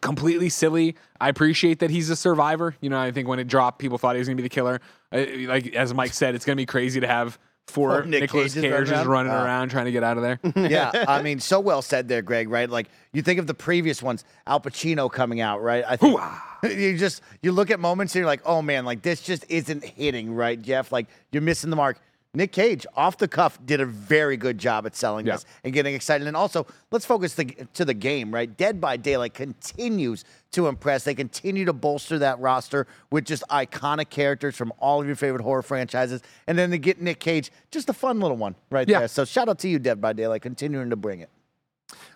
completely 0.00 0.48
silly. 0.48 0.96
I 1.20 1.28
appreciate 1.28 1.78
that 1.80 1.90
he's 1.90 2.10
a 2.10 2.16
survivor. 2.16 2.74
You 2.80 2.90
know, 2.90 2.98
I 3.00 3.10
think 3.12 3.28
when 3.28 3.38
it 3.38 3.46
dropped, 3.48 3.78
people 3.78 3.98
thought 3.98 4.14
he 4.14 4.18
was 4.18 4.28
gonna 4.28 4.36
be 4.36 4.42
the 4.42 4.48
killer. 4.48 4.80
Uh, 5.12 5.24
like 5.46 5.74
as 5.74 5.94
Mike 5.94 6.12
said, 6.12 6.34
it's 6.34 6.44
gonna 6.44 6.56
be 6.56 6.66
crazy 6.66 7.00
to 7.00 7.06
have 7.06 7.38
four 7.68 7.90
Four 7.90 8.04
Nick 8.04 8.22
Nicolas 8.22 8.54
Cages 8.54 8.56
running 8.70 8.78
Cages 8.78 8.92
around? 8.92 9.08
running 9.08 9.32
Wow. 9.32 9.44
around 9.44 9.68
trying 9.70 9.86
to 9.86 9.90
get 9.92 10.04
out 10.04 10.16
of 10.18 10.22
there. 10.22 10.40
yeah, 10.70 11.04
I 11.08 11.22
mean, 11.26 11.40
so 11.40 11.58
well 11.60 11.82
said 11.82 12.08
there, 12.08 12.22
Greg. 12.22 12.48
Right? 12.48 12.68
Like 12.70 12.88
you 13.12 13.22
think 13.22 13.38
of 13.40 13.46
the 13.46 13.54
previous 13.54 14.02
ones, 14.02 14.24
Al 14.46 14.60
Pacino 14.60 15.10
coming 15.10 15.40
out, 15.40 15.62
right? 15.62 15.84
I 15.86 15.96
think 15.96 16.18
you 16.62 16.96
just 16.96 17.22
you 17.42 17.52
look 17.52 17.70
at 17.70 17.80
moments 17.80 18.14
and 18.14 18.20
you're 18.20 18.26
like, 18.26 18.42
oh 18.44 18.62
man, 18.62 18.84
like 18.84 19.02
this 19.02 19.20
just 19.20 19.44
isn't 19.48 19.84
hitting, 19.84 20.32
right, 20.34 20.60
Jeff? 20.60 20.92
Like 20.92 21.06
you're 21.32 21.42
missing 21.42 21.70
the 21.70 21.76
mark. 21.76 21.98
Nick 22.36 22.52
Cage, 22.52 22.86
off 22.94 23.16
the 23.16 23.26
cuff, 23.26 23.58
did 23.64 23.80
a 23.80 23.86
very 23.86 24.36
good 24.36 24.58
job 24.58 24.84
at 24.84 24.94
selling 24.94 25.24
Yeah. 25.26 25.32
this 25.36 25.46
and 25.64 25.72
getting 25.72 25.94
excited. 25.94 26.26
And 26.26 26.36
also, 26.36 26.66
let's 26.90 27.06
focus 27.06 27.32
the, 27.34 27.46
to 27.72 27.86
the 27.86 27.94
game, 27.94 28.32
right? 28.32 28.54
Dead 28.54 28.78
by 28.78 28.98
Daylight 28.98 29.32
continues 29.32 30.24
to 30.52 30.66
impress. 30.68 31.04
They 31.04 31.14
continue 31.14 31.64
to 31.64 31.72
bolster 31.72 32.18
that 32.18 32.38
roster 32.38 32.86
with 33.10 33.24
just 33.24 33.42
iconic 33.50 34.10
characters 34.10 34.54
from 34.54 34.70
all 34.78 35.00
of 35.00 35.06
your 35.06 35.16
favorite 35.16 35.42
horror 35.42 35.62
franchises. 35.62 36.20
And 36.46 36.58
then 36.58 36.70
to 36.72 36.78
get 36.78 37.00
Nick 37.00 37.20
Cage, 37.20 37.50
just 37.70 37.88
a 37.88 37.94
fun 37.94 38.20
little 38.20 38.36
one 38.36 38.54
right 38.70 38.86
Yeah. 38.86 38.98
there. 38.98 39.08
So 39.08 39.24
shout 39.24 39.48
out 39.48 39.58
to 39.60 39.68
you, 39.68 39.78
Dead 39.78 39.98
by 40.00 40.12
Daylight, 40.12 40.42
continuing 40.42 40.90
to 40.90 40.96
bring 40.96 41.20
it. 41.20 41.30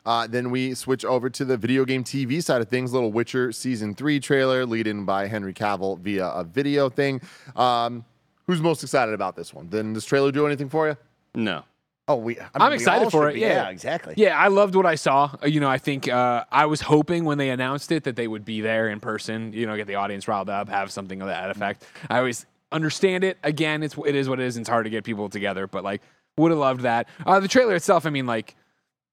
Uh, 0.05 0.27
then 0.27 0.51
we 0.51 0.75
switch 0.75 1.05
over 1.05 1.31
to 1.31 1.45
the 1.45 1.57
video 1.57 1.85
game 1.85 2.03
TV 2.05 2.43
side 2.43 2.61
of 2.61 2.69
things. 2.69 2.93
Little 2.93 3.13
Witcher 3.13 3.53
season 3.53 3.95
three 3.95 4.21
trailer, 4.21 4.67
lead 4.67 4.87
in 4.87 5.05
by 5.07 5.27
Henry 5.29 5.55
Cavill 5.55 5.99
via 5.99 6.27
a 6.29 6.45
video 6.45 6.89
thing. 6.91 7.21
Um, 7.57 8.05
who's 8.51 8.61
most 8.61 8.83
excited 8.83 9.15
about 9.15 9.37
this 9.37 9.55
one? 9.55 9.69
Did 9.69 9.95
this 9.95 10.05
trailer 10.05 10.33
do 10.33 10.45
anything 10.45 10.69
for 10.69 10.89
you? 10.89 10.97
No. 11.35 11.63
Oh, 12.09 12.17
we. 12.17 12.37
I 12.37 12.43
mean, 12.43 12.49
I'm 12.57 12.71
we 12.71 12.75
excited 12.75 13.05
all 13.05 13.11
for 13.11 13.31
it. 13.31 13.35
be. 13.35 13.41
Yeah. 13.41 13.69
exactly. 13.69 14.15
Yeah, 14.17 14.37
I 14.37 14.49
loved 14.49 14.75
what 14.75 14.87
I 14.87 14.97
saw. 14.97 15.31
Uh, 15.41 15.47
You 15.47 15.61
know, 15.61 15.69
I 15.69 15.79
think 15.79 16.09
uh, 16.09 16.45
I 16.51 16.67
was 16.67 16.81
hoping 16.81 17.25
when 17.25 17.39
they 17.39 17.51
announced 17.51 17.93
it 17.93 18.03
that 18.05 18.17
they 18.17 18.27
would 18.27 18.45
be 18.45 18.61
there 18.61 18.89
in 18.89 18.99
person. 18.99 19.53
You 19.53 19.67
know, 19.67 19.77
get 19.77 19.87
the 19.87 19.95
audience 19.95 20.27
riled 20.27 20.51
up, 20.51 20.69
have 20.69 20.91
something 20.91 21.23
of 21.23 21.29
that 21.29 21.51
effect. 21.51 21.85
I 22.09 22.19
always 22.19 22.47
understand 22.73 23.23
it. 23.23 23.39
Again, 23.45 23.85
it's 23.85 23.97
it 24.05 24.17
is 24.17 24.29
what 24.29 24.41
it 24.41 24.47
is. 24.47 24.57
And 24.57 24.65
it's 24.65 24.69
hard 24.69 24.87
to 24.87 24.91
get 24.91 25.05
people 25.05 25.29
together, 25.29 25.69
but 25.69 25.85
like, 25.85 26.03
would 26.37 26.51
have 26.51 26.59
loved 26.59 26.81
that. 26.81 27.07
Uh, 27.25 27.39
the 27.39 27.49
trailer 27.49 27.77
itself, 27.77 28.07
I 28.07 28.11
mean, 28.11 28.27
like. 28.27 28.57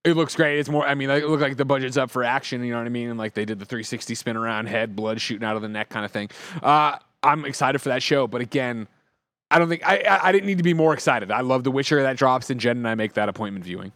It 0.04 0.16
looks 0.16 0.36
great. 0.36 0.58
It's 0.58 0.70
more. 0.70 0.88
I 0.88 0.96
mean, 0.96 1.10
like, 1.10 1.24
it 1.24 1.28
looked 1.28 1.42
like 1.42 1.58
the 1.58 1.66
budget's 1.66 1.98
up 1.98 2.10
for 2.10 2.24
action. 2.24 2.64
You 2.64 2.72
know 2.72 2.78
what 2.78 2.86
I 2.86 2.90
mean? 2.90 3.10
And 3.10 3.20
like 3.20 3.34
they 3.34 3.44
did 3.44 3.60
the 3.60 3.66
360 3.66 4.16
spin 4.16 4.38
around, 4.38 4.68
head, 4.68 4.96
blood 4.96 5.20
shooting 5.20 5.46
out 5.46 5.58
of 5.58 5.62
the 5.62 5.68
neck, 5.68 5.90
kind 5.90 6.06
of 6.06 6.12
thing. 6.12 6.30
Uh, 6.64 6.98
I'm 7.24 7.44
excited 7.44 7.80
for 7.80 7.90
that 7.90 8.02
show. 8.02 8.26
But 8.26 8.40
again, 8.40 8.88
I 9.50 9.60
don't 9.60 9.70
think 9.70 9.88
I, 9.88 9.98
I 10.00 10.28
I 10.28 10.32
didn't 10.32 10.48
need 10.48 10.58
to 10.58 10.64
be 10.64 10.74
more 10.74 10.94
excited. 10.94 11.32
I 11.32 11.42
love 11.42 11.64
The 11.64 11.72
Witcher 11.72 12.02
that 12.04 12.18
drops, 12.18 12.50
and 12.50 12.60
Jen 12.60 12.78
and 12.78 12.88
I 12.88 12.96
make 12.96 13.14
that 13.14 13.30
appointment 13.30 13.66
viewing. 13.66 13.92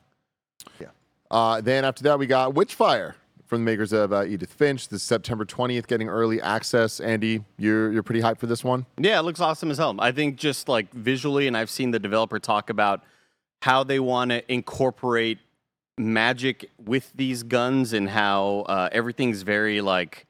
Uh, 1.32 1.62
then 1.62 1.86
after 1.86 2.04
that, 2.04 2.20
we 2.20 2.28
got 2.28 2.54
Witchfire 2.54 3.14
from 3.48 3.64
the 3.64 3.72
makers 3.72 3.94
of 3.94 4.12
uh, 4.12 4.26
Edith 4.26 4.52
Finch. 4.52 4.90
This 4.90 5.02
is 5.02 5.08
September 5.08 5.46
20th, 5.46 5.88
getting 5.88 6.10
early 6.10 6.42
access. 6.42 7.00
Andy, 7.00 7.44
you're 7.58 7.92
you're 7.92 8.04
pretty 8.04 8.22
hyped 8.22 8.40
for 8.40 8.48
this 8.48 8.64
one. 8.64 8.86
Yeah, 8.98 9.18
it 9.20 9.24
looks 9.24 9.40
awesome 9.40 9.72
as 9.72 9.78
hell. 9.78 9.96
I 10.00 10.12
think 10.12 10.36
just 10.36 10.68
like 10.68 10.92
visually, 10.94 11.48
and 11.48 11.56
I've 11.56 11.70
seen 11.70 11.92
the 11.92 12.00
developer 12.00 12.38
talk 12.38 12.70
about 12.70 13.04
how 13.62 13.84
they 13.84 14.00
want 14.00 14.32
to 14.32 14.52
incorporate 14.52 15.40
magic 15.98 16.70
with 16.84 17.12
these 17.16 17.44
guns 17.44 17.94
and 17.94 18.10
how 18.10 18.66
uh, 18.68 18.90
everything's 18.92 19.44
very 19.44 19.80
like 19.82 20.26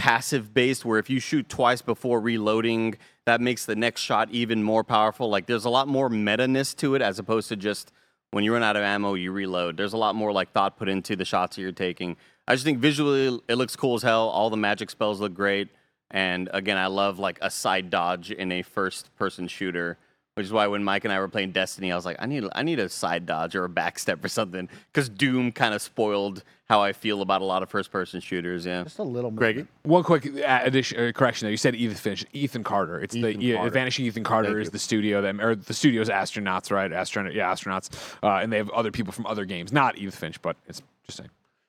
passive 0.00 0.54
based 0.54 0.82
where 0.82 0.98
if 0.98 1.10
you 1.10 1.20
shoot 1.20 1.46
twice 1.46 1.82
before 1.82 2.22
reloading 2.22 2.94
that 3.26 3.38
makes 3.38 3.66
the 3.66 3.76
next 3.76 4.00
shot 4.00 4.30
even 4.30 4.62
more 4.62 4.82
powerful. 4.82 5.28
Like 5.28 5.44
there's 5.44 5.66
a 5.66 5.70
lot 5.70 5.88
more 5.88 6.08
meta-ness 6.08 6.72
to 6.76 6.94
it 6.94 7.02
as 7.02 7.18
opposed 7.18 7.50
to 7.50 7.56
just 7.56 7.92
when 8.30 8.42
you 8.42 8.54
run 8.54 8.62
out 8.62 8.76
of 8.76 8.82
ammo 8.82 9.12
you 9.12 9.30
reload. 9.30 9.76
There's 9.76 9.92
a 9.92 9.98
lot 9.98 10.14
more 10.14 10.32
like 10.32 10.52
thought 10.52 10.78
put 10.78 10.88
into 10.88 11.16
the 11.16 11.26
shots 11.26 11.56
that 11.56 11.62
you're 11.62 11.72
taking. 11.72 12.16
I 12.48 12.54
just 12.54 12.64
think 12.64 12.78
visually 12.78 13.38
it 13.46 13.56
looks 13.56 13.76
cool 13.76 13.96
as 13.96 14.02
hell. 14.02 14.30
All 14.30 14.48
the 14.48 14.56
magic 14.56 14.88
spells 14.88 15.20
look 15.20 15.34
great. 15.34 15.68
And 16.10 16.48
again 16.54 16.78
i 16.78 16.86
love 16.86 17.18
like 17.18 17.38
a 17.42 17.50
side 17.50 17.90
dodge 17.90 18.30
in 18.30 18.50
a 18.52 18.62
first 18.62 19.14
person 19.16 19.48
shooter 19.48 19.98
which 20.40 20.46
is 20.46 20.52
why 20.54 20.66
when 20.66 20.82
Mike 20.82 21.04
and 21.04 21.12
I 21.12 21.18
were 21.18 21.28
playing 21.28 21.52
Destiny, 21.52 21.92
I 21.92 21.96
was 21.96 22.06
like, 22.06 22.16
I 22.18 22.24
need 22.24 22.44
I 22.52 22.62
need 22.62 22.78
a 22.78 22.88
side 22.88 23.26
dodge 23.26 23.54
or 23.54 23.66
a 23.66 23.68
backstep 23.68 24.24
or 24.24 24.28
something, 24.28 24.70
because 24.90 25.10
Doom 25.10 25.52
kind 25.52 25.74
of 25.74 25.82
spoiled 25.82 26.42
how 26.66 26.80
I 26.80 26.94
feel 26.94 27.20
about 27.20 27.42
a 27.42 27.44
lot 27.44 27.62
of 27.62 27.68
first 27.68 27.92
person 27.92 28.22
shooters. 28.22 28.64
Yeah, 28.64 28.84
Just 28.84 28.98
a 28.98 29.02
little. 29.02 29.30
Greggy? 29.30 29.66
One 29.82 30.02
quick 30.02 30.24
addition, 30.24 30.98
uh, 30.98 31.12
correction 31.12 31.44
there. 31.44 31.50
You 31.50 31.58
said 31.58 31.74
Ethan 31.74 31.96
Finch, 31.98 32.24
Ethan 32.32 32.64
Carter. 32.64 33.02
It's 33.02 33.14
Ethan 33.14 33.38
the 33.38 33.44
yeah, 33.44 33.56
Carter. 33.56 33.70
Vanishing 33.70 34.06
Ethan 34.06 34.24
Carter 34.24 34.48
Thank 34.48 34.60
is 34.60 34.66
you. 34.68 34.70
the 34.70 34.78
studio 34.78 35.20
that 35.20 35.38
or 35.42 35.54
the 35.56 35.74
studio's 35.74 36.08
astronauts, 36.08 36.70
right? 36.70 36.90
Astronaut, 36.90 37.34
yeah, 37.34 37.52
astronauts, 37.52 37.90
uh, 38.22 38.40
and 38.42 38.50
they 38.50 38.56
have 38.56 38.70
other 38.70 38.90
people 38.90 39.12
from 39.12 39.26
other 39.26 39.44
games. 39.44 39.74
Not 39.74 39.98
Ethan 39.98 40.10
Finch, 40.12 40.40
but 40.40 40.56
it's 40.66 40.80
just 41.04 41.18
saying. 41.18 41.28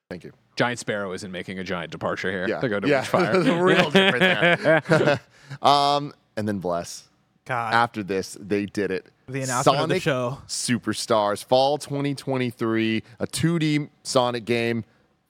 Thank 0.10 0.24
you. 0.24 0.32
Giant 0.56 0.80
Sparrow 0.80 1.12
isn't 1.12 1.32
making 1.32 1.60
a 1.60 1.66
giant 1.66 1.92
departure 1.92 2.32
here. 2.32 2.48
Yeah, 2.48 2.62
They 2.62 2.70
go 2.70 2.80
to 2.80 2.88
yeah. 2.88 3.04
Witchfire. 3.04 3.34
There's 3.34 3.48
a 3.48 3.62
real 3.62 3.90
difference 3.90 4.90
there. 4.90 5.20
um, 5.62 6.14
and 6.38 6.48
then 6.48 6.60
bless. 6.60 7.10
God, 7.52 7.74
After 7.74 8.02
this, 8.02 8.38
they 8.40 8.66
did 8.66 8.92
it. 8.92 9.08
the 9.28 9.42
announcement 9.42 9.80
of 9.80 9.90
the 9.90 10.00
show. 10.00 10.38
Superstars, 10.48 11.44
fall 11.44 11.78
2023, 11.78 13.04
a 13.20 13.28
2D 13.28 13.90
Sonic 14.04 14.46
game, 14.46 14.86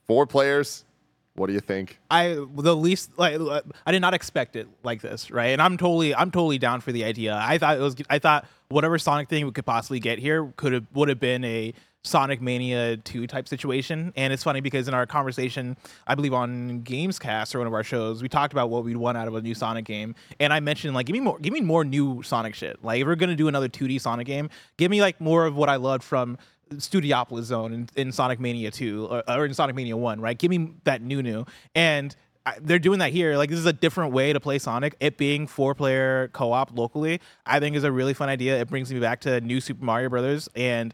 four 0.08 0.28
players. 0.28 0.86
What 1.34 1.48
do 1.48 1.54
you 1.54 1.60
think? 1.62 1.98
I 2.12 2.38
the 2.56 2.76
least 2.76 3.18
like 3.18 3.40
I 3.88 3.92
did 3.92 4.02
not 4.02 4.14
expect 4.14 4.56
it 4.56 4.68
like 4.84 5.02
this, 5.02 5.32
right? 5.32 5.48
And 5.48 5.62
I'm 5.62 5.78
totally 5.78 6.14
I'm 6.14 6.30
totally 6.30 6.60
down 6.60 6.82
for 6.82 6.92
the 6.92 7.06
idea. 7.06 7.40
I 7.42 7.58
thought 7.58 7.78
it 7.78 7.82
was 7.82 7.96
I 8.10 8.20
thought 8.20 8.46
whatever 8.70 9.00
Sonic 9.00 9.30
thing 9.30 9.46
we 9.46 9.52
could 9.52 9.66
possibly 9.66 10.00
get 10.00 10.20
here 10.20 10.54
could 10.58 10.74
have 10.74 10.86
would 10.94 11.10
have 11.10 11.20
been 11.20 11.44
a 11.44 11.74
Sonic 12.04 12.42
Mania 12.42 12.98
2 12.98 13.28
type 13.28 13.48
situation. 13.48 14.12
And 14.16 14.34
it's 14.34 14.44
funny 14.44 14.62
because 14.62 14.88
in 14.88 14.94
our 14.94 15.06
conversation, 15.06 15.78
I 16.08 16.16
believe 16.16 16.34
on 16.34 16.82
Gamescast 16.82 17.54
or 17.54 17.60
one 17.60 17.68
of 17.68 17.74
our 17.74 17.84
shows, 17.84 18.22
we 18.22 18.30
talked 18.30 18.54
about 18.54 18.70
what 18.70 18.84
we'd 18.84 18.98
want 18.98 19.18
out 19.18 19.28
of 19.28 19.36
a 19.36 19.42
new 19.42 19.54
Sonic 19.54 19.86
game. 19.86 20.16
And 20.40 20.52
I 20.52 20.60
mentioned 20.60 20.96
like 20.96 21.06
give 21.06 21.14
me 21.14 21.20
more 21.20 21.38
give 21.40 21.54
me 21.54 21.62
more 21.62 21.86
new 21.86 22.24
Sonic 22.24 22.56
shit. 22.56 22.84
Like 22.84 23.02
if 23.02 23.08
we're 23.08 23.16
gonna 23.16 23.36
do 23.36 23.48
another 23.48 23.70
2D 23.70 24.02
Sonic 24.02 24.28
game, 24.28 24.50
give 24.78 24.90
me 24.90 25.02
like 25.02 25.22
more 25.22 25.46
of 25.46 25.56
what 25.56 25.70
I 25.70 25.76
loved 25.76 26.04
from 26.04 26.38
Studiopolis 26.74 27.44
Zone 27.44 27.74
in, 27.74 27.90
in 27.96 28.12
Sonic 28.12 28.40
Mania 28.40 28.72
2 28.72 29.08
or, 29.08 29.24
or 29.28 29.46
in 29.46 29.54
Sonic 29.54 29.76
Mania 29.76 29.98
1, 29.98 30.22
right? 30.22 30.38
Give 30.38 30.50
me 30.50 30.74
that 30.86 31.02
new 31.02 31.22
new. 31.22 31.46
And 31.76 32.16
I, 32.46 32.58
they're 32.60 32.80
doing 32.80 33.00
that 33.00 33.12
here. 33.12 33.38
Like 33.38 33.50
this 33.50 33.60
is 33.60 33.66
a 33.66 33.74
different 33.74 34.14
way 34.14 34.34
to 34.34 34.40
play 34.40 34.58
Sonic. 34.58 34.96
It 35.00 35.18
being 35.18 35.46
four 35.46 35.76
player 35.76 36.30
co 36.30 36.52
op 36.52 36.76
locally, 36.76 37.22
I 37.46 37.60
think 37.60 37.76
is 37.76 37.84
a 37.84 37.92
really 37.92 38.14
fun 38.14 38.30
idea. 38.30 38.60
It 38.60 38.70
brings 38.70 38.92
me 38.92 39.00
back 39.00 39.22
to 39.22 39.40
New 39.42 39.62
Super 39.62 39.86
Mario 39.86 40.10
Brothers 40.10 40.50
and. 40.56 40.94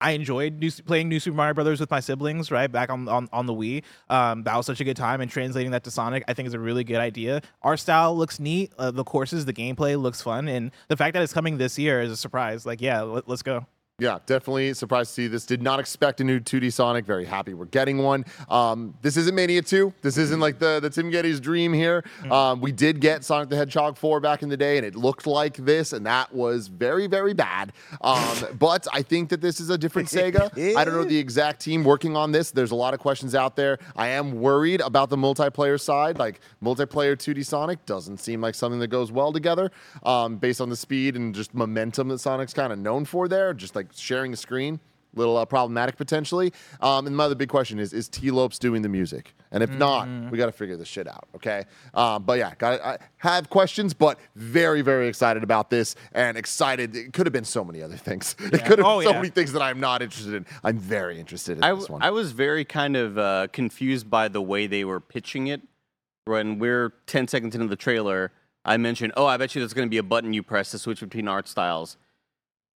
I 0.00 0.12
enjoyed 0.12 0.58
new, 0.58 0.70
playing 0.70 1.08
New 1.08 1.20
Super 1.20 1.36
Mario 1.36 1.54
Brothers 1.54 1.80
with 1.80 1.90
my 1.90 2.00
siblings, 2.00 2.50
right 2.50 2.70
back 2.70 2.90
on, 2.90 3.08
on 3.08 3.28
on 3.32 3.46
the 3.46 3.52
Wii. 3.54 3.82
Um, 4.08 4.44
that 4.44 4.56
was 4.56 4.66
such 4.66 4.80
a 4.80 4.84
good 4.84 4.96
time, 4.96 5.20
and 5.20 5.30
translating 5.30 5.72
that 5.72 5.84
to 5.84 5.90
Sonic, 5.90 6.24
I 6.28 6.34
think 6.34 6.48
is 6.48 6.54
a 6.54 6.58
really 6.58 6.84
good 6.84 6.96
idea. 6.96 7.42
Our 7.62 7.76
style 7.76 8.16
looks 8.16 8.40
neat. 8.40 8.72
Uh, 8.78 8.90
the 8.90 9.04
courses, 9.04 9.44
the 9.44 9.52
gameplay 9.52 10.00
looks 10.00 10.22
fun, 10.22 10.48
and 10.48 10.70
the 10.88 10.96
fact 10.96 11.14
that 11.14 11.22
it's 11.22 11.32
coming 11.32 11.58
this 11.58 11.78
year 11.78 12.00
is 12.00 12.10
a 12.10 12.16
surprise. 12.16 12.64
Like, 12.64 12.80
yeah, 12.80 13.02
let, 13.02 13.28
let's 13.28 13.42
go. 13.42 13.66
Yeah, 14.00 14.18
definitely 14.26 14.72
surprised 14.74 15.10
to 15.10 15.14
see 15.14 15.26
this. 15.28 15.44
Did 15.44 15.62
not 15.62 15.78
expect 15.78 16.20
a 16.20 16.24
new 16.24 16.40
2D 16.40 16.72
Sonic. 16.72 17.04
Very 17.04 17.24
happy 17.24 17.54
we're 17.54 17.66
getting 17.66 17.98
one. 17.98 18.24
Um, 18.48 18.94
this 19.02 19.16
isn't 19.16 19.34
Mania 19.34 19.62
2. 19.62 19.92
This 20.02 20.16
isn't 20.16 20.40
like 20.40 20.58
the, 20.58 20.80
the 20.80 20.90
Tim 20.90 21.10
Gettys 21.10 21.40
dream 21.40 21.72
here. 21.72 22.04
Um, 22.30 22.60
we 22.60 22.72
did 22.72 23.00
get 23.00 23.24
Sonic 23.24 23.50
the 23.50 23.56
Hedgehog 23.56 23.96
4 23.96 24.20
back 24.20 24.42
in 24.42 24.48
the 24.48 24.56
day, 24.56 24.78
and 24.78 24.86
it 24.86 24.94
looked 24.94 25.26
like 25.26 25.56
this, 25.56 25.92
and 25.92 26.06
that 26.06 26.34
was 26.34 26.68
very, 26.68 27.06
very 27.06 27.34
bad. 27.34 27.72
Um, 28.00 28.36
but 28.58 28.86
I 28.92 29.02
think 29.02 29.28
that 29.30 29.40
this 29.40 29.60
is 29.60 29.70
a 29.70 29.76
different 29.78 30.08
Sega. 30.08 30.76
I 30.76 30.84
don't 30.84 30.94
know 30.94 31.04
the 31.04 31.18
exact 31.18 31.60
team 31.60 31.84
working 31.84 32.16
on 32.16 32.32
this. 32.32 32.50
There's 32.50 32.70
a 32.70 32.76
lot 32.76 32.94
of 32.94 33.00
questions 33.00 33.34
out 33.34 33.56
there. 33.56 33.78
I 33.96 34.08
am 34.08 34.40
worried 34.40 34.80
about 34.80 35.10
the 35.10 35.16
multiplayer 35.16 35.78
side. 35.78 36.18
Like, 36.18 36.40
multiplayer 36.62 37.16
2D 37.16 37.44
Sonic 37.44 37.84
doesn't 37.86 38.18
seem 38.18 38.40
like 38.40 38.54
something 38.54 38.80
that 38.80 38.88
goes 38.88 39.12
well 39.12 39.32
together 39.32 39.70
um, 40.04 40.36
based 40.38 40.60
on 40.60 40.68
the 40.70 40.76
speed 40.76 41.16
and 41.16 41.34
just 41.34 41.54
momentum 41.54 42.08
that 42.08 42.18
Sonic's 42.18 42.54
kind 42.54 42.72
of 42.72 42.78
known 42.78 43.04
for 43.04 43.28
there. 43.28 43.52
Just 43.52 43.76
like 43.76 43.89
sharing 43.96 44.32
a 44.32 44.36
screen, 44.36 44.80
little 45.14 45.36
uh, 45.36 45.44
problematic 45.44 45.96
potentially. 45.96 46.52
Um, 46.80 47.06
and 47.06 47.16
my 47.16 47.24
other 47.24 47.34
big 47.34 47.48
question 47.48 47.78
is: 47.78 47.92
Is 47.92 48.08
Tee 48.08 48.30
Lopes 48.30 48.58
doing 48.58 48.82
the 48.82 48.88
music? 48.88 49.34
And 49.52 49.64
if 49.64 49.70
not, 49.70 50.06
we 50.30 50.38
got 50.38 50.46
to 50.46 50.52
figure 50.52 50.76
this 50.76 50.86
shit 50.86 51.08
out. 51.08 51.26
Okay. 51.34 51.64
Um, 51.92 52.22
but 52.22 52.38
yeah, 52.38 52.54
got 52.56 52.80
I 52.80 52.98
have 53.18 53.50
questions, 53.50 53.92
but 53.92 54.16
very 54.36 54.80
very 54.80 55.08
excited 55.08 55.42
about 55.42 55.70
this 55.70 55.96
and 56.12 56.36
excited. 56.36 56.94
It 56.94 57.12
could 57.12 57.26
have 57.26 57.32
been 57.32 57.44
so 57.44 57.64
many 57.64 57.82
other 57.82 57.96
things. 57.96 58.36
It 58.40 58.64
could 58.64 58.78
have 58.78 58.86
Oh, 58.86 58.98
been 59.00 59.06
so 59.06 59.10
yeah. 59.10 59.16
many 59.16 59.30
things 59.30 59.52
that 59.54 59.62
I'm 59.62 59.80
not 59.80 60.02
interested 60.02 60.34
in. 60.34 60.46
I'm 60.62 60.78
very 60.78 61.18
interested 61.18 61.58
in 61.58 61.64
I, 61.64 61.74
this 61.74 61.88
one. 61.90 62.00
I 62.00 62.10
was 62.10 62.30
very 62.30 62.64
kind 62.64 62.96
of 62.96 63.18
uh, 63.18 63.48
confused 63.52 64.08
by 64.08 64.28
the 64.28 64.40
way 64.40 64.68
they 64.68 64.84
were 64.84 65.00
pitching 65.00 65.48
it. 65.48 65.62
When 66.26 66.60
we're 66.60 66.92
10 67.06 67.26
seconds 67.26 67.56
into 67.56 67.66
the 67.66 67.74
trailer, 67.76 68.30
I 68.64 68.76
mentioned, 68.76 69.14
oh, 69.16 69.26
I 69.26 69.36
bet 69.36 69.54
you 69.56 69.60
there's 69.62 69.72
going 69.74 69.88
to 69.88 69.90
be 69.90 69.98
a 69.98 70.02
button 70.04 70.32
you 70.32 70.44
press 70.44 70.70
to 70.70 70.78
switch 70.78 71.00
between 71.00 71.26
art 71.26 71.48
styles. 71.48 71.96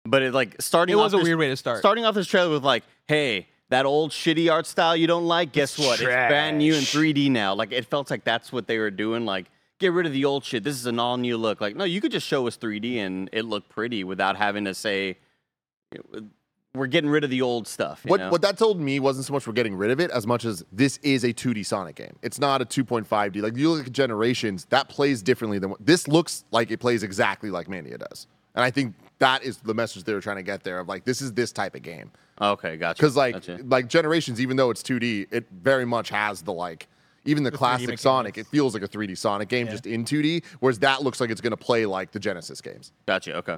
But 0.05 0.21
it 0.21 0.33
like 0.33 0.61
starting 0.61 0.93
It 0.93 0.97
off 0.97 1.05
was 1.05 1.13
a 1.13 1.17
this- 1.17 1.23
weird 1.23 1.39
way 1.39 1.47
to 1.49 1.55
start. 1.57 1.79
Starting 1.79 2.05
off 2.05 2.15
this 2.15 2.27
trailer 2.27 2.49
with 2.51 2.63
like, 2.63 2.83
hey, 3.07 3.47
that 3.69 3.85
old 3.85 4.11
shitty 4.11 4.51
art 4.51 4.65
style 4.67 4.95
you 4.95 5.07
don't 5.07 5.25
like, 5.25 5.51
guess 5.51 5.77
what? 5.79 5.93
It's 5.93 6.03
brand 6.03 6.57
new 6.57 6.73
in 6.75 6.81
3D 6.81 7.31
now. 7.31 7.53
Like 7.55 7.71
it 7.71 7.85
felt 7.85 8.11
like 8.11 8.23
that's 8.23 8.51
what 8.51 8.67
they 8.67 8.77
were 8.77 8.91
doing. 8.91 9.25
Like, 9.25 9.49
get 9.79 9.93
rid 9.93 10.05
of 10.05 10.11
the 10.13 10.25
old 10.25 10.43
shit. 10.43 10.63
This 10.63 10.75
is 10.75 10.85
an 10.85 10.99
all 10.99 11.17
new 11.17 11.37
look. 11.37 11.61
Like, 11.61 11.75
no, 11.75 11.83
you 11.85 12.01
could 12.01 12.11
just 12.11 12.27
show 12.27 12.45
us 12.47 12.57
3D 12.57 12.97
and 12.97 13.29
it 13.31 13.45
looked 13.45 13.69
pretty 13.69 14.03
without 14.03 14.35
having 14.35 14.65
to 14.65 14.73
say 14.73 15.17
we're 16.75 16.87
getting 16.87 17.09
rid 17.09 17.23
of 17.23 17.29
the 17.29 17.41
old 17.41 17.67
stuff. 17.67 18.01
you 18.03 18.09
What 18.09 18.19
know? 18.19 18.29
what 18.29 18.41
that 18.41 18.57
told 18.57 18.79
me 18.81 18.99
wasn't 18.99 19.25
so 19.25 19.33
much 19.33 19.45
we're 19.47 19.53
getting 19.53 19.75
rid 19.75 19.91
of 19.91 19.99
it 19.99 20.09
as 20.11 20.25
much 20.27 20.43
as 20.43 20.65
this 20.71 20.97
is 21.03 21.23
a 21.23 21.31
2D 21.31 21.65
Sonic 21.65 21.95
game. 21.95 22.15
It's 22.21 22.39
not 22.39 22.61
a 22.61 22.65
2.5D. 22.65 23.41
Like 23.41 23.55
you 23.55 23.71
look 23.71 23.87
at 23.87 23.93
Generations, 23.93 24.65
that 24.69 24.89
plays 24.89 25.21
differently 25.23 25.59
than 25.59 25.69
what 25.69 25.85
this 25.85 26.07
looks 26.07 26.43
like. 26.51 26.71
It 26.71 26.79
plays 26.79 27.03
exactly 27.03 27.49
like 27.51 27.69
Mania 27.69 27.97
does, 27.99 28.27
and 28.55 28.63
I 28.65 28.71
think 28.71 28.95
that 29.23 29.43
is 29.43 29.57
the 29.57 29.73
message 29.73 30.03
they 30.03 30.13
were 30.13 30.21
trying 30.21 30.35
to 30.37 30.43
get 30.43 30.63
there 30.63 30.79
of 30.79 30.87
like 30.87 31.03
this 31.05 31.21
is 31.21 31.33
this 31.33 31.51
type 31.51 31.75
of 31.75 31.81
game 31.81 32.11
Okay, 32.41 32.77
gotcha. 32.77 32.97
because 33.01 33.15
like 33.15 33.33
Gotcha. 33.35 33.59
like 33.65 33.87
Generations, 33.87 34.41
even 34.41 34.57
though 34.57 34.69
it's 34.69 34.81
2D, 34.83 35.27
it 35.31 35.45
very 35.51 35.85
much 35.85 36.09
has 36.09 36.41
the 36.41 36.51
like. 36.53 36.87
Even 37.25 37.43
the, 37.43 37.51
3D 37.51 37.55
classic 37.55 37.81
mechanics. 37.83 38.01
Sonic, 38.01 38.37
it 38.37 38.47
feels 38.47 38.73
like 38.73 38.83
a 38.83 38.87
3D 38.87 39.17
Sonic 39.17 39.47
game 39.47 39.65
Yeah. 39.67 39.71
just 39.71 39.85
in 39.85 40.03
2D, 40.03 40.43
whereas 40.59 40.79
that 40.79 41.03
looks 41.03 41.21
like 41.21 41.29
it's 41.29 41.39
going 41.41 41.51
to 41.51 41.57
play 41.57 41.85
like 41.85 42.11
the 42.11 42.19
Genesis 42.19 42.59
games. 42.59 42.91
Gotcha. 43.05 43.35
Okay. 43.37 43.57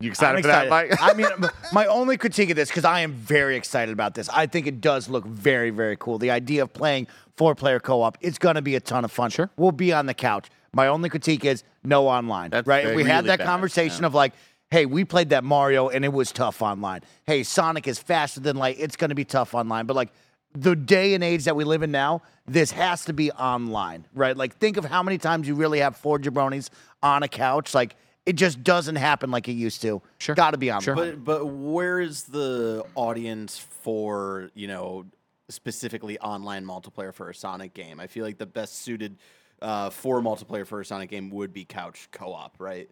You 0.00 0.10
excited 0.10 0.36
I'm 0.36 0.42
for 0.42 0.48
that, 0.48 0.68
Mike? 0.68 0.92
I 1.00 1.14
mean, 1.14 1.26
my 1.72 1.86
only 1.86 2.18
critique 2.18 2.50
of 2.50 2.56
this, 2.56 2.68
because 2.68 2.84
I 2.84 3.00
am 3.00 3.12
very 3.14 3.56
excited 3.56 3.92
about 3.92 4.14
this, 4.14 4.28
I 4.28 4.46
think 4.46 4.66
it 4.66 4.80
does 4.82 5.08
look 5.08 5.24
very, 5.24 5.70
very 5.70 5.96
cool. 5.98 6.18
The 6.18 6.30
idea 6.30 6.62
of 6.62 6.72
playing 6.72 7.06
four 7.36 7.54
player 7.54 7.80
co 7.80 8.02
op, 8.02 8.18
it's 8.20 8.36
going 8.38 8.56
to 8.56 8.62
be 8.62 8.74
a 8.76 8.80
ton 8.80 9.04
of 9.06 9.10
fun. 9.10 9.30
Sure. 9.30 9.48
We'll 9.56 9.72
be 9.72 9.92
on 9.94 10.04
the 10.06 10.14
couch. 10.14 10.48
My 10.76 10.88
only 10.88 11.08
critique 11.08 11.44
is 11.46 11.64
no 11.82 12.06
online. 12.06 12.50
That's 12.50 12.66
right? 12.66 12.84
very- 12.84 12.96
we 12.96 13.04
had 13.04 13.16
really 13.16 13.28
that 13.28 13.38
bad, 13.38 13.46
conversation 13.46 14.02
yeah. 14.02 14.08
of 14.08 14.14
like, 14.14 14.34
hey, 14.70 14.84
we 14.84 15.04
played 15.04 15.30
that 15.30 15.42
Mario 15.42 15.88
and 15.88 16.04
it 16.04 16.12
was 16.12 16.30
tough 16.32 16.60
online. 16.60 17.00
Hey, 17.26 17.44
Sonic 17.44 17.88
is 17.88 17.98
faster 17.98 18.40
than 18.40 18.56
light. 18.56 18.76
It's 18.78 18.94
going 18.94 19.08
to 19.08 19.14
be 19.14 19.24
tough 19.24 19.54
online. 19.54 19.86
But 19.86 19.96
like, 19.96 20.12
the 20.52 20.76
day 20.76 21.14
and 21.14 21.24
age 21.24 21.44
that 21.44 21.56
we 21.56 21.64
live 21.64 21.82
in 21.82 21.90
now, 21.90 22.22
this 22.46 22.70
has 22.72 23.06
to 23.06 23.12
be 23.14 23.30
online, 23.32 24.06
right? 24.14 24.36
Like, 24.36 24.56
think 24.56 24.76
of 24.76 24.84
how 24.84 25.02
many 25.02 25.18
times 25.18 25.48
you 25.48 25.54
really 25.54 25.80
have 25.80 25.96
four 25.96 26.18
jabronis 26.18 26.68
on 27.02 27.22
a 27.22 27.28
couch. 27.28 27.74
Like, 27.74 27.96
it 28.26 28.34
just 28.34 28.62
doesn't 28.62 28.96
happen 28.96 29.30
like 29.30 29.48
it 29.48 29.52
used 29.52 29.80
to. 29.82 30.02
Sure. 30.18 30.34
Got 30.34 30.50
to 30.50 30.58
be 30.58 30.70
online. 30.70 30.96
But 30.96 31.24
but 31.24 31.46
where 31.46 32.00
is 32.00 32.24
the 32.24 32.84
audience 32.94 33.58
for 33.58 34.50
you 34.54 34.66
know 34.66 35.06
specifically 35.48 36.18
online 36.18 36.64
multiplayer 36.64 37.14
for 37.14 37.30
a 37.30 37.34
Sonic 37.34 37.72
game? 37.72 38.00
I 38.00 38.08
feel 38.08 38.24
like 38.24 38.38
the 38.38 38.46
best 38.46 38.80
suited 38.80 39.16
uh, 39.62 39.90
for 39.90 40.20
multiplayer 40.20 40.66
for 40.66 40.80
a 40.80 40.84
Sonic 40.84 41.10
game 41.10 41.30
would 41.30 41.52
be 41.52 41.64
couch 41.64 42.08
co-op, 42.12 42.54
right? 42.58 42.88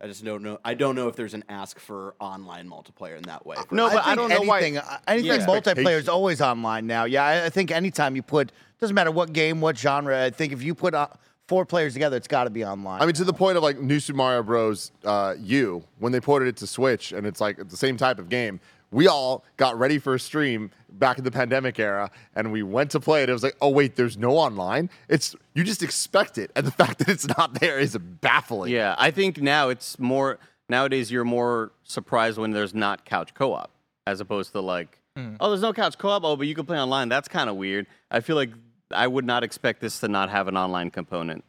I 0.00 0.06
just 0.06 0.24
don't 0.24 0.42
know. 0.44 0.58
I 0.64 0.74
don't 0.74 0.94
know 0.94 1.08
if 1.08 1.16
there's 1.16 1.34
an 1.34 1.42
ask 1.48 1.80
for 1.80 2.14
online 2.20 2.68
multiplayer 2.68 3.16
in 3.16 3.24
that 3.24 3.44
way. 3.44 3.56
No, 3.72 3.90
but 3.90 4.06
I, 4.06 4.14
don't 4.14 4.28
know 4.28 4.42
why. 4.42 4.58
anything, 4.60 4.78
uh, 4.78 4.98
Anything 5.08 5.40
Yeah. 5.40 5.46
multiplayer 5.46 5.98
is 5.98 6.08
always 6.08 6.40
online 6.40 6.86
now. 6.86 7.04
Yeah, 7.04 7.24
I, 7.24 7.46
I 7.46 7.50
think 7.50 7.72
anytime 7.72 8.14
you 8.14 8.22
put, 8.22 8.52
doesn't 8.78 8.94
matter 8.94 9.10
what 9.10 9.32
game, 9.32 9.60
what 9.60 9.76
genre. 9.76 10.24
I 10.24 10.30
think 10.30 10.52
if 10.52 10.62
you 10.62 10.72
put 10.76 10.94
uh, 10.94 11.08
four 11.48 11.66
players 11.66 11.94
together, 11.94 12.16
it's 12.16 12.28
got 12.28 12.44
to 12.44 12.50
be 12.50 12.64
online. 12.64 13.02
I 13.02 13.06
mean, 13.06 13.14
to 13.16 13.24
the 13.24 13.32
point 13.32 13.56
of 13.56 13.64
like 13.64 13.80
New 13.80 13.98
Super 13.98 14.18
Mario 14.18 14.44
Bros. 14.44 14.92
Uh, 15.04 15.34
U, 15.40 15.82
when 15.98 16.12
they 16.12 16.20
ported 16.20 16.46
it 16.46 16.56
to 16.58 16.68
Switch, 16.68 17.10
and 17.10 17.26
it's 17.26 17.40
like 17.40 17.56
the 17.68 17.76
same 17.76 17.96
type 17.96 18.20
of 18.20 18.28
game. 18.28 18.60
We 18.90 19.06
all 19.06 19.44
got 19.56 19.78
ready 19.78 19.98
for 19.98 20.14
a 20.14 20.20
stream 20.20 20.70
back 20.90 21.18
in 21.18 21.24
the 21.24 21.30
pandemic 21.30 21.78
era, 21.78 22.10
and 22.34 22.50
we 22.52 22.62
went 22.62 22.90
to 22.92 23.00
play 23.00 23.22
it. 23.22 23.28
It 23.28 23.32
was 23.32 23.42
like, 23.42 23.56
oh 23.60 23.68
wait, 23.68 23.96
there's 23.96 24.16
no 24.16 24.36
online. 24.36 24.88
It's 25.08 25.36
you 25.54 25.64
just 25.64 25.82
expect 25.82 26.38
it, 26.38 26.50
and 26.56 26.66
the 26.66 26.70
fact 26.82 26.98
that 27.00 27.08
it's 27.08 27.26
not 27.26 27.60
there 27.60 27.78
is 27.78 27.96
baffling. 27.98 28.72
Yeah, 28.72 28.94
I 28.98 29.10
think 29.10 29.40
now 29.40 29.68
it's 29.68 29.98
more 29.98 30.38
nowadays. 30.68 31.10
You're 31.10 31.24
more 31.24 31.72
surprised 31.84 32.38
when 32.38 32.52
there's 32.52 32.74
not 32.74 33.04
couch 33.04 33.34
co-op, 33.34 33.70
as 34.06 34.20
opposed 34.20 34.52
to 34.52 34.60
like, 34.60 34.98
oh, 35.40 35.48
there's 35.48 35.62
no 35.62 35.72
couch 35.72 35.98
co-op. 35.98 36.24
Oh, 36.24 36.36
but 36.36 36.46
you 36.46 36.54
can 36.54 36.64
play 36.64 36.78
online. 36.78 37.08
That's 37.08 37.28
kind 37.28 37.50
of 37.50 37.56
weird. 37.56 37.86
I 38.10 38.20
feel 38.20 38.36
like 38.36 38.50
I 38.90 39.06
would 39.06 39.24
not 39.24 39.44
expect 39.44 39.80
this 39.80 40.00
to 40.00 40.08
not 40.08 40.30
have 40.30 40.48
an 40.48 40.56
online 40.56 40.90
component. 40.90 41.44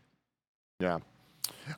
Yeah. 0.80 1.00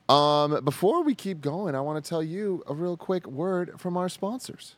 Um, 0.10 0.64
before 0.64 1.04
we 1.04 1.16
keep 1.16 1.42
going, 1.42 1.76
I 1.76 1.82
want 1.82 2.04
to 2.04 2.08
tell 2.08 2.24
you 2.24 2.64
a 2.68 2.74
real 2.74 2.98
quick 2.98 3.28
word 3.28 3.80
from 3.80 3.98
our 3.98 4.10
sponsors. 4.10 4.76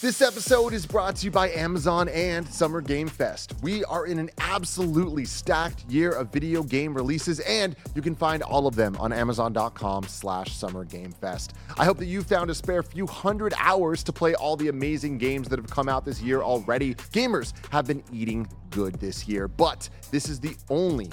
This 0.00 0.20
episode 0.20 0.72
is 0.72 0.84
brought 0.84 1.14
to 1.16 1.26
you 1.26 1.30
by 1.30 1.50
Amazon 1.50 2.08
and 2.08 2.48
Summer 2.48 2.80
Game 2.80 3.06
Fest. 3.06 3.54
We 3.62 3.84
are 3.84 4.06
in 4.06 4.18
an 4.18 4.30
absolutely 4.38 5.24
stacked 5.24 5.84
year 5.88 6.10
of 6.10 6.32
video 6.32 6.64
game 6.64 6.92
releases, 6.92 7.38
and 7.40 7.76
you 7.94 8.02
can 8.02 8.16
find 8.16 8.42
all 8.42 8.66
of 8.66 8.74
them 8.74 8.96
on 8.98 9.12
Amazon.com 9.12 10.02
slash 10.08 10.56
Summer 10.56 10.84
Game 10.84 11.12
Fest. 11.12 11.52
I 11.78 11.84
hope 11.84 11.98
that 11.98 12.06
you 12.06 12.22
found 12.24 12.50
a 12.50 12.54
spare 12.54 12.82
few 12.82 13.06
hundred 13.06 13.54
hours 13.58 14.02
to 14.02 14.12
play 14.12 14.34
all 14.34 14.56
the 14.56 14.68
amazing 14.68 15.18
games 15.18 15.48
that 15.50 15.60
have 15.60 15.70
come 15.70 15.88
out 15.88 16.04
this 16.04 16.20
year 16.20 16.42
already. 16.42 16.96
Gamers 17.12 17.52
have 17.70 17.86
been 17.86 18.02
eating 18.12 18.48
good 18.70 18.94
this 18.94 19.28
year, 19.28 19.46
but 19.46 19.88
this 20.10 20.28
is 20.28 20.40
the 20.40 20.56
only 20.68 21.10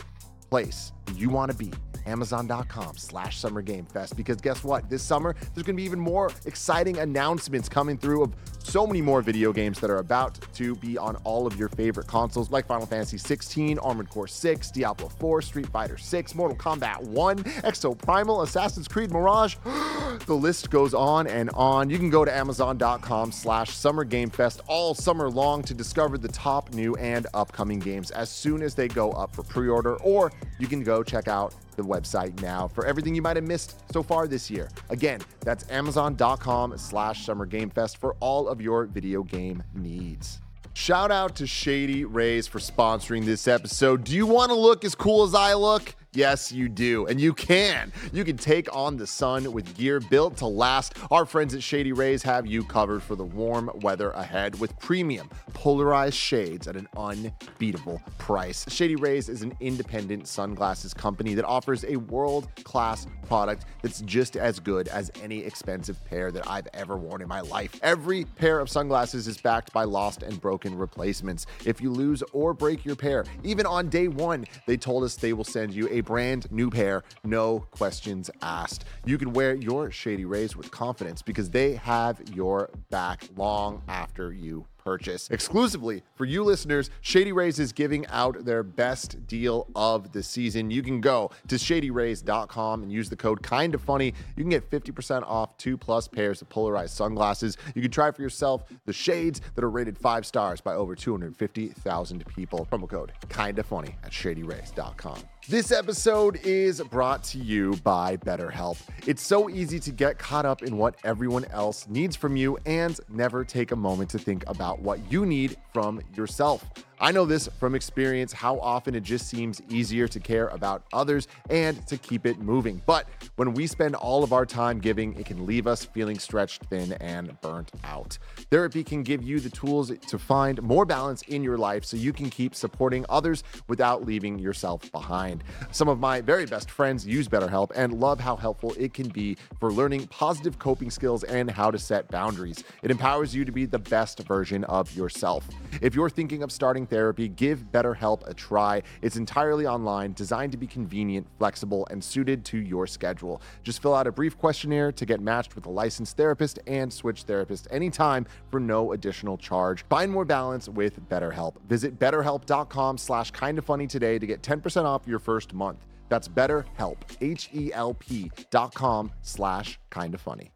place 0.49 0.93
you 1.15 1.29
want 1.29 1.51
to 1.51 1.57
be 1.57 1.71
amazon.com 2.05 2.97
slash 2.97 3.37
summer 3.37 3.61
game 3.61 3.85
fest 3.85 4.15
because 4.15 4.37
guess 4.37 4.63
what 4.63 4.89
this 4.89 5.03
summer 5.03 5.33
there's 5.53 5.65
going 5.65 5.65
to 5.65 5.73
be 5.73 5.83
even 5.83 5.99
more 5.99 6.31
exciting 6.45 6.97
announcements 6.97 7.69
coming 7.69 7.97
through 7.97 8.23
of 8.23 8.33
so 8.69 8.85
many 8.85 9.01
more 9.01 9.23
video 9.23 9.51
games 9.51 9.79
that 9.79 9.89
are 9.89 9.97
about 9.97 10.39
to 10.53 10.75
be 10.75 10.95
on 10.95 11.15
all 11.23 11.47
of 11.47 11.57
your 11.57 11.69
favorite 11.69 12.05
consoles 12.05 12.51
like 12.51 12.67
final 12.67 12.85
fantasy 12.85 13.17
16 13.17 13.79
armored 13.79 14.07
core 14.09 14.27
6 14.27 14.71
diablo 14.71 15.09
4 15.09 15.41
street 15.41 15.67
fighter 15.67 15.97
6 15.97 16.35
mortal 16.35 16.55
kombat 16.55 17.01
1 17.01 17.37
exo 17.63 17.97
primal 17.97 18.43
assassin's 18.43 18.87
creed 18.87 19.11
mirage. 19.11 19.55
The 20.25 20.35
list 20.35 20.69
goes 20.69 20.93
on 20.93 21.27
and 21.27 21.49
on. 21.51 21.89
You 21.89 21.97
can 21.97 22.09
go 22.09 22.25
to 22.25 22.35
amazon.com 22.35 23.31
slash 23.31 23.71
summer 23.71 24.03
game 24.03 24.29
fest 24.29 24.61
all 24.67 24.93
summer 24.93 25.29
long 25.29 25.63
to 25.63 25.73
discover 25.73 26.17
the 26.17 26.27
top 26.27 26.71
new 26.73 26.95
and 26.95 27.25
upcoming 27.33 27.79
games 27.79 28.11
as 28.11 28.29
soon 28.29 28.61
as 28.61 28.75
they 28.75 28.87
go 28.87 29.11
up 29.11 29.35
for 29.35 29.43
pre-order 29.43 29.95
or 29.97 30.31
you 30.59 30.67
can 30.67 30.83
go 30.83 31.01
check 31.01 31.27
out 31.27 31.55
the 31.75 31.83
website 31.83 32.39
now 32.41 32.67
for 32.67 32.85
everything 32.85 33.15
you 33.15 33.21
might 33.21 33.37
have 33.37 33.47
missed 33.47 33.81
so 33.91 34.03
far 34.03 34.27
this 34.27 34.51
year. 34.51 34.69
Again, 34.89 35.21
that's 35.41 35.69
amazon.com 35.71 36.77
slash 36.77 37.25
summer 37.25 37.45
game 37.45 37.69
fest 37.69 37.97
for 37.97 38.15
all 38.19 38.47
of 38.47 38.61
your 38.61 38.85
video 38.85 39.23
game 39.23 39.63
needs. 39.73 40.41
Shout 40.73 41.11
out 41.11 41.35
to 41.37 41.47
Shady 41.47 42.05
Rays 42.05 42.47
for 42.47 42.59
sponsoring 42.59 43.25
this 43.25 43.47
episode. 43.47 44.03
Do 44.03 44.15
you 44.15 44.27
want 44.27 44.49
to 44.49 44.55
look 44.55 44.85
as 44.85 44.95
cool 44.95 45.23
as 45.23 45.33
I 45.33 45.53
look? 45.53 45.95
Yes, 46.13 46.51
you 46.51 46.69
do. 46.69 47.05
And 47.05 47.21
you 47.21 47.33
can. 47.33 47.93
You 48.11 48.23
can 48.23 48.35
take 48.35 48.67
on 48.75 48.97
the 48.97 49.05
sun 49.05 49.51
with 49.51 49.77
gear 49.77 49.99
built 49.99 50.37
to 50.37 50.47
last. 50.47 50.95
Our 51.11 51.23
friends 51.23 51.53
at 51.53 51.61
Shady 51.61 51.93
Rays 51.93 52.23
have 52.23 52.47
you 52.47 52.63
covered 52.63 53.03
for 53.03 53.15
the 53.15 53.23
warm 53.23 53.69
weather 53.81 54.09
ahead 54.11 54.59
with 54.59 54.77
premium 54.79 55.29
polarized 55.53 56.15
shades 56.15 56.67
at 56.67 56.75
an 56.75 56.87
unbeatable 56.97 58.01
price. 58.17 58.65
Shady 58.69 58.95
Rays 58.95 59.29
is 59.29 59.43
an 59.43 59.53
independent 59.59 60.27
sunglasses 60.27 60.95
company 60.95 61.35
that 61.35 61.45
offers 61.45 61.85
a 61.85 61.97
world 61.97 62.49
class 62.63 63.05
product 63.27 63.65
that's 63.83 64.01
just 64.01 64.35
as 64.35 64.59
good 64.59 64.87
as 64.87 65.11
any 65.21 65.39
expensive 65.39 66.03
pair 66.05 66.31
that 66.31 66.49
I've 66.49 66.67
ever 66.73 66.97
worn 66.97 67.21
in 67.21 67.27
my 67.27 67.41
life. 67.41 67.79
Every 67.83 68.25
pair 68.25 68.59
of 68.59 68.67
sunglasses 68.67 69.27
is 69.27 69.37
backed 69.37 69.71
by 69.73 69.83
lost 69.83 70.23
and 70.23 70.41
broken 70.41 70.75
replacements. 70.75 71.45
If 71.65 71.79
you 71.79 71.91
lose 71.91 72.23
or 72.33 72.55
break 72.55 72.83
your 72.83 72.95
pair, 72.95 73.25
even 73.43 73.67
on 73.67 73.89
day 73.89 74.07
one, 74.07 74.45
they 74.65 74.75
told 74.75 75.03
us 75.03 75.15
they 75.15 75.33
will 75.33 75.43
send 75.43 75.71
you 75.73 75.87
a 75.91 75.98
brand 76.01 76.51
new 76.51 76.69
pair, 76.69 77.03
no 77.23 77.65
questions 77.71 78.29
asked. 78.41 78.85
You 79.05 79.17
can 79.17 79.33
wear 79.33 79.55
your 79.55 79.91
Shady 79.91 80.25
Rays 80.25 80.55
with 80.55 80.71
confidence 80.71 81.21
because 81.21 81.49
they 81.49 81.73
have 81.75 82.21
your 82.33 82.69
back 82.89 83.23
long 83.35 83.81
after 83.87 84.31
you 84.31 84.65
purchase. 84.83 85.29
Exclusively 85.29 86.01
for 86.15 86.25
you 86.25 86.43
listeners, 86.43 86.89
Shady 87.01 87.31
Rays 87.31 87.59
is 87.59 87.71
giving 87.71 88.07
out 88.07 88.43
their 88.43 88.63
best 88.63 89.27
deal 89.27 89.67
of 89.75 90.11
the 90.13 90.23
season. 90.23 90.71
You 90.71 90.81
can 90.81 90.99
go 91.01 91.29
to 91.47 91.55
shadyrays.com 91.55 92.83
and 92.83 92.91
use 92.91 93.09
the 93.09 93.15
code 93.15 93.43
kind 93.43 93.75
of 93.75 93.81
funny. 93.81 94.13
You 94.35 94.43
can 94.43 94.49
get 94.49 94.69
50% 94.69 95.23
off 95.23 95.55
two 95.57 95.77
plus 95.77 96.07
pairs 96.07 96.41
of 96.41 96.49
polarized 96.49 96.95
sunglasses. 96.95 97.57
You 97.75 97.81
can 97.81 97.91
try 97.91 98.09
for 98.11 98.21
yourself 98.21 98.63
the 98.85 98.93
shades 98.93 99.41
that 99.55 99.63
are 99.63 99.69
rated 99.69 99.97
five 99.97 100.25
stars 100.25 100.61
by 100.61 100.73
over 100.73 100.95
250,000 100.95 102.25
people. 102.25 102.67
Promo 102.71 102.89
code 102.89 103.11
kind 103.29 103.59
of 103.59 103.65
funny 103.65 103.95
at 104.03 104.11
shadyrays.com. 104.11 105.19
This 105.47 105.71
episode 105.71 106.39
is 106.43 106.79
brought 106.81 107.23
to 107.25 107.39
you 107.39 107.75
by 107.83 108.17
BetterHelp. 108.17 108.77
It's 109.07 109.23
so 109.23 109.49
easy 109.49 109.79
to 109.79 109.91
get 109.91 110.19
caught 110.19 110.45
up 110.45 110.61
in 110.61 110.77
what 110.77 110.95
everyone 111.03 111.45
else 111.45 111.87
needs 111.87 112.15
from 112.15 112.35
you 112.35 112.59
and 112.65 112.99
never 113.09 113.43
take 113.43 113.71
a 113.71 113.75
moment 113.75 114.11
to 114.11 114.19
think 114.19 114.43
about 114.47 114.79
what 114.81 114.99
you 115.11 115.25
need 115.25 115.57
from 115.73 116.01
yourself. 116.15 116.65
I 117.01 117.13
know 117.13 117.23
this 117.23 117.47
from 117.59 117.75
experience 117.75 118.33
how 118.33 118.59
often 118.59 118.93
it 118.93 119.03
just 119.03 119.29
seems 119.29 119.61
easier 119.69 120.05
to 120.09 120.19
care 120.19 120.49
about 120.49 120.83
others 120.91 121.29
and 121.49 121.87
to 121.87 121.97
keep 121.97 122.25
it 122.25 122.39
moving. 122.39 122.81
But 122.85 123.07
when 123.37 123.53
we 123.53 123.67
spend 123.67 123.95
all 123.95 124.21
of 124.21 124.33
our 124.33 124.45
time 124.45 124.79
giving, 124.79 125.17
it 125.17 125.25
can 125.25 125.45
leave 125.45 125.65
us 125.65 125.85
feeling 125.85 126.19
stretched 126.19 126.65
thin 126.65 126.91
and 126.93 127.39
burnt 127.39 127.71
out. 127.85 128.17
Therapy 128.51 128.83
can 128.83 129.03
give 129.03 129.23
you 129.23 129.39
the 129.39 129.49
tools 129.49 129.93
to 129.97 130.19
find 130.19 130.61
more 130.61 130.85
balance 130.85 131.21
in 131.23 131.41
your 131.41 131.57
life 131.57 131.85
so 131.85 131.95
you 131.95 132.11
can 132.11 132.29
keep 132.29 132.53
supporting 132.53 133.05
others 133.07 133.45
without 133.69 134.05
leaving 134.05 134.37
yourself 134.37 134.91
behind. 134.91 135.45
Some 135.71 135.87
of 135.87 135.99
my 135.99 136.19
very 136.19 136.45
best 136.45 136.69
friends 136.69 137.07
use 137.07 137.29
BetterHelp 137.29 137.71
and 137.75 137.93
love 137.93 138.19
how 138.19 138.35
helpful 138.35 138.75
it 138.77 138.93
can 138.93 139.07
be 139.07 139.37
for 139.61 139.71
learning 139.71 140.07
positive 140.07 140.59
coping 140.59 140.91
skills 140.91 141.23
and 141.23 141.49
how 141.49 141.71
to 141.71 141.79
set 141.79 142.09
boundaries. 142.09 142.61
It 142.83 142.91
empowers 142.91 143.33
you 143.33 143.45
to 143.45 143.53
be 143.53 143.65
the 143.65 143.79
best 143.79 144.19
version 144.23 144.65
of 144.65 144.93
yourself. 144.93 145.47
If 145.81 145.95
you're 145.95 146.09
thinking 146.09 146.43
of 146.43 146.51
starting 146.51 146.88
therapy, 146.89 147.27
give 147.29 147.71
BetterHelp 147.71 148.27
a 148.27 148.33
try. 148.33 148.81
It's 149.01 149.15
entirely 149.15 149.65
online, 149.65 150.13
designed 150.13 150.51
to 150.53 150.57
be 150.57 150.67
convenient, 150.67 151.27
flexible, 151.37 151.87
and 151.91 152.03
suited 152.03 152.43
to 152.45 152.57
your 152.57 152.87
schedule. 152.87 153.41
Just 153.63 153.81
fill 153.81 153.93
out 153.93 154.07
a 154.07 154.11
brief 154.11 154.37
questionnaire 154.37 154.91
to 154.91 155.05
get 155.05 155.21
matched 155.21 155.55
with 155.55 155.65
a 155.65 155.69
licensed 155.69 156.17
therapist 156.17 156.59
and 156.67 156.91
switch 156.91 157.23
therapist 157.23 157.67
anytime 157.71 158.25
for 158.49 158.59
no 158.59 158.91
additional 158.93 159.37
charge. 159.37 159.85
Find 159.89 160.11
more 160.11 160.25
balance 160.25 160.67
with 160.67 160.99
BetterHelp. 161.09 161.55
Visit 161.67 161.99
betterhelp.com 161.99 162.97
slash 162.97 163.31
kind 163.31 163.57
of 163.57 163.65
funny 163.65 163.87
today 163.87 164.19
to 164.19 164.25
get 164.25 164.41
10% 164.41 164.85
off 164.85 165.07
your 165.07 165.19
first 165.19 165.53
month. 165.53 165.85
That's 166.09 166.27
BetterHelp, 166.27 166.97
H-E-L-P 167.21 168.31
dot 168.49 168.73
com 168.73 169.11
slash 169.21 169.79
kind 169.89 170.13
of 170.13 170.21
funny. 170.21 170.51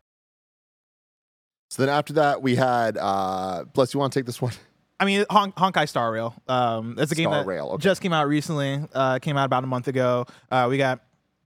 So 1.69 1.83
then 1.83 1.89
after 1.89 2.13
that, 2.13 2.41
we 2.41 2.55
had, 2.55 2.97
uh, 2.99 3.65
Bless, 3.73 3.93
you 3.93 3.99
want 3.99 4.13
to 4.13 4.19
take 4.19 4.25
this 4.25 4.41
one? 4.41 4.53
I 5.03 5.05
mean, 5.05 5.25
Hon- 5.29 5.51
Honkai 5.51 5.89
Star 5.89 6.13
Rail. 6.13 6.33
Um, 6.47 6.95
that's 6.95 7.11
a 7.11 7.15
game 7.15 7.25
Star 7.27 7.39
that 7.39 7.45
Rail, 7.45 7.67
okay. 7.73 7.81
just 7.83 8.01
came 8.01 8.13
out 8.13 8.25
recently. 8.29 8.79
Uh, 8.93 9.19
came 9.19 9.35
out 9.35 9.43
about 9.43 9.65
a 9.65 9.67
month 9.67 9.89
ago. 9.89 10.25
Uh, 10.49 10.67
we 10.69 10.77
got 10.77 11.01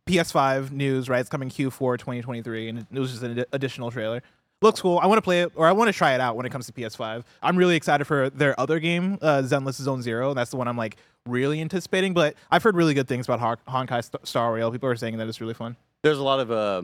PS5 0.05 0.69
news, 0.71 1.09
right? 1.09 1.19
It's 1.21 1.29
coming 1.29 1.49
Q4 1.49 1.97
2023, 1.97 2.69
and 2.69 2.85
it 2.93 2.99
was 2.99 3.09
just 3.09 3.23
an 3.23 3.39
ad- 3.39 3.47
additional 3.51 3.89
trailer. 3.89 4.21
Looks 4.61 4.79
cool. 4.79 4.99
I 4.99 5.07
want 5.07 5.17
to 5.17 5.23
play 5.23 5.41
it, 5.41 5.51
or 5.55 5.67
I 5.67 5.71
want 5.71 5.87
to 5.87 5.93
try 5.93 6.13
it 6.13 6.21
out 6.21 6.35
when 6.35 6.45
it 6.45 6.51
comes 6.51 6.67
to 6.67 6.71
PS5. 6.71 7.23
I'm 7.41 7.57
really 7.57 7.75
excited 7.75 8.05
for 8.05 8.29
their 8.29 8.59
other 8.59 8.79
game, 8.79 9.17
uh, 9.23 9.41
Zenless 9.43 9.81
Zone 9.81 10.03
Zero. 10.03 10.35
That's 10.35 10.51
the 10.51 10.57
one 10.57 10.67
I'm 10.67 10.77
like 10.77 10.97
really 11.25 11.59
anticipating. 11.59 12.13
But 12.13 12.35
I've 12.51 12.61
heard 12.61 12.75
really 12.75 12.93
good 12.93 13.07
things 13.07 13.27
about 13.27 13.39
Hon- 13.39 13.57
Honkai 13.87 14.03
St- 14.03 14.27
Star 14.27 14.53
Rail. 14.53 14.71
People 14.71 14.89
are 14.89 14.95
saying 14.95 15.17
that 15.17 15.27
it's 15.27 15.41
really 15.41 15.55
fun. 15.55 15.75
There's 16.03 16.19
a 16.19 16.23
lot 16.23 16.39
of 16.39 16.51
uh, 16.51 16.83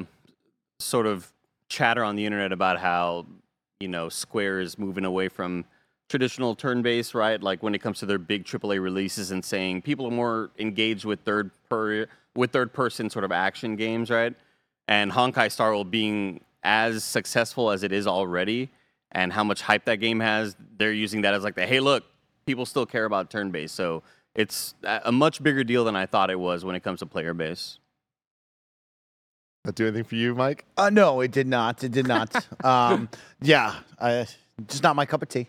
sort 0.79 1.05
of 1.05 1.31
chatter 1.69 2.03
on 2.03 2.15
the 2.15 2.25
internet 2.25 2.51
about 2.51 2.79
how 2.79 3.27
you 3.79 3.87
know 3.87 4.09
Square 4.09 4.61
is 4.61 4.79
moving 4.79 5.05
away 5.05 5.27
from 5.29 5.65
traditional 6.09 6.55
turn-based, 6.55 7.13
right? 7.13 7.41
Like 7.41 7.63
when 7.63 7.73
it 7.75 7.79
comes 7.79 7.99
to 7.99 8.05
their 8.05 8.17
big 8.17 8.45
AAA 8.45 8.81
releases, 8.81 9.31
and 9.31 9.43
saying 9.43 9.81
people 9.81 10.05
are 10.07 10.11
more 10.11 10.51
engaged 10.59 11.05
with 11.05 11.21
third 11.21 11.51
per 11.69 12.07
with 12.35 12.51
third-person 12.51 13.09
sort 13.09 13.25
of 13.25 13.31
action 13.31 13.75
games, 13.75 14.09
right? 14.09 14.33
And 14.87 15.11
Honkai 15.11 15.51
Star 15.51 15.71
Rail 15.71 15.83
being 15.83 16.41
as 16.63 17.03
successful 17.03 17.71
as 17.71 17.83
it 17.83 17.91
is 17.91 18.07
already, 18.07 18.69
and 19.11 19.31
how 19.31 19.43
much 19.43 19.61
hype 19.61 19.85
that 19.85 19.97
game 19.97 20.19
has, 20.19 20.55
they're 20.77 20.93
using 20.93 21.21
that 21.21 21.33
as 21.33 21.43
like 21.43 21.55
the 21.55 21.65
hey, 21.65 21.79
look, 21.79 22.03
people 22.45 22.65
still 22.65 22.85
care 22.85 23.05
about 23.05 23.29
turn-based, 23.29 23.75
so 23.75 24.03
it's 24.35 24.73
a 24.83 25.01
a 25.05 25.11
much 25.11 25.41
bigger 25.41 25.63
deal 25.63 25.83
than 25.83 25.95
I 25.95 26.05
thought 26.05 26.29
it 26.29 26.39
was 26.39 26.65
when 26.65 26.75
it 26.75 26.83
comes 26.83 26.99
to 26.99 27.05
player 27.05 27.33
base. 27.33 27.79
That 29.65 29.75
do 29.75 29.87
anything 29.87 30.03
for 30.03 30.15
you, 30.15 30.35
Mike? 30.35 30.65
Uh, 30.75 30.89
no, 30.89 31.21
it 31.21 31.31
did 31.31 31.47
not. 31.47 31.85
It 31.85 31.93
did 31.93 32.05
not. 32.05 32.35
um, 32.65 33.07
yeah, 33.41 33.75
uh, 33.97 34.25
just 34.67 34.83
not 34.83 34.97
my 34.97 35.05
cup 35.05 35.21
of 35.21 35.29
tea. 35.29 35.47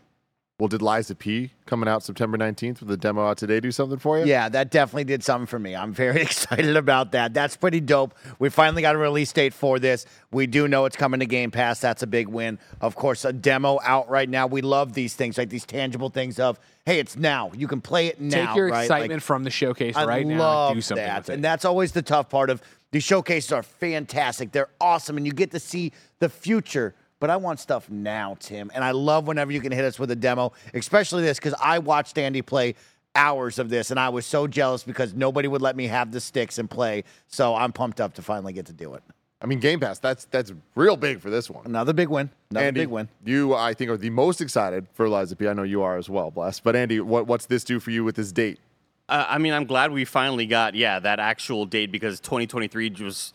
Well, 0.60 0.68
did 0.68 0.82
Lies 0.82 1.10
of 1.10 1.18
P 1.18 1.50
coming 1.66 1.88
out 1.88 2.04
September 2.04 2.38
19th 2.38 2.78
with 2.78 2.88
the 2.88 2.96
demo 2.96 3.26
out 3.26 3.38
today 3.38 3.58
do 3.58 3.72
something 3.72 3.98
for 3.98 4.20
you? 4.20 4.24
Yeah, 4.26 4.48
that 4.50 4.70
definitely 4.70 5.02
did 5.02 5.24
something 5.24 5.46
for 5.46 5.58
me. 5.58 5.74
I'm 5.74 5.92
very 5.92 6.20
excited 6.22 6.76
about 6.76 7.10
that. 7.10 7.34
That's 7.34 7.56
pretty 7.56 7.80
dope. 7.80 8.14
We 8.38 8.50
finally 8.50 8.80
got 8.80 8.94
a 8.94 8.98
release 8.98 9.32
date 9.32 9.52
for 9.52 9.80
this. 9.80 10.06
We 10.30 10.46
do 10.46 10.68
know 10.68 10.84
it's 10.84 10.94
coming 10.94 11.18
to 11.18 11.26
Game 11.26 11.50
Pass. 11.50 11.80
That's 11.80 12.04
a 12.04 12.06
big 12.06 12.28
win. 12.28 12.60
Of 12.80 12.94
course, 12.94 13.24
a 13.24 13.32
demo 13.32 13.80
out 13.82 14.08
right 14.08 14.28
now. 14.28 14.46
We 14.46 14.62
love 14.62 14.92
these 14.92 15.14
things, 15.14 15.38
like 15.38 15.48
these 15.48 15.66
tangible 15.66 16.08
things 16.08 16.38
of, 16.38 16.60
hey, 16.86 17.00
it's 17.00 17.16
now. 17.16 17.50
You 17.56 17.66
can 17.66 17.80
play 17.80 18.06
it 18.06 18.20
now. 18.20 18.46
Take 18.46 18.56
your 18.56 18.68
right? 18.68 18.82
excitement 18.82 19.12
Like, 19.14 19.22
from 19.22 19.42
the 19.42 19.50
showcase 19.50 19.96
I 19.96 20.04
right 20.04 20.24
now 20.24 20.38
love 20.38 20.70
and 20.70 20.76
do 20.76 20.82
something 20.82 21.04
that. 21.04 21.22
with 21.22 21.30
it. 21.30 21.34
And 21.34 21.42
that's 21.42 21.64
always 21.64 21.90
the 21.90 22.02
tough 22.02 22.28
part 22.28 22.48
of 22.48 22.62
these 22.92 23.02
showcases 23.02 23.50
are 23.50 23.64
fantastic. 23.64 24.52
They're 24.52 24.70
awesome 24.80 25.16
and 25.16 25.26
you 25.26 25.32
get 25.32 25.50
to 25.50 25.58
see 25.58 25.90
the 26.20 26.28
future. 26.28 26.94
But 27.20 27.30
I 27.30 27.36
want 27.36 27.60
stuff 27.60 27.88
now, 27.88 28.36
Tim. 28.38 28.70
And 28.74 28.84
I 28.84 28.90
love 28.90 29.26
whenever 29.26 29.52
you 29.52 29.60
can 29.60 29.72
hit 29.72 29.84
us 29.84 29.98
with 29.98 30.10
a 30.10 30.16
demo, 30.16 30.52
especially 30.74 31.22
this, 31.22 31.38
because 31.38 31.54
I 31.60 31.78
watched 31.78 32.18
Andy 32.18 32.42
play 32.42 32.74
hours 33.14 33.58
of 33.58 33.68
this 33.68 33.90
and 33.90 34.00
I 34.00 34.08
was 34.08 34.26
so 34.26 34.46
jealous 34.46 34.82
because 34.82 35.14
nobody 35.14 35.46
would 35.48 35.62
let 35.62 35.76
me 35.76 35.86
have 35.86 36.10
the 36.10 36.20
sticks 36.20 36.58
and 36.58 36.68
play. 36.68 37.04
So 37.28 37.54
I'm 37.54 37.72
pumped 37.72 38.00
up 38.00 38.14
to 38.14 38.22
finally 38.22 38.52
get 38.52 38.66
to 38.66 38.72
do 38.72 38.94
it. 38.94 39.02
I 39.40 39.46
mean, 39.46 39.60
Game 39.60 39.78
Pass, 39.78 39.98
that's 39.98 40.24
that's 40.26 40.52
real 40.74 40.96
big 40.96 41.20
for 41.20 41.28
this 41.28 41.50
one. 41.50 41.66
Another 41.66 41.92
big 41.92 42.08
win. 42.08 42.30
Another 42.50 42.66
Andy, 42.66 42.80
big 42.80 42.88
win. 42.88 43.08
You, 43.26 43.54
I 43.54 43.74
think, 43.74 43.90
are 43.90 43.98
the 43.98 44.08
most 44.08 44.40
excited 44.40 44.86
for 44.94 45.06
Lies 45.06 45.32
of 45.32 45.38
P. 45.38 45.46
I 45.46 45.52
know 45.52 45.64
you 45.64 45.82
are 45.82 45.98
as 45.98 46.08
well, 46.08 46.30
Bless. 46.30 46.60
But 46.60 46.74
Andy, 46.74 46.98
what, 47.00 47.26
what's 47.26 47.44
this 47.44 47.62
do 47.62 47.78
for 47.78 47.90
you 47.90 48.04
with 48.04 48.16
this 48.16 48.32
date? 48.32 48.58
Uh, 49.06 49.26
I 49.28 49.36
mean, 49.36 49.52
I'm 49.52 49.66
glad 49.66 49.92
we 49.92 50.06
finally 50.06 50.46
got 50.46 50.74
yeah 50.74 50.98
that 50.98 51.20
actual 51.20 51.66
date 51.66 51.92
because 51.92 52.20
2023 52.20 52.90
was 53.00 53.34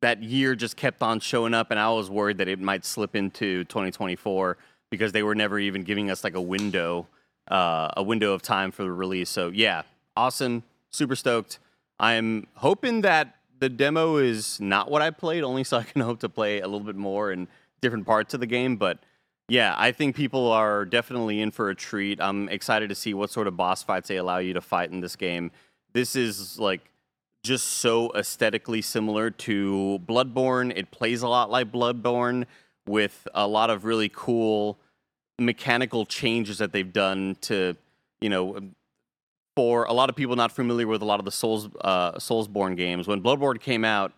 that 0.00 0.22
year 0.22 0.54
just 0.54 0.76
kept 0.76 1.02
on 1.02 1.20
showing 1.20 1.54
up, 1.54 1.70
and 1.70 1.80
I 1.80 1.90
was 1.90 2.10
worried 2.10 2.38
that 2.38 2.48
it 2.48 2.60
might 2.60 2.84
slip 2.84 3.16
into 3.16 3.64
2024 3.64 4.56
because 4.90 5.12
they 5.12 5.22
were 5.22 5.34
never 5.34 5.58
even 5.58 5.82
giving 5.82 6.10
us 6.10 6.22
like 6.22 6.34
a 6.34 6.40
window, 6.40 7.06
uh, 7.48 7.90
a 7.96 8.02
window 8.02 8.32
of 8.32 8.42
time 8.42 8.70
for 8.70 8.82
the 8.82 8.92
release. 8.92 9.30
So 9.30 9.48
yeah, 9.48 9.82
awesome, 10.16 10.62
super 10.90 11.16
stoked. 11.16 11.58
I'm 11.98 12.46
hoping 12.54 13.00
that 13.02 13.36
the 13.58 13.68
demo 13.68 14.16
is 14.16 14.60
not 14.60 14.90
what 14.90 15.00
I 15.02 15.10
played, 15.10 15.42
only 15.42 15.64
so 15.64 15.78
I 15.78 15.84
can 15.84 16.00
hope 16.02 16.20
to 16.20 16.28
play 16.28 16.60
a 16.60 16.66
little 16.66 16.86
bit 16.86 16.96
more 16.96 17.32
in 17.32 17.48
different 17.80 18.06
parts 18.06 18.34
of 18.34 18.40
the 18.40 18.46
game, 18.46 18.76
but. 18.76 18.98
Yeah, 19.48 19.76
I 19.78 19.92
think 19.92 20.16
people 20.16 20.50
are 20.50 20.84
definitely 20.84 21.40
in 21.40 21.52
for 21.52 21.70
a 21.70 21.74
treat. 21.76 22.20
I'm 22.20 22.48
excited 22.48 22.88
to 22.88 22.96
see 22.96 23.14
what 23.14 23.30
sort 23.30 23.46
of 23.46 23.56
boss 23.56 23.80
fights 23.80 24.08
they 24.08 24.16
allow 24.16 24.38
you 24.38 24.54
to 24.54 24.60
fight 24.60 24.90
in 24.90 24.98
this 24.98 25.14
game. 25.14 25.52
This 25.92 26.16
is 26.16 26.58
like 26.58 26.80
just 27.46 27.66
so 27.66 28.12
aesthetically 28.14 28.82
similar 28.82 29.30
to 29.30 30.00
Bloodborne. 30.06 30.76
It 30.76 30.90
plays 30.90 31.22
a 31.22 31.28
lot 31.28 31.50
like 31.50 31.70
Bloodborne 31.70 32.46
with 32.86 33.26
a 33.34 33.46
lot 33.46 33.70
of 33.70 33.84
really 33.84 34.10
cool 34.12 34.78
mechanical 35.38 36.06
changes 36.06 36.58
that 36.58 36.72
they've 36.72 36.92
done 36.92 37.36
to, 37.42 37.76
you 38.20 38.28
know, 38.28 38.60
for 39.54 39.84
a 39.84 39.92
lot 39.92 40.10
of 40.10 40.16
people 40.16 40.36
not 40.36 40.52
familiar 40.52 40.86
with 40.86 41.02
a 41.02 41.04
lot 41.04 41.18
of 41.18 41.24
the 41.24 41.30
Souls 41.32 41.68
uh, 41.80 42.12
Soulsborne 42.12 42.76
games. 42.76 43.06
When 43.08 43.22
Bloodborne 43.22 43.60
came 43.60 43.84
out, 43.84 44.12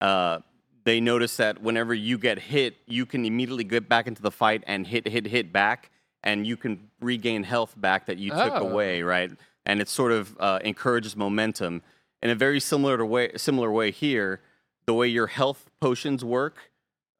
uh, 0.00 0.38
they 0.84 1.00
noticed 1.00 1.36
that 1.38 1.60
whenever 1.62 1.92
you 1.94 2.16
get 2.18 2.38
hit, 2.38 2.76
you 2.86 3.04
can 3.04 3.24
immediately 3.24 3.64
get 3.64 3.88
back 3.88 4.06
into 4.06 4.22
the 4.22 4.30
fight 4.30 4.62
and 4.66 4.86
hit, 4.86 5.06
hit, 5.06 5.26
hit 5.26 5.52
back, 5.52 5.90
and 6.22 6.46
you 6.46 6.56
can 6.56 6.88
regain 7.00 7.42
health 7.42 7.74
back 7.76 8.06
that 8.06 8.18
you 8.18 8.30
took 8.30 8.54
Oh. 8.54 8.68
away, 8.68 9.02
right? 9.02 9.30
And 9.66 9.80
it 9.80 9.88
sort 9.88 10.12
of 10.12 10.34
uh, 10.40 10.60
encourages 10.64 11.14
momentum 11.16 11.82
in 12.22 12.30
a 12.30 12.34
very 12.34 12.60
similar 12.60 12.98
to 12.98 13.04
way, 13.04 13.32
similar 13.36 13.70
way 13.70 13.90
here. 13.90 14.40
The 14.86 14.94
way 14.94 15.08
your 15.08 15.26
health 15.26 15.70
potions 15.80 16.24
work, 16.24 16.56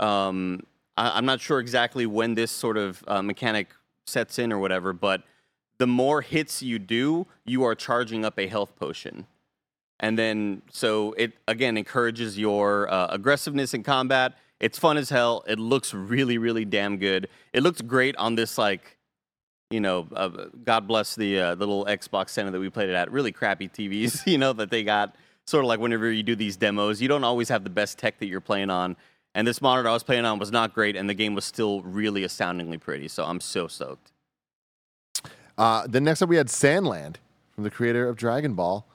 um, 0.01 0.63
I, 0.97 1.19
I'm 1.19 1.27
not 1.27 1.41
sure 1.41 1.61
exactly 1.61 2.07
when 2.07 2.35
this 2.35 2.51
sort 2.51 2.77
of 2.77 3.05
uh, 3.07 3.23
mechanic 3.23 3.69
sets 4.07 4.39
in 4.39 4.53
or 4.53 4.59
whatever, 4.59 4.93
but 4.93 5.23
the 5.79 5.87
more 5.87 6.23
hits 6.23 6.63
you 6.63 6.79
do, 6.79 7.27
you 7.45 7.65
are 7.65 7.75
charging 7.75 8.25
up 8.25 8.39
a 8.39 8.47
health 8.49 8.75
potion. 8.77 9.27
And 10.01 10.19
then, 10.19 10.63
so 10.71 11.13
it 11.19 11.33
again 11.47 11.77
encourages 11.77 12.39
your 12.39 12.91
uh, 12.93 13.09
aggressiveness 13.11 13.75
in 13.75 13.83
combat. 13.83 14.35
It's 14.61 14.79
fun 14.79 14.97
as 14.97 15.11
hell. 15.11 15.45
It 15.47 15.59
looks 15.59 15.95
really, 15.95 16.39
really 16.39 16.65
damn 16.65 16.99
good. 16.99 17.29
It 17.53 17.63
looks 17.63 17.81
great 17.81 18.17
on 18.17 18.35
this, 18.35 18.59
like, 18.59 18.98
you 19.71 19.81
know, 19.81 20.07
uh, 20.15 20.29
God 20.65 20.87
bless 20.89 21.15
the 21.15 21.41
uh, 21.41 21.55
little 21.55 21.85
Xbox 21.85 22.31
Center 22.31 22.51
that 22.51 22.61
we 22.61 22.71
played 22.71 22.89
it 22.89 22.95
at. 22.95 23.13
Really 23.13 23.33
crappy 23.33 23.69
TVs, 23.69 24.27
you 24.31 24.39
know, 24.39 24.53
that 24.55 24.71
they 24.71 24.83
got. 24.83 25.15
Sort 25.47 25.65
of 25.65 25.69
like 25.69 25.81
whenever 25.81 26.13
you 26.13 26.23
do 26.23 26.37
these 26.37 26.59
demos, 26.59 27.01
you 27.01 27.09
don't 27.09 27.25
always 27.25 27.49
have 27.49 27.65
the 27.65 27.71
best 27.71 27.99
tech 27.99 28.19
that 28.19 28.27
you're 28.27 28.41
playing 28.41 28.69
on. 28.69 28.97
And 29.35 29.47
this 29.47 29.63
monitor 29.63 29.89
I 29.89 29.93
was 29.93 30.03
playing 30.03 30.27
on 30.27 30.39
was 30.39 30.53
not 30.53 30.75
great, 30.75 30.95
and 30.95 31.09
the 31.09 31.15
game 31.15 31.35
was 31.35 31.45
still 31.45 31.81
really 31.83 32.23
astoundingly 32.23 32.77
pretty. 32.77 33.09
So 33.09 33.25
I'm 33.25 33.41
so 33.41 33.67
stoked. 33.67 34.13
Uh, 35.57 35.87
then 35.89 36.05
next 36.05 36.21
up, 36.21 36.29
we 36.29 36.37
had 36.37 36.51
Sand 36.51 36.87
Land 36.87 37.19
from 37.55 37.65
the 37.65 37.71
creator 37.71 38.09
of 38.09 38.17
Dragon 38.17 38.55
Ball. 38.55 38.87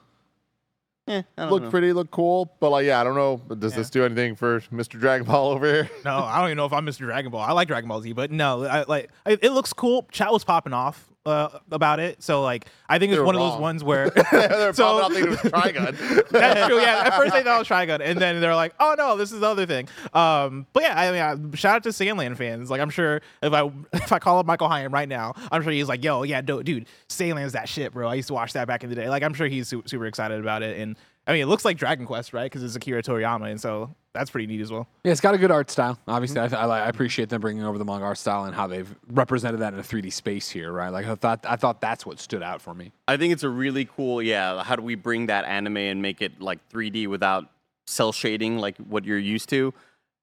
Eh, 1.06 1.22
I 1.36 1.48
Looked 1.50 1.64
know. 1.64 1.70
pretty, 1.70 1.92
looked 1.92 2.10
cool, 2.12 2.50
but 2.60 2.70
like, 2.70 2.86
yeah, 2.86 2.98
I 3.00 3.04
don't 3.04 3.14
know. 3.14 3.36
Does 3.56 3.74
this 3.74 3.90
do 3.90 4.04
anything 4.04 4.34
for 4.36 4.60
Mr. 4.72 4.98
Dragon 4.98 5.26
Ball 5.26 5.48
over 5.52 5.66
here? 5.66 5.90
No, 6.04 6.16
I 6.16 6.38
don't 6.38 6.46
even 6.48 6.56
know 6.56 6.64
if 6.64 6.72
I'm 6.72 6.86
Mr. 6.86 7.00
Dragon 7.00 7.30
Ball. 7.30 7.42
I 7.42 7.52
like 7.52 7.68
Dragon 7.68 7.88
Ball 7.88 8.00
Z, 8.00 8.12
but 8.14 8.30
no, 8.30 8.64
I, 8.64 8.84
like 8.88 9.10
I, 9.26 9.32
it 9.42 9.52
looks 9.52 9.72
cool. 9.74 10.06
Chat 10.12 10.32
was 10.32 10.44
popping 10.44 10.72
off 10.72 11.10
uh, 11.26 11.48
about 11.70 12.00
it, 12.00 12.22
so 12.22 12.42
like 12.42 12.66
I 12.88 12.98
think 12.98 13.12
it's 13.12 13.22
one 13.22 13.34
of 13.34 13.40
those 13.40 13.58
ones 13.58 13.82
where 13.82 14.10
They're 14.32 14.72
So- 14.74 15.00
popping 15.00 15.02
out 15.02 15.12
thinking 15.12 15.32
it 15.32 15.42
was 15.42 15.52
Trigun. 15.52 16.28
That's 16.30 16.66
true. 16.68 16.80
Yeah, 16.80 17.02
at 17.06 17.14
first 17.16 17.32
they 17.32 17.42
thought 17.42 17.56
it 17.56 17.58
was 17.60 17.68
Trigun, 17.68 18.00
and 18.02 18.18
then 18.20 18.40
they're 18.40 18.54
like, 18.54 18.74
"Oh 18.78 18.94
no, 18.98 19.16
this 19.16 19.32
is 19.32 19.40
the 19.40 19.46
other 19.46 19.64
thing." 19.66 19.88
Um, 20.12 20.66
but 20.72 20.82
yeah, 20.82 20.98
I 21.00 21.10
mean, 21.38 21.52
I, 21.52 21.56
shout 21.56 21.76
out 21.76 21.82
to 21.84 21.92
Sand 21.92 22.18
Land 22.18 22.36
fans. 22.36 22.70
Like, 22.70 22.80
I'm 22.80 22.90
sure 22.90 23.22
if 23.42 23.52
I 23.52 23.70
if 23.94 24.12
I 24.12 24.18
call 24.18 24.38
up 24.38 24.46
Michael 24.46 24.68
Higham 24.68 24.92
right 24.92 25.08
now, 25.08 25.34
I'm 25.50 25.62
sure 25.62 25.72
he's 25.72 25.88
like, 25.88 26.04
"Yo, 26.04 26.24
yeah, 26.24 26.40
dude, 26.42 26.86
Sand 27.08 27.36
Land's 27.36 27.54
that 27.54 27.68
shit, 27.68 27.92
bro. 27.92 28.08
I 28.08 28.14
used 28.14 28.28
to 28.28 28.34
watch 28.34 28.52
that 28.52 28.66
back 28.66 28.84
in 28.84 28.90
the 28.90 28.96
day." 28.96 29.08
Like, 29.08 29.22
I'm 29.22 29.34
sure 29.34 29.46
he's 29.46 29.68
su- 29.68 29.82
super 29.86 30.06
excited 30.06 30.40
about 30.40 30.62
it, 30.62 30.78
and 30.78 30.96
I 31.26 31.32
mean, 31.32 31.42
it 31.42 31.46
looks 31.46 31.64
like 31.64 31.78
Dragon 31.78 32.04
Quest, 32.06 32.32
right? 32.32 32.44
Because 32.44 32.62
it's 32.62 32.76
Akira 32.76 33.02
Toriyama, 33.02 33.50
and 33.50 33.60
so 33.60 33.94
that's 34.12 34.30
pretty 34.30 34.46
neat 34.46 34.60
as 34.60 34.70
well. 34.70 34.86
Yeah, 35.04 35.12
it's 35.12 35.20
got 35.20 35.34
a 35.34 35.38
good 35.38 35.50
art 35.50 35.70
style. 35.70 35.98
Obviously, 36.06 36.36
mm-hmm. 36.36 36.44
I, 36.44 36.48
th- 36.48 36.60
I, 36.60 36.66
li- 36.66 36.82
I 36.84 36.88
appreciate 36.88 37.30
them 37.30 37.40
bringing 37.40 37.64
over 37.64 37.78
the 37.78 37.84
manga 37.84 38.04
art 38.04 38.18
style 38.18 38.44
and 38.44 38.54
how 38.54 38.66
they've 38.66 38.94
represented 39.08 39.60
that 39.60 39.72
in 39.72 39.80
a 39.80 39.82
3D 39.82 40.12
space 40.12 40.50
here, 40.50 40.70
right? 40.70 40.90
Like 40.90 41.06
I 41.06 41.14
thought, 41.14 41.44
I 41.48 41.56
thought 41.56 41.80
that's 41.80 42.04
what 42.04 42.20
stood 42.20 42.42
out 42.42 42.60
for 42.60 42.74
me. 42.74 42.92
I 43.08 43.16
think 43.16 43.32
it's 43.32 43.42
a 43.42 43.48
really 43.48 43.86
cool, 43.86 44.22
yeah. 44.22 44.62
How 44.62 44.76
do 44.76 44.82
we 44.82 44.94
bring 44.96 45.26
that 45.26 45.46
anime 45.46 45.78
and 45.78 46.02
make 46.02 46.20
it 46.20 46.40
like 46.40 46.58
3D 46.70 47.08
without 47.08 47.50
cel 47.86 48.12
shading, 48.12 48.58
like 48.58 48.76
what 48.76 49.04
you're 49.04 49.18
used 49.18 49.48
to? 49.50 49.72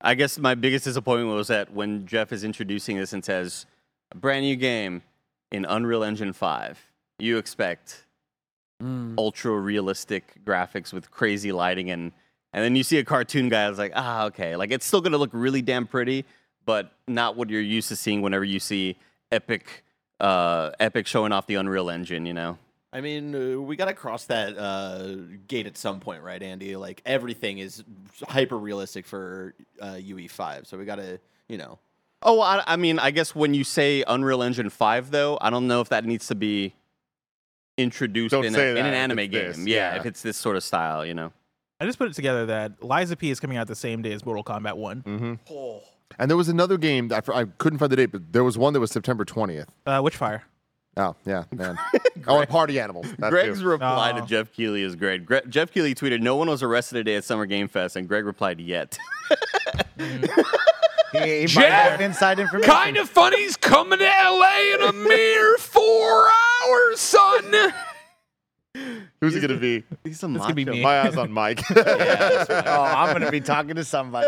I 0.02 0.16
guess 0.16 0.38
my 0.38 0.56
biggest 0.56 0.86
disappointment 0.86 1.36
was 1.36 1.48
that 1.48 1.74
when 1.74 2.06
Jeff 2.06 2.32
is 2.32 2.44
introducing 2.44 2.98
this 2.98 3.14
and 3.14 3.24
says, 3.24 3.66
a 4.12 4.18
brand 4.18 4.46
new 4.46 4.56
game 4.56 5.04
in 5.52 5.66
Unreal 5.66 6.04
Engine 6.04 6.34
5, 6.34 6.80
you 7.20 7.38
expect 7.38 8.06
ultra 9.18 9.52
realistic 9.52 10.34
graphics 10.46 10.92
with 10.94 11.12
crazy 11.12 11.52
lighting 11.52 11.90
and 11.92 12.12
and 12.54 12.64
then 12.64 12.76
you 12.76 12.84
see 12.84 12.98
a 12.98 13.04
cartoon 13.04 13.50
guy 13.50 13.64
I 13.64 13.70
was 13.70 13.78
like 13.78 13.94
ah 13.96 14.26
okay 14.26 14.56
like 14.56 14.72
it's 14.72 14.86
still 14.86 15.02
gonna 15.02 15.18
look 15.18 15.30
really 15.34 15.62
damn 15.62 15.88
pretty 15.88 16.26
but 16.66 16.92
not 17.08 17.36
what 17.36 17.50
you're 17.50 17.62
used 17.62 17.90
to 17.90 17.96
seeing 17.96 18.22
whenever 18.22 18.44
you 18.44 18.60
see 18.60 18.98
epic 19.32 19.84
uh 20.20 20.72
epic 20.80 21.08
showing 21.08 21.32
off 21.32 21.48
the 21.48 21.56
unreal 21.56 21.90
engine 21.90 22.26
you 22.26 22.34
know 22.34 22.58
I 22.94 23.00
mean, 23.00 23.34
uh, 23.34 23.62
we 23.62 23.78
got 23.78 23.86
to 23.86 23.94
cross 23.94 24.26
that 24.26 24.58
uh, 24.58 25.16
gate 25.48 25.66
at 25.66 25.78
some 25.78 26.02
point, 26.02 26.24
right, 26.24 26.44
Andy? 26.44 26.76
Like 26.76 27.02
everything 27.06 27.60
is 27.60 27.86
hyper 28.28 28.58
realistic 28.58 29.06
for 29.06 29.56
uh, 29.80 29.94
UE5, 29.94 30.68
so 30.68 30.78
we 30.78 30.84
got 30.84 30.98
to, 30.98 31.18
you 31.48 31.58
know. 31.58 31.80
oh 32.24 32.42
I, 32.42 32.62
I 32.68 32.76
mean 32.76 33.00
i 33.00 33.10
guess 33.12 33.34
when 33.34 33.54
you 33.54 33.64
say 33.64 34.04
unreal 34.08 34.44
engine 34.44 34.70
5 34.70 35.10
though 35.12 35.38
i 35.42 35.50
don't 35.50 35.68
know 35.68 35.82
if 35.82 35.90
that 35.90 36.06
needs 36.06 36.28
to 36.28 36.36
be 36.36 36.74
introduced 37.82 38.32
Don't 38.32 38.46
in, 38.46 38.56
a, 38.56 38.60
in 38.60 38.86
an 38.86 38.94
anime 38.94 39.18
game 39.18 39.30
this, 39.32 39.58
yeah, 39.60 39.94
yeah. 39.94 40.00
if 40.00 40.06
it's 40.06 40.22
this 40.22 40.38
sort 40.38 40.56
of 40.56 40.64
style 40.64 41.06
you 41.06 41.14
know 41.14 41.32
I 41.82 41.86
just 41.86 41.98
put 41.98 42.08
it 42.08 42.14
together 42.14 42.46
that 42.46 42.84
Lies 42.84 43.10
of 43.10 43.18
P 43.18 43.32
is 43.32 43.40
coming 43.40 43.58
out 43.58 43.66
the 43.66 43.76
same 43.76 44.04
day 44.04 44.14
as 44.14 44.24
Mortal 44.24 44.44
Kombat 44.44 44.78
One. 44.78 45.02
Mm. 45.02 45.82
And 46.20 46.30
there 46.30 46.38
was 46.38 46.48
another 46.48 46.78
game 46.78 47.08
that 47.08 47.28
I, 47.28 47.40
I 47.40 47.46
couldn't 47.46 47.80
find 47.80 47.92
the 47.92 47.96
date, 47.96 48.12
but 48.12 48.34
there 48.34 48.44
was 48.44 48.56
one 48.56 48.74
that 48.74 48.80
was 48.80 48.92
September 48.92 49.26
20th. 49.26 49.66
Uh, 49.88 50.00
Witchfire. 50.00 50.42
Oh, 50.98 51.16
yeah, 51.26 51.46
man. 51.52 51.78
oh, 52.28 52.40
and 52.40 52.50
Party 52.50 52.80
Animals. 52.80 53.08
That 53.20 53.30
Greg's 53.30 53.60
too. 53.60 53.66
reply 53.68 54.12
to. 54.12 54.22
Jeff 54.26 54.52
Keighley 54.52 54.84
is 54.84 54.96
great. 54.96 55.26
Gre- 55.26 55.38
Jeff 55.48 55.72
Keighley 55.72 55.96
tweeted, 55.96 56.20
"No 56.22 56.36
one 56.36 56.50
was 56.50 56.62
arrested 56.62 56.96
today 56.96 57.16
at 57.16 57.24
Summer 57.24 57.46
Game 57.46 57.68
Fest," 57.70 57.96
and 57.96 58.08
Greg 58.08 58.26
replied, 58.26 58.60
"Yet." 58.60 58.98
He, 61.12 61.18
he 61.20 61.42
might 61.42 61.48
Jeff, 61.48 61.92
have 61.92 62.00
inside 62.02 62.40
information. 62.40 62.72
Kind 62.74 62.96
of 62.96 63.10
funny's 63.10 63.58
coming 63.58 64.00
to 64.00 64.06
LA 64.06 64.76
in 64.76 64.82
a 64.82 64.94
mere 65.10 65.58
four 65.58 66.30
hours, 66.30 67.02
son. 67.02 67.54
Who's 69.20 69.36
it 69.36 69.42
going 69.42 69.50
to 69.50 69.58
be? 69.58 69.84
He's 70.06 70.24
a 70.24 70.28
This 70.30 70.46
could 70.46 70.56
be 70.56 70.64
me. 70.64 70.82
My 70.82 71.02
eyes 71.02 71.18
on 71.18 71.30
Mike. 71.30 71.62
Oh, 71.70 71.82
I'm 72.96 73.10
going 73.10 73.26
to 73.26 73.32
be 73.32 73.42
talking 73.42 73.76
to 73.76 73.84
somebody. 73.84 74.26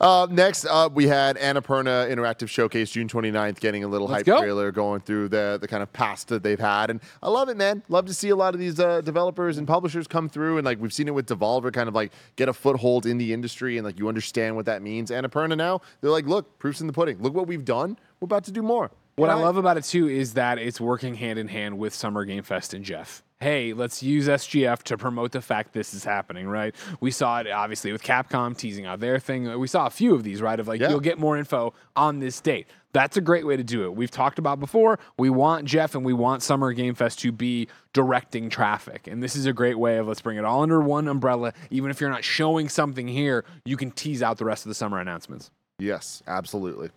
I 0.00 0.04
can't 0.04 0.30
wait. 0.30 0.32
Uh, 0.32 0.34
next 0.34 0.64
up, 0.66 0.92
we 0.92 1.06
had 1.06 1.36
Annapurna 1.36 2.10
Interactive 2.10 2.48
Showcase 2.48 2.90
June 2.90 3.08
29th, 3.08 3.60
getting 3.60 3.84
a 3.84 3.88
little 3.88 4.06
Let's 4.06 4.20
hype 4.20 4.26
go. 4.26 4.40
trailer 4.40 4.70
going 4.72 5.00
through 5.00 5.28
the, 5.28 5.58
the 5.60 5.68
kind 5.68 5.82
of 5.82 5.92
past 5.92 6.28
that 6.28 6.42
they've 6.42 6.58
had. 6.58 6.90
And 6.90 7.00
I 7.22 7.28
love 7.28 7.48
it, 7.48 7.56
man. 7.56 7.82
Love 7.88 8.06
to 8.06 8.14
see 8.14 8.28
a 8.28 8.36
lot 8.36 8.54
of 8.54 8.60
these 8.60 8.78
uh, 8.80 9.00
developers 9.00 9.58
and 9.58 9.66
publishers 9.66 10.06
come 10.06 10.28
through. 10.28 10.58
And 10.58 10.64
like 10.64 10.80
we've 10.80 10.92
seen 10.92 11.08
it 11.08 11.14
with 11.14 11.26
Devolver 11.26 11.72
kind 11.72 11.88
of 11.88 11.94
like 11.94 12.12
get 12.36 12.48
a 12.48 12.52
foothold 12.52 13.06
in 13.06 13.18
the 13.18 13.32
industry 13.32 13.76
and 13.76 13.84
like 13.84 13.98
you 13.98 14.08
understand 14.08 14.56
what 14.56 14.66
that 14.66 14.82
means. 14.82 15.10
Annapurna 15.10 15.56
now, 15.56 15.80
they're 16.00 16.10
like, 16.10 16.26
look, 16.26 16.58
proof's 16.58 16.80
in 16.80 16.86
the 16.86 16.92
pudding. 16.92 17.20
Look 17.20 17.34
what 17.34 17.46
we've 17.46 17.64
done. 17.64 17.98
We're 18.20 18.26
about 18.26 18.44
to 18.44 18.52
do 18.52 18.62
more. 18.62 18.90
What 19.18 19.30
I 19.30 19.34
And 19.34 19.42
love 19.42 19.56
about 19.56 19.76
it 19.76 19.84
too 19.84 20.08
is 20.08 20.34
that 20.34 20.58
it's 20.58 20.80
working 20.80 21.14
hand 21.14 21.38
in 21.38 21.48
hand 21.48 21.78
with 21.78 21.94
Summer 21.94 22.24
Game 22.24 22.42
Fest 22.42 22.72
and 22.74 22.84
Jeff. 22.84 23.22
Hey, 23.40 23.72
let's 23.72 24.02
use 24.02 24.26
SGF 24.26 24.82
to 24.84 24.98
promote 24.98 25.30
the 25.30 25.40
fact 25.40 25.72
this 25.72 25.94
is 25.94 26.02
happening, 26.02 26.48
right? 26.48 26.74
We 27.00 27.12
saw 27.12 27.38
it 27.38 27.48
obviously 27.48 27.92
with 27.92 28.02
Capcom 28.02 28.56
teasing 28.56 28.84
out 28.84 28.98
their 28.98 29.20
thing. 29.20 29.58
We 29.60 29.68
saw 29.68 29.86
a 29.86 29.90
few 29.90 30.14
of 30.14 30.24
these, 30.24 30.42
right? 30.42 30.58
Of 30.58 30.66
like, 30.66 30.80
Yeah. 30.80 30.90
you'll 30.90 30.98
get 31.00 31.18
more 31.20 31.36
info 31.36 31.72
on 31.94 32.18
this 32.18 32.40
date. 32.40 32.66
That's 32.92 33.16
a 33.16 33.20
great 33.20 33.46
way 33.46 33.56
to 33.56 33.62
do 33.62 33.84
it. 33.84 33.94
We've 33.94 34.10
talked 34.10 34.40
about 34.40 34.58
before. 34.58 34.98
We 35.18 35.30
want 35.30 35.66
Jeff 35.66 35.94
and 35.94 36.04
we 36.04 36.12
want 36.12 36.42
Summer 36.42 36.72
Game 36.72 36.94
Fest 36.96 37.20
to 37.20 37.30
be 37.30 37.68
directing 37.92 38.50
traffic. 38.50 39.06
And 39.06 39.22
this 39.22 39.36
is 39.36 39.46
a 39.46 39.52
great 39.52 39.78
way 39.78 39.98
of 39.98 40.08
let's 40.08 40.20
bring 40.22 40.36
it 40.38 40.44
all 40.44 40.62
under 40.62 40.80
one 40.80 41.06
umbrella. 41.06 41.52
Even 41.70 41.90
if 41.92 42.00
you're 42.00 42.10
not 42.10 42.24
showing 42.24 42.68
something 42.68 43.06
here, 43.06 43.44
you 43.64 43.76
can 43.76 43.92
tease 43.92 44.20
out 44.22 44.38
the 44.38 44.46
rest 44.46 44.64
of 44.64 44.70
the 44.70 44.74
summer 44.74 44.98
announcements. 44.98 45.50
Yes, 45.78 46.24
absolutely. 46.26 46.90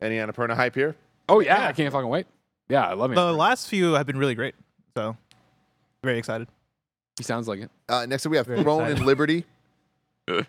Any 0.00 0.16
Annapurna 0.16 0.54
hype 0.54 0.74
here? 0.76 0.94
Oh, 1.28 1.40
yeah. 1.40 1.66
I 1.68 1.72
can't 1.72 1.92
fucking 1.92 2.08
wait. 2.08 2.26
Yeah, 2.68 2.86
I 2.88 2.94
love 2.94 3.12
it. 3.12 3.14
The 3.14 3.32
last 3.32 3.68
few 3.68 3.92
have 3.94 4.06
been 4.06 4.18
really 4.18 4.34
great. 4.34 4.54
So 4.96 5.16
very 6.02 6.18
excited. 6.18 6.48
He 7.18 7.22
sounds 7.24 7.48
like 7.48 7.60
it. 7.60 7.70
Uh, 7.88 8.06
next 8.06 8.26
up, 8.26 8.30
we 8.30 8.36
have 8.36 8.46
Very 8.46 8.62
Throne 8.62 8.80
excited. 8.82 8.98
and 8.98 9.06
Liberty. 9.06 9.44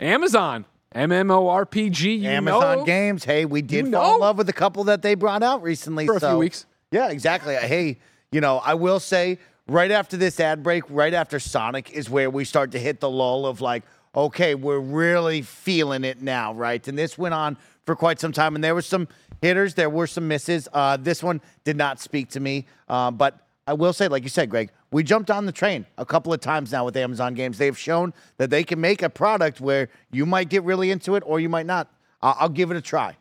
Amazon, 0.00 0.64
MMORPG, 0.94 2.20
you 2.20 2.28
Amazon 2.28 2.78
know, 2.78 2.84
Games. 2.84 3.24
Hey, 3.24 3.44
we 3.44 3.62
did 3.62 3.86
You 3.86 3.92
fall 3.92 4.14
in 4.14 4.20
love 4.20 4.38
with 4.38 4.48
a 4.48 4.52
couple 4.52 4.84
that 4.84 5.02
they 5.02 5.14
brought 5.14 5.42
out 5.42 5.62
recently. 5.62 6.06
for 6.06 6.16
a 6.16 6.20
so 6.20 6.30
few 6.30 6.38
weeks. 6.38 6.66
Yeah, 6.90 7.08
exactly. 7.10 7.54
Hey, 7.56 7.98
you 8.32 8.40
know, 8.40 8.58
I 8.58 8.74
will 8.74 9.00
say 9.00 9.38
right 9.66 9.90
after 9.90 10.16
this 10.16 10.38
ad 10.40 10.62
break, 10.62 10.84
right 10.88 11.12
after 11.12 11.38
Sonic 11.40 11.90
is 11.90 12.08
where 12.08 12.30
we 12.30 12.44
start 12.44 12.70
to 12.72 12.78
hit 12.78 13.00
the 13.00 13.10
lull 13.10 13.44
of 13.46 13.60
like, 13.60 13.82
okay, 14.14 14.54
we're 14.54 14.78
really 14.78 15.42
feeling 15.42 16.04
it 16.04 16.22
now, 16.22 16.54
right? 16.54 16.86
And 16.88 16.96
this 16.96 17.18
went 17.18 17.34
on 17.34 17.58
for 17.84 17.94
quite 17.96 18.20
some 18.20 18.32
time, 18.32 18.54
and 18.54 18.62
there 18.64 18.74
was 18.74 18.86
some 18.86 19.08
hitters, 19.40 19.74
there 19.74 19.90
were 19.90 20.06
some 20.06 20.28
misses. 20.28 20.68
Uh, 20.72 20.96
this 20.96 21.22
one 21.22 21.40
did 21.64 21.76
not 21.76 22.00
speak 22.00 22.28
to 22.30 22.40
me, 22.40 22.66
uh, 22.88 23.10
but 23.10 23.46
I 23.66 23.74
will 23.74 23.92
say, 23.92 24.08
like 24.08 24.22
you 24.22 24.28
said, 24.28 24.48
Greg, 24.50 24.70
we 24.90 25.02
jumped 25.02 25.30
on 25.30 25.44
the 25.46 25.52
train 25.52 25.84
a 25.98 26.06
couple 26.06 26.32
of 26.32 26.40
times 26.40 26.72
now 26.72 26.84
with 26.84 26.96
Amazon 26.96 27.34
Games. 27.34 27.58
They've 27.58 27.76
shown 27.76 28.14
that 28.38 28.48
they 28.50 28.64
can 28.64 28.80
make 28.80 29.02
a 29.02 29.10
product 29.10 29.60
where 29.60 29.88
you 30.10 30.24
might 30.24 30.48
get 30.48 30.64
really 30.64 30.90
into 30.90 31.14
it 31.16 31.22
or 31.26 31.38
you 31.40 31.48
might 31.48 31.66
not. 31.66 31.90
Uh, 32.22 32.34
I'll 32.38 32.48
give 32.48 32.70
it 32.70 32.76
a 32.76 32.80
try. 32.80 33.16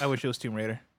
I 0.00 0.06
wish 0.06 0.24
it 0.24 0.28
was 0.28 0.38
Tomb 0.38 0.54
Raider. 0.54 0.80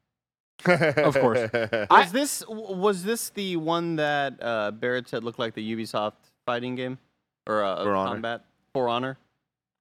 Of 0.65 1.15
course. 1.15 1.49
Was 1.89 2.11
this 2.13 2.41
was 2.47 3.03
this 3.03 3.29
the 3.31 3.57
one 3.57 3.97
that 3.97 4.35
uh, 4.41 4.71
Barrett 4.71 5.09
said 5.09 5.23
looked 5.23 5.39
like 5.39 5.55
the 5.55 5.75
Ubisoft 5.75 6.13
fighting 6.45 6.75
game 6.75 6.99
or 7.47 7.63
uh, 7.63 7.83
For 7.83 7.93
Honor. 7.95 8.11
combat 8.11 8.45
For 8.71 8.87
Honor? 8.87 9.17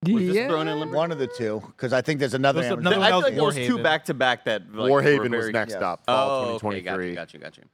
Was 0.05 0.25
this 0.27 0.47
Throne 0.49 0.67
and 0.69 0.81
Liberty? 0.81 0.97
One 0.97 1.13
of 1.13 1.19
the 1.19 1.29
two, 1.29 1.63
because 1.67 1.93
I 1.93 2.03
think 2.03 2.19
there's 2.19 2.35
another. 2.35 2.61
There's 2.63 2.73
another 2.73 2.97
I 2.97 2.99
one 2.99 3.09
feel 3.11 3.21
like 3.21 3.35
there 3.35 3.45
was 3.45 3.55
two 3.57 3.79
Warhaven. 3.79 3.83
back 3.85 4.05
to 4.07 4.15
back 4.15 4.45
that 4.47 4.63
like, 4.75 4.91
Warhaven 4.91 5.19
were 5.31 5.37
was 5.37 5.41
very- 5.47 5.53
next 5.53 5.75
yes. 5.75 5.83
up, 5.83 6.05
fall 6.07 6.31
Oh, 6.31 6.43
okay, 6.55 6.59
2023. 6.59 6.83
got 6.83 7.01
you, 7.01 7.15
got 7.15 7.35
you, 7.35 7.41
got 7.41 7.57
you. 7.59 7.65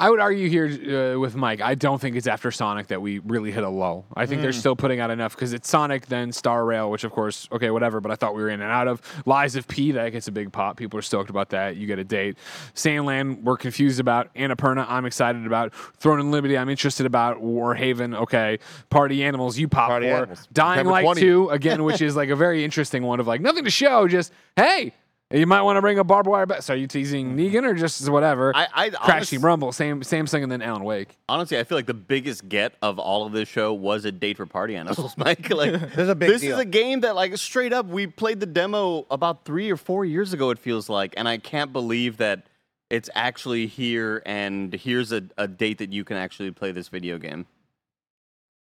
I 0.00 0.08
would 0.08 0.18
argue 0.18 0.48
here 0.48 1.12
uh, 1.14 1.20
with 1.20 1.36
Mike. 1.36 1.60
I 1.60 1.74
don't 1.74 2.00
think 2.00 2.16
it's 2.16 2.26
after 2.26 2.50
Sonic 2.50 2.86
that 2.86 3.02
we 3.02 3.18
really 3.18 3.52
hit 3.52 3.62
a 3.62 3.68
low. 3.68 4.06
I 4.16 4.24
think 4.24 4.40
they're 4.40 4.50
still 4.52 4.74
putting 4.74 4.98
out 4.98 5.10
enough 5.10 5.36
because 5.36 5.52
it's 5.52 5.68
Sonic, 5.68 6.06
then 6.06 6.32
Star 6.32 6.64
Rail, 6.64 6.90
which 6.90 7.04
of 7.04 7.12
course, 7.12 7.46
okay, 7.52 7.68
whatever. 7.68 8.00
But 8.00 8.10
I 8.10 8.16
thought 8.16 8.34
we 8.34 8.42
were 8.42 8.48
in 8.48 8.62
and 8.62 8.70
out 8.70 8.88
of 8.88 9.02
Lies 9.26 9.56
of 9.56 9.68
P. 9.68 9.92
That 9.92 10.08
gets 10.10 10.26
a 10.26 10.32
big 10.32 10.52
pop. 10.52 10.78
People 10.78 10.98
are 10.98 11.02
stoked 11.02 11.28
about 11.28 11.50
that. 11.50 11.76
You 11.76 11.86
get 11.86 11.98
a 11.98 12.04
date. 12.04 12.38
Sand 12.72 13.04
Land, 13.04 13.44
we're 13.44 13.58
confused 13.58 14.00
about. 14.00 14.34
Annapurna, 14.34 14.86
I'm 14.88 15.04
excited 15.04 15.46
about. 15.46 15.74
Throne 15.74 16.18
and 16.18 16.30
Liberty, 16.30 16.56
I'm 16.56 16.70
interested 16.70 17.04
about. 17.04 17.42
Warhaven, 17.42 18.16
okay. 18.22 18.58
Party 18.88 19.22
Animals, 19.22 19.58
you 19.58 19.68
pop 19.68 19.90
Party 19.90 20.06
for. 20.08 20.16
Animals. 20.16 20.48
Dying 20.50 20.86
Light 20.86 21.02
20. 21.02 21.20
2, 21.20 21.50
again, 21.50 21.84
which 21.84 22.00
is 22.00 22.16
like 22.16 22.30
a 22.30 22.36
very 22.36 22.64
interesting 22.64 23.02
one 23.02 23.20
of 23.20 23.26
like 23.26 23.42
nothing 23.42 23.64
to 23.64 23.70
show. 23.70 24.08
Just 24.08 24.32
hey. 24.56 24.94
You 25.32 25.46
might 25.46 25.62
want 25.62 25.76
to 25.76 25.80
bring 25.80 25.96
a 25.96 26.02
barbed 26.02 26.28
wire 26.28 26.44
back. 26.44 26.62
So 26.62 26.74
are 26.74 26.76
you 26.76 26.88
teasing 26.88 27.36
Negan 27.36 27.62
or 27.64 27.72
just 27.72 28.08
whatever? 28.08 28.52
I, 28.54 28.66
I 28.74 28.90
Crash 28.90 29.32
honest- 29.32 29.44
Rumble, 29.44 29.70
same 29.70 30.00
Samsung, 30.00 30.42
and 30.42 30.50
then 30.50 30.60
Alan 30.60 30.82
Wake. 30.82 31.16
honestly, 31.28 31.56
I 31.56 31.62
feel 31.62 31.78
like 31.78 31.86
the 31.86 31.94
biggest 31.94 32.48
get 32.48 32.74
of 32.82 32.98
all 32.98 33.24
of 33.24 33.32
this 33.32 33.48
show 33.48 33.72
was 33.72 34.04
a 34.04 34.10
date 34.10 34.38
for 34.38 34.46
party 34.46 34.74
animals, 34.74 35.14
Mike. 35.16 35.48
Like, 35.50 35.72
There's 35.94 36.08
a 36.08 36.16
big 36.16 36.30
this 36.30 36.40
deal. 36.40 36.54
is 36.54 36.60
a 36.60 36.64
game 36.64 37.00
that, 37.02 37.14
like, 37.14 37.36
straight 37.36 37.72
up, 37.72 37.86
we 37.86 38.08
played 38.08 38.40
the 38.40 38.46
demo 38.46 39.06
about 39.08 39.44
three 39.44 39.70
or 39.70 39.76
four 39.76 40.04
years 40.04 40.32
ago. 40.32 40.50
It 40.50 40.58
feels 40.58 40.88
like, 40.88 41.14
and 41.16 41.28
I 41.28 41.38
can't 41.38 41.72
believe 41.72 42.16
that 42.16 42.46
it's 42.88 43.08
actually 43.14 43.68
here. 43.68 44.22
And 44.26 44.72
here's 44.74 45.12
a, 45.12 45.22
a 45.38 45.46
date 45.46 45.78
that 45.78 45.92
you 45.92 46.02
can 46.02 46.16
actually 46.16 46.50
play 46.50 46.72
this 46.72 46.88
video 46.88 47.18
game. 47.18 47.46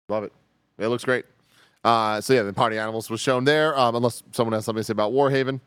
Love 0.08 0.24
it. 0.26 0.34
It 0.78 0.88
looks 0.90 1.04
great. 1.04 1.26
Uh, 1.84 2.22
so 2.22 2.34
yeah, 2.34 2.44
the 2.44 2.54
Party 2.54 2.78
Animals 2.78 3.10
was 3.10 3.22
shown 3.22 3.44
there. 3.46 3.78
Um, 3.78 3.96
unless 3.96 4.22
someone 4.34 4.54
has 4.54 4.66
something 4.66 4.82
to 4.82 4.84
say 4.84 4.92
about 4.92 5.14
Warhaven. 5.14 5.60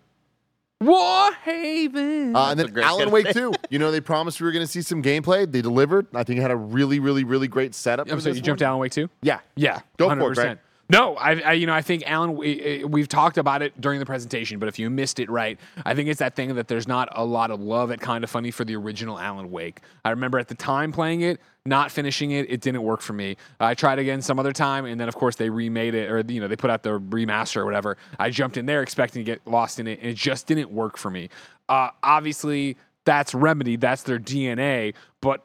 Warhaven. 0.82 2.34
Uh, 2.34 2.50
and 2.50 2.60
then 2.60 2.78
Alan 2.78 3.10
Wake 3.10 3.26
thing. 3.26 3.34
2. 3.34 3.54
You 3.70 3.78
know, 3.78 3.90
they 3.90 4.00
promised 4.00 4.40
we 4.40 4.46
were 4.46 4.52
going 4.52 4.64
to 4.64 4.70
see 4.70 4.82
some 4.82 5.02
gameplay. 5.02 5.50
They 5.50 5.62
delivered. 5.62 6.06
I 6.14 6.22
think 6.24 6.38
it 6.38 6.42
had 6.42 6.50
a 6.50 6.56
really, 6.56 6.98
really, 7.00 7.24
really 7.24 7.48
great 7.48 7.74
setup. 7.74 8.08
I'm 8.10 8.16
for 8.16 8.20
sorry, 8.20 8.32
this 8.32 8.36
you 8.38 8.42
jumped 8.42 8.60
one. 8.62 8.68
Alan 8.68 8.80
Wake 8.80 8.92
too? 8.92 9.08
Yeah. 9.22 9.40
Yeah, 9.56 9.80
Go 9.96 10.08
for 10.08 10.14
it, 10.14 10.18
100%. 10.22 10.34
Greg. 10.34 10.58
No, 10.88 11.16
I, 11.16 11.32
I, 11.40 11.52
you 11.54 11.66
know, 11.66 11.74
I 11.74 11.82
think 11.82 12.04
Alan. 12.06 12.36
we- 12.36 12.84
uh, 12.84 12.86
We've 12.86 13.08
talked 13.08 13.38
about 13.38 13.60
it 13.62 13.80
during 13.80 13.98
the 13.98 14.06
presentation, 14.06 14.60
but 14.60 14.68
if 14.68 14.78
you 14.78 14.88
missed 14.88 15.18
it, 15.18 15.28
right, 15.28 15.58
I 15.84 15.94
think 15.94 16.08
it's 16.08 16.20
that 16.20 16.36
thing 16.36 16.54
that 16.54 16.68
there's 16.68 16.86
not 16.86 17.08
a 17.10 17.24
lot 17.24 17.50
of 17.50 17.60
love 17.60 17.90
at 17.90 18.00
Kind 18.00 18.22
of 18.22 18.30
Funny 18.30 18.52
for 18.52 18.64
the 18.64 18.76
original 18.76 19.18
Alan 19.18 19.50
Wake. 19.50 19.80
I 20.04 20.10
remember 20.10 20.38
at 20.38 20.46
the 20.46 20.54
time 20.54 20.92
playing 20.92 21.22
it, 21.22 21.40
not 21.66 21.90
finishing 21.90 22.30
it, 22.30 22.50
it 22.50 22.60
didn't 22.60 22.82
work 22.82 23.00
for 23.00 23.12
me. 23.12 23.36
I 23.60 23.74
tried 23.74 23.98
again 23.98 24.22
some 24.22 24.38
other 24.38 24.52
time, 24.52 24.84
and 24.84 25.00
then 25.00 25.08
of 25.08 25.14
course 25.14 25.36
they 25.36 25.50
remade 25.50 25.94
it, 25.94 26.10
or 26.10 26.22
you 26.26 26.40
know, 26.40 26.48
they 26.48 26.56
put 26.56 26.70
out 26.70 26.82
the 26.82 26.98
remaster 27.00 27.58
or 27.58 27.64
whatever. 27.64 27.96
I 28.18 28.30
jumped 28.30 28.56
in 28.56 28.66
there 28.66 28.82
expecting 28.82 29.20
to 29.20 29.24
get 29.24 29.46
lost 29.46 29.80
in 29.80 29.86
it, 29.86 30.00
and 30.00 30.10
it 30.10 30.16
just 30.16 30.46
didn't 30.46 30.70
work 30.70 30.96
for 30.96 31.10
me. 31.10 31.28
Uh, 31.68 31.90
obviously, 32.02 32.76
that's 33.04 33.34
Remedy, 33.34 33.76
that's 33.76 34.02
their 34.02 34.18
DNA, 34.18 34.94
but 35.20 35.44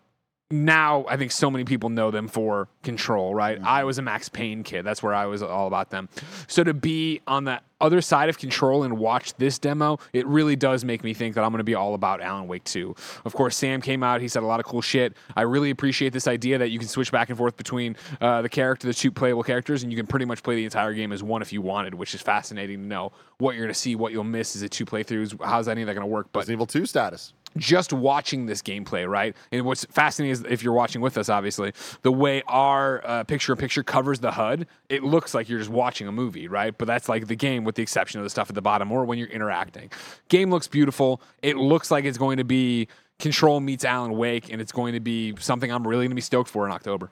now 0.51 1.05
I 1.07 1.17
think 1.17 1.31
so 1.31 1.49
many 1.49 1.63
people 1.63 1.89
know 1.89 2.11
them 2.11 2.27
for 2.27 2.67
Control, 2.83 3.35
right? 3.35 3.59
I 3.63 3.83
was 3.83 3.97
a 3.97 4.01
Max 4.01 4.29
Payne 4.29 4.63
kid. 4.63 4.83
That's 4.83 5.03
where 5.03 5.13
I 5.13 5.25
was 5.25 5.41
all 5.43 5.67
about 5.67 5.89
them. 5.89 6.09
So 6.47 6.63
to 6.63 6.73
be 6.73 7.21
on 7.27 7.43
the 7.43 7.61
other 7.79 8.01
side 8.01 8.29
of 8.29 8.37
Control 8.37 8.83
and 8.83 8.97
watch 8.97 9.33
this 9.35 9.57
demo, 9.59 9.99
it 10.13 10.25
really 10.27 10.55
does 10.55 10.85
make 10.85 11.03
me 11.03 11.13
think 11.13 11.35
that 11.35 11.43
I'm 11.43 11.51
going 11.51 11.59
to 11.59 11.63
be 11.63 11.75
all 11.75 11.93
about 11.95 12.21
Alan 12.21 12.47
Wake 12.47 12.63
2. 12.63 12.95
Of 13.25 13.33
course, 13.33 13.57
Sam 13.57 13.81
came 13.81 14.03
out. 14.03 14.21
He 14.21 14.27
said 14.27 14.43
a 14.43 14.45
lot 14.45 14.59
of 14.59 14.65
cool 14.65 14.81
shit. 14.81 15.13
I 15.35 15.41
really 15.41 15.71
appreciate 15.71 16.13
this 16.13 16.27
idea 16.27 16.57
that 16.59 16.69
you 16.69 16.79
can 16.79 16.87
switch 16.87 17.11
back 17.11 17.29
and 17.29 17.37
forth 17.37 17.57
between 17.57 17.95
uh, 18.19 18.41
the 18.41 18.49
character, 18.49 18.87
the 18.87 18.93
two 18.93 19.11
playable 19.11 19.43
characters, 19.43 19.83
and 19.83 19.91
you 19.91 19.97
can 19.97 20.07
pretty 20.07 20.25
much 20.25 20.43
play 20.43 20.55
the 20.55 20.63
entire 20.63 20.93
game 20.93 21.11
as 21.11 21.23
one 21.23 21.41
if 21.41 21.51
you 21.51 21.61
wanted, 21.61 21.95
which 21.95 22.13
is 22.13 22.21
fascinating 22.21 22.79
to 22.79 22.85
know 22.85 23.11
what 23.39 23.55
you're 23.55 23.65
going 23.65 23.73
to 23.73 23.79
see, 23.79 23.95
what 23.95 24.11
you'll 24.11 24.23
miss. 24.23 24.55
Is 24.55 24.61
it 24.61 24.71
two 24.71 24.85
playthroughs? 24.85 25.43
How's 25.43 25.67
any 25.67 25.81
of 25.81 25.87
that 25.87 25.95
going 25.95 26.05
to 26.05 26.11
work? 26.11 26.27
But 26.31 26.41
Resident 26.41 26.57
Evil 26.57 26.67
2 26.67 26.85
status. 26.85 27.33
Just 27.57 27.93
watching 27.93 28.45
this 28.45 28.61
gameplay, 28.61 29.07
right? 29.07 29.35
And 29.51 29.65
what's 29.65 29.85
fascinating 29.85 30.31
is 30.31 30.43
if 30.49 30.63
you're 30.63 30.73
watching 30.73 31.01
with 31.01 31.17
us, 31.17 31.29
obviously, 31.29 31.73
the 32.01 32.11
way 32.11 32.41
our 32.47 33.01
uh, 33.05 33.23
picture-in-picture 33.23 33.83
covers 33.83 34.19
the 34.19 34.31
HUD, 34.31 34.67
it 34.89 35.03
looks 35.03 35.33
like 35.33 35.49
you're 35.49 35.59
just 35.59 35.71
watching 35.71 36.07
a 36.07 36.11
movie, 36.11 36.47
right? 36.47 36.77
But 36.77 36.85
that's 36.85 37.09
like 37.09 37.27
the 37.27 37.35
game, 37.35 37.63
with 37.63 37.75
the 37.75 37.81
exception 37.81 38.19
of 38.19 38.23
the 38.23 38.29
stuff 38.29 38.49
at 38.49 38.55
the 38.55 38.61
bottom 38.61 38.91
or 38.91 39.05
when 39.05 39.17
you're 39.17 39.27
interacting. 39.29 39.91
Game 40.29 40.49
looks 40.49 40.67
beautiful. 40.67 41.21
It 41.41 41.57
looks 41.57 41.91
like 41.91 42.05
it's 42.05 42.17
going 42.17 42.37
to 42.37 42.43
be 42.43 42.87
Control 43.19 43.59
meets 43.59 43.85
Alan 43.85 44.13
Wake, 44.13 44.51
and 44.51 44.59
it's 44.59 44.71
going 44.71 44.93
to 44.93 44.99
be 44.99 45.35
something 45.39 45.71
I'm 45.71 45.87
really 45.87 46.05
going 46.05 46.11
to 46.11 46.15
be 46.15 46.21
stoked 46.21 46.49
for 46.49 46.65
in 46.65 46.71
October. 46.71 47.11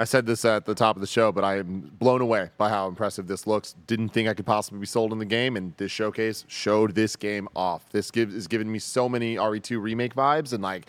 I 0.00 0.04
said 0.04 0.26
this 0.26 0.44
at 0.44 0.64
the 0.64 0.76
top 0.76 0.96
of 0.96 1.00
the 1.00 1.08
show, 1.08 1.32
but 1.32 1.42
I 1.42 1.58
am 1.58 1.90
blown 1.98 2.20
away 2.20 2.50
by 2.56 2.68
how 2.68 2.86
impressive 2.86 3.26
this 3.26 3.48
looks. 3.48 3.74
Didn't 3.88 4.10
think 4.10 4.28
I 4.28 4.34
could 4.34 4.46
possibly 4.46 4.78
be 4.78 4.86
sold 4.86 5.12
in 5.12 5.18
the 5.18 5.24
game, 5.24 5.56
and 5.56 5.76
this 5.76 5.90
showcase 5.90 6.44
showed 6.46 6.94
this 6.94 7.16
game 7.16 7.48
off. 7.56 7.90
This 7.90 8.12
gives 8.12 8.32
is 8.32 8.46
giving 8.46 8.70
me 8.70 8.78
so 8.78 9.08
many 9.08 9.34
RE2 9.34 9.82
remake 9.82 10.14
vibes, 10.14 10.52
and 10.52 10.62
like 10.62 10.86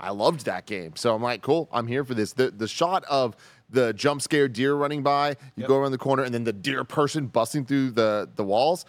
I 0.00 0.10
loved 0.10 0.46
that 0.46 0.66
game. 0.66 0.96
So 0.96 1.14
I'm 1.14 1.22
like, 1.22 1.42
cool, 1.42 1.68
I'm 1.72 1.86
here 1.86 2.04
for 2.04 2.14
this. 2.14 2.32
The 2.32 2.50
the 2.50 2.66
shot 2.66 3.04
of 3.04 3.36
the 3.70 3.92
jump 3.92 4.20
scare 4.20 4.48
deer 4.48 4.74
running 4.74 5.04
by, 5.04 5.36
you 5.54 5.68
go 5.68 5.78
around 5.78 5.92
the 5.92 5.98
corner, 5.98 6.24
and 6.24 6.34
then 6.34 6.42
the 6.42 6.52
deer 6.52 6.82
person 6.82 7.28
busting 7.28 7.66
through 7.66 7.92
the 7.92 8.28
the 8.34 8.44
walls. 8.44 8.84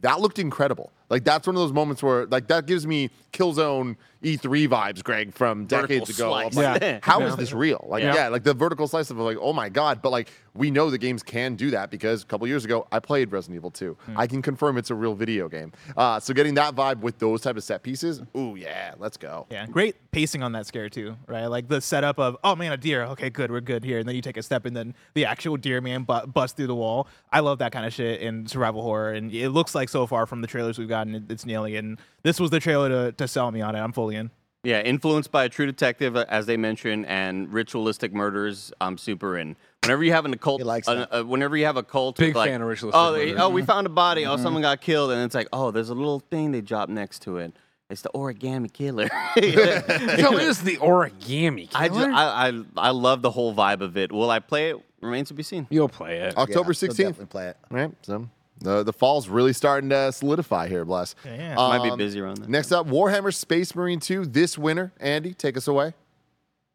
That 0.00 0.20
looked 0.20 0.40
incredible. 0.40 0.90
Like 1.10 1.24
that's 1.24 1.46
one 1.46 1.56
of 1.56 1.60
those 1.60 1.72
moments 1.72 2.02
where 2.02 2.26
like 2.26 2.48
that 2.48 2.66
gives 2.66 2.86
me 2.86 3.10
Killzone 3.32 3.96
E3 4.22 4.68
vibes, 4.68 5.02
Greg, 5.04 5.34
from 5.34 5.66
decades 5.66 6.08
Vertical 6.08 6.34
ago. 6.38 6.50
Slice. 6.50 6.54
like, 6.56 6.82
Yeah. 6.82 6.98
How 7.02 7.20
is 7.22 7.36
this 7.36 7.52
real? 7.52 7.84
Like, 7.88 8.02
Yeah. 8.02 8.14
yeah. 8.14 8.28
like 8.28 8.42
the 8.42 8.54
vertical 8.54 8.88
slice 8.88 9.10
of 9.10 9.18
like, 9.18 9.36
oh 9.40 9.52
my 9.52 9.68
god. 9.68 10.00
But 10.00 10.10
like, 10.12 10.30
we 10.54 10.70
know 10.70 10.88
the 10.88 10.98
games 10.98 11.22
can 11.22 11.56
do 11.56 11.70
that 11.72 11.90
because 11.90 12.22
a 12.22 12.26
couple 12.26 12.46
years 12.46 12.64
ago 12.64 12.86
I 12.92 13.00
played 13.00 13.32
Resident 13.32 13.56
Evil 13.56 13.70
2. 13.70 13.96
Hmm. 14.06 14.18
I 14.18 14.26
can 14.26 14.40
confirm 14.40 14.78
it's 14.78 14.90
a 14.90 14.94
real 14.94 15.14
video 15.14 15.48
game. 15.48 15.72
Uh, 15.96 16.20
so 16.20 16.32
getting 16.32 16.54
that 16.54 16.74
vibe 16.74 17.00
with 17.00 17.18
those 17.18 17.42
type 17.42 17.56
of 17.56 17.64
set 17.64 17.82
pieces, 17.82 18.22
ooh 18.36 18.54
yeah, 18.56 18.94
let's 18.98 19.16
go. 19.18 19.46
Yeah, 19.50 19.66
great 19.66 19.96
pacing 20.12 20.42
on 20.42 20.52
that 20.52 20.66
scare 20.66 20.88
too, 20.88 21.16
right? 21.26 21.46
Like 21.46 21.68
the 21.68 21.80
setup 21.80 22.18
of 22.18 22.36
oh 22.44 22.54
man, 22.56 22.72
a 22.72 22.76
deer. 22.78 23.02
Okay, 23.04 23.28
good, 23.30 23.50
we're 23.50 23.60
good 23.60 23.84
here, 23.84 23.98
and 23.98 24.08
then 24.08 24.14
you 24.16 24.22
take 24.22 24.36
a 24.36 24.42
step, 24.42 24.64
and 24.64 24.74
then 24.76 24.94
the 25.14 25.26
actual 25.26 25.56
deer 25.56 25.80
man 25.80 26.04
bu- 26.04 26.26
busts 26.28 26.56
through 26.56 26.68
the 26.68 26.74
wall. 26.74 27.08
I 27.32 27.40
love 27.40 27.58
that 27.58 27.72
kind 27.72 27.84
of 27.84 27.92
shit 27.92 28.20
in 28.20 28.46
survival 28.46 28.82
horror, 28.82 29.12
and 29.12 29.34
it 29.34 29.50
looks 29.50 29.74
like 29.74 29.88
so 29.88 30.06
far 30.06 30.24
from 30.24 30.40
the 30.40 30.46
trailers 30.46 30.78
we've 30.78 30.88
gotten, 30.94 31.14
it- 31.14 31.30
it's 31.30 31.44
nailing 31.46 31.74
it. 31.74 31.84
And 31.84 31.98
this 32.22 32.38
was 32.40 32.50
the 32.50 32.60
trailer 32.60 32.88
to, 32.88 33.12
to 33.12 33.28
sell 33.28 33.50
me 33.50 33.60
on 33.60 33.74
it. 33.76 33.80
I'm 33.80 33.92
fully 33.92 34.16
in. 34.16 34.30
Yeah, 34.62 34.80
influenced 34.80 35.30
by 35.30 35.44
a 35.44 35.48
true 35.50 35.66
detective, 35.66 36.16
uh, 36.16 36.24
as 36.30 36.46
they 36.46 36.56
mentioned, 36.56 37.04
and 37.06 37.52
ritualistic 37.52 38.14
murders. 38.14 38.72
I'm 38.80 38.96
super 38.96 39.36
in. 39.36 39.56
Whenever 39.82 40.02
you 40.02 40.12
have 40.12 40.24
an 40.24 40.32
occult, 40.32 40.60
He 40.60 40.64
likes 40.64 40.88
uh, 40.88 40.94
that. 40.94 41.14
uh, 41.20 41.22
whenever 41.24 41.54
you 41.54 41.66
have 41.66 41.76
a 41.76 41.82
cult, 41.82 42.16
Big 42.16 42.34
like, 42.34 42.48
fan 42.48 42.62
of 42.62 42.68
ritualistic 42.68 42.98
Oh, 42.98 43.12
they- 43.12 43.26
murders. 43.26 43.40
oh, 43.42 43.50
we 43.50 43.60
found 43.62 43.86
a 43.86 43.90
body. 43.90 44.24
Oh, 44.24 44.38
someone 44.38 44.62
got 44.62 44.80
killed, 44.80 45.10
and 45.10 45.20
it's 45.22 45.34
like, 45.34 45.48
oh, 45.52 45.70
there's 45.70 45.90
a 45.90 45.94
little 45.94 46.20
thing 46.20 46.52
they 46.52 46.62
dropped 46.62 46.90
next 46.90 47.20
to 47.22 47.36
it. 47.36 47.52
It's 47.90 48.00
the 48.00 48.08
origami 48.14 48.72
killer. 48.72 49.10
Yo, 49.36 50.32
is 50.38 50.62
the 50.62 50.78
origami 50.78 51.68
I 51.74 51.88
just, 51.88 52.00
killer? 52.00 52.12
I, 52.12 52.48
I, 52.48 52.62
I 52.88 52.90
love 52.90 53.20
the 53.20 53.30
whole 53.30 53.54
vibe 53.54 53.82
of 53.82 53.98
it. 53.98 54.10
Will 54.12 54.30
I 54.30 54.38
play 54.38 54.70
it? 54.70 54.76
Remains 55.02 55.28
to 55.28 55.34
be 55.34 55.42
seen. 55.42 55.66
You'll 55.68 55.90
play 55.90 56.20
it. 56.20 56.36
October 56.38 56.70
Yeah, 56.72 56.88
16th. 56.88 56.96
he'll 56.96 57.06
definitely 57.10 57.26
play 57.26 57.48
it. 57.48 57.56
Right. 57.70 57.90
So 58.00 58.30
the 58.64 58.82
the 58.82 58.92
fall's 58.92 59.28
really 59.28 59.52
starting 59.52 59.90
to 59.90 60.10
solidify 60.12 60.66
here, 60.68 60.84
bless. 60.84 61.14
Yeah. 61.24 61.54
Might 61.54 61.82
be 61.84 61.90
Um, 61.90 61.98
busy 61.98 62.20
around 62.20 62.38
that. 62.38 62.48
Next 62.48 62.72
up, 62.72 62.86
Warhammer 62.88 63.32
Space 63.34 63.74
Marine 63.74 64.00
2 64.00 64.24
this 64.26 64.58
winter. 64.58 64.92
Andy, 64.98 65.32
take 65.34 65.56
us 65.56 65.68
away. 65.68 65.94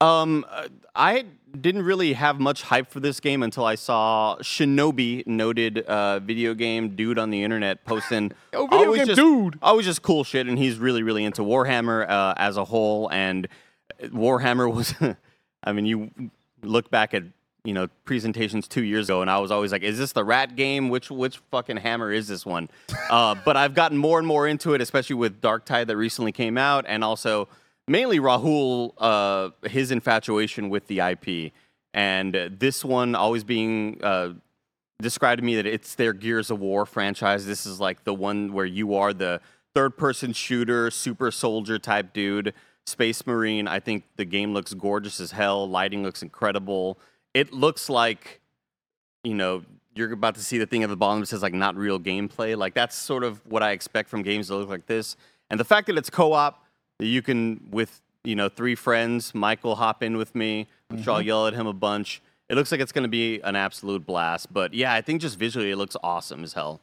Um, 0.02 0.46
uh, 0.50 0.68
I 0.96 1.26
didn't 1.60 1.82
really 1.82 2.14
have 2.14 2.40
much 2.40 2.62
hype 2.62 2.90
for 2.90 3.02
this 3.02 3.20
game 3.20 3.44
until 3.44 3.66
I 3.66 3.76
saw 3.76 4.38
Shinobi, 4.40 5.28
noted 5.28 5.80
uh, 5.80 6.20
video 6.20 6.54
game 6.54 6.96
dude 6.96 7.20
on 7.20 7.32
the 7.32 7.44
internet, 7.44 7.84
posting 7.84 8.32
Yo, 8.54 8.66
video 8.68 8.86
always 8.86 9.00
game 9.00 9.08
just, 9.08 9.20
dude. 9.20 9.60
always 9.62 9.86
just 9.86 10.02
cool 10.02 10.24
shit, 10.24 10.48
and 10.48 10.58
he's 10.58 10.78
really, 10.78 11.04
really 11.04 11.26
into 11.26 11.42
Warhammer 11.42 12.10
uh, 12.10 12.34
as 12.38 12.56
a 12.56 12.64
whole. 12.64 13.10
And 13.12 13.50
Warhammer 14.04 14.74
was, 14.74 14.94
I 15.64 15.74
mean, 15.74 15.86
you 15.86 16.12
look 16.64 16.90
back 16.90 17.14
at 17.14 17.24
you 17.64 17.74
know 17.74 17.88
presentations 18.06 18.68
two 18.68 18.84
years 18.84 19.10
ago, 19.10 19.22
and 19.22 19.30
I 19.30 19.40
was 19.40 19.52
always 19.52 19.72
like, 19.72 19.84
"Is 19.84 19.98
this 19.98 20.12
the 20.12 20.24
Rat 20.24 20.56
game? 20.56 20.90
Which 20.90 21.12
which 21.12 21.38
fucking 21.52 21.78
hammer 21.78 22.12
is 22.12 22.28
this 22.28 22.46
one?" 22.46 22.70
uh, 23.10 23.36
but 23.46 23.58
I've 23.58 23.74
gotten 23.74 23.98
more 23.98 24.20
and 24.20 24.28
more 24.28 24.48
into 24.48 24.74
it, 24.74 24.82
especially 24.82 25.16
with 25.16 25.42
Darktide 25.42 25.88
that 25.88 25.98
recently 25.98 26.32
came 26.32 26.58
out, 26.58 26.86
and 26.88 27.04
also 27.04 27.48
mainly 27.88 28.20
Rahul, 28.20 28.94
uh, 28.98 29.50
his 29.68 29.92
infatuation 29.92 30.70
with 30.70 30.88
the 30.88 31.00
IP, 31.00 31.52
and 31.94 32.36
uh, 32.36 32.50
this 32.52 32.86
one 32.86 33.16
always 33.16 33.44
being 33.44 34.00
uh, 34.04 34.34
described 35.02 35.40
to 35.40 35.46
me 35.46 35.56
that 35.56 35.66
it's 35.66 35.96
their 35.96 36.14
Gears 36.14 36.52
of 36.52 36.60
War 36.60 36.86
franchise. 36.86 37.46
This 37.46 37.66
is 37.66 37.80
like 37.80 38.04
the 38.04 38.14
one 38.14 38.54
where 38.54 38.66
you 38.66 38.96
are 38.96 39.14
the 39.14 39.42
third 39.74 39.98
person 39.98 40.34
shooter, 40.34 40.92
super 40.92 41.32
soldier 41.32 41.80
type 41.80 42.14
dude, 42.14 42.54
Space 42.86 43.26
Marine. 43.26 43.68
I 43.68 43.80
think 43.80 44.04
the 44.16 44.26
game 44.26 44.54
looks 44.54 44.74
gorgeous 44.74 45.20
as 45.20 45.32
hell. 45.32 45.70
Lighting 45.70 46.04
looks 46.04 46.22
incredible. 46.22 47.00
It 47.34 47.54
looks 47.54 47.90
like, 47.90 48.42
you 49.24 49.34
know, 49.34 49.64
you're 49.96 50.12
about 50.14 50.36
to 50.36 50.42
see 50.42 50.58
the 50.58 50.66
thing 50.66 50.84
at 50.84 50.90
the 50.90 50.96
bottom 50.96 51.20
that 51.20 51.28
says 51.28 51.42
like 51.42 51.54
not 51.54 51.76
real 51.76 52.00
gameplay. 52.00 52.58
Like 52.58 52.74
that's 52.74 52.96
sort 52.96 53.24
of 53.24 53.46
what 53.46 53.62
I 53.64 53.72
expect 53.72 54.10
from 54.10 54.22
games 54.22 54.48
that 54.48 54.56
look 54.56 54.70
like 54.70 54.86
this. 54.86 55.16
And 55.50 55.60
the 55.60 55.66
fact 55.66 55.88
that 55.88 55.98
it's 55.98 56.10
co 56.10 56.34
op, 56.34 56.64
that 57.00 57.08
you 57.08 57.22
can, 57.22 57.68
with, 57.72 58.02
you 58.24 58.36
know, 58.36 58.50
three 58.50 58.76
friends, 58.76 59.34
Mike 59.34 59.64
will 59.64 59.76
hop 59.76 60.04
in 60.04 60.18
with 60.18 60.36
me, 60.36 60.68
I'm 60.90 61.02
sure 61.02 61.14
I'll 61.14 61.20
mm-hmm. 61.20 61.28
yell 61.28 61.48
at 61.48 61.54
him 61.54 61.68
a 61.68 61.74
bunch. 61.74 62.22
It 62.50 62.56
looks 62.56 62.72
like 62.72 62.82
it's 62.82 62.92
going 62.92 63.04
to 63.04 63.10
be 63.10 63.40
an 63.42 63.56
absolute 63.56 64.06
blast. 64.06 64.52
But 64.52 64.74
yeah, 64.74 64.94
I 64.94 65.02
think 65.02 65.22
just 65.22 65.38
visually 65.38 65.72
it 65.72 65.76
looks 65.76 65.96
awesome 66.04 66.44
as 66.44 66.54
hell. 66.54 66.82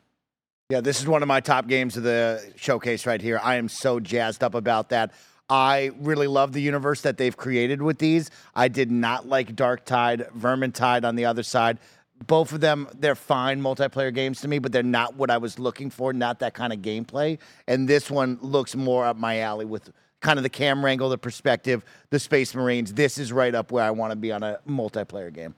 Yeah, 0.68 0.80
this 0.80 1.01
is 1.01 1.07
one 1.07 1.22
of 1.22 1.28
my 1.28 1.40
top 1.40 1.68
games 1.68 1.97
of 1.97 2.03
the 2.03 2.53
showcase 2.57 3.07
right 3.07 3.20
here. 3.20 3.40
I 3.42 3.55
am 3.57 3.68
so 3.68 4.01
jazzed 4.01 4.42
up 4.42 4.55
about 4.55 4.88
that. 4.88 5.12
I 5.49 5.90
really 6.01 6.26
love 6.26 6.53
the 6.53 6.61
universe 6.61 7.03
that 7.03 7.18
they've 7.18 7.36
created 7.36 7.80
with 7.80 7.99
these. 7.99 8.30
I 8.55 8.68
did 8.68 8.90
not 8.90 9.28
like 9.28 9.55
Darktide, 9.55 10.30
Vermintide 10.32 11.05
on 11.05 11.14
the 11.14 11.24
other 11.24 11.42
side. 11.42 11.78
Both 12.26 12.53
of 12.53 12.61
them, 12.61 12.88
they're 12.99 13.14
fine 13.14 13.61
multiplayer 13.61 14.12
games 14.12 14.40
to 14.40 14.49
me, 14.49 14.59
but 14.59 14.72
they're 14.72 14.82
not 14.82 15.16
what 15.16 15.30
I 15.30 15.36
was 15.36 15.59
looking 15.59 15.90
for, 15.90 16.12
not 16.12 16.40
that 16.40 16.55
kind 16.55 16.72
of 16.72 16.80
gameplay. 16.80 17.38
And 17.68 17.86
this 17.88 18.11
one 18.11 18.38
looks 18.40 18.74
more 18.74 19.05
up 19.05 19.16
my 19.16 19.40
alley 19.40 19.66
with 19.66 19.92
kind 20.20 20.38
of 20.38 20.42
the 20.42 20.49
camera 20.49 20.90
angle, 20.90 21.11
the 21.11 21.18
perspective, 21.18 21.84
the 22.11 22.18
Space 22.18 22.55
Marines. 22.55 22.94
This 22.94 23.18
is 23.18 23.32
right 23.32 23.55
up 23.55 23.70
where 23.70 23.84
I 23.84 23.90
want 23.90 24.12
to 24.12 24.16
be 24.16 24.32
on 24.32 24.42
a 24.42 24.59
multiplayer 24.66 25.32
game. 25.32 25.55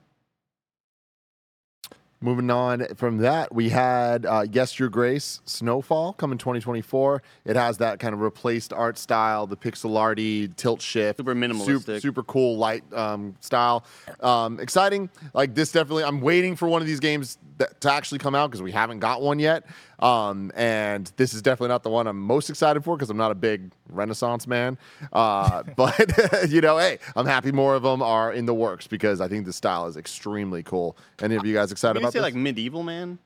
Moving 2.21 2.51
on 2.51 2.85
from 2.95 3.19
that, 3.19 3.55
we 3.55 3.69
had 3.69 4.25
uh, 4.25 4.45
Yes 4.51 4.77
Your 4.77 4.89
Grace 4.89 5.39
Snowfall 5.45 6.11
coming 6.13 6.37
2024. 6.37 7.23
It 7.45 7.55
has 7.55 7.77
that 7.77 7.99
kind 7.99 8.13
of 8.13 8.19
replaced 8.19 8.73
art 8.73 8.97
style, 8.97 9.47
the 9.47 9.55
pixel 9.55 9.97
arty 9.97 10.49
tilt 10.49 10.81
shift, 10.81 11.17
Super 11.19 11.31
super, 11.31 11.35
minimalistic. 11.35 12.01
super 12.01 12.23
cool 12.23 12.57
light 12.57 12.83
um, 12.93 13.35
style. 13.39 13.85
Um, 14.19 14.59
exciting. 14.59 15.09
Like 15.33 15.55
this, 15.55 15.71
definitely. 15.71 16.03
I'm 16.03 16.19
waiting 16.19 16.57
for 16.57 16.67
one 16.67 16.81
of 16.81 16.87
these 16.89 16.99
games 16.99 17.37
that, 17.57 17.79
to 17.79 17.93
actually 17.93 18.19
come 18.19 18.35
out 18.35 18.49
because 18.51 18.61
we 18.61 18.73
haven't 18.73 18.99
got 18.99 19.21
one 19.21 19.39
yet. 19.39 19.63
Um, 19.99 20.51
and 20.55 21.11
this 21.17 21.33
is 21.33 21.41
definitely 21.41 21.69
not 21.69 21.83
the 21.83 21.89
one 21.89 22.07
I'm 22.07 22.19
most 22.19 22.49
excited 22.49 22.83
for 22.83 22.95
because 22.95 23.09
I'm 23.09 23.17
not 23.17 23.31
a 23.31 23.35
big 23.35 23.71
Renaissance 23.89 24.47
man. 24.47 24.77
Uh, 25.11 25.63
but 25.75 25.99
you 26.49 26.61
know, 26.61 26.77
hey, 26.77 26.99
I'm 27.15 27.25
happy 27.25 27.51
more 27.51 27.75
of 27.75 27.83
them 27.83 28.01
are 28.01 28.31
in 28.31 28.45
the 28.45 28.53
works 28.53 28.87
because 28.87 29.21
I 29.21 29.27
think 29.27 29.45
the 29.45 29.53
style 29.53 29.87
is 29.87 29.97
extremely 29.97 30.63
cool. 30.63 30.97
Any 31.21 31.35
of 31.35 31.45
you 31.45 31.53
guys 31.53 31.71
excited 31.71 31.95
Did 31.95 32.01
you 32.01 32.05
about 32.05 32.13
say 32.13 32.19
this? 32.19 32.23
like 32.23 32.35
medieval 32.35 32.83
man? 32.83 33.19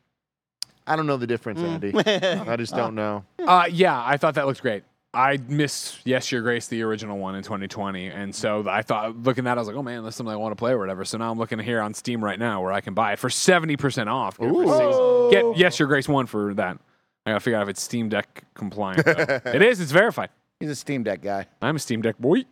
I 0.85 0.95
don't 0.95 1.07
know 1.07 1.17
the 1.17 1.27
difference, 1.27 1.59
Andy. 1.59 1.93
I 2.05 2.57
just 2.57 2.75
don't 2.75 2.95
know. 2.95 3.23
Uh, 3.39 3.67
yeah, 3.71 4.03
I 4.05 4.17
thought 4.17 4.35
that 4.35 4.45
looked 4.45 4.61
great. 4.61 4.83
I 5.13 5.37
missed 5.47 5.99
Yes 6.05 6.31
Your 6.31 6.41
Grace, 6.41 6.67
the 6.67 6.81
original 6.81 7.19
one 7.19 7.35
in 7.35 7.43
2020, 7.43 8.07
and 8.07 8.33
so 8.33 8.67
I 8.67 8.81
thought 8.81 9.15
looking 9.15 9.43
at 9.43 9.51
that, 9.51 9.57
I 9.57 9.61
was 9.61 9.67
like, 9.67 9.77
oh 9.77 9.83
man, 9.83 10.03
that's 10.03 10.15
something 10.15 10.33
I 10.33 10.37
want 10.37 10.53
to 10.53 10.55
play 10.55 10.71
or 10.71 10.79
whatever. 10.79 11.05
So 11.05 11.19
now 11.19 11.29
I'm 11.29 11.37
looking 11.37 11.59
here 11.59 11.81
on 11.81 11.93
Steam 11.93 12.23
right 12.23 12.39
now 12.39 12.63
where 12.63 12.71
I 12.71 12.81
can 12.81 12.95
buy 12.95 13.13
it 13.13 13.19
for 13.19 13.29
70% 13.29 14.07
off. 14.07 14.39
Get, 14.39 14.49
it 14.49 15.31
get 15.31 15.57
Yes 15.57 15.77
Your 15.77 15.87
Grace 15.87 16.09
one 16.09 16.25
for 16.25 16.55
that. 16.55 16.79
I 17.25 17.31
gotta 17.31 17.39
figure 17.39 17.57
out 17.57 17.63
if 17.63 17.69
it's 17.69 17.81
Steam 17.81 18.09
Deck 18.09 18.43
compliant. 18.55 19.03
it 19.07 19.61
is. 19.61 19.79
It's 19.79 19.91
verified. 19.91 20.29
He's 20.59 20.69
a 20.69 20.75
Steam 20.75 21.03
Deck 21.03 21.21
guy. 21.21 21.45
I'm 21.61 21.75
a 21.75 21.79
Steam 21.79 22.01
Deck 22.01 22.17
boy. 22.17 22.45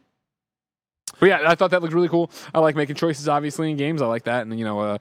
But 1.20 1.30
yeah, 1.30 1.40
I 1.46 1.56
thought 1.56 1.72
that 1.72 1.82
looked 1.82 1.94
really 1.94 2.10
cool. 2.10 2.32
I 2.54 2.60
like 2.60 2.76
making 2.76 2.96
choices, 2.96 3.28
obviously, 3.28 3.72
in 3.72 3.78
games. 3.78 4.02
I 4.02 4.06
like 4.06 4.24
that, 4.24 4.44
and 4.44 4.58
you 4.58 4.66
know, 4.66 4.80
uh, 4.80 4.98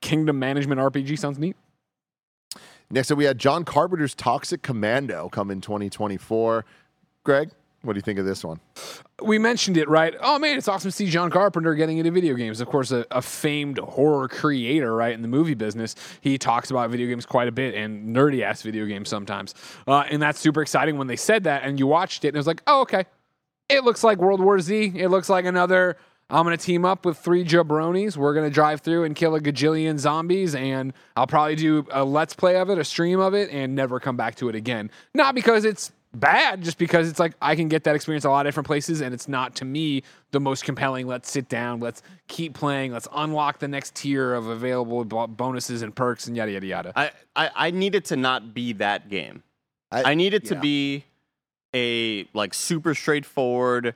kingdom 0.00 0.38
management 0.38 0.80
RPG 0.80 1.18
sounds 1.18 1.38
neat. 1.38 1.56
Next 2.90 3.10
up, 3.10 3.18
we 3.18 3.24
had 3.24 3.38
John 3.38 3.64
Carpenter's 3.64 4.14
Toxic 4.14 4.62
Commando 4.62 5.28
come 5.28 5.50
in 5.50 5.60
2024. 5.60 6.64
Greg, 7.28 7.50
what 7.82 7.92
do 7.92 7.98
you 7.98 8.02
think 8.02 8.18
of 8.18 8.24
this 8.24 8.42
one? 8.42 8.58
we 9.22 9.38
mentioned 9.38 9.76
it, 9.76 9.86
right? 9.86 10.14
Oh 10.22 10.38
man, 10.38 10.56
it's 10.56 10.66
awesome 10.66 10.90
to 10.90 10.96
see 10.96 11.10
John 11.10 11.30
Carpenter 11.30 11.74
getting 11.74 11.98
into 11.98 12.10
video 12.10 12.34
games. 12.34 12.62
Of 12.62 12.68
course, 12.68 12.90
a, 12.90 13.04
a 13.10 13.20
famed 13.20 13.76
horror 13.76 14.28
creator, 14.28 14.96
right, 14.96 15.12
in 15.12 15.20
the 15.20 15.28
movie 15.28 15.52
business. 15.52 15.94
He 16.22 16.38
talks 16.38 16.70
about 16.70 16.88
video 16.88 17.06
games 17.06 17.26
quite 17.26 17.46
a 17.46 17.52
bit 17.52 17.74
and 17.74 18.16
nerdy 18.16 18.40
ass 18.40 18.62
video 18.62 18.86
games 18.86 19.10
sometimes. 19.10 19.54
Uh, 19.86 20.04
and 20.08 20.22
that's 20.22 20.40
super 20.40 20.62
exciting 20.62 20.96
when 20.96 21.06
they 21.06 21.16
said 21.16 21.44
that 21.44 21.64
and 21.64 21.78
you 21.78 21.86
watched 21.86 22.24
it 22.24 22.28
and 22.28 22.36
it 22.36 22.38
was 22.38 22.46
like, 22.46 22.62
oh, 22.66 22.80
okay. 22.80 23.04
It 23.68 23.84
looks 23.84 24.02
like 24.02 24.16
World 24.16 24.40
War 24.40 24.58
Z. 24.58 24.94
It 24.96 25.08
looks 25.08 25.28
like 25.28 25.44
another. 25.44 25.98
I'm 26.30 26.46
going 26.46 26.56
to 26.56 26.64
team 26.64 26.86
up 26.86 27.04
with 27.04 27.18
three 27.18 27.44
jabronis. 27.44 28.16
We're 28.16 28.32
going 28.32 28.48
to 28.48 28.54
drive 28.54 28.80
through 28.80 29.04
and 29.04 29.14
kill 29.14 29.34
a 29.34 29.40
gajillion 29.40 29.98
zombies, 29.98 30.54
and 30.54 30.94
I'll 31.16 31.26
probably 31.26 31.56
do 31.56 31.86
a 31.90 32.04
let's 32.04 32.34
play 32.34 32.56
of 32.56 32.70
it, 32.70 32.78
a 32.78 32.84
stream 32.84 33.18
of 33.20 33.34
it, 33.34 33.50
and 33.50 33.74
never 33.74 34.00
come 34.00 34.16
back 34.16 34.34
to 34.36 34.48
it 34.48 34.54
again. 34.54 34.90
Not 35.14 35.34
because 35.34 35.64
it's 35.64 35.92
bad, 36.14 36.62
just 36.62 36.78
because 36.78 37.08
it's 37.08 37.18
like 37.18 37.34
I 37.40 37.54
can 37.56 37.68
get 37.68 37.84
that 37.84 37.94
experience 37.94 38.24
a 38.24 38.30
lot 38.30 38.46
of 38.46 38.50
different 38.50 38.66
places, 38.66 39.00
and 39.00 39.14
it's 39.14 39.28
not 39.28 39.54
to 39.56 39.64
me 39.64 40.02
the 40.30 40.40
most 40.40 40.64
compelling. 40.64 41.06
Let's 41.06 41.30
sit 41.30 41.48
down, 41.48 41.80
let's 41.80 42.02
keep 42.28 42.54
playing, 42.54 42.92
let's 42.92 43.08
unlock 43.12 43.58
the 43.58 43.68
next 43.68 43.94
tier 43.94 44.34
of 44.34 44.46
available 44.46 45.04
bonuses 45.04 45.82
and 45.82 45.94
perks, 45.94 46.26
and 46.26 46.36
yada 46.36 46.52
yada 46.52 46.66
yada. 46.66 46.92
I, 46.96 47.10
I, 47.36 47.50
I 47.54 47.70
need 47.70 47.94
it 47.94 48.06
to 48.06 48.16
not 48.16 48.54
be 48.54 48.72
that 48.74 49.08
game. 49.08 49.42
I- 49.90 50.10
I, 50.10 50.14
need 50.14 50.34
it 50.34 50.44
to 50.46 50.56
be 50.56 51.04
a 51.74 52.28
like 52.34 52.52
super 52.54 52.94
straightforward 52.94 53.94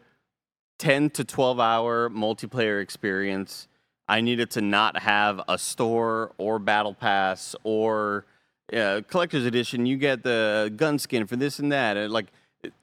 10 0.78 1.10
to 1.10 1.24
12 1.24 1.60
hour 1.60 2.08
multiplayer 2.10 2.80
experience. 2.82 3.68
I 4.08 4.20
need 4.20 4.40
it 4.40 4.50
to 4.52 4.60
not 4.60 4.98
have 4.98 5.40
a 5.48 5.56
store 5.58 6.32
or 6.38 6.58
battle 6.58 6.94
pass 6.94 7.54
or 7.62 8.26
uh, 8.72 9.02
collector's 9.08 9.44
edition. 9.44 9.86
You 9.86 9.96
get 9.96 10.22
the 10.22 10.72
gun 10.76 10.98
skin 10.98 11.26
for 11.26 11.36
this 11.36 11.58
and 11.58 11.70
that. 11.72 11.96
And, 11.96 12.12
like 12.12 12.26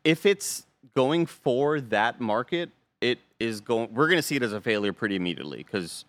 if 0.04 0.26
it's 0.26 0.66
going 0.96 1.26
for 1.26 1.82
that 1.82 2.20
market, 2.20 2.70
it 3.02 3.20
is 3.40 3.62
going 3.62 3.94
we're 3.94 4.08
going 4.08 4.18
to 4.18 4.24
see 4.24 4.36
it 4.36 4.44
as 4.44 4.54
a 4.54 4.62
failure 4.62 4.92
pretty 4.92 5.16
immediately 5.16 5.64
cuz 5.64 6.04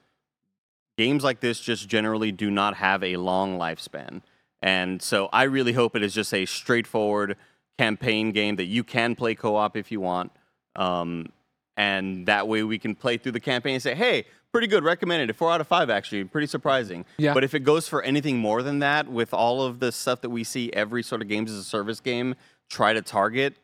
games 0.98 1.22
like 1.22 1.40
this 1.40 1.60
just 1.60 1.88
generally 1.88 2.32
do 2.32 2.50
not 2.50 2.76
have 2.76 3.02
a 3.02 3.16
long 3.16 3.58
lifespan. 3.58 4.22
And 4.62 5.00
so 5.00 5.28
I 5.32 5.44
really 5.44 5.72
hope 5.72 5.96
it 5.96 6.02
is 6.02 6.12
just 6.12 6.34
a 6.34 6.44
straightforward 6.44 7.36
campaign 7.78 8.32
game 8.32 8.56
that 8.56 8.66
you 8.66 8.84
can 8.84 9.14
play 9.14 9.34
co 9.34 9.56
op 9.56 9.76
if 9.76 9.90
you 9.90 10.00
want. 10.00 10.32
Um, 10.76 11.32
and 11.76 12.26
that 12.26 12.46
way 12.46 12.62
we 12.62 12.78
can 12.78 12.94
play 12.94 13.16
through 13.16 13.32
the 13.32 13.40
campaign 13.40 13.74
and 13.74 13.82
say, 13.82 13.94
hey, 13.94 14.26
pretty 14.52 14.66
good, 14.66 14.84
recommended. 14.84 15.34
Four 15.36 15.52
out 15.52 15.60
of 15.60 15.66
five, 15.66 15.90
actually, 15.90 16.24
pretty 16.24 16.46
surprising. 16.46 17.04
Yeah. 17.18 17.34
But 17.34 17.44
if 17.44 17.54
it 17.54 17.60
goes 17.60 17.88
for 17.88 18.02
anything 18.02 18.38
more 18.38 18.62
than 18.62 18.80
that, 18.80 19.08
with 19.08 19.32
all 19.32 19.62
of 19.62 19.80
the 19.80 19.92
stuff 19.92 20.20
that 20.22 20.30
we 20.30 20.44
see 20.44 20.72
every 20.72 21.02
sort 21.02 21.22
of 21.22 21.28
games 21.28 21.50
as 21.50 21.58
a 21.58 21.64
service 21.64 22.00
game 22.00 22.34
try 22.68 22.92
to 22.92 23.02
target, 23.02 23.56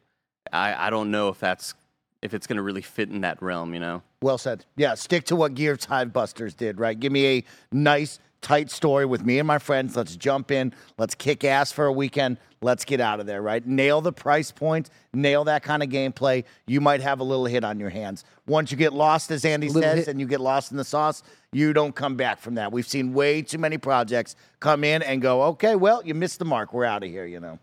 I, 0.52 0.86
I 0.86 0.90
don't 0.90 1.10
know 1.10 1.28
if 1.28 1.38
that's 1.38 1.74
if 2.22 2.34
it's 2.34 2.46
going 2.46 2.56
to 2.56 2.62
really 2.62 2.82
fit 2.82 3.08
in 3.10 3.20
that 3.20 3.40
realm, 3.42 3.74
you 3.74 3.80
know. 3.80 4.02
Well 4.22 4.38
said. 4.38 4.64
Yeah, 4.76 4.94
stick 4.94 5.24
to 5.24 5.36
what 5.36 5.54
Gears 5.54 5.84
Hive 5.84 6.12
Busters 6.12 6.54
did, 6.54 6.80
right? 6.80 6.98
Give 6.98 7.12
me 7.12 7.26
a 7.38 7.44
nice, 7.70 8.18
tight 8.40 8.70
story 8.70 9.06
with 9.06 9.24
me 9.24 9.38
and 9.38 9.46
my 9.46 9.58
friends. 9.58 9.96
Let's 9.96 10.16
jump 10.16 10.50
in. 10.50 10.72
Let's 10.98 11.14
kick 11.14 11.44
ass 11.44 11.72
for 11.72 11.86
a 11.86 11.92
weekend. 11.92 12.38
Let's 12.62 12.84
get 12.84 13.00
out 13.00 13.20
of 13.20 13.26
there, 13.26 13.42
right? 13.42 13.64
Nail 13.66 14.00
the 14.00 14.12
price 14.12 14.50
point, 14.50 14.90
nail 15.12 15.44
that 15.44 15.62
kind 15.62 15.82
of 15.82 15.88
gameplay. 15.88 16.44
You 16.66 16.80
might 16.80 17.00
have 17.00 17.20
a 17.20 17.24
little 17.24 17.44
hit 17.44 17.64
on 17.64 17.78
your 17.78 17.90
hands. 17.90 18.24
Once 18.46 18.70
you 18.70 18.76
get 18.76 18.92
lost, 18.92 19.30
as 19.30 19.44
Andy 19.44 19.68
says, 19.68 19.98
hit. 19.98 20.08
and 20.08 20.18
you 20.18 20.26
get 20.26 20.40
lost 20.40 20.70
in 20.70 20.76
the 20.76 20.84
sauce, 20.84 21.22
you 21.52 21.72
don't 21.72 21.94
come 21.94 22.16
back 22.16 22.40
from 22.40 22.54
that. 22.54 22.72
We've 22.72 22.86
seen 22.86 23.12
way 23.12 23.42
too 23.42 23.58
many 23.58 23.78
projects 23.78 24.36
come 24.60 24.84
in 24.84 25.02
and 25.02 25.20
go, 25.20 25.42
okay, 25.44 25.76
well, 25.76 26.02
you 26.04 26.14
missed 26.14 26.38
the 26.38 26.44
mark. 26.44 26.72
We're 26.72 26.84
out 26.84 27.02
of 27.02 27.10
here, 27.10 27.26
you 27.26 27.40
know. 27.40 27.58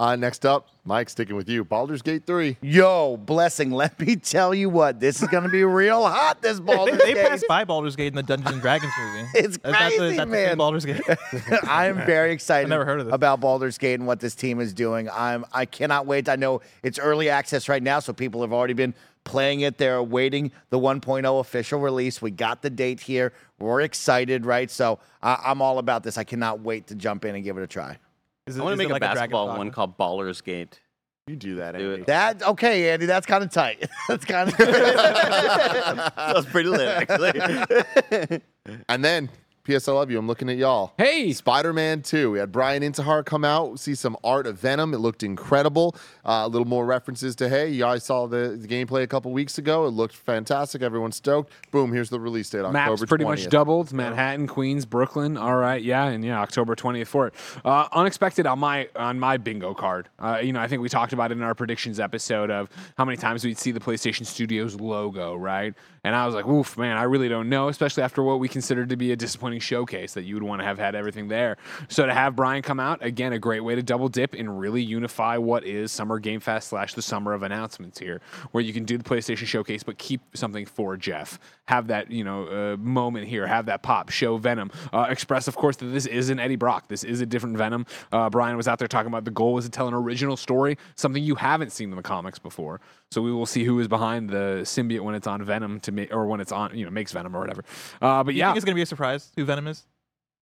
Uh, 0.00 0.16
next 0.16 0.46
up, 0.46 0.66
Mike, 0.86 1.10
sticking 1.10 1.36
with 1.36 1.46
you. 1.46 1.62
Baldur's 1.62 2.00
Gate 2.00 2.24
3. 2.26 2.56
Yo, 2.62 3.18
blessing. 3.18 3.70
Let 3.70 4.00
me 4.00 4.16
tell 4.16 4.54
you 4.54 4.70
what, 4.70 4.98
this 4.98 5.20
is 5.20 5.28
going 5.28 5.42
to 5.44 5.50
be 5.50 5.62
real 5.62 6.06
hot. 6.06 6.40
This 6.40 6.58
They, 6.58 6.64
Baldur's 6.74 6.98
they 7.00 7.12
Gate. 7.12 7.28
passed 7.28 7.44
by 7.46 7.64
Baldur's 7.64 7.96
Gate 7.96 8.06
in 8.06 8.14
the 8.14 8.22
Dungeons 8.22 8.50
and 8.50 8.62
Dragons 8.62 8.90
movie. 8.98 9.28
It's 9.34 9.56
Is 9.56 9.58
that 9.58 9.90
the- 9.90 9.96
crazy, 9.98 10.16
that 10.16 10.24
the 10.24 10.26
man. 10.32 10.56
Baldur's 10.56 10.86
Gate. 10.86 11.02
I 11.68 11.88
am 11.88 11.96
very 12.06 12.32
excited 12.32 12.70
never 12.70 12.86
heard 12.86 13.00
of 13.00 13.06
this. 13.06 13.14
about 13.14 13.40
Baldur's 13.40 13.76
Gate 13.76 13.94
and 14.00 14.06
what 14.06 14.20
this 14.20 14.34
team 14.34 14.58
is 14.58 14.72
doing. 14.72 15.10
I'm 15.12 15.44
I 15.52 15.66
cannot 15.66 16.06
wait. 16.06 16.30
I 16.30 16.36
know 16.36 16.62
it's 16.82 16.98
early 16.98 17.28
access 17.28 17.68
right 17.68 17.82
now, 17.82 18.00
so 18.00 18.14
people 18.14 18.40
have 18.40 18.54
already 18.54 18.72
been 18.72 18.94
playing 19.24 19.60
it. 19.60 19.76
They're 19.76 19.96
awaiting 19.96 20.50
the 20.70 20.78
1.0 20.78 21.40
official 21.40 21.78
release. 21.78 22.22
We 22.22 22.30
got 22.30 22.62
the 22.62 22.70
date 22.70 23.00
here. 23.00 23.34
We're 23.58 23.82
excited, 23.82 24.46
right? 24.46 24.70
So 24.70 24.98
I, 25.22 25.38
I'm 25.44 25.60
all 25.60 25.78
about 25.78 26.04
this. 26.04 26.16
I 26.16 26.24
cannot 26.24 26.60
wait 26.60 26.86
to 26.86 26.94
jump 26.94 27.26
in 27.26 27.34
and 27.34 27.44
give 27.44 27.58
it 27.58 27.62
a 27.62 27.66
try. 27.66 27.98
Is 28.46 28.58
I 28.58 28.62
want 28.62 28.72
to 28.72 28.76
make 28.78 28.88
a 28.88 28.92
like 28.92 29.00
basketball 29.02 29.46
Dogma? 29.46 29.58
one 29.58 29.70
called 29.70 29.96
Ballers 29.98 30.42
Gate. 30.42 30.80
You 31.26 31.36
do 31.36 31.56
that, 31.56 31.76
Do 31.76 31.90
Andy. 31.90 32.02
it. 32.02 32.06
That 32.06 32.42
okay, 32.42 32.90
Andy? 32.90 33.06
That's 33.06 33.26
kind 33.26 33.44
of 33.44 33.50
tight. 33.52 33.88
that's 34.08 34.24
kind 34.24 34.48
of. 34.50 34.56
That's 34.58 36.46
pretty 36.46 36.68
lit, 36.68 37.08
actually. 37.08 38.40
And 38.88 39.02
then, 39.04 39.30
PS 39.64 39.88
I 39.88 39.92
Love 39.92 40.10
You, 40.10 40.18
I'm 40.18 40.26
looking 40.26 40.48
at 40.48 40.56
y'all. 40.56 40.92
Hey, 40.96 41.32
Spider 41.32 41.72
Man 41.72 42.00
2. 42.02 42.30
We 42.30 42.38
had 42.38 42.50
Brian 42.50 42.82
Intihar 42.82 43.24
come 43.24 43.44
out, 43.44 43.78
see 43.78 43.94
some 43.94 44.16
art 44.24 44.46
of 44.46 44.58
Venom. 44.58 44.94
It 44.94 44.98
looked 44.98 45.22
incredible. 45.22 45.94
Uh, 46.24 46.42
a 46.44 46.48
little 46.48 46.66
more 46.66 46.86
references 46.86 47.36
to, 47.36 47.48
hey, 47.48 47.68
you 47.68 47.80
guys 47.80 48.02
saw 48.04 48.26
the, 48.26 48.56
the 48.60 48.66
gameplay 48.66 49.02
a 49.02 49.06
couple 49.06 49.30
weeks 49.32 49.58
ago. 49.58 49.86
It 49.86 49.90
looked 49.90 50.16
fantastic. 50.16 50.80
Everyone's 50.82 51.16
stoked. 51.16 51.52
Boom, 51.70 51.92
here's 51.92 52.08
the 52.08 52.18
release 52.18 52.48
date, 52.48 52.60
October 52.60 52.72
Maps 52.72 53.04
pretty 53.04 53.24
20th. 53.24 53.28
much 53.28 53.48
doubled. 53.48 53.92
Manhattan, 53.92 54.46
Queens, 54.46 54.86
Brooklyn. 54.86 55.36
All 55.36 55.56
right, 55.56 55.82
yeah, 55.82 56.06
and 56.06 56.24
yeah, 56.24 56.40
October 56.40 56.74
20th 56.74 57.06
for 57.06 57.26
it. 57.26 57.34
Uh, 57.64 57.86
unexpected 57.92 58.46
on 58.46 58.58
my 58.58 58.88
on 58.96 59.20
my 59.20 59.36
bingo 59.36 59.74
card. 59.74 60.08
Uh, 60.18 60.40
you 60.42 60.52
know, 60.52 60.60
I 60.60 60.68
think 60.68 60.80
we 60.80 60.88
talked 60.88 61.12
about 61.12 61.30
it 61.32 61.36
in 61.36 61.42
our 61.42 61.54
predictions 61.54 62.00
episode 62.00 62.50
of 62.50 62.68
how 62.96 63.04
many 63.04 63.16
times 63.18 63.44
we'd 63.44 63.58
see 63.58 63.72
the 63.72 63.80
PlayStation 63.80 64.24
Studios 64.24 64.80
logo, 64.80 65.34
right? 65.36 65.74
And 66.04 66.16
I 66.16 66.26
was 66.26 66.34
like, 66.34 66.46
oof, 66.46 66.78
man, 66.78 66.96
I 66.96 67.02
really 67.02 67.28
don't 67.28 67.48
know, 67.48 67.68
especially 67.68 68.02
after 68.02 68.22
what 68.22 68.38
we 68.38 68.48
considered 68.48 68.88
to 68.88 68.96
be 68.96 69.12
a 69.12 69.16
disappointing 69.16 69.60
showcase 69.60 70.14
that 70.14 70.22
you 70.24 70.34
would 70.34 70.42
want 70.42 70.60
to 70.60 70.66
have 70.66 70.78
had 70.78 70.94
everything 70.94 71.28
there. 71.28 71.56
So 71.88 72.06
to 72.06 72.14
have 72.14 72.34
Brian 72.34 72.62
come 72.62 72.80
out 72.80 73.04
again, 73.04 73.32
a 73.32 73.38
great 73.38 73.60
way 73.60 73.74
to 73.74 73.82
double 73.82 74.08
dip 74.08 74.34
and 74.34 74.58
really 74.58 74.82
unify 74.82 75.36
what 75.36 75.64
is 75.64 75.92
Summer 75.92 76.18
Game 76.18 76.40
Fest 76.40 76.68
slash 76.68 76.94
the 76.94 77.02
summer 77.02 77.32
of 77.32 77.42
announcements 77.42 77.98
here, 77.98 78.20
where 78.52 78.62
you 78.62 78.72
can 78.72 78.84
do 78.84 78.96
the 78.96 79.04
PlayStation 79.04 79.46
Showcase 79.46 79.82
but 79.82 79.98
keep 79.98 80.20
something 80.34 80.64
for 80.64 80.96
Jeff. 80.96 81.38
Have 81.66 81.88
that 81.88 82.10
you 82.10 82.24
know 82.24 82.46
uh, 82.46 82.76
moment 82.78 83.28
here, 83.28 83.46
have 83.46 83.66
that 83.66 83.82
pop, 83.82 84.10
show 84.10 84.36
Venom, 84.38 84.70
uh, 84.92 85.06
express 85.08 85.48
of 85.48 85.56
course 85.56 85.76
that 85.76 85.86
this 85.86 86.06
isn't 86.06 86.38
Eddie 86.38 86.56
Brock, 86.56 86.88
this 86.88 87.04
is 87.04 87.20
a 87.20 87.26
different 87.26 87.56
Venom. 87.56 87.86
Uh, 88.10 88.28
Brian 88.30 88.56
was 88.56 88.66
out 88.66 88.78
there 88.78 88.88
talking 88.88 89.08
about 89.08 89.24
the 89.24 89.30
goal 89.30 89.54
was 89.54 89.64
to 89.66 89.70
tell 89.70 89.86
an 89.86 89.94
original 89.94 90.36
story, 90.36 90.78
something 90.96 91.22
you 91.22 91.34
haven't 91.34 91.70
seen 91.70 91.90
in 91.90 91.96
the 91.96 92.02
comics 92.02 92.38
before. 92.38 92.80
So 93.12 93.20
we 93.20 93.32
will 93.32 93.46
see 93.46 93.64
who 93.64 93.80
is 93.80 93.88
behind 93.88 94.30
the 94.30 94.60
symbiote 94.62 95.00
when 95.00 95.16
it's 95.16 95.26
on 95.26 95.42
Venom 95.42 95.80
to 95.80 95.89
make, 95.92 96.12
or 96.12 96.26
when 96.26 96.40
it's 96.40 96.52
on 96.52 96.76
you 96.76 96.84
know 96.84 96.90
makes 96.90 97.12
Venom 97.12 97.34
or 97.36 97.40
whatever. 97.40 97.64
Uh, 98.00 98.22
but 98.24 98.34
You 98.34 98.40
yeah, 98.40 98.48
think 98.48 98.56
it's 98.58 98.64
gonna 98.64 98.74
be 98.76 98.82
a 98.82 98.86
surprise 98.86 99.32
who 99.36 99.44
Venom 99.44 99.66
is? 99.66 99.84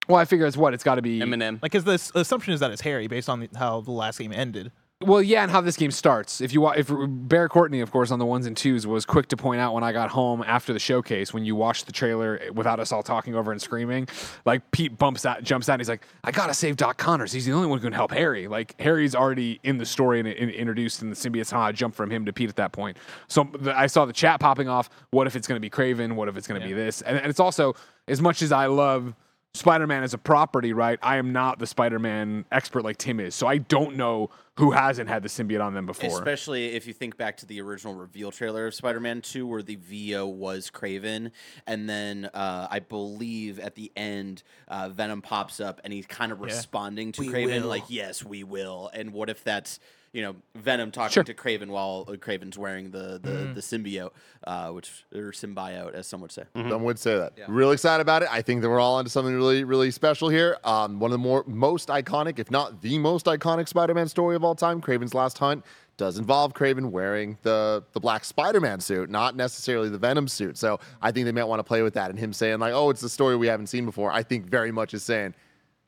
well 0.08 0.16
I 0.18 0.24
figure 0.24 0.46
it's 0.46 0.56
what 0.56 0.72
it's 0.74 0.84
got 0.84 0.94
to 0.94 1.02
be. 1.02 1.20
Eminem. 1.20 1.60
Like, 1.62 1.72
because 1.72 1.84
the 1.84 2.18
assumption 2.18 2.54
is 2.54 2.60
that 2.60 2.70
it's 2.70 2.80
Harry 2.82 3.08
based 3.08 3.28
on 3.28 3.40
the, 3.40 3.48
how 3.56 3.80
the 3.82 3.90
last 3.92 4.18
game 4.18 4.32
ended. 4.32 4.72
Well, 5.00 5.22
yeah, 5.22 5.44
and 5.44 5.50
how 5.52 5.60
this 5.60 5.76
game 5.76 5.92
starts. 5.92 6.40
If 6.40 6.52
you 6.52 6.60
wa- 6.60 6.74
if 6.76 6.90
Bear 6.90 7.48
Courtney, 7.48 7.80
of 7.80 7.92
course, 7.92 8.10
on 8.10 8.18
the 8.18 8.26
ones 8.26 8.46
and 8.46 8.56
twos, 8.56 8.84
was 8.84 9.06
quick 9.06 9.28
to 9.28 9.36
point 9.36 9.60
out 9.60 9.72
when 9.72 9.84
I 9.84 9.92
got 9.92 10.10
home 10.10 10.42
after 10.44 10.72
the 10.72 10.80
showcase 10.80 11.32
when 11.32 11.44
you 11.44 11.54
watched 11.54 11.86
the 11.86 11.92
trailer 11.92 12.40
without 12.52 12.80
us 12.80 12.90
all 12.90 13.04
talking 13.04 13.36
over 13.36 13.52
and 13.52 13.62
screaming, 13.62 14.08
like 14.44 14.68
Pete 14.72 14.98
bumps 14.98 15.24
out, 15.24 15.44
jumps 15.44 15.68
out, 15.68 15.74
and 15.74 15.80
he's 15.82 15.88
like, 15.88 16.04
"I 16.24 16.32
gotta 16.32 16.52
save 16.52 16.76
Doc 16.76 16.96
Connors. 16.98 17.30
He's 17.30 17.46
the 17.46 17.52
only 17.52 17.68
one 17.68 17.78
who 17.78 17.84
can 17.84 17.92
help 17.92 18.10
Harry." 18.10 18.48
Like 18.48 18.74
Harry's 18.80 19.14
already 19.14 19.60
in 19.62 19.78
the 19.78 19.86
story 19.86 20.18
and, 20.18 20.26
and 20.26 20.50
introduced 20.50 21.00
in 21.00 21.10
the 21.10 21.16
symbiotes. 21.16 21.52
How 21.52 21.60
I 21.60 21.70
jumped 21.70 21.96
from 21.96 22.10
him 22.10 22.24
to 22.24 22.32
Pete 22.32 22.48
at 22.48 22.56
that 22.56 22.72
point. 22.72 22.96
So 23.28 23.48
the, 23.56 23.78
I 23.78 23.86
saw 23.86 24.04
the 24.04 24.12
chat 24.12 24.40
popping 24.40 24.68
off. 24.68 24.90
What 25.12 25.28
if 25.28 25.36
it's 25.36 25.46
gonna 25.46 25.60
be 25.60 25.70
Kraven? 25.70 26.16
What 26.16 26.26
if 26.28 26.36
it's 26.36 26.48
gonna 26.48 26.58
be 26.66 26.72
this? 26.72 27.02
And, 27.02 27.16
and 27.18 27.26
it's 27.26 27.40
also 27.40 27.76
as 28.08 28.20
much 28.20 28.42
as 28.42 28.50
I 28.50 28.66
love. 28.66 29.14
Spider-Man 29.54 30.02
as 30.02 30.14
a 30.14 30.18
property, 30.18 30.72
right? 30.72 30.98
I 31.02 31.16
am 31.16 31.32
not 31.32 31.58
the 31.58 31.66
Spider-Man 31.66 32.44
expert 32.52 32.84
like 32.84 32.98
Tim 32.98 33.18
is, 33.18 33.34
so 33.34 33.46
I 33.46 33.58
don't 33.58 33.96
know 33.96 34.30
who 34.56 34.72
hasn't 34.72 35.08
had 35.08 35.22
the 35.22 35.28
symbiote 35.28 35.64
on 35.64 35.72
them 35.74 35.86
before. 35.86 36.10
Especially 36.10 36.74
if 36.74 36.86
you 36.86 36.92
think 36.92 37.16
back 37.16 37.36
to 37.38 37.46
the 37.46 37.60
original 37.60 37.94
reveal 37.94 38.30
trailer 38.30 38.66
of 38.66 38.74
Spider-Man 38.74 39.22
2, 39.22 39.46
where 39.46 39.62
the 39.62 39.76
VO 39.76 40.26
was 40.26 40.70
Kraven, 40.70 41.30
and 41.66 41.88
then 41.88 42.28
uh, 42.34 42.68
I 42.70 42.80
believe 42.80 43.58
at 43.58 43.74
the 43.74 43.90
end 43.96 44.42
uh, 44.68 44.90
Venom 44.90 45.22
pops 45.22 45.60
up 45.60 45.80
and 45.82 45.92
he's 45.92 46.06
kind 46.06 46.30
of 46.30 46.40
responding 46.40 47.12
to 47.12 47.20
We 47.22 47.28
Kraven, 47.28 47.62
will. 47.62 47.68
like 47.68 47.84
"Yes, 47.88 48.24
we 48.24 48.44
will." 48.44 48.90
And 48.92 49.12
what 49.12 49.30
if 49.30 49.42
that's 49.44 49.80
you 50.18 50.24
know 50.24 50.34
Venom 50.56 50.90
talking 50.90 51.12
Sure. 51.12 51.22
to 51.22 51.32
Kraven 51.32 51.68
while 51.68 52.04
uh, 52.08 52.12
Kraven's 52.14 52.58
wearing 52.58 52.90
the 52.90 53.20
the, 53.22 53.30
Mm-hmm. 53.30 53.54
the 53.54 53.60
symbiote, 53.60 54.10
uh, 54.44 54.70
which 54.70 55.04
or 55.14 55.30
symbiote, 55.30 55.92
as 55.94 56.08
some 56.08 56.20
would 56.22 56.32
say. 56.32 56.42
Some 56.56 56.82
would 56.82 56.98
say 56.98 57.16
that. 57.16 57.34
Real 57.46 57.70
excited 57.70 58.00
about 58.02 58.22
it. 58.24 58.28
I 58.32 58.42
think 58.42 58.62
that 58.62 58.68
we're 58.68 58.80
all 58.80 58.96
onto 58.96 59.10
something 59.10 59.32
really, 59.34 59.62
really 59.62 59.92
special 59.92 60.28
here. 60.28 60.56
Um, 60.64 60.98
one 60.98 61.10
of 61.10 61.12
the 61.12 61.18
more 61.28 61.44
most 61.46 61.86
iconic, 61.88 62.40
if 62.40 62.50
not 62.50 62.82
the 62.82 62.98
most 62.98 63.26
iconic 63.26 63.68
Spider-Man 63.68 64.08
story 64.08 64.34
of 64.34 64.42
all 64.42 64.56
time, 64.56 64.80
Kraven's 64.80 65.14
Last 65.14 65.38
Hunt, 65.38 65.64
does 65.98 66.18
involve 66.18 66.52
Kraven 66.52 66.90
wearing 66.90 67.38
the 67.42 67.84
the 67.92 68.00
black 68.00 68.24
Spider-Man 68.24 68.80
suit, 68.80 69.08
not 69.10 69.36
necessarily 69.36 69.88
the 69.88 69.98
Venom 69.98 70.26
suit. 70.26 70.58
So 70.58 70.80
I 71.00 71.12
think 71.12 71.26
they 71.26 71.32
might 71.32 71.44
want 71.52 71.60
to 71.60 71.64
play 71.64 71.82
with 71.82 71.94
that 71.94 72.10
and 72.10 72.18
him 72.18 72.32
saying 72.32 72.58
like, 72.58 72.72
"Oh, 72.72 72.90
it's 72.90 73.00
the 73.00 73.08
story 73.08 73.36
we 73.36 73.46
haven't 73.46 73.68
seen 73.68 73.84
before." 73.84 74.10
I 74.10 74.24
think 74.24 74.46
very 74.46 74.72
much 74.72 74.94
is 74.94 75.04
saying. 75.04 75.34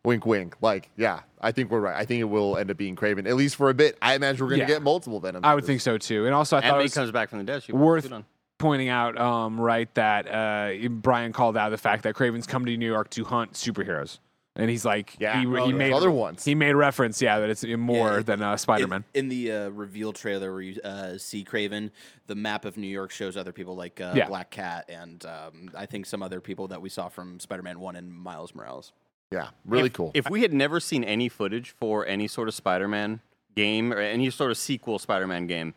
Wink, 0.04 0.24
wink. 0.24 0.56
Like, 0.62 0.90
yeah, 0.96 1.20
I 1.40 1.52
think 1.52 1.70
we're 1.70 1.80
right. 1.80 1.94
I 1.96 2.06
think 2.06 2.20
it 2.20 2.24
will 2.24 2.56
end 2.56 2.70
up 2.70 2.76
being 2.78 2.96
Kraven, 2.96 3.28
at 3.28 3.36
least 3.36 3.56
for 3.56 3.68
a 3.68 3.74
bit. 3.74 3.98
I 4.00 4.14
imagine 4.14 4.44
we're 4.44 4.50
going 4.50 4.60
to 4.60 4.64
Yeah. 4.66 4.76
get 4.78 4.82
multiple 4.82 5.20
Venoms. 5.20 5.44
I 5.44 5.54
would 5.54 5.64
think 5.64 5.82
so 5.82 5.98
too. 5.98 6.24
And 6.24 6.34
also, 6.34 6.56
I 6.56 6.60
And 6.60 6.68
thought 6.70 6.80
it 6.80 6.84
was 6.84 6.94
comes 6.94 7.10
back 7.10 7.28
from 7.28 7.38
the 7.38 7.44
dead. 7.44 7.62
She 7.62 7.72
worth 7.72 8.10
pointing 8.58 8.88
out, 8.88 9.18
um, 9.18 9.60
right, 9.60 9.92
that 9.94 10.26
uh, 10.26 10.88
Brian 10.88 11.32
called 11.32 11.56
out 11.56 11.68
the 11.70 11.78
fact 11.78 12.04
that 12.04 12.14
Kraven's 12.14 12.46
come 12.46 12.64
to 12.64 12.76
New 12.76 12.86
York 12.90 13.10
to 13.10 13.24
hunt 13.24 13.52
superheroes. 13.52 14.18
And 14.56 14.68
he's 14.70 14.84
like, 14.86 15.16
Yeah. 15.20 15.38
he, 15.40 15.46
Oh, 15.46 15.66
he 15.66 15.72
made 15.72 15.92
other 15.92 16.10
ones. 16.10 16.44
He 16.46 16.54
made 16.54 16.74
reference, 16.74 17.20
yeah, 17.22 17.38
that 17.38 17.50
it's 17.50 17.64
more 17.64 18.14
Yeah, 18.16 18.22
than 18.22 18.42
uh, 18.42 18.56
Spider-Man. 18.56 19.04
In, 19.14 19.24
in 19.24 19.28
the 19.28 19.52
uh, 19.52 19.68
reveal 19.68 20.12
trailer 20.14 20.50
where 20.52 20.62
you 20.62 20.80
uh, 20.82 21.18
see 21.18 21.44
Kraven, 21.44 21.90
the 22.26 22.34
map 22.34 22.64
of 22.64 22.76
New 22.78 22.88
York 22.88 23.10
shows 23.10 23.36
other 23.36 23.52
people 23.52 23.76
like 23.76 24.00
uh, 24.00 24.12
Yeah. 24.16 24.26
Black 24.28 24.50
Cat 24.50 24.88
and 24.88 25.24
um, 25.26 25.70
I 25.76 25.84
think 25.86 26.06
some 26.06 26.22
other 26.22 26.40
people 26.40 26.68
that 26.68 26.80
we 26.82 26.88
saw 26.88 27.08
from 27.08 27.38
Spider-Man 27.38 27.78
1 27.80 27.96
and 27.96 28.12
Miles 28.12 28.54
Morales. 28.54 28.92
Yeah, 29.30 29.48
really 29.64 29.86
if, 29.86 29.92
cool. 29.92 30.10
If 30.14 30.28
we 30.28 30.42
had 30.42 30.52
never 30.52 30.80
seen 30.80 31.04
any 31.04 31.28
footage 31.28 31.70
for 31.70 32.06
any 32.06 32.26
sort 32.26 32.48
of 32.48 32.54
Spider-Man 32.54 33.20
game 33.54 33.92
or 33.92 33.98
any 33.98 34.30
sort 34.30 34.50
of 34.50 34.58
sequel 34.58 34.98
Spider-Man 34.98 35.46
game, 35.46 35.74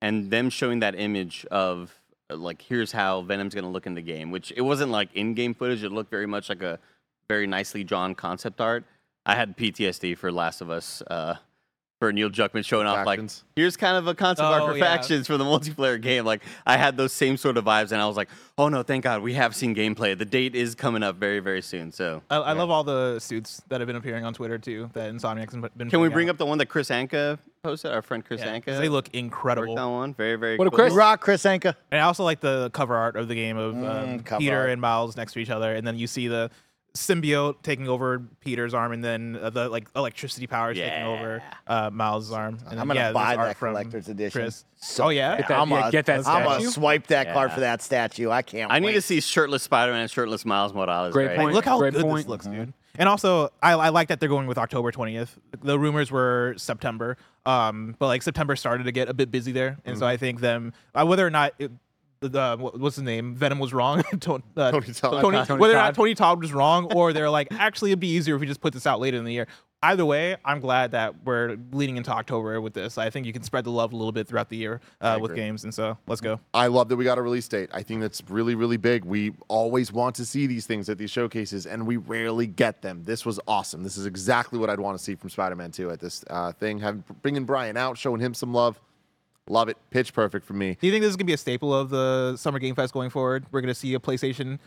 and 0.00 0.30
them 0.30 0.50
showing 0.50 0.80
that 0.80 0.94
image 0.98 1.44
of 1.50 1.98
like 2.30 2.62
here's 2.62 2.92
how 2.92 3.22
Venom's 3.22 3.54
going 3.54 3.64
to 3.64 3.70
look 3.70 3.86
in 3.86 3.94
the 3.94 4.02
game, 4.02 4.30
which 4.30 4.52
it 4.56 4.62
wasn't 4.62 4.90
like 4.90 5.08
in-game 5.14 5.54
footage. 5.54 5.82
It 5.82 5.90
looked 5.90 6.10
very 6.10 6.26
much 6.26 6.48
like 6.48 6.62
a 6.62 6.78
very 7.28 7.46
nicely 7.46 7.84
drawn 7.84 8.14
concept 8.14 8.60
art. 8.60 8.84
I 9.26 9.34
had 9.34 9.56
PTSD 9.56 10.16
for 10.16 10.30
Last 10.30 10.60
of 10.60 10.70
Us 10.70 11.02
uh, 11.08 11.36
for 12.04 12.12
Neil 12.12 12.28
Druckmann 12.28 12.64
showing 12.66 12.86
off 12.86 13.06
like 13.06 13.18
Factions. 13.18 13.44
here's 13.56 13.76
kind 13.78 13.96
of 13.96 14.06
a 14.06 14.14
concept 14.14 14.44
art 14.46 14.62
Oh, 14.62 14.66
for 14.68 14.76
yeah. 14.76 14.84
factions 14.84 15.26
for 15.26 15.36
the 15.38 15.44
multiplayer 15.52 15.98
game. 16.00 16.24
Like 16.26 16.42
I 16.66 16.76
had 16.76 16.96
those 16.98 17.12
same 17.12 17.36
sort 17.38 17.56
of 17.56 17.64
vibes, 17.64 17.92
and 17.92 18.00
I 18.02 18.06
was 18.06 18.16
like, 18.16 18.28
oh 18.58 18.68
no, 18.68 18.82
thank 18.82 19.04
God 19.04 19.22
we 19.22 19.32
have 19.34 19.56
seen 19.56 19.74
gameplay. 19.74 20.16
The 20.16 20.24
date 20.26 20.54
is 20.54 20.74
coming 20.74 21.02
up 21.02 21.16
very 21.16 21.40
very 21.40 21.62
soon. 21.62 21.92
So 21.92 22.22
I, 22.30 22.36
I 22.36 22.52
love 22.52 22.68
all 22.70 22.84
the 22.84 23.18
suits 23.20 23.62
that 23.68 23.80
have 23.80 23.86
been 23.86 23.96
appearing 23.96 24.24
on 24.24 24.34
Twitter 24.34 24.58
too. 24.58 24.90
That 24.92 25.10
Insomniac's 25.12 25.54
been. 25.54 25.68
been 25.76 25.88
can 25.90 26.00
we 26.00 26.08
bring 26.08 26.28
out. 26.28 26.32
up 26.32 26.38
the 26.38 26.46
one 26.46 26.58
that 26.58 26.66
Chris 26.66 26.90
Anka 26.90 27.38
posted? 27.62 27.90
Our 27.92 28.02
friend 28.02 28.22
Chris 28.24 28.40
Yeah, 28.40 28.58
'cause 28.60 28.74
Anka. 28.74 28.80
They 28.80 28.88
look 28.90 29.06
worked 29.06 29.16
incredible. 29.16 29.78
on 29.78 29.92
one. 29.92 30.14
Very 30.14 30.36
very. 30.36 30.56
What 30.58 30.66
up, 30.66 30.72
cool. 30.74 30.84
Chris? 30.84 30.92
Rock, 30.94 31.20
Chris 31.22 31.42
Anka. 31.44 31.74
And 31.90 32.00
I 32.02 32.04
also 32.04 32.22
like 32.24 32.40
the 32.40 32.70
cover 32.70 32.94
art 32.96 33.16
of 33.16 33.28
the 33.28 33.34
game 33.34 33.56
of 33.56 33.74
um, 33.74 33.82
Mm, 33.82 34.24
cover 34.26 34.40
Peter 34.40 34.58
art. 34.58 34.70
and 34.70 34.80
Miles 34.80 35.16
next 35.16 35.32
to 35.32 35.38
each 35.38 35.50
other, 35.50 35.74
and 35.74 35.86
then 35.86 35.96
you 35.98 36.06
see 36.06 36.28
the 36.28 36.50
symbiote 36.94 37.56
taking 37.62 37.88
over 37.88 38.20
Peter's 38.40 38.72
arm, 38.72 38.92
and 38.92 39.02
then 39.04 39.38
uh, 39.40 39.50
the 39.50 39.68
like 39.68 39.88
electricity 39.96 40.46
powers 40.46 40.76
taking 40.76 41.02
over 41.04 41.42
uh, 41.66 41.90
Miles' 41.90 42.30
arm. 42.32 42.58
And 42.70 42.80
I'm 42.80 42.86
then, 42.88 42.96
gonna 42.96 43.00
yeah, 43.00 43.12
buy 43.12 43.34
art 43.36 43.48
that 43.48 43.56
from 43.56 43.72
collector's 43.74 44.08
edition. 44.08 44.42
Chris. 44.42 44.64
So- 44.76 45.04
oh 45.04 45.08
yeah, 45.08 45.36
Get 45.36 45.48
that- 45.48 45.58
I'm 45.58 45.70
yeah, 45.70 45.80
gonna 45.80 45.92
get 45.92 46.06
that 46.06 46.26
I'm 46.26 46.42
gonna 46.44 46.54
statue. 46.60 46.70
swipe 46.70 47.06
that 47.08 47.32
card 47.32 47.50
Yeah. 47.50 47.54
for 47.54 47.60
that 47.60 47.82
statue. 47.82 48.30
I 48.30 48.42
can't. 48.42 48.70
I 48.70 48.78
need 48.78 48.86
wait. 48.86 48.92
to 48.94 49.00
see 49.00 49.20
shirtless 49.20 49.62
Spider-Man 49.64 50.02
and 50.02 50.10
shirtless 50.10 50.44
Miles 50.44 50.72
Morales. 50.72 51.12
Great 51.12 51.28
right? 51.28 51.36
point. 51.38 51.54
Look 51.54 51.64
how 51.64 51.78
Great 51.78 51.94
good 51.94 52.02
point. 52.02 52.18
this 52.18 52.28
looks, 52.28 52.46
dude. 52.46 52.72
And 52.96 53.08
also, 53.08 53.50
I, 53.60 53.72
I 53.72 53.88
like 53.88 54.06
that 54.08 54.20
they're 54.20 54.28
going 54.28 54.46
with 54.46 54.56
October 54.56 54.92
20th. 54.92 55.30
The 55.62 55.76
rumors 55.80 56.12
were 56.12 56.54
September, 56.56 57.16
um, 57.44 57.96
but 57.98 58.06
like 58.06 58.22
September 58.22 58.54
started 58.54 58.84
to 58.84 58.92
get 58.92 59.08
a 59.08 59.14
bit 59.14 59.32
busy 59.32 59.50
there, 59.50 59.78
and 59.84 59.98
so 59.98 60.06
I 60.06 60.16
think 60.16 60.40
them 60.40 60.72
uh, 60.94 61.04
whether 61.04 61.26
or 61.26 61.30
not 61.30 61.54
it, 61.58 61.72
the 62.28 62.56
what's 62.58 62.96
his 62.96 63.04
name 63.04 63.34
Venom 63.34 63.58
was 63.58 63.72
wrong, 63.72 64.02
Ton- 64.20 64.42
uh, 64.56 64.70
Tony 64.72 64.86
Todd. 64.92 65.22
Tony- 65.22 65.44
Tony 65.44 65.60
whether 65.60 65.74
or 65.74 65.76
not 65.76 65.94
Tony 65.94 66.14
Todd 66.14 66.40
was 66.40 66.52
wrong, 66.52 66.92
or 66.92 67.12
they're 67.12 67.30
like 67.30 67.48
actually 67.52 67.90
it'd 67.90 68.00
be 68.00 68.08
easier 68.08 68.34
if 68.34 68.40
we 68.40 68.46
just 68.46 68.60
put 68.60 68.72
this 68.72 68.86
out 68.86 69.00
later 69.00 69.16
in 69.16 69.24
the 69.24 69.32
year. 69.32 69.46
Either 69.82 70.06
way, 70.06 70.34
I'm 70.46 70.60
glad 70.60 70.92
that 70.92 71.26
we're 71.26 71.58
leading 71.72 71.98
into 71.98 72.10
October 72.10 72.58
with 72.58 72.72
this. 72.72 72.96
I 72.96 73.10
think 73.10 73.26
you 73.26 73.34
can 73.34 73.42
spread 73.42 73.64
the 73.64 73.70
love 73.70 73.92
a 73.92 73.96
little 73.96 74.12
bit 74.12 74.26
throughout 74.26 74.48
the 74.48 74.56
year 74.56 74.80
uh, 75.02 75.18
with 75.20 75.34
games, 75.34 75.64
and 75.64 75.74
so 75.74 75.98
let's 76.06 76.22
go. 76.22 76.40
I 76.54 76.68
love 76.68 76.88
that 76.88 76.96
we 76.96 77.04
got 77.04 77.18
a 77.18 77.22
release 77.22 77.46
date. 77.48 77.68
I 77.70 77.82
think 77.82 78.00
that's 78.00 78.22
really, 78.30 78.54
really 78.54 78.78
big. 78.78 79.04
We 79.04 79.34
always 79.48 79.92
want 79.92 80.16
to 80.16 80.24
see 80.24 80.46
these 80.46 80.64
things 80.66 80.88
at 80.88 80.96
these 80.96 81.10
showcases, 81.10 81.66
and 81.66 81.86
we 81.86 81.98
rarely 81.98 82.46
get 82.46 82.80
them. 82.80 83.02
This 83.04 83.26
was 83.26 83.38
awesome. 83.46 83.82
This 83.82 83.98
is 83.98 84.06
exactly 84.06 84.58
what 84.58 84.70
I'd 84.70 84.80
want 84.80 84.96
to 84.96 85.04
see 85.04 85.16
from 85.16 85.28
Spider-Man 85.28 85.70
2 85.70 85.90
at 85.90 86.00
this 86.00 86.24
uh, 86.30 86.52
thing. 86.52 86.78
Having 86.78 87.04
bringing 87.20 87.44
Brian 87.44 87.76
out, 87.76 87.98
showing 87.98 88.22
him 88.22 88.32
some 88.32 88.54
love, 88.54 88.80
love 89.48 89.68
it. 89.68 89.76
Pitch 89.90 90.12
perfect 90.12 90.46
for 90.46 90.54
me. 90.54 90.76
Do 90.80 90.86
you 90.86 90.92
think 90.92 91.02
this 91.02 91.10
is 91.10 91.16
gonna 91.16 91.26
be 91.26 91.32
a 91.34 91.38
staple 91.38 91.74
of 91.74 91.90
the 91.90 92.36
Summer 92.36 92.58
Game 92.58 92.74
Fest 92.74 92.92
going 92.92 93.10
forward? 93.10 93.44
We're 93.50 93.60
gonna 93.60 93.74
see 93.74 93.94
a 93.94 93.98
PlayStation 93.98 94.58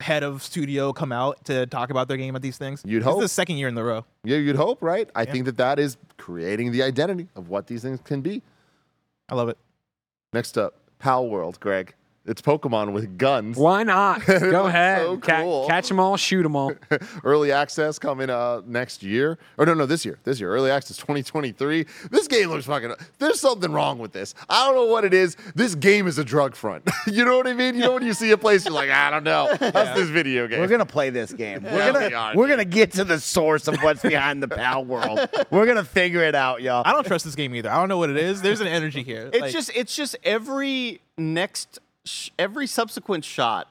head 0.00 0.22
of 0.22 0.42
studio 0.42 0.92
come 0.92 1.10
out 1.10 1.42
to 1.46 1.66
talk 1.66 1.88
about 1.90 2.06
their 2.08 2.18
game 2.18 2.36
at 2.36 2.42
these 2.42 2.58
things. 2.58 2.82
You'd 2.84 3.00
This 3.00 3.04
hope. 3.06 3.16
is 3.18 3.24
the 3.24 3.28
second 3.28 3.56
year 3.56 3.66
in 3.68 3.74
the 3.74 3.82
row. 3.84 4.04
Yeah, 4.24 4.36
you'd 4.36 4.56
hope, 4.56 4.82
right? 4.82 5.08
I 5.14 5.22
Yeah. 5.22 5.32
think 5.32 5.44
that 5.46 5.56
that 5.56 5.78
is 5.78 5.96
creating 6.18 6.72
the 6.72 6.82
identity 6.82 7.28
of 7.34 7.48
what 7.48 7.66
these 7.66 7.82
things 7.82 8.00
can 8.04 8.20
be. 8.20 8.42
I 9.28 9.34
love 9.34 9.48
it. 9.48 9.56
Next 10.32 10.58
up, 10.58 10.74
Palworld, 11.00 11.60
Greg. 11.60 11.94
It's 12.26 12.42
Pokemon 12.42 12.92
with 12.92 13.18
guns. 13.18 13.56
Why 13.56 13.82
not? 13.84 14.24
Go 14.26 14.66
ahead. 14.66 14.98
so 15.02 15.16
Ca- 15.18 15.42
cool. 15.42 15.66
catch 15.68 15.88
them 15.88 16.00
all, 16.00 16.16
shoot 16.16 16.42
them 16.42 16.56
all. 16.56 16.72
Early 17.24 17.52
access 17.52 17.98
coming 17.98 18.30
uh 18.30 18.62
next 18.66 19.02
year. 19.02 19.38
Or 19.58 19.64
no, 19.66 19.74
no, 19.74 19.86
this 19.86 20.04
year. 20.04 20.18
This 20.24 20.40
year. 20.40 20.50
Early 20.52 20.70
access 20.70 20.96
2023. 20.96 21.86
This 22.10 22.26
game 22.26 22.48
looks 22.50 22.66
fucking 22.66 22.94
there's 23.18 23.38
something 23.40 23.70
wrong 23.72 23.98
with 23.98 24.12
this. 24.12 24.34
I 24.48 24.66
don't 24.66 24.74
know 24.74 24.86
what 24.86 25.04
it 25.04 25.14
is. 25.14 25.36
This 25.54 25.74
game 25.76 26.06
is 26.08 26.18
a 26.18 26.24
drug 26.24 26.56
front. 26.56 26.88
you 27.06 27.24
know 27.24 27.36
what 27.36 27.46
I 27.46 27.52
mean? 27.52 27.74
You 27.76 27.82
know 27.82 27.94
when 27.94 28.04
you 28.04 28.12
see 28.12 28.30
a 28.32 28.36
place, 28.38 28.64
you're 28.64 28.74
like, 28.74 28.90
I 28.90 29.10
don't 29.10 29.24
know. 29.24 29.48
That's 29.60 29.96
this 29.98 30.08
video 30.08 30.48
game. 30.48 30.60
We're 30.60 30.66
gonna 30.68 30.84
play 30.84 31.10
this 31.10 31.32
game. 31.32 31.62
We're 31.62 31.70
Yeah, 31.78 31.92
gonna 31.92 32.08
we 32.08 32.14
are, 32.14 32.34
we're 32.36 32.46
dude. 32.48 32.52
gonna 32.56 32.64
get 32.64 32.92
to 32.94 33.04
the 33.04 33.20
source 33.20 33.68
of 33.68 33.76
what's 33.82 34.02
behind 34.02 34.42
the 34.42 34.48
Palworld. 34.48 35.28
We're 35.50 35.66
gonna 35.66 35.84
figure 35.84 36.22
it 36.24 36.34
out, 36.34 36.60
y'all. 36.60 36.82
I 36.84 36.92
don't 36.92 37.06
trust 37.06 37.24
this 37.24 37.34
game 37.36 37.54
either. 37.54 37.70
I 37.70 37.76
don't 37.76 37.88
know 37.88 37.98
what 37.98 38.10
it 38.10 38.16
is. 38.16 38.42
There's 38.42 38.60
an 38.60 38.66
energy 38.66 39.02
here. 39.04 39.30
It's 39.32 39.40
Like, 39.40 39.52
just 39.52 39.70
it's 39.76 39.94
just 39.94 40.16
every 40.24 41.00
next 41.18 41.78
sh- 42.06 42.30
every 42.38 42.66
subsequent 42.66 43.24
shot 43.24 43.68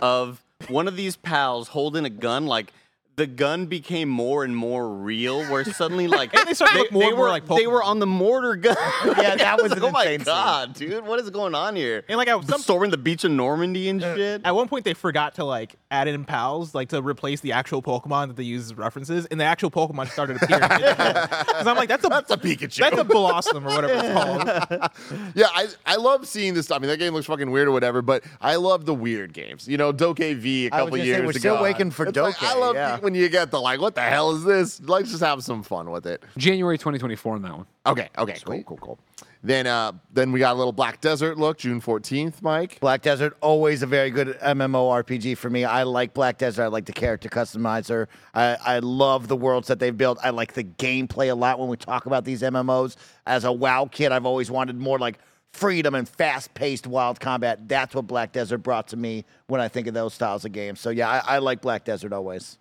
of 0.00 0.42
one 0.68 0.88
of 0.88 0.96
these 0.96 1.16
pals 1.16 1.68
holding 1.68 2.04
a 2.04 2.10
gun 2.10 2.46
like 2.46 2.72
the 3.16 3.26
gun 3.28 3.66
became 3.66 4.08
more 4.08 4.42
and 4.44 4.56
more 4.56 4.88
real 4.88 5.44
where 5.44 5.64
suddenly 5.64 6.08
like 6.08 6.34
And 6.38 6.48
they 6.48 6.54
started 6.54 6.78
look 6.78 6.92
more 6.92 7.02
and 7.04 7.12
more 7.12 7.24
were, 7.26 7.28
like 7.30 7.46
they 7.46 7.66
were 7.66 7.82
on 7.82 7.98
the 8.00 8.06
mortar 8.06 8.56
gun 8.56 8.76
Yeah, 9.04 9.36
that 9.36 9.40
I 9.40 9.54
was 9.62 9.72
oh 9.72 9.76
an 9.76 9.80
like, 9.82 9.88
oh 9.88 9.90
my 9.92 10.02
insane 10.04 10.18
scene. 10.18 10.24
god 10.24 10.74
dude 10.74 11.06
what 11.06 11.20
is 11.20 11.30
going 11.30 11.54
on 11.54 11.76
here 11.76 12.04
and 12.08 12.16
like 12.18 12.26
at 12.28 12.44
some 12.44 12.60
storming 12.60 12.90
the 12.90 12.98
beach 12.98 13.22
of 13.24 13.30
normandy 13.30 13.88
and 13.88 14.02
uh, 14.02 14.14
shit 14.16 14.40
at 14.44 14.54
one 14.54 14.66
point 14.68 14.84
they 14.84 14.94
forgot 14.94 15.36
to 15.36 15.44
like 15.44 15.76
add 15.92 16.08
in 16.08 16.24
pals 16.24 16.74
like 16.74 16.88
to 16.88 17.00
replace 17.00 17.40
the 17.40 17.52
actual 17.52 17.80
Pokemon 17.82 18.26
that 18.28 18.36
they 18.36 18.42
use 18.42 18.64
as 18.64 18.74
references, 18.76 19.26
and 19.26 19.38
the 19.40 19.44
actual 19.44 19.70
Pokemon 19.70 20.08
started 20.10 20.42
appearing. 20.42 20.62
Because 20.68 21.66
I'm 21.68 21.76
like, 21.76 21.88
that's 21.88 22.04
a 22.04 22.08
That's 22.08 22.30
a 22.32 22.36
Pikachu. 22.36 22.78
that's 22.78 22.98
a 22.98 23.04
Blossom 23.04 23.64
or 23.66 23.74
whatever 23.74 23.94
it's 23.94 24.12
called. 24.12 24.90
yeah, 25.36 25.46
I, 25.54 25.68
I 25.86 25.96
love 25.96 26.26
seeing 26.26 26.54
this. 26.54 26.70
I 26.72 26.78
mean, 26.80 26.88
that 26.88 26.98
game 26.98 27.14
looks 27.14 27.26
fucking 27.26 27.48
weird 27.50 27.68
or 27.68 27.72
whatever, 27.72 28.02
but 28.02 28.24
I 28.40 28.56
love 28.56 28.86
the 28.86 28.94
weird 28.94 29.32
games. 29.32 29.68
You 29.68 29.76
know, 29.76 29.92
DokeV 29.92 30.44
a 30.44 30.64
was 30.64 30.70
couple 30.70 30.86
gonna 30.90 31.02
say, 31.02 31.06
years 31.06 31.20
we're 31.22 31.30
ago. 31.30 31.38
still 31.38 31.62
waiting 31.62 31.90
for 31.92 32.06
It's 32.06 32.16
like, 32.18 32.42
I 32.42 32.54
love 32.58 32.74
yeah. 32.74 32.98
When 33.04 33.14
you 33.14 33.28
get 33.28 33.50
the 33.50 33.60
like, 33.60 33.80
what 33.80 33.94
the 33.94 34.00
hell 34.00 34.32
is 34.32 34.42
this? 34.42 34.80
Let's 34.80 35.10
just 35.10 35.22
have 35.22 35.44
some 35.44 35.62
fun 35.62 35.90
with 35.90 36.06
it. 36.06 36.24
January 36.36 36.78
2024 36.78 37.34
on 37.34 37.42
that 37.42 37.56
one. 37.56 37.66
Okay, 37.86 38.08
okay, 38.18 38.38
cool, 38.44 38.62
cool, 38.64 38.76
cool. 38.78 38.98
Then, 39.44 39.66
uh, 39.66 39.92
then 40.10 40.32
we 40.32 40.38
got 40.38 40.54
a 40.54 40.58
little 40.58 40.72
Black 40.72 41.02
Desert 41.02 41.36
look, 41.36 41.58
June 41.58 41.78
fourteenth, 41.78 42.40
Mike. 42.40 42.80
Black 42.80 43.02
Desert, 43.02 43.36
always 43.42 43.82
a 43.82 43.86
very 43.86 44.10
good 44.10 44.38
MMORPG 44.40 45.36
for 45.36 45.50
me. 45.50 45.66
I 45.66 45.82
like 45.82 46.14
Black 46.14 46.38
Desert. 46.38 46.62
I 46.64 46.66
like 46.68 46.86
the 46.86 46.94
character 46.94 47.28
customizer. 47.28 48.06
I, 48.32 48.56
I 48.64 48.78
love 48.78 49.28
the 49.28 49.36
worlds 49.36 49.68
that 49.68 49.78
they've 49.78 49.96
built. 49.96 50.18
I 50.24 50.30
like 50.30 50.54
the 50.54 50.64
gameplay 50.64 51.30
a 51.30 51.34
lot 51.34 51.60
when 51.60 51.68
we 51.68 51.76
talk 51.76 52.06
about 52.06 52.24
these 52.24 52.40
MMOs. 52.40 52.96
As 53.26 53.44
a 53.44 53.52
WoW 53.52 53.84
kid, 53.92 54.12
I've 54.12 54.24
always 54.24 54.50
wanted 54.50 54.78
more 54.78 54.98
like 54.98 55.18
freedom 55.52 55.94
and 55.94 56.08
fast 56.08 56.54
paced 56.54 56.86
wild 56.86 57.20
combat. 57.20 57.68
That's 57.68 57.94
what 57.94 58.06
Black 58.06 58.32
Desert 58.32 58.58
brought 58.58 58.88
to 58.88 58.96
me 58.96 59.26
when 59.48 59.60
I 59.60 59.68
think 59.68 59.86
of 59.88 59.92
those 59.92 60.14
styles 60.14 60.46
of 60.46 60.52
games. 60.52 60.80
So, 60.80 60.88
yeah, 60.88 61.08
I, 61.10 61.36
I 61.36 61.38
like 61.38 61.60
Black 61.60 61.84
Desert 61.84 62.14
always. 62.14 62.56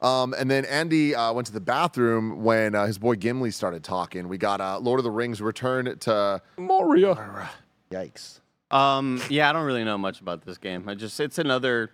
Um, 0.00 0.34
and 0.38 0.50
then 0.50 0.64
Andy 0.66 1.14
uh, 1.14 1.32
went 1.32 1.46
to 1.46 1.52
the 1.52 1.60
bathroom 1.60 2.42
when 2.42 2.74
uh, 2.74 2.86
his 2.86 2.98
boy 2.98 3.16
Gimli 3.16 3.50
started 3.50 3.82
talking. 3.82 4.28
We 4.28 4.38
got 4.38 4.60
uh, 4.60 4.78
Lord 4.78 5.00
of 5.00 5.04
the 5.04 5.10
Rings 5.10 5.40
Return 5.40 5.98
to 6.00 6.42
Moria. 6.58 7.48
Yikes. 7.90 8.40
Um, 8.70 9.22
yeah, 9.30 9.48
I 9.48 9.52
don't 9.52 9.64
really 9.64 9.84
know 9.84 9.98
much 9.98 10.20
about 10.20 10.44
this 10.44 10.58
game. 10.58 10.88
I 10.88 10.94
just 10.94 11.18
it's 11.20 11.38
another 11.38 11.90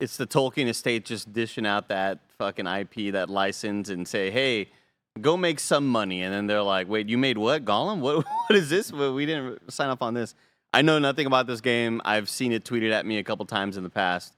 it's 0.00 0.16
the 0.16 0.26
Tolkien 0.26 0.68
estate 0.68 1.04
just 1.04 1.32
dishing 1.32 1.66
out 1.66 1.88
that 1.88 2.20
fucking 2.38 2.66
IP, 2.66 3.12
that 3.12 3.30
license 3.30 3.88
and 3.88 4.06
say, 4.06 4.30
"Hey, 4.30 4.68
go 5.20 5.36
make 5.36 5.60
some 5.60 5.86
money." 5.86 6.22
And 6.22 6.34
then 6.34 6.46
they're 6.46 6.62
like, 6.62 6.88
"Wait, 6.88 7.08
you 7.08 7.18
made 7.18 7.38
what? 7.38 7.64
Gollum? 7.64 8.00
What 8.00 8.24
what 8.46 8.56
is 8.56 8.68
this? 8.68 8.92
We 8.92 9.26
didn't 9.26 9.72
sign 9.72 9.90
up 9.90 10.02
on 10.02 10.14
this." 10.14 10.34
I 10.72 10.82
know 10.82 10.98
nothing 10.98 11.26
about 11.26 11.46
this 11.46 11.60
game. 11.60 12.02
I've 12.04 12.28
seen 12.28 12.50
it 12.50 12.64
tweeted 12.64 12.90
at 12.90 13.06
me 13.06 13.18
a 13.18 13.22
couple 13.22 13.46
times 13.46 13.76
in 13.76 13.84
the 13.84 13.90
past. 13.90 14.34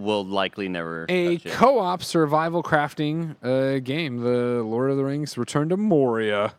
Will 0.00 0.24
likely 0.24 0.68
never 0.68 1.06
A 1.08 1.38
co-op 1.38 2.04
survival 2.04 2.62
crafting 2.62 3.34
uh, 3.42 3.80
game, 3.80 4.18
The 4.18 4.62
Lord 4.62 4.92
of 4.92 4.96
the 4.96 5.04
Rings: 5.04 5.36
Return 5.36 5.68
to 5.70 5.76
Moria. 5.76 6.54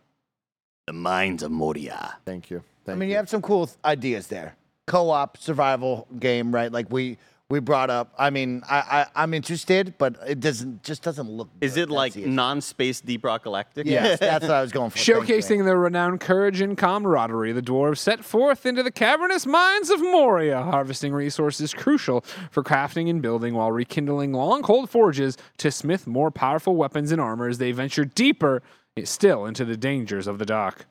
the 0.88 0.94
Mines 0.94 1.42
of 1.42 1.50
Moria. 1.52 2.18
Thank 2.26 2.50
you. 2.50 2.64
I 2.86 2.96
mean, 2.96 3.08
you. 3.08 3.12
you 3.14 3.16
have 3.18 3.30
some 3.30 3.42
cool 3.42 3.68
th- 3.68 3.78
ideas 3.86 4.28
there. 4.28 4.56
Co-op 4.88 5.38
survival 5.38 6.06
game, 6.20 6.54
right? 6.54 6.70
Like 6.72 6.92
we 6.92 7.18
we 7.50 7.60
brought 7.60 7.90
up. 7.90 8.14
I 8.18 8.30
mean, 8.30 8.62
I, 8.70 8.78
I 9.16 9.24
I'm 9.24 9.34
interested, 9.34 9.96
but 9.98 10.18
it 10.28 10.40
doesn't 10.40 10.84
just 10.84 11.02
doesn't 11.02 11.28
look. 11.30 11.50
Is 11.62 11.74
good. 11.74 11.90
it 11.90 11.90
like 11.90 12.14
That's 12.14 12.16
the 12.18 12.22
issue. 12.24 12.32
non-space 12.32 13.02
Deep 13.02 13.26
Rock 13.26 13.44
Galactic? 13.44 13.88
Yes, 13.88 14.20
that's 14.22 14.44
what 14.44 14.52
I 14.52 14.62
was 14.62 14.72
going 14.72 14.92
for. 14.92 15.00
Showcasing 15.00 15.66
their 15.66 15.78
renowned 15.78 16.20
courage 16.20 16.62
and 16.62 16.78
camaraderie, 16.78 17.52
the 17.52 17.62
dwarves 17.64 17.98
set 17.98 18.24
forth 18.24 18.66
into 18.68 18.84
the 18.84 18.92
cavernous 18.92 19.48
mines 19.48 19.90
of 19.90 20.00
Moria, 20.00 20.62
harvesting 20.62 21.12
resources 21.12 21.74
crucial 21.74 22.22
for 22.52 22.64
crafting 22.64 23.10
and 23.10 23.22
building 23.22 23.56
while 23.56 23.72
rekindling 23.72 24.32
long 24.34 24.62
cold 24.62 24.90
forges 24.90 25.36
to 25.58 25.72
smith 25.72 26.06
more 26.06 26.30
powerful 26.30 26.76
weapons 26.76 27.12
and 27.12 27.20
armor 27.20 27.48
as 27.48 27.58
they 27.58 27.72
venture 27.72 28.06
deeper 28.06 28.62
still 29.04 29.46
into 29.46 29.66
the 29.66 29.78
dangers 29.78 30.28
of 30.28 30.38
the 30.38 30.46
dark. 30.46 30.86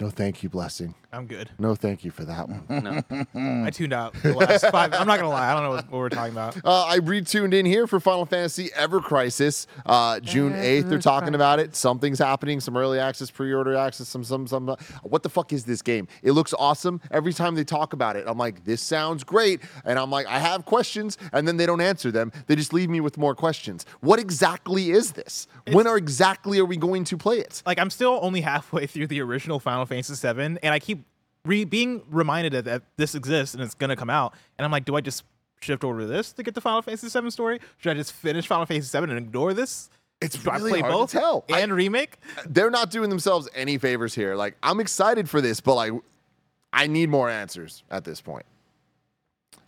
no, 0.00 0.10
thank 0.10 0.42
you, 0.42 0.48
blessing. 0.48 0.94
I'm 1.14 1.26
good. 1.26 1.50
No, 1.58 1.74
thank 1.74 2.04
you 2.04 2.10
for 2.10 2.24
that 2.24 2.48
one. 2.48 2.64
No. 3.34 3.64
I 3.66 3.70
tuned 3.70 3.92
out 3.92 4.14
the 4.22 4.32
last 4.32 4.64
five. 4.70 4.94
I'm 4.94 5.06
not 5.06 5.18
gonna 5.18 5.28
lie. 5.28 5.50
I 5.50 5.54
don't 5.54 5.62
know 5.62 5.70
what, 5.70 5.90
what 5.90 5.98
we're 5.98 6.08
talking 6.08 6.32
about. 6.32 6.56
Uh, 6.64 6.86
I 6.86 7.00
retuned 7.00 7.52
in 7.52 7.66
here 7.66 7.86
for 7.86 8.00
Final 8.00 8.24
Fantasy 8.24 8.70
Ever 8.74 8.98
Crisis. 9.00 9.66
Uh, 9.84 10.20
June 10.20 10.54
8th, 10.54 10.88
they're 10.88 10.98
talking 10.98 11.34
about 11.34 11.58
it. 11.58 11.76
Something's 11.76 12.18
happening. 12.18 12.60
Some 12.60 12.78
early 12.78 12.98
access, 12.98 13.30
pre 13.30 13.52
order 13.52 13.74
access, 13.74 14.08
some, 14.08 14.24
some, 14.24 14.46
some. 14.46 14.74
What 15.02 15.22
the 15.22 15.28
fuck 15.28 15.52
is 15.52 15.66
this 15.66 15.82
game? 15.82 16.08
It 16.22 16.32
looks 16.32 16.54
awesome. 16.58 16.98
Every 17.10 17.34
time 17.34 17.56
they 17.56 17.64
talk 17.64 17.92
about 17.92 18.16
it, 18.16 18.24
I'm 18.26 18.38
like, 18.38 18.64
this 18.64 18.80
sounds 18.80 19.22
great. 19.22 19.60
And 19.84 19.98
I'm 19.98 20.10
like, 20.10 20.26
I 20.28 20.38
have 20.38 20.64
questions. 20.64 21.18
And 21.34 21.46
then 21.46 21.58
they 21.58 21.66
don't 21.66 21.82
answer 21.82 22.10
them. 22.10 22.32
They 22.46 22.56
just 22.56 22.72
leave 22.72 22.88
me 22.88 23.00
with 23.00 23.18
more 23.18 23.34
questions. 23.34 23.84
What 24.00 24.18
exactly 24.18 24.90
is 24.90 25.12
this? 25.12 25.46
when 25.70 25.86
are 25.86 25.96
exactly 25.96 26.58
are 26.58 26.64
we 26.64 26.76
going 26.76 27.04
to 27.04 27.16
play 27.16 27.38
it? 27.38 27.62
Like 27.66 27.78
I'm 27.78 27.90
still 27.90 28.18
only 28.22 28.40
halfway 28.40 28.86
through 28.86 29.08
the 29.08 29.20
original 29.20 29.60
Final 29.60 29.84
Fantasy 29.86 30.14
VII, 30.14 30.58
and 30.62 30.66
I 30.66 30.78
keep 30.78 31.01
re- 31.44 31.64
being 31.64 32.02
reminded 32.10 32.52
that, 32.52 32.64
that 32.66 32.82
this 32.96 33.14
exists 33.14 33.54
and 33.54 33.62
it's 33.62 33.74
gonna 33.74 33.96
come 33.96 34.10
out. 34.10 34.34
And 34.58 34.64
I'm 34.64 34.70
like, 34.72 34.84
do 34.84 34.96
I 34.96 35.00
just 35.00 35.24
shift 35.60 35.84
over 35.84 36.00
to 36.00 36.06
this 36.06 36.32
to 36.32 36.42
get 36.42 36.54
the 36.54 36.60
Final 36.60 36.82
Fantasy 36.82 37.08
VII 37.20 37.30
story? 37.30 37.60
Should 37.78 37.90
I 37.92 37.94
just 37.94 38.12
finish 38.12 38.46
Final 38.46 38.66
Fantasy 38.66 38.96
VII 38.98 39.04
and 39.10 39.18
ignore 39.18 39.54
this? 39.54 39.90
It's 40.20 40.36
Do 40.40 40.50
I 40.50 40.56
really 40.56 40.70
play 40.70 40.80
hard 40.80 40.92
both 40.92 41.10
to 41.12 41.18
tell. 41.18 41.44
I- 41.50 41.60
and 41.60 41.72
remake? 41.72 42.18
they're 42.46 42.70
not 42.70 42.90
doing 42.90 43.10
themselves 43.10 43.48
any 43.54 43.78
favors 43.78 44.14
here. 44.14 44.34
Like 44.36 44.56
I'm 44.62 44.78
excited 44.80 45.28
for 45.28 45.40
this, 45.40 45.60
but 45.60 45.74
like 45.74 45.92
I 46.72 46.86
need 46.86 47.08
more 47.10 47.28
answers 47.28 47.82
at 47.90 48.04
this 48.04 48.20
point. 48.20 48.46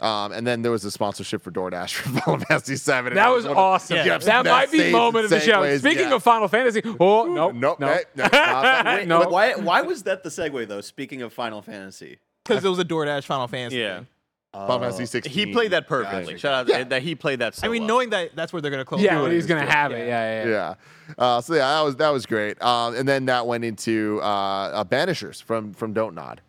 Um, 0.00 0.32
and 0.32 0.46
then 0.46 0.62
there 0.62 0.72
was 0.72 0.84
a 0.84 0.90
sponsorship 0.90 1.42
for 1.42 1.50
DoorDash 1.50 1.94
for 1.94 2.08
Final 2.20 2.38
Fantasy 2.44 2.74
VII. 2.74 2.98
and 3.08 3.16
That 3.16 3.26
I 3.26 3.30
was 3.30 3.44
one 3.44 3.52
of 3.52 3.58
awesome. 3.58 3.96
Jeff's 4.04 4.26
That 4.26 4.44
might 4.44 4.70
be 4.72 4.78
saves 4.78 4.92
moment 4.92 5.24
of 5.24 5.30
the 5.30 5.40
show. 5.40 5.62
segues. 5.62 5.78
Speaking 5.78 6.08
Yeah. 6.08 6.14
of 6.14 6.22
Final 6.22 6.48
Fantasy, 6.48 6.82
oh 7.00 7.24
no, 7.32 7.50
nope, 7.50 7.78
no, 7.80 7.86
hey, 7.88 8.02
no, 8.16 8.22
not 8.24 8.30
that. 8.32 8.86
Wait, 8.98 9.08
No. 9.08 9.20
why 9.28 9.54
why 9.54 9.82
was 9.82 10.02
that 10.02 10.22
the 10.22 10.28
segue 10.30 10.66
though? 10.68 10.80
Speaking 10.80 11.22
of 11.22 11.32
Final 11.32 11.62
Fantasy, 11.62 12.18
Because 12.44 12.64
it 12.64 12.68
was 12.68 12.78
a 12.78 12.84
DoorDash 12.84 13.24
Final 13.24 13.46
Fantasy. 13.48 13.78
Yeah. 13.78 13.98
thing. 13.98 14.06
Final 14.52 14.78
Fantasy 14.78 15.06
16. 15.06 15.32
He 15.32 15.52
played 15.52 15.72
that 15.72 15.88
perfectly. 15.88 16.24
Gotcha. 16.34 16.38
Shout 16.38 16.54
out 16.54 16.68
Yeah. 16.68 16.84
that 16.84 17.02
he 17.02 17.16
played 17.16 17.40
that 17.40 17.56
so 17.56 17.66
I 17.66 17.70
mean, 17.70 17.82
well. 17.82 17.88
knowing 17.88 18.10
that 18.10 18.36
that's 18.36 18.52
where 18.52 18.62
they're 18.62 18.70
gonna 18.70 18.84
close. 18.84 19.00
yeah, 19.00 19.20
it 19.24 19.32
he's 19.32 19.46
gonna 19.46 19.68
have 19.68 19.90
it. 19.90 20.06
Yeah, 20.06 20.44
yeah. 20.44 20.48
yeah. 20.48 20.74
Yeah. 21.08 21.14
Uh, 21.18 21.40
so 21.40 21.54
yeah, 21.54 21.60
that 21.74 21.80
was 21.82 21.96
that 21.96 22.10
was 22.10 22.24
great. 22.24 22.60
Um, 22.62 22.94
and 22.94 23.08
then 23.08 23.24
that 23.26 23.46
went 23.48 23.64
into 23.64 24.20
uh, 24.22 24.26
uh, 24.26 24.84
Banishers 24.84 25.42
from 25.42 25.72
from 25.74 25.92
Don't 25.92 26.14
Nod. 26.14 26.40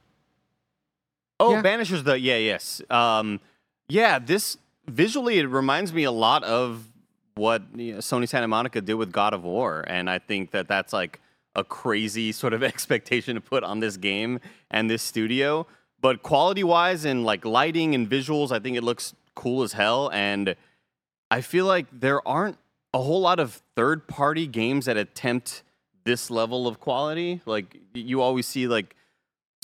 Oh, 1.39 1.51
Yeah. 1.51 1.61
Banishers, 1.61 2.03
the 2.03 2.19
yeah, 2.19 2.37
yes, 2.37 2.81
um, 2.89 3.39
yeah. 3.89 4.19
This 4.19 4.57
visually, 4.87 5.39
it 5.39 5.47
reminds 5.47 5.91
me 5.93 6.03
a 6.03 6.11
lot 6.11 6.43
of 6.43 6.85
what 7.35 7.63
you 7.75 7.93
know, 7.93 7.99
Sony 7.99 8.27
Santa 8.27 8.47
Monica 8.47 8.79
did 8.81 8.93
with 8.93 9.11
God 9.11 9.33
of 9.33 9.43
War, 9.43 9.83
and 9.87 10.09
I 10.09 10.19
think 10.19 10.51
that 10.51 10.67
that's 10.67 10.93
like 10.93 11.19
a 11.55 11.63
crazy 11.63 12.31
sort 12.31 12.53
of 12.53 12.63
expectation 12.71 13.35
to 13.35 13.41
put 13.41 13.63
on 13.63 13.79
this 13.79 13.97
game 13.97 14.39
and 14.71 14.89
this 14.89 15.03
studio. 15.03 15.67
But 16.01 16.21
quality-wise 16.21 17.03
and 17.05 17.25
like 17.25 17.45
lighting 17.45 17.95
and 17.95 18.09
visuals, 18.09 18.51
I 18.51 18.59
think 18.59 18.77
it 18.77 18.83
looks 18.83 19.15
cool 19.33 19.63
as 19.63 19.73
hell. 19.73 20.11
And 20.13 20.55
I 21.31 21.41
feel 21.41 21.65
like 21.65 21.87
there 21.91 22.25
aren't 22.27 22.57
a 22.93 22.99
whole 22.99 23.21
lot 23.21 23.39
of 23.39 23.61
third-party 23.75 24.47
games 24.47 24.85
that 24.85 24.97
attempt 24.97 25.63
this 26.03 26.29
level 26.29 26.67
of 26.67 26.79
quality. 26.79 27.41
Like 27.45 27.77
you 27.93 28.21
always 28.21 28.45
see 28.45 28.67
like 28.67 28.95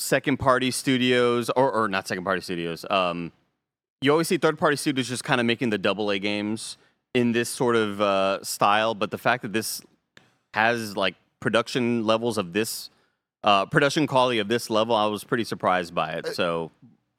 second 0.02 0.38
party 0.38 0.72
studios 0.72 1.50
or, 1.52 1.72
or 1.72 1.88
not 1.88 2.08
second 2.08 2.24
party 2.24 2.42
studios 2.42 2.86
um 2.90 3.32
you 4.02 4.12
always 4.12 4.28
see 4.28 4.38
third 4.38 4.58
party 4.58 4.76
studios 4.76 5.08
just 5.08 5.24
kind 5.24 5.40
of 5.40 5.46
making 5.46 5.70
the 5.70 5.78
double 5.78 6.10
a 6.10 6.18
games 6.20 6.78
in 7.14 7.32
this 7.34 7.50
sort 7.50 7.76
of 7.76 8.02
uh, 8.02 8.44
style 8.44 8.96
but 8.96 9.12
the 9.12 9.18
fact 9.18 9.42
that 9.44 9.54
this 9.54 9.82
has 10.54 10.98
like 10.98 11.16
production 11.40 12.06
levels 12.06 12.38
of 12.38 12.54
this 12.54 12.90
uh, 13.44 13.66
production 13.66 14.08
quality 14.08 14.40
of 14.40 14.48
this 14.48 14.70
level 14.70 14.96
i 14.96 15.06
was 15.06 15.24
pretty 15.24 15.44
surprised 15.44 15.94
by 15.94 16.12
it 16.14 16.28
so 16.28 16.72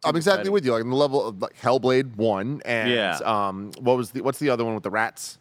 I'm 0.05 0.17
exactly 0.17 0.51
with 0.51 0.65
you. 0.65 0.73
Like 0.73 0.83
on 0.83 0.91
the 0.91 0.97
level 0.97 1.25
of 1.25 1.41
like 1.41 1.57
Hellblade 1.61 2.17
one 2.17 2.61
and 2.65 2.91
Yeah. 2.91 3.19
um, 3.25 3.71
what 3.79 3.97
was 3.97 4.11
the 4.11 4.21
what's 4.23 4.41
the 4.41 4.51
other 4.51 4.65
one 4.65 4.75
with 4.75 4.83
the 4.83 4.91
rats? 4.91 5.39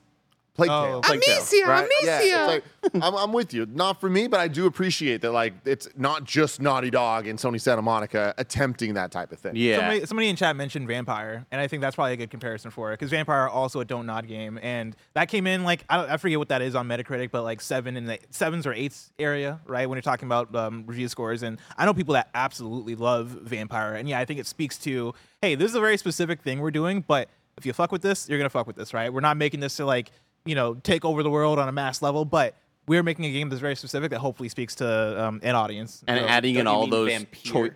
Plague 0.53 0.69
Oh. 0.69 0.85
Tale. 0.85 1.01
Plague 1.01 1.21
Tale. 1.21 1.67
right? 1.67 1.89
Yeah, 2.03 2.19
it's 2.51 2.63
like, 2.93 3.03
I'm, 3.03 3.15
I'm 3.15 3.31
with 3.31 3.53
you. 3.53 3.65
Not 3.67 4.01
for 4.01 4.09
me, 4.09 4.27
but 4.27 4.39
I 4.41 4.49
do 4.49 4.65
appreciate 4.65 5.21
that. 5.21 5.31
Like, 5.31 5.53
it's 5.65 5.87
not 5.95 6.25
just 6.25 6.61
Naughty 6.61 6.89
Dog 6.89 7.25
and 7.27 7.39
Sony 7.39 7.59
Santa 7.59 7.81
Monica 7.81 8.33
attempting 8.37 8.95
that 8.95 9.11
type 9.11 9.31
of 9.31 9.39
thing. 9.39 9.53
yeah 9.55 9.77
Somebody, 9.77 10.05
somebody 10.05 10.29
in 10.29 10.35
chat 10.35 10.55
mentioned 10.57 10.87
Vampire, 10.87 11.45
and 11.51 11.61
I 11.61 11.67
think 11.67 11.81
that's 11.81 11.95
probably 11.95 12.13
a 12.13 12.17
good 12.17 12.29
comparison 12.29 12.69
for 12.69 12.91
it 12.91 12.99
because 12.99 13.09
Vampire 13.11 13.47
also 13.47 13.79
a 13.79 13.85
don't 13.85 14.05
nod 14.05 14.27
game, 14.27 14.59
and 14.61 14.95
that 15.13 15.29
came 15.29 15.47
in 15.47 15.63
like 15.63 15.85
I, 15.89 15.97
don't, 15.97 16.09
I 16.09 16.17
forget 16.17 16.37
what 16.37 16.49
that 16.49 16.61
is 16.61 16.75
on 16.75 16.85
Metacritic, 16.87 17.31
but 17.31 17.43
like 17.43 17.61
seven 17.61 17.95
in 17.95 18.05
the 18.05 18.19
sevens 18.29 18.67
or 18.67 18.73
eights 18.73 19.13
area, 19.19 19.61
right? 19.65 19.87
When 19.87 19.95
you're 19.95 20.01
talking 20.01 20.27
about 20.27 20.53
um, 20.53 20.83
review 20.85 21.07
scores, 21.07 21.43
and 21.43 21.59
I 21.77 21.85
know 21.85 21.93
people 21.93 22.13
that 22.15 22.29
absolutely 22.33 22.95
love 22.95 23.29
Vampire, 23.29 23.93
and 23.93 24.09
yeah, 24.09 24.19
I 24.19 24.25
think 24.25 24.39
it 24.39 24.47
speaks 24.47 24.77
to 24.79 25.13
hey, 25.41 25.55
this 25.55 25.69
is 25.71 25.75
a 25.75 25.79
very 25.79 25.97
specific 25.97 26.41
thing 26.41 26.59
we're 26.59 26.71
doing, 26.71 27.03
but 27.07 27.29
if 27.57 27.65
you 27.65 27.73
fuck 27.73 27.91
with 27.91 28.01
this, 28.01 28.27
you're 28.27 28.37
gonna 28.37 28.49
fuck 28.49 28.67
with 28.67 28.75
this, 28.75 28.93
right? 28.93 29.11
We're 29.13 29.21
not 29.21 29.37
making 29.37 29.59
this 29.61 29.75
to 29.77 29.85
like 29.85 30.11
you 30.45 30.55
know 30.55 30.75
take 30.75 31.05
over 31.05 31.23
the 31.23 31.29
world 31.29 31.59
on 31.59 31.67
a 31.67 31.71
mass 31.71 32.01
level, 32.01 32.25
but 32.25 32.55
we're 32.87 33.03
making 33.03 33.25
a 33.25 33.31
game 33.31 33.49
that's 33.49 33.61
very 33.61 33.75
specific 33.75 34.09
that 34.11 34.19
hopefully 34.19 34.49
speaks 34.49 34.75
to 34.75 35.23
um, 35.25 35.39
an 35.43 35.55
audience. 35.55 36.03
and 36.07 36.19
So- 36.19 36.25
adding 36.27 36.55
in 36.55 36.67
all 36.67 36.81
mean 36.81 36.89
those 36.89 37.09
Vampire? 37.09 37.41
choi- 37.43 37.69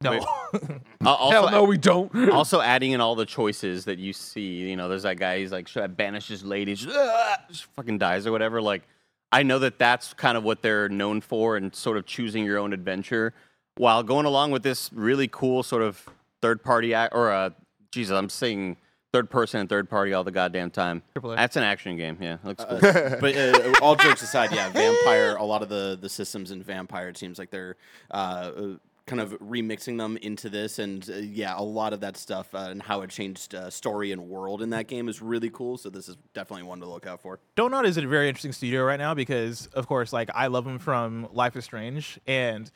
no. 0.00 0.12
uh, 0.12 0.58
also 1.04 1.30
Hell 1.32 1.50
no, 1.50 1.64
we 1.64 1.76
don't. 1.76 2.30
also 2.30 2.60
adding 2.60 2.92
in 2.92 3.00
all 3.00 3.16
the 3.16 3.26
choices 3.26 3.84
that 3.86 3.98
you 3.98 4.12
see. 4.12 4.68
You 4.70 4.76
know, 4.76 4.88
there's 4.88 5.02
that 5.02 5.16
guy. 5.18 5.40
He's 5.40 5.50
like, 5.50 5.66
should 5.66 5.82
I 5.82 5.88
banish 5.88 6.28
this 6.28 6.44
lady? 6.44 6.74
Just, 6.74 6.96
"Ah," 6.96 7.38
just 7.50 7.64
fucking 7.74 7.98
dies 7.98 8.24
or 8.26 8.30
whatever. 8.30 8.62
Like, 8.62 8.84
I 9.32 9.42
know 9.42 9.58
that 9.58 9.78
that's 9.78 10.14
kind 10.14 10.36
of 10.38 10.44
what 10.44 10.62
they're 10.62 10.88
known 10.88 11.20
for, 11.20 11.56
and 11.56 11.74
sort 11.74 11.96
of 11.96 12.06
choosing 12.06 12.44
your 12.44 12.58
own 12.58 12.72
adventure 12.72 13.34
while 13.76 14.02
going 14.04 14.24
along 14.26 14.52
with 14.52 14.62
this 14.62 14.88
really 14.92 15.26
cool 15.28 15.62
sort 15.64 15.82
of 15.82 16.08
third 16.42 16.62
party 16.62 16.94
act 16.94 17.12
or 17.14 17.32
uh, 17.32 17.50
Jesus, 17.90 18.16
I'm 18.16 18.28
saying 18.28 18.76
third 19.12 19.30
person 19.30 19.60
and 19.60 19.68
third 19.68 19.88
party 19.88 20.12
all 20.12 20.24
the 20.24 20.30
goddamn 20.30 20.70
time. 20.70 21.02
Triple 21.12 21.32
A. 21.32 21.36
That's 21.36 21.56
an 21.56 21.62
action 21.62 21.96
game. 21.96 22.18
Yeah, 22.20 22.38
looks 22.44 22.64
cool. 22.64 22.78
but 22.80 23.36
uh, 23.36 23.72
all 23.82 23.96
jokes 23.96 24.22
aside, 24.22 24.52
yeah, 24.52 24.68
Vampire. 24.70 25.36
A 25.36 25.44
lot 25.44 25.62
of 25.62 25.68
the 25.68 25.98
the 26.00 26.08
systems 26.08 26.50
in 26.50 26.62
Vampire, 26.62 27.08
it 27.08 27.16
seems 27.16 27.38
like 27.38 27.50
they're 27.50 27.76
uh, 28.10 28.14
uh, 28.14 28.76
kind 29.06 29.20
of 29.20 29.32
remixing 29.40 29.98
them 29.98 30.16
into 30.18 30.48
this, 30.48 30.78
and 30.78 31.08
uh, 31.10 31.14
yeah, 31.16 31.54
a 31.56 31.62
lot 31.62 31.92
of 31.92 32.00
that 32.00 32.16
stuff 32.16 32.54
uh, 32.54 32.68
and 32.70 32.82
how 32.82 33.00
it 33.00 33.10
changed 33.10 33.54
uh, 33.54 33.70
story 33.70 34.12
and 34.12 34.28
world 34.28 34.62
in 34.62 34.70
that 34.70 34.86
game 34.86 35.08
is 35.08 35.20
really 35.20 35.50
cool. 35.50 35.78
So 35.78 35.90
this 35.90 36.08
is 36.08 36.16
definitely 36.34 36.64
one 36.64 36.80
to 36.80 36.86
look 36.86 37.06
out 37.06 37.20
for. 37.20 37.40
Don't 37.56 37.70
Nod 37.70 37.86
is 37.86 37.96
a 37.96 38.06
very 38.06 38.28
interesting 38.28 38.52
studio 38.52 38.84
right 38.84 38.98
now 38.98 39.14
because, 39.14 39.66
of 39.68 39.86
course, 39.86 40.12
like 40.12 40.30
I 40.34 40.46
love 40.48 40.64
them 40.64 40.78
from 40.78 41.28
Life 41.32 41.56
is 41.56 41.64
Strange, 41.64 42.20
and 42.26 42.70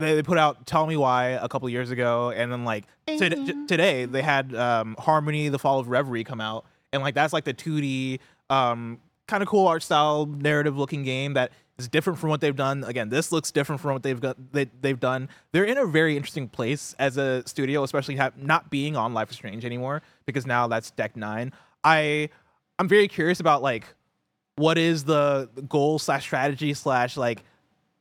they, 0.00 0.14
they 0.16 0.22
put 0.22 0.38
out 0.38 0.66
Tell 0.66 0.86
Me 0.86 0.96
Why 0.96 1.28
a 1.30 1.48
couple 1.48 1.68
years 1.68 1.90
ago, 1.90 2.30
and 2.30 2.50
then 2.50 2.64
like 2.64 2.84
to- 3.06 3.28
j- 3.28 3.66
today 3.66 4.04
they 4.06 4.22
had 4.22 4.54
um, 4.54 4.96
Harmony: 4.98 5.48
The 5.48 5.58
Fall 5.58 5.78
of 5.78 5.88
Reverie 5.88 6.24
come 6.24 6.40
out, 6.40 6.64
and 6.92 7.02
like 7.02 7.14
that's 7.14 7.32
like 7.32 7.44
the 7.44 7.54
2D 7.54 8.18
um, 8.48 8.98
kind 9.28 9.42
of 9.42 9.48
cool 9.48 9.66
art 9.66 9.82
style 9.82 10.26
narrative 10.26 10.76
looking 10.76 11.04
game 11.04 11.34
that 11.34 11.52
is 11.78 11.88
different 11.88 12.18
from 12.18 12.30
what 12.30 12.40
they've 12.40 12.56
done. 12.56 12.84
Again, 12.84 13.08
this 13.08 13.32
looks 13.32 13.50
different 13.50 13.80
from 13.80 13.92
what 13.92 14.02
they've 14.02 14.20
got 14.20 14.36
they, 14.52 14.66
they've 14.80 14.98
done. 15.00 15.28
They're 15.52 15.64
in 15.64 15.78
a 15.78 15.86
very 15.86 16.16
interesting 16.16 16.48
place 16.48 16.94
as 16.98 17.16
a 17.16 17.42
studio, 17.46 17.82
especially 17.82 18.18
not 18.36 18.70
being 18.70 18.96
on 18.96 19.14
Life 19.14 19.30
is 19.30 19.36
Strange 19.36 19.64
anymore 19.64 20.02
because 20.26 20.46
now 20.46 20.66
that's 20.66 20.90
Deck 20.90 21.16
Nine. 21.16 21.52
I 21.84 22.28
I'm 22.78 22.88
very 22.88 23.08
curious 23.08 23.40
about 23.40 23.62
like 23.62 23.86
what 24.56 24.76
is 24.76 25.04
the 25.04 25.48
goal 25.68 25.98
slash 25.98 26.24
strategy 26.24 26.74
slash 26.74 27.16
like 27.16 27.42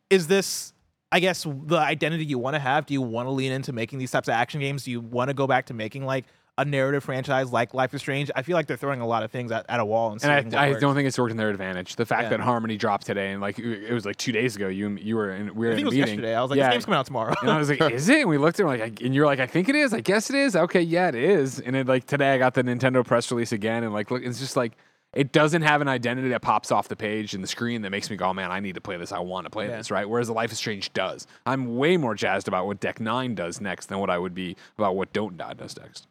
is 0.09 0.27
this 0.27 0.73
i 1.11 1.19
guess 1.19 1.45
the 1.65 1.77
identity 1.77 2.25
you 2.25 2.37
want 2.37 2.55
to 2.55 2.59
have 2.59 2.85
do 2.85 2.93
you 2.93 3.01
want 3.01 3.25
to 3.27 3.31
lean 3.31 3.51
into 3.51 3.73
making 3.73 3.99
these 3.99 4.11
types 4.11 4.27
of 4.27 4.33
action 4.33 4.59
games 4.59 4.83
do 4.83 4.91
you 4.91 5.01
want 5.01 5.27
to 5.29 5.33
go 5.33 5.47
back 5.47 5.65
to 5.65 5.73
making 5.73 6.05
like 6.05 6.25
a 6.57 6.65
narrative 6.65 7.01
franchise 7.05 7.53
like 7.53 7.73
life 7.73 7.93
is 7.93 8.01
strange 8.01 8.29
i 8.35 8.41
feel 8.41 8.53
like 8.53 8.67
they're 8.67 8.75
throwing 8.75 8.99
a 8.99 9.07
lot 9.07 9.23
of 9.23 9.31
things 9.31 9.49
at, 9.49 9.65
at 9.69 9.79
a 9.79 9.85
wall 9.85 10.11
and, 10.11 10.21
And 10.25 10.53
I, 10.53 10.71
I 10.71 10.73
don't 10.73 10.93
think 10.93 11.07
it's 11.07 11.17
worked 11.17 11.31
in 11.31 11.37
their 11.37 11.49
advantage. 11.49 11.95
The 11.95 12.05
fact 12.05 12.23
Yeah. 12.23 12.29
that 12.31 12.39
Harmony 12.41 12.75
dropped 12.75 13.05
today, 13.05 13.31
and 13.31 13.39
like 13.39 13.57
it 13.57 13.93
was 13.93 14.05
like 14.05 14.17
two 14.17 14.33
days 14.33 14.57
ago, 14.57 14.67
you 14.67 14.89
you 14.97 15.15
were 15.15 15.31
in 15.31 15.55
we 15.55 15.67
were 15.67 15.71
i 15.71 15.75
think 15.75 15.79
in 15.79 15.85
it 15.85 15.85
was 15.85 15.93
meeting. 15.95 16.07
yesterday 16.09 16.35
i 16.35 16.41
was 16.41 16.51
like 16.51 16.57
yeah, 16.57 16.65
this 16.67 16.73
game's 16.73 16.85
coming 16.85 16.97
out 16.99 17.05
tomorrow 17.05 17.33
and 17.41 17.49
I 17.49 17.57
was 17.57 17.69
like, 17.69 17.79
"Is 17.93 18.09
it?" 18.09 18.19
And 18.21 18.29
we 18.29 18.37
looked 18.37 18.59
at 18.59 18.65
it, 18.65 18.67
like, 18.67 19.01
and 19.01 19.15
you're 19.15 19.25
like, 19.25 19.39
"I 19.39 19.47
think 19.47 19.69
it 19.69 19.75
is. 19.75 19.93
I 19.93 20.01
guess 20.01 20.29
it 20.29 20.35
is." 20.35 20.53
Okay, 20.57 20.81
yeah, 20.81 21.07
it 21.07 21.15
is. 21.15 21.61
And 21.61 21.75
then 21.75 21.87
like 21.87 22.05
today, 22.07 22.33
I 22.33 22.37
got 22.37 22.55
the 22.55 22.63
Nintendo 22.63 23.05
press 23.05 23.31
release 23.31 23.53
again, 23.53 23.85
and 23.85 23.93
like, 23.93 24.11
look, 24.11 24.21
it's 24.21 24.39
just 24.39 24.57
like 24.57 24.73
it 25.13 25.31
doesn't 25.31 25.63
have 25.63 25.81
an 25.81 25.87
identity 25.87 26.29
that 26.29 26.41
pops 26.41 26.71
off 26.71 26.87
the 26.87 26.95
page 26.95 27.33
and 27.33 27.43
the 27.43 27.47
screen 27.47 27.81
that 27.81 27.89
makes 27.89 28.09
me 28.09 28.15
go, 28.15 28.25
oh, 28.27 28.33
"Man, 28.33 28.51
I 28.51 28.59
need 28.59 28.75
to 28.75 28.81
play 28.81 28.95
this. 28.97 29.11
I 29.11 29.19
want 29.19 29.45
to 29.45 29.49
play 29.49 29.67
Yeah. 29.67 29.77
this." 29.77 29.89
Right? 29.91 30.07
Whereas 30.07 30.27
the 30.27 30.33
Life 30.33 30.51
is 30.51 30.57
Strange 30.59 30.93
does. 30.93 31.25
I'm 31.45 31.77
way 31.77 31.97
more 31.97 32.13
jazzed 32.15 32.47
about 32.47 32.67
what 32.67 32.79
Deck 32.79 32.99
Nine 32.99 33.33
does 33.35 33.59
next 33.59 33.87
than 33.87 33.97
what 33.99 34.09
I 34.09 34.17
would 34.19 34.35
be 34.35 34.55
about 34.77 34.95
what 34.95 35.11
Don't 35.13 35.37
Die 35.37 35.53
does 35.53 35.75
next. 35.77 36.07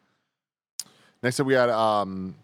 Next 1.23 1.39
up, 1.39 1.47
we 1.47 1.53
had 1.53 1.69
um, 1.69 2.35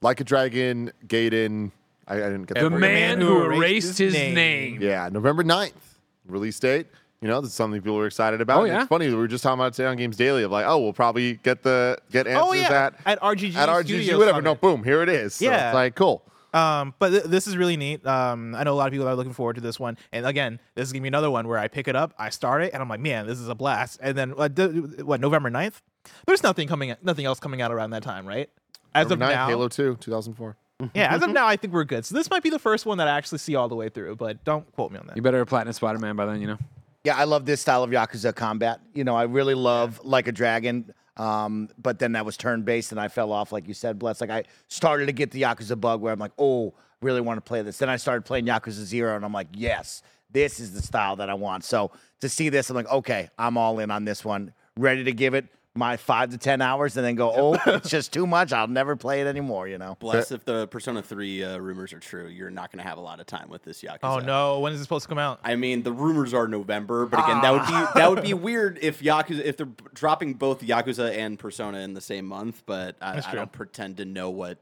Like 0.00 0.20
a 0.20 0.24
Dragon, 0.24 0.92
Gaiden. 1.06 1.70
I, 2.06 2.16
I 2.16 2.18
didn't 2.18 2.44
get 2.44 2.58
The 2.62 2.68
that. 2.68 2.78
man 2.78 3.20
who 3.20 3.28
who 3.28 3.44
erased 3.44 3.56
erased 3.58 3.98
his 3.98 3.98
his 3.98 4.14
name. 4.14 4.34
name. 4.34 4.82
Yeah, 4.82 5.08
November 5.10 5.42
9th, 5.42 5.72
release 6.26 6.58
date. 6.58 6.86
You 7.24 7.30
know, 7.30 7.40
this 7.40 7.52
is 7.52 7.56
something 7.56 7.80
people 7.80 7.96
were 7.96 8.04
excited 8.06 8.42
about. 8.42 8.60
Oh, 8.60 8.64
yeah. 8.64 8.80
It's 8.82 8.88
funny. 8.90 9.08
We 9.08 9.14
were 9.14 9.26
just 9.26 9.42
talking 9.42 9.58
about 9.58 9.68
it 9.68 9.76
today 9.76 9.88
on 9.88 9.96
Games 9.96 10.14
Daily 10.14 10.42
of 10.42 10.50
like, 10.50 10.66
oh, 10.66 10.78
we'll 10.78 10.92
probably 10.92 11.36
get 11.36 11.62
the 11.62 11.96
get 12.10 12.26
answers 12.26 12.44
oh 12.46 12.52
yeah 12.52 12.70
at 12.70 12.94
at 13.06 13.20
rgg 13.22 13.54
at 13.54 13.66
RGG, 13.70 13.84
Studios 13.86 14.18
whatever. 14.18 14.36
Summit. 14.36 14.44
No, 14.44 14.54
boom, 14.56 14.84
here 14.84 15.00
it 15.02 15.08
is. 15.08 15.36
So 15.36 15.46
Yeah. 15.46 15.68
it's 15.70 15.74
like 15.74 15.94
cool. 15.94 16.22
Um, 16.52 16.92
but 16.98 17.08
th- 17.08 17.24
this 17.24 17.46
is 17.46 17.56
really 17.56 17.78
neat. 17.78 18.06
Um, 18.06 18.54
I 18.54 18.62
know 18.62 18.74
a 18.74 18.76
lot 18.76 18.88
of 18.88 18.92
people 18.92 19.08
are 19.08 19.14
looking 19.16 19.32
forward 19.32 19.54
to 19.54 19.62
this 19.62 19.80
one. 19.80 19.96
And 20.12 20.26
again, 20.26 20.60
this 20.74 20.86
is 20.86 20.92
gonna 20.92 21.00
be 21.00 21.08
another 21.08 21.30
one 21.30 21.48
where 21.48 21.56
I 21.58 21.66
pick 21.66 21.88
it 21.88 21.96
up, 21.96 22.12
I 22.18 22.28
start 22.28 22.62
it, 22.62 22.74
and 22.74 22.82
I'm 22.82 22.90
like, 22.90 23.00
man, 23.00 23.26
this 23.26 23.40
is 23.40 23.48
a 23.48 23.54
blast. 23.54 24.00
And 24.02 24.18
then 24.18 24.36
what? 24.36 24.54
d- 24.54 24.66
what 25.02 25.18
November 25.22 25.50
9th? 25.50 25.80
There's 26.26 26.42
nothing 26.42 26.68
coming, 26.68 26.94
nothing 27.02 27.24
else 27.24 27.40
coming 27.40 27.62
out 27.62 27.72
around 27.72 27.88
that 27.92 28.02
time, 28.02 28.26
right? 28.28 28.50
As 28.94 29.04
November 29.08 29.24
of 29.24 29.30
9th, 29.30 29.34
now, 29.34 29.46
Halo 29.48 29.68
2, 29.68 29.96
2004. 29.98 30.56
yeah. 30.94 31.14
As 31.14 31.22
of 31.22 31.30
now, 31.30 31.46
I 31.46 31.56
think 31.56 31.72
we're 31.72 31.84
good. 31.84 32.04
So 32.04 32.14
this 32.14 32.28
might 32.28 32.42
be 32.42 32.50
the 32.50 32.58
first 32.58 32.84
one 32.84 32.98
that 32.98 33.08
I 33.08 33.16
actually 33.16 33.38
see 33.38 33.54
all 33.56 33.70
the 33.70 33.76
way 33.76 33.88
through. 33.88 34.16
But 34.16 34.44
don't 34.44 34.70
quote 34.72 34.92
me 34.92 34.98
on 34.98 35.06
that. 35.06 35.16
You 35.16 35.22
better 35.22 35.38
have 35.38 35.48
Platinum 35.48 35.72
Spider 35.72 35.98
Man 35.98 36.16
by 36.16 36.26
then, 36.26 36.42
you 36.42 36.48
know. 36.48 36.58
Yeah, 37.04 37.16
I 37.16 37.24
love 37.24 37.44
this 37.44 37.60
style 37.60 37.82
of 37.82 37.90
Yakuza 37.90 38.34
combat. 38.34 38.80
You 38.94 39.04
know, 39.04 39.14
I 39.14 39.24
really 39.24 39.54
love 39.54 40.00
Like 40.04 40.26
a 40.26 40.32
Dragon. 40.32 40.92
Um, 41.18 41.68
but 41.80 41.98
then 41.98 42.12
that 42.12 42.24
was 42.24 42.36
turn 42.36 42.62
based 42.62 42.90
and 42.90 43.00
I 43.00 43.08
fell 43.08 43.30
off, 43.30 43.52
like 43.52 43.68
you 43.68 43.74
said, 43.74 43.98
Bless. 43.98 44.20
Like 44.20 44.30
I 44.30 44.44
started 44.68 45.06
to 45.06 45.12
get 45.12 45.30
the 45.30 45.42
Yakuza 45.42 45.78
bug 45.78 46.00
where 46.00 46.12
I'm 46.12 46.18
like, 46.18 46.32
oh, 46.38 46.74
really 47.02 47.20
want 47.20 47.36
to 47.36 47.42
play 47.42 47.62
this. 47.62 47.78
Then 47.78 47.90
I 47.90 47.96
started 47.96 48.24
playing 48.24 48.46
Yakuza 48.46 48.82
Zero 48.84 49.14
and 49.14 49.24
I'm 49.24 49.32
like, 49.32 49.48
yes, 49.52 50.02
this 50.32 50.58
is 50.58 50.72
the 50.72 50.82
style 50.82 51.14
that 51.16 51.28
I 51.28 51.34
want. 51.34 51.62
So 51.62 51.92
to 52.20 52.28
see 52.28 52.48
this, 52.48 52.70
I'm 52.70 52.76
like, 52.76 52.90
okay, 52.90 53.28
I'm 53.38 53.58
all 53.58 53.78
in 53.78 53.90
on 53.90 54.04
this 54.06 54.24
one. 54.24 54.52
Ready 54.76 55.04
to 55.04 55.12
give 55.12 55.34
it 55.34 55.46
my 55.76 55.96
five 55.96 56.30
to 56.30 56.38
ten 56.38 56.60
hours 56.60 56.96
and 56.96 57.04
then 57.04 57.16
go, 57.16 57.32
oh, 57.34 57.58
it's 57.66 57.90
just 57.90 58.12
too 58.12 58.26
much. 58.26 58.52
I'll 58.52 58.68
never 58.68 58.94
play 58.96 59.20
it 59.20 59.26
anymore. 59.26 59.66
You 59.66 59.78
know. 59.78 59.96
Bless 59.98 60.30
if 60.30 60.44
the 60.44 60.68
Persona 60.68 61.02
3 61.02 61.44
uh, 61.44 61.58
rumors 61.58 61.92
are 61.92 61.98
true. 61.98 62.28
You're 62.28 62.50
not 62.50 62.70
going 62.70 62.82
to 62.82 62.88
have 62.88 62.98
a 62.98 63.00
lot 63.00 63.20
of 63.20 63.26
time 63.26 63.48
with 63.48 63.62
this 63.64 63.82
Yakuza. 63.82 63.98
Oh 64.02 64.18
no, 64.18 64.60
when 64.60 64.72
is 64.72 64.80
it 64.80 64.84
supposed 64.84 65.04
to 65.04 65.08
come 65.08 65.18
out? 65.18 65.40
I 65.42 65.56
mean, 65.56 65.82
the 65.82 65.92
rumors 65.92 66.32
are 66.32 66.46
November, 66.46 67.06
but 67.06 67.24
again, 67.24 67.40
that 67.42 67.52
would 67.52 67.66
be 67.66 67.98
that 67.98 68.10
would 68.10 68.22
be 68.22 68.34
weird 68.34 68.78
if 68.82 69.00
Yakuza 69.00 69.40
if 69.40 69.56
they're 69.56 69.68
dropping 69.94 70.34
both 70.34 70.60
Yakuza 70.60 71.16
and 71.16 71.38
Persona 71.38 71.78
in 71.78 71.94
the 71.94 72.00
same 72.00 72.26
month. 72.26 72.62
But 72.66 72.96
I, 73.00 73.22
I 73.26 73.34
don't 73.34 73.52
pretend 73.52 73.96
to 73.96 74.04
know 74.04 74.30
what 74.30 74.58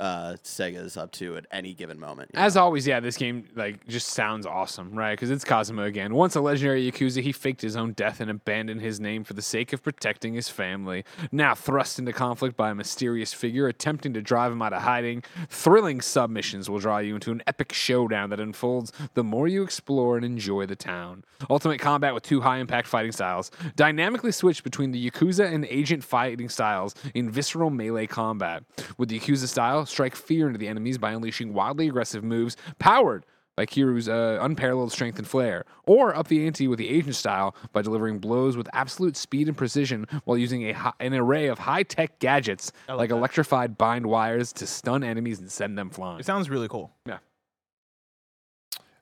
uh, 0.00 0.36
Sega 0.42 0.84
is 0.84 0.96
up 0.96 1.12
to 1.12 1.36
at 1.36 1.46
any 1.52 1.74
given 1.74 2.00
moment. 2.00 2.30
As 2.34 2.54
know? 2.54 2.62
always, 2.62 2.86
yeah, 2.86 3.00
this 3.00 3.16
game 3.16 3.48
like 3.54 3.86
just 3.86 4.08
sounds 4.08 4.46
awesome, 4.46 4.94
right? 4.94 5.12
Because 5.12 5.30
it's 5.30 5.44
Kazuma 5.44 5.82
again. 5.82 6.14
Once 6.14 6.34
a 6.34 6.40
legendary 6.40 6.90
Yakuza, 6.90 7.22
he 7.22 7.32
faked 7.32 7.60
his 7.60 7.76
own 7.76 7.92
death 7.92 8.20
and 8.20 8.30
abandoned 8.30 8.80
his 8.80 8.98
name 9.00 9.24
for 9.24 9.34
the 9.34 9.42
sake 9.42 9.72
of 9.72 9.82
protecting 9.82 10.34
his 10.34 10.48
family. 10.48 11.04
Now 11.30 11.54
thrust 11.54 11.98
into 11.98 12.12
conflict 12.12 12.56
by 12.56 12.70
a 12.70 12.74
mysterious 12.74 13.32
figure 13.32 13.68
attempting 13.68 14.14
to 14.14 14.22
drive 14.22 14.52
him 14.52 14.62
out 14.62 14.72
of 14.72 14.82
hiding, 14.82 15.24
thrilling 15.48 16.00
submissions 16.00 16.70
will 16.70 16.78
draw 16.78 16.98
you 16.98 17.14
into 17.14 17.32
an 17.32 17.42
epic 17.46 17.72
showdown 17.72 18.30
that 18.30 18.40
unfolds 18.40 18.92
the 19.14 19.24
more 19.24 19.46
you 19.46 19.62
explore 19.62 20.16
and 20.16 20.24
enjoy 20.24 20.66
the 20.66 20.76
town. 20.76 21.24
Ultimate 21.50 21.80
combat 21.80 22.14
with 22.14 22.22
two 22.22 22.40
high-impact 22.40 22.86
fighting 22.86 23.12
styles, 23.12 23.50
dynamically 23.76 24.32
switched 24.32 24.64
between 24.64 24.92
the 24.92 25.10
Yakuza 25.10 25.52
and 25.52 25.64
agent 25.66 26.04
fighting 26.04 26.48
styles 26.48 26.94
in 27.14 27.30
visceral 27.30 27.70
melee 27.70 28.06
combat. 28.06 28.62
With 28.96 29.08
the 29.08 29.18
Yakuza 29.18 29.48
style, 29.48 29.81
strike 29.88 30.16
fear 30.16 30.46
into 30.46 30.58
the 30.58 30.68
enemies 30.68 30.98
by 30.98 31.12
unleashing 31.12 31.52
wildly 31.54 31.88
aggressive 31.88 32.22
moves 32.24 32.56
powered 32.78 33.24
by 33.54 33.66
Kiryu's 33.66 34.08
uh, 34.08 34.38
unparalleled 34.40 34.92
strength 34.92 35.18
and 35.18 35.28
flair, 35.28 35.66
or 35.86 36.16
up 36.16 36.28
the 36.28 36.46
ante 36.46 36.66
with 36.68 36.78
the 36.78 36.88
agent 36.88 37.14
style 37.14 37.54
by 37.74 37.82
delivering 37.82 38.18
blows 38.18 38.56
with 38.56 38.66
absolute 38.72 39.14
speed 39.14 39.46
and 39.46 39.56
precision 39.56 40.06
while 40.24 40.38
using 40.38 40.68
a 40.70 40.72
hi- 40.72 40.94
an 41.00 41.12
array 41.12 41.48
of 41.48 41.58
high-tech 41.58 42.18
gadgets 42.18 42.72
I 42.88 42.92
love 42.92 43.00
like 43.00 43.10
electrified 43.10 43.76
bind 43.76 44.06
wires 44.06 44.54
to 44.54 44.66
stun 44.66 45.04
enemies 45.04 45.38
and 45.38 45.52
send 45.52 45.76
them 45.76 45.90
flying. 45.90 46.18
It 46.18 46.24
sounds 46.24 46.48
really 46.48 46.68
cool. 46.68 46.92
Yeah. 47.04 47.18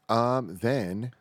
Um, 0.09 0.59
then 0.61 1.12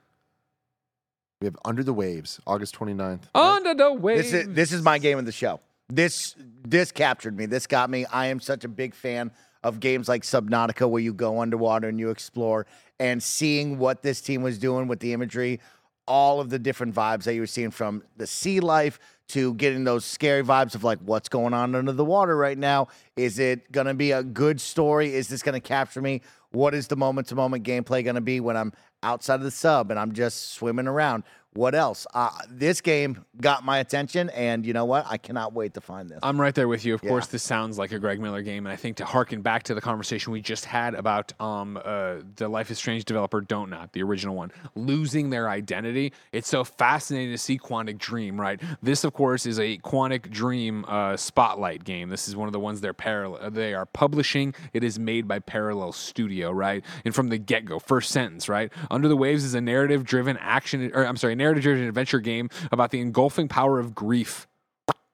we 1.40 1.45
have 1.45 1.56
Under 1.64 1.84
the 1.84 1.94
Waves, 1.94 2.40
August 2.48 2.76
29th. 2.76 3.22
Under 3.36 3.76
the 3.76 3.94
waves. 3.94 4.31
This 4.31 4.34
is 4.34 4.53
this 4.53 4.72
is 4.73 4.81
my 4.81 4.98
game 4.98 5.19
of 5.19 5.26
the 5.26 5.31
show. 5.31 5.60
This 5.88 6.36
this 6.64 6.91
captured 6.91 7.38
me. 7.38 7.45
This 7.45 7.68
got 7.68 7.90
me. 7.90 8.06
I 8.06 8.27
am 8.27 8.40
such 8.40 8.64
a 8.64 8.68
big 8.68 8.94
fan 8.95 9.31
of 9.64 9.80
games 9.80 10.07
like 10.07 10.23
Subnautica 10.23 10.90
where 10.90 11.02
you 11.02 11.14
go 11.14 11.41
underwater 11.41 11.88
and 11.90 11.99
you 11.99 12.10
explore 12.10 12.65
and 12.99 13.22
seeing 13.22 13.77
what 13.77 14.02
this 14.02 14.22
team 14.22 14.41
was 14.41 14.57
doing 14.57 14.88
with 14.88 14.99
the 14.99 15.14
imagery, 15.14 15.60
all 16.07 16.40
of 16.40 16.49
the 16.49 16.60
different 16.60 16.94
vibes 16.94 17.23
that 17.23 17.34
you 17.34 17.41
were 17.41 17.48
seeing 17.48 17.72
from 17.72 18.03
the 18.18 18.27
sea 18.27 18.60
life 18.60 18.99
to 19.30 19.53
getting 19.56 19.84
those 19.84 20.03
scary 20.03 20.44
vibes 20.44 20.73
of 20.76 20.84
like 20.84 20.98
what's 20.99 21.30
going 21.30 21.53
on 21.53 21.76
under 21.76 21.91
the 21.91 22.06
water 22.06 22.36
right 22.36 22.57
now. 22.57 22.88
Is 23.15 23.38
it 23.38 23.72
going 23.72 23.86
to 23.88 23.94
be 23.94 24.11
a 24.11 24.23
good 24.23 24.60
story? 24.60 25.14
Is 25.14 25.27
this 25.27 25.44
going 25.44 25.53
to 25.53 25.65
capture 25.65 26.02
me? 26.02 26.22
What 26.52 26.73
is 26.73 26.88
the 26.88 26.95
moment 26.95 27.27
to 27.27 27.36
moment 27.36 27.64
gameplay 27.64 28.03
going 28.03 28.15
to 28.15 28.22
be 28.22 28.40
when 28.40 28.57
I'm 28.57 28.73
outside 29.03 29.36
of 29.36 29.44
the 29.44 29.52
sub 29.52 29.91
and 29.91 29.99
I'm 29.99 30.14
just 30.14 30.53
swimming 30.53 30.88
around? 30.88 31.23
What 31.53 31.73
else? 31.73 32.05
Uh, 32.13 32.30
this 32.47 32.80
game 32.80 33.26
got 33.41 33.65
my 33.65 33.80
attention, 33.80 34.30
and 34.30 34.63
you 34.65 34.71
know 34.73 34.85
what? 34.85 35.05
I 35.09 35.17
cannot 35.17 35.51
wait 35.53 35.73
to 35.73 35.81
find 35.81 36.07
this. 36.07 36.19
I'm 36.21 36.39
right 36.39 36.53
there 36.53 36.67
with 36.67 36.85
you. 36.85 36.93
Of 36.93 37.03
Yeah. 37.03 37.09
course, 37.09 37.26
this 37.26 37.41
sounds 37.41 37.80
like 37.80 37.91
a 37.91 37.97
Greg 37.97 38.19
Miller 38.21 38.43
game, 38.43 38.67
and 38.67 38.71
I 38.73 38.76
think 38.76 38.97
to 38.97 39.05
harken 39.05 39.41
back 39.41 39.63
to 39.63 39.73
the 39.73 39.81
conversation 39.81 40.31
we 40.31 40.41
just 40.41 40.65
had 40.65 40.93
about 40.93 41.34
um, 41.41 41.80
uh, 41.84 42.17
the 42.35 42.47
Life 42.47 42.69
is 42.69 42.77
Strange 42.77 43.03
developer 43.03 43.41
Don't 43.41 43.71
Nod, 43.71 43.89
the 43.93 44.03
original 44.03 44.35
one, 44.35 44.51
losing 44.76 45.31
their 45.31 45.49
identity. 45.49 46.13
It's 46.31 46.47
so 46.47 46.63
fascinating 46.63 47.31
to 47.31 47.38
see 47.39 47.57
Quantic 47.57 47.97
Dream, 47.97 48.39
right? 48.39 48.61
This, 48.84 49.03
of 49.03 49.13
course, 49.13 49.47
is 49.47 49.59
a 49.59 49.80
Quantic 49.80 50.30
Dream 50.30 50.85
uh, 50.88 51.17
Spotlight 51.17 51.84
game. 51.84 52.09
This 52.09 52.27
is 52.27 52.35
one 52.35 52.47
of 52.47 52.53
the 52.53 52.59
ones 52.59 52.80
they're 52.80 52.93
parallel. 52.93 53.49
They 53.49 53.73
are 53.73 53.88
publishing. 53.88 54.53
It 54.73 54.84
is 54.84 54.99
made 54.99 55.27
by 55.27 55.39
Parallel 55.39 55.93
Studio, 55.93 56.51
right? 56.51 56.85
And 57.05 57.15
from 57.15 57.30
the 57.30 57.39
get 57.39 57.65
go, 57.65 57.80
first 57.80 58.11
sentence, 58.11 58.47
right? 58.47 58.71
Under 58.91 59.07
the 59.07 59.17
Waves 59.17 59.43
is 59.43 59.55
a 59.55 59.61
narrative-driven 59.61 60.38
action, 60.38 60.91
or 60.93 61.05
I'm 61.07 61.17
sorry, 61.17 61.38
narrative-driven 61.39 61.83
adventure 61.87 62.19
game 62.19 62.49
about 62.71 62.91
the 62.91 62.99
engulfing 62.99 63.47
power 63.47 63.79
of 63.79 63.95
grief. 63.95 64.47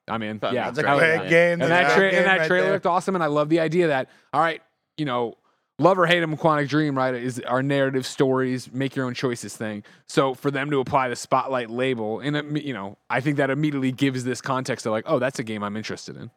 I 0.07 0.17
mean, 0.19 0.39
yeah, 0.43 0.69
That's 0.71 0.79
a 0.79 0.89
I- 0.89 0.97
great 1.17 1.29
game. 1.29 1.61
and 1.61 1.71
that, 1.71 1.91
a 1.91 1.95
tra- 1.95 2.09
game 2.11 2.19
and 2.19 2.27
that 2.27 2.37
right 2.39 2.47
trailer 2.47 2.65
there. 2.65 2.73
looked 2.73 2.85
awesome, 2.85 3.15
and 3.15 3.23
I 3.23 3.27
love 3.27 3.49
the 3.49 3.59
idea 3.61 3.87
that 3.87 4.09
all 4.33 4.41
right, 4.41 4.61
you 4.97 5.05
know, 5.05 5.33
love 5.79 5.97
or 5.97 6.05
hate 6.05 6.21
him, 6.21 6.37
Quantic 6.37 6.67
Dream, 6.69 6.95
right, 6.95 7.15
is 7.15 7.39
our 7.39 7.63
narrative 7.63 8.05
stories, 8.05 8.71
make 8.71 8.95
your 8.95 9.05
own 9.07 9.13
choices 9.15 9.57
thing. 9.57 9.83
So 10.07 10.33
for 10.35 10.51
them 10.51 10.69
to 10.69 10.79
apply 10.79 11.09
the 11.09 11.15
spotlight 11.15 11.69
label, 11.71 12.19
and 12.19 12.35
it, 12.37 12.63
you 12.63 12.73
know, 12.73 12.97
I 13.09 13.19
think 13.19 13.37
that 13.37 13.49
immediately 13.49 13.91
gives 13.91 14.23
this 14.23 14.41
context 14.41 14.85
of 14.85 14.91
like, 14.91 15.05
oh, 15.07 15.17
that's 15.19 15.39
a 15.39 15.43
game 15.43 15.63
I'm 15.63 15.75
interested 15.75 16.15
in. 16.17 16.29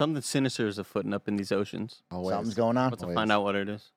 Something 0.00 0.22
sinister 0.22 0.66
is 0.66 0.76
afoot 0.78 1.10
up 1.12 1.26
in 1.28 1.36
these 1.36 1.52
oceans. 1.52 2.02
Always. 2.10 2.34
Something's 2.34 2.54
going 2.54 2.76
on. 2.76 2.90
Let's 2.90 3.02
find 3.04 3.30
out 3.32 3.44
what 3.44 3.54
it 3.54 3.68
is. 3.68 3.90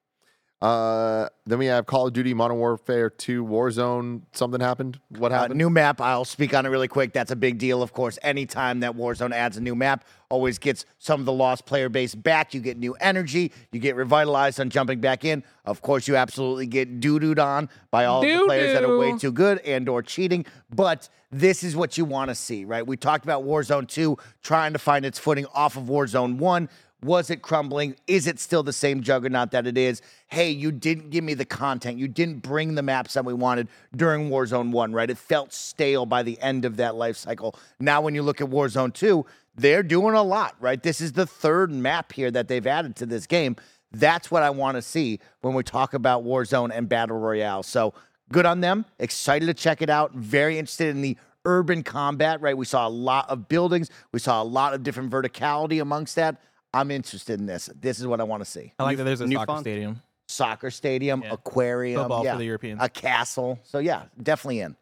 Uh, 0.60 1.30
then 1.46 1.60
we 1.60 1.68
have 1.68 1.86
Call 1.86 2.08
of 2.08 2.14
Duty 2.14 2.34
Modern 2.34 2.58
Warfare 2.58 3.12
2 3.12 3.46
Warzone. 3.46 4.22
Something 4.34 4.60
happened. 4.60 5.00
What 5.10 5.32
Uh, 5.32 5.42
happened? 5.42 5.58
new 5.60 5.70
map. 5.70 6.02
I'll 6.02 6.26
speak 6.26 6.54
on 6.56 6.66
it 6.66 6.70
really 6.70 6.88
quick. 6.88 7.14
That's 7.14 7.30
a 7.30 7.36
big 7.36 7.60
deal, 7.60 7.84
of 7.84 7.94
course. 7.94 8.18
Anytime 8.24 8.80
that 8.80 8.96
Warzone 8.96 9.34
adds 9.34 9.58
a 9.58 9.62
new 9.62 9.76
map, 9.76 10.04
always 10.30 10.58
gets 10.58 10.84
some 10.98 11.20
of 11.20 11.28
the 11.28 11.32
lost 11.32 11.68
player 11.68 11.90
base 11.90 12.16
back. 12.16 12.56
You 12.56 12.60
get 12.60 12.78
new 12.78 12.94
energy. 12.96 13.52
You 13.72 13.80
get 13.80 13.96
revitalized 13.96 14.60
on 14.60 14.70
jumping 14.72 15.00
back 15.00 15.24
in. 15.24 15.44
Of 15.64 15.84
course, 15.84 16.08
you 16.08 16.16
absolutely 16.16 16.66
get 16.66 17.00
doo 17.00 17.20
dooed 17.20 17.40
on 17.40 17.70
by 17.92 18.06
all 18.06 18.24
of 18.24 18.28
the 18.28 18.46
players 18.46 18.74
that 18.74 18.84
are 18.84 18.98
way 18.98 19.16
too 19.18 19.32
good 19.32 19.60
and 19.60 19.88
or 19.88 20.02
cheating. 20.02 20.44
But 20.74 21.08
this 21.32 21.62
is 21.64 21.76
what 21.76 21.98
you 22.00 22.06
want 22.06 22.30
to 22.30 22.36
see, 22.36 22.66
right? 22.66 22.86
We 22.86 22.98
talked 22.98 23.26
about 23.26 23.44
Warzone 23.46 23.88
2 23.88 24.18
trying 24.42 24.74
to 24.74 24.80
find 24.80 25.06
its 25.06 25.20
footing 25.20 25.46
off 25.54 25.78
of 25.78 25.84
Warzone 25.84 26.38
1. 26.38 26.68
Was 27.04 27.30
it 27.30 27.44
crumbling? 27.44 27.96
Is 28.08 28.26
it 28.26 28.40
still 28.40 28.64
the 28.64 28.74
same 28.74 29.02
juggernaut 29.02 29.52
that 29.52 29.68
it 29.68 29.78
is? 29.78 30.02
Hey, 30.28 30.50
you 30.50 30.72
didn't 30.72 31.12
give 31.12 31.24
me 31.24 31.36
the 31.36 31.46
content. 31.46 32.00
You 32.00 32.08
didn't 32.08 32.40
bring 32.40 32.74
the 32.74 32.82
maps 32.82 33.14
that 33.14 33.24
we 33.24 33.34
wanted 33.34 33.68
during 33.96 34.30
Warzone 34.30 34.72
1, 34.72 34.94
right? 34.94 35.10
It 35.10 35.18
felt 35.18 35.54
stale 35.54 36.08
by 36.08 36.24
the 36.24 36.40
end 36.42 36.66
of 36.66 36.78
that 36.78 36.96
life 36.96 37.16
cycle. 37.16 37.56
Now, 37.80 38.02
when 38.02 38.16
you 38.16 38.24
look 38.24 38.42
at 38.42 38.48
Warzone 38.48 38.94
2, 38.94 39.26
they're 39.56 39.84
doing 39.84 40.16
a 40.16 40.24
lot, 40.24 40.56
right? 40.60 40.82
This 40.82 41.00
is 41.00 41.14
the 41.14 41.28
third 41.28 41.72
map 41.72 42.14
here 42.14 42.32
that 42.32 42.48
they've 42.48 42.66
added 42.66 42.96
to 42.98 43.06
this 43.06 43.28
game. 43.28 43.56
That's 43.92 44.32
what 44.32 44.44
I 44.44 44.50
want 44.50 44.76
to 44.76 44.82
see 44.82 45.20
when 45.42 45.54
we 45.54 45.64
talk 45.64 45.94
about 45.94 46.24
Warzone 46.24 46.72
and 46.74 46.90
Battle 46.90 47.20
Royale. 47.20 47.64
So 47.64 47.94
good 48.32 48.46
on 48.46 48.62
them. 48.62 48.86
Excited 49.00 49.46
to 49.46 49.54
check 49.54 49.82
it 49.82 49.90
out. 49.90 50.14
Very 50.14 50.58
interested 50.58 50.90
in 50.90 51.02
the 51.02 51.16
urban 51.46 51.84
combat, 51.84 52.42
right? 52.42 52.58
We 52.58 52.66
saw 52.66 52.88
a 52.88 52.90
lot 52.90 53.30
of 53.30 53.48
buildings. 53.48 53.90
We 54.12 54.20
saw 54.20 54.42
a 54.42 54.44
lot 54.44 54.74
of 54.74 54.84
different 54.84 55.12
verticality 55.12 55.82
amongst 55.82 56.16
that. 56.16 56.42
I'm 56.80 56.92
interested 56.92 57.40
in 57.40 57.46
this. 57.46 57.70
This 57.80 58.00
is 58.00 58.08
what 58.08 58.20
I 58.20 58.24
want 58.24 58.44
to 58.44 58.50
see. 58.50 58.74
I 58.80 58.84
like 58.84 58.98
that 58.98 59.04
there's 59.04 59.22
a 59.22 59.28
new 59.28 59.36
soccer 59.36 59.46
font. 59.48 59.62
stadium. 59.64 60.02
Soccer 60.30 60.70
stadium, 60.72 61.22
Yeah. 61.24 61.34
aquarium, 61.34 62.02
Football 62.02 62.24
yeah, 62.26 62.34
for 62.34 62.38
the 62.40 62.46
Europeans. 62.46 62.80
a 62.82 62.90
castle. 62.90 63.60
So 63.64 63.80
yeah, 63.80 64.04
definitely 64.22 64.60
in. 64.62 64.76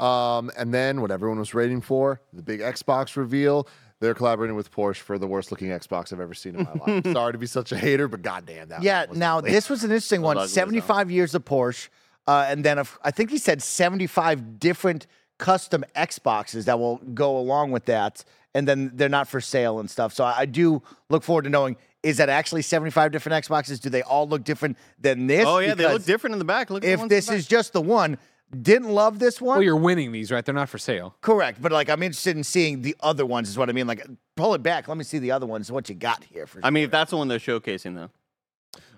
Um, 0.00 0.50
and 0.56 0.74
then 0.74 1.00
what 1.00 1.10
everyone 1.10 1.38
was 1.38 1.54
waiting 1.54 1.80
for, 1.80 2.20
the 2.32 2.42
big 2.42 2.60
Xbox 2.60 3.16
reveal. 3.16 3.68
They're 4.00 4.14
collaborating 4.14 4.56
with 4.56 4.70
Porsche 4.72 4.98
for 4.98 5.18
the 5.18 5.26
worst 5.26 5.50
looking 5.50 5.68
Xbox 5.68 6.12
I've 6.12 6.20
ever 6.20 6.34
seen 6.34 6.56
in 6.56 6.64
my 6.64 6.72
life. 6.94 7.12
Sorry 7.12 7.32
to 7.32 7.38
be 7.38 7.46
such 7.46 7.72
a 7.72 7.76
hater, 7.78 8.08
but 8.08 8.20
goddamn 8.22 8.68
that. 8.68 8.82
Yeah. 8.82 9.06
was 9.06 9.16
Now 9.16 9.38
ugly. 9.38 9.52
this 9.52 9.70
was 9.70 9.84
an 9.84 9.90
interesting 9.92 10.20
one. 10.30 10.36
ugly 10.36 10.44
as 10.44 10.54
hell. 10.54 10.62
75 10.66 11.10
years 11.10 11.34
of 11.34 11.44
Porsche, 11.44 11.88
uh, 12.26 12.44
and 12.48 12.64
then 12.64 12.78
of- 12.78 12.98
I 13.02 13.12
think 13.12 13.30
he 13.30 13.38
said 13.38 13.62
75 13.62 14.58
different 14.58 15.06
custom 15.38 15.84
Xboxes 15.96 16.64
that 16.64 16.78
will 16.78 16.96
go 17.14 17.36
along 17.38 17.70
with 17.70 17.86
that, 17.86 18.24
and 18.54 18.66
then 18.68 18.92
they're 18.94 19.08
not 19.08 19.28
for 19.28 19.40
sale 19.40 19.80
and 19.80 19.90
stuff. 19.90 20.12
So 20.14 20.24
I, 20.24 20.40
I 20.40 20.46
do 20.46 20.82
look 21.08 21.22
forward 21.22 21.42
to 21.44 21.50
knowing 21.50 21.76
is 22.02 22.18
that 22.18 22.28
actually 22.28 22.60
75 22.62 23.12
different 23.12 23.44
Xboxes? 23.46 23.80
Do 23.80 23.88
they 23.88 24.02
all 24.02 24.28
look 24.28 24.44
different 24.44 24.76
than 25.00 25.26
this? 25.26 25.46
Oh 25.46 25.58
yeah, 25.58 25.74
they 25.74 25.90
look 25.90 26.04
different 26.04 26.34
in 26.34 26.38
the 26.38 26.44
back. 26.44 26.68
Look 26.70 26.84
at 26.84 26.98
the 26.98 27.04
If 27.04 27.08
this 27.08 27.26
the 27.26 27.32
back. 27.32 27.38
is 27.38 27.46
just 27.46 27.72
the 27.72 27.80
one, 27.80 28.18
didn't 28.60 28.90
love 28.90 29.18
this 29.18 29.40
one. 29.40 29.56
Well, 29.56 29.62
you're 29.62 29.74
winning 29.76 30.12
these, 30.12 30.30
right? 30.30 30.44
They're 30.44 30.54
not 30.54 30.68
for 30.68 30.78
sale. 30.78 31.16
Correct, 31.22 31.60
but 31.62 31.72
like 31.72 31.88
I'm 31.88 32.02
interested 32.02 32.36
in 32.36 32.44
seeing 32.44 32.82
the 32.82 32.94
other 33.00 33.24
ones. 33.24 33.48
Is 33.48 33.56
what 33.56 33.70
I 33.70 33.72
mean. 33.72 33.86
Like 33.86 34.06
pull 34.36 34.54
it 34.54 34.62
back. 34.62 34.86
Let 34.86 34.98
me 34.98 35.04
see 35.04 35.18
the 35.18 35.30
other 35.30 35.46
ones. 35.46 35.72
What 35.72 35.88
you 35.88 35.94
got 35.94 36.24
here 36.24 36.46
for? 36.46 36.60
I 36.62 36.70
mean, 36.70 36.84
if 36.84 36.90
that's 36.90 37.10
the 37.10 37.16
one 37.16 37.28
they're 37.28 37.38
showcasing, 37.38 37.94
though. 37.94 38.10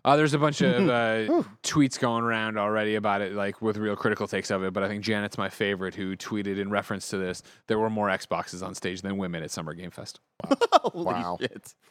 Uh, 0.06 0.16
there's 0.16 0.34
a 0.34 0.38
bunch 0.38 0.60
of 0.60 0.88
uh, 0.88 1.42
tweets 1.64 1.98
going 1.98 2.22
around 2.22 2.56
already 2.56 2.94
about 2.94 3.20
it, 3.20 3.32
like 3.32 3.60
with 3.60 3.76
real 3.76 3.96
critical 3.96 4.28
takes 4.28 4.52
of 4.52 4.62
it. 4.62 4.72
But 4.72 4.84
I 4.84 4.88
think 4.88 5.02
Janet's 5.02 5.36
my 5.36 5.48
favorite, 5.48 5.96
who 5.96 6.16
tweeted 6.16 6.58
in 6.60 6.70
reference 6.70 7.08
to 7.08 7.18
this: 7.18 7.42
there 7.66 7.78
were 7.78 7.90
more 7.90 8.06
Xboxes 8.08 8.64
on 8.64 8.74
stage 8.76 9.02
than 9.02 9.18
women 9.18 9.42
at 9.42 9.50
Summer 9.50 9.74
Game 9.74 9.90
Fest. 9.90 10.20
Holy 10.46 11.04
Wow. 11.04 11.38
shit. 11.40 11.74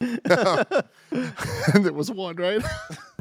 there 1.74 1.92
was 1.92 2.10
one, 2.10 2.36
right? 2.36 2.62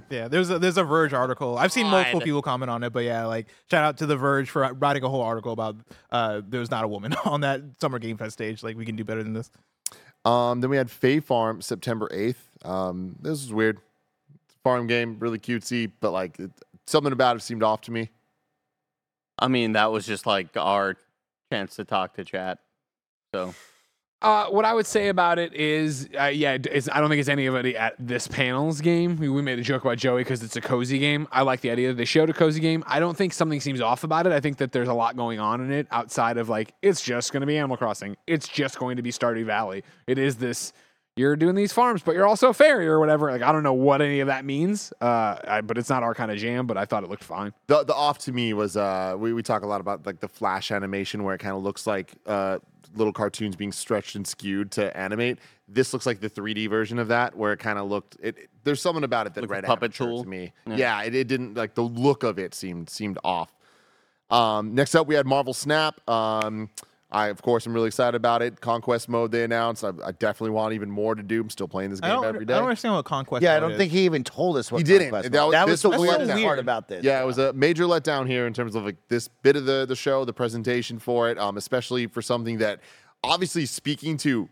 Yeah, 0.09 0.27
there's 0.30 0.49
a 0.49 0.59
there's 0.59 0.77
a 0.77 0.84
Verge 0.84 1.13
article. 1.13 1.57
I've 1.57 1.72
seen 1.73 1.88
multiple 1.88 2.22
people 2.22 2.41
comment 2.41 2.69
on 2.69 2.84
it, 2.84 2.93
but 2.93 3.03
yeah, 3.03 3.26
like 3.26 3.47
shout 3.69 3.84
out 3.84 3.97
to 3.97 4.05
the 4.05 4.15
Verge 4.15 4.49
for 4.49 4.72
writing 4.76 5.03
a 5.03 5.09
whole 5.09 5.22
article 5.23 5.51
about 5.51 5.76
uh 6.11 6.41
there's 6.47 6.72
not 6.72 6.84
a 6.85 6.88
woman 6.88 7.13
on 7.26 7.41
that 7.41 7.61
Summer 7.81 7.99
Game 7.99 8.15
Fest 8.15 8.34
stage. 8.34 8.63
Like 8.63 8.77
we 8.77 8.85
can 8.85 8.95
do 8.95 9.03
better 9.03 9.23
than 9.23 9.34
this. 9.34 9.51
Um, 10.23 10.61
then 10.61 10.69
we 10.69 10.77
had 10.77 10.89
Fae 10.89 11.19
Farm 11.19 11.61
September 11.61 12.09
8th. 12.11 12.67
Um, 12.67 13.15
this 13.22 13.41
was 13.43 13.53
weird. 13.53 13.80
Farm 14.65 14.87
game, 14.87 15.17
really 15.19 15.37
cutesy, 15.37 15.91
but 16.01 16.09
like 16.09 16.39
it, 16.39 16.49
something 16.87 17.13
about 17.13 17.35
it 17.35 17.41
seemed 17.43 17.61
off 17.61 17.81
to 17.81 17.91
me. 17.91 18.09
I 19.37 19.47
mean, 19.47 19.73
that 19.73 19.91
was 19.91 20.07
just 20.07 20.25
like 20.25 20.57
our 20.57 20.97
chance 21.51 21.75
to 21.75 21.85
talk 21.85 22.15
to 22.15 22.23
chat. 22.23 22.57
So 23.31 23.53
Uh, 24.21 24.47
what 24.47 24.65
I 24.65 24.73
would 24.73 24.87
say 24.87 25.09
about 25.09 25.37
it 25.37 25.53
is, 25.53 26.09
uh, 26.19 26.23
yeah, 26.25 26.57
it's, 26.71 26.89
I 26.91 26.99
don't 26.99 27.09
think 27.09 27.19
it's 27.19 27.29
anybody 27.29 27.77
at 27.77 27.93
this 27.99 28.27
panel's 28.27 28.81
game. 28.81 29.17
We, 29.17 29.29
we 29.29 29.43
made 29.43 29.59
a 29.59 29.61
joke 29.61 29.83
about 29.83 29.99
Joey 29.99 30.21
because 30.21 30.41
it's 30.41 30.55
a 30.55 30.61
cozy 30.61 30.97
game. 30.97 31.27
I 31.31 31.43
like 31.43 31.61
the 31.61 31.69
idea 31.69 31.89
that 31.89 31.97
they 31.97 32.05
showed 32.05 32.31
a 32.31 32.33
cozy 32.33 32.59
game. 32.59 32.83
I 32.87 32.99
don't 32.99 33.15
think 33.15 33.33
something 33.33 33.59
seems 33.59 33.81
off 33.81 34.03
about 34.03 34.25
it. 34.25 34.31
I 34.31 34.39
think 34.39 34.57
that 34.57 34.71
there's 34.71 34.87
a 34.87 34.95
lot 34.95 35.15
going 35.15 35.39
on 35.39 35.61
in 35.61 35.71
it 35.71 35.85
outside 35.91 36.37
of 36.39 36.49
like, 36.49 36.73
it's 36.81 37.01
just 37.01 37.33
going 37.33 37.41
to 37.41 37.47
be 37.47 37.55
Animal 37.55 37.77
Crossing. 37.77 38.17
It's 38.25 38.47
just 38.47 38.79
going 38.79 38.97
to 38.97 39.03
be 39.03 39.11
Stardew 39.11 39.45
Valley. 39.45 39.83
It 40.07 40.17
is 40.17 40.37
this, 40.37 40.73
you're 41.15 41.35
doing 41.35 41.55
these 41.55 41.71
farms, 41.71 42.01
but 42.03 42.13
you're 42.13 42.27
also 42.27 42.49
a 42.49 42.53
fairy 42.53 42.87
or 42.87 42.99
whatever. 42.99 43.31
Like, 43.31 43.41
I 43.41 43.51
don't 43.51 43.63
know 43.63 43.73
what 43.73 44.01
any 44.01 44.19
of 44.19 44.27
that 44.27 44.43
means, 44.43 44.91
uh, 45.01 45.37
I, 45.47 45.61
but 45.61 45.77
it's 45.77 45.89
not 45.89 46.03
our 46.03 46.13
kind 46.13 46.29
of 46.29 46.37
jam, 46.37 46.67
but 46.67 46.77
I 46.77 46.83
thought 46.85 47.03
it 47.03 47.09
looked 47.09 47.23
fine. 47.23 47.53
The 47.67 47.83
the 47.83 47.93
off 47.95 48.17
to 48.19 48.31
me 48.31 48.53
was 48.53 48.75
uh 48.77 49.15
we, 49.17 49.31
we 49.33 49.41
talk 49.41 49.63
a 49.63 49.67
lot 49.67 49.79
about 49.81 50.05
like 50.05 50.19
the 50.19 50.27
flash 50.27 50.71
animation 50.71 51.23
where 51.23 51.33
it 51.35 51.39
kind 51.39 51.55
of 51.55 51.63
looks 51.63 51.87
like 51.87 52.13
uh 52.25 52.59
little 52.95 53.13
cartoons 53.13 53.55
being 53.55 53.71
stretched 53.73 54.15
and 54.15 54.25
skewed 54.27 54.71
to 54.71 54.95
animate. 54.97 55.39
This 55.67 55.91
looks 55.93 56.05
like 56.05 56.19
the 56.21 56.29
3D 56.29 56.69
version 56.69 56.99
of 56.99 57.07
that 57.09 57.35
where 57.35 57.51
it 57.51 57.57
kind 57.59 57.79
of 57.79 57.89
looked 57.89 58.17
it, 58.21 58.37
it- 58.37 58.49
there's 58.63 58.81
something 58.81 59.03
about 59.03 59.27
it 59.27 59.33
that 59.35 59.41
Like 59.41 59.49
a 59.49 59.53
read 59.53 59.63
puppet 59.65 59.83
amateur 59.99 60.05
tool? 60.05 60.23
to 60.23 60.29
me. 60.29 60.51
Yeah. 60.67 60.75
Yeah, 60.75 61.03
it, 61.03 61.13
it 61.15 61.27
didn't 61.27 61.53
like 61.55 61.75
the 61.75 61.83
look 61.83 62.23
of 62.23 62.39
it 62.39 62.53
seemed 62.55 62.89
seemed 62.89 63.17
off. 63.23 63.55
Um 64.29 64.73
next 64.75 64.95
up 64.95 65.07
we 65.07 65.15
had 65.15 65.25
Marvel 65.25 65.53
Snap. 65.53 66.07
Um 66.09 66.69
I 67.15 67.27
of 67.27 67.41
course 67.41 67.65
am 67.65 67.73
really 67.73 67.87
excited 67.87 68.15
about 68.15 68.41
it. 68.41 68.59
Conquest 68.61 69.07
mode 69.07 69.31
they 69.31 69.43
announced. 69.43 69.83
I, 69.83 69.91
I 70.03 70.11
definitely 70.11 70.49
want 70.51 70.73
even 70.73 70.91
more 70.91 71.15
to 71.15 71.23
do. 71.23 71.41
I'm 71.41 71.49
still 71.49 71.67
playing 71.67 71.89
this 71.91 71.99
game 72.01 72.09
don't, 72.11 72.25
I 72.25 72.43
don't 72.43 72.63
understand 72.63 72.93
what 72.95 73.05
conquest. 73.05 73.41
Yeah, 73.43 73.55
I 73.55 73.59
don't 73.59 73.71
is. 73.71 73.77
think 73.77 73.91
he 73.91 74.05
even 74.05 74.23
told 74.23 74.57
us 74.57 74.71
what 74.71 74.79
He 74.79 74.83
didn't. 74.83 75.11
Conquest 75.11 75.31
That 75.31 75.45
was. 75.45 75.51
was- 75.51 75.51
That 75.53 75.67
was 75.67 75.81
the 75.81 75.89
was 75.89 75.99
weirdest 76.01 76.31
letdown. 76.31 76.43
part 76.43 76.59
about 76.59 76.87
this. 76.89 77.03
Yeah, 77.03 77.21
it 77.21 77.25
was 77.25 77.37
a 77.37 77.53
major 77.53 77.85
letdown 77.85 78.27
here 78.27 78.45
in 78.47 78.53
terms 78.53 78.75
of 78.75 78.83
like 78.85 78.97
this 79.07 79.27
bit 79.27 79.55
of 79.55 79.65
the 79.65 79.85
the 79.85 79.95
show, 79.95 80.25
the 80.25 80.33
presentation 80.33 80.99
for 80.99 81.29
it, 81.29 81.37
um, 81.39 81.57
especially 81.57 82.07
for 82.07 82.21
something 82.21 82.57
that 82.57 82.81
obviously 83.23 83.65
speaking 83.65 84.17
to 84.17 84.49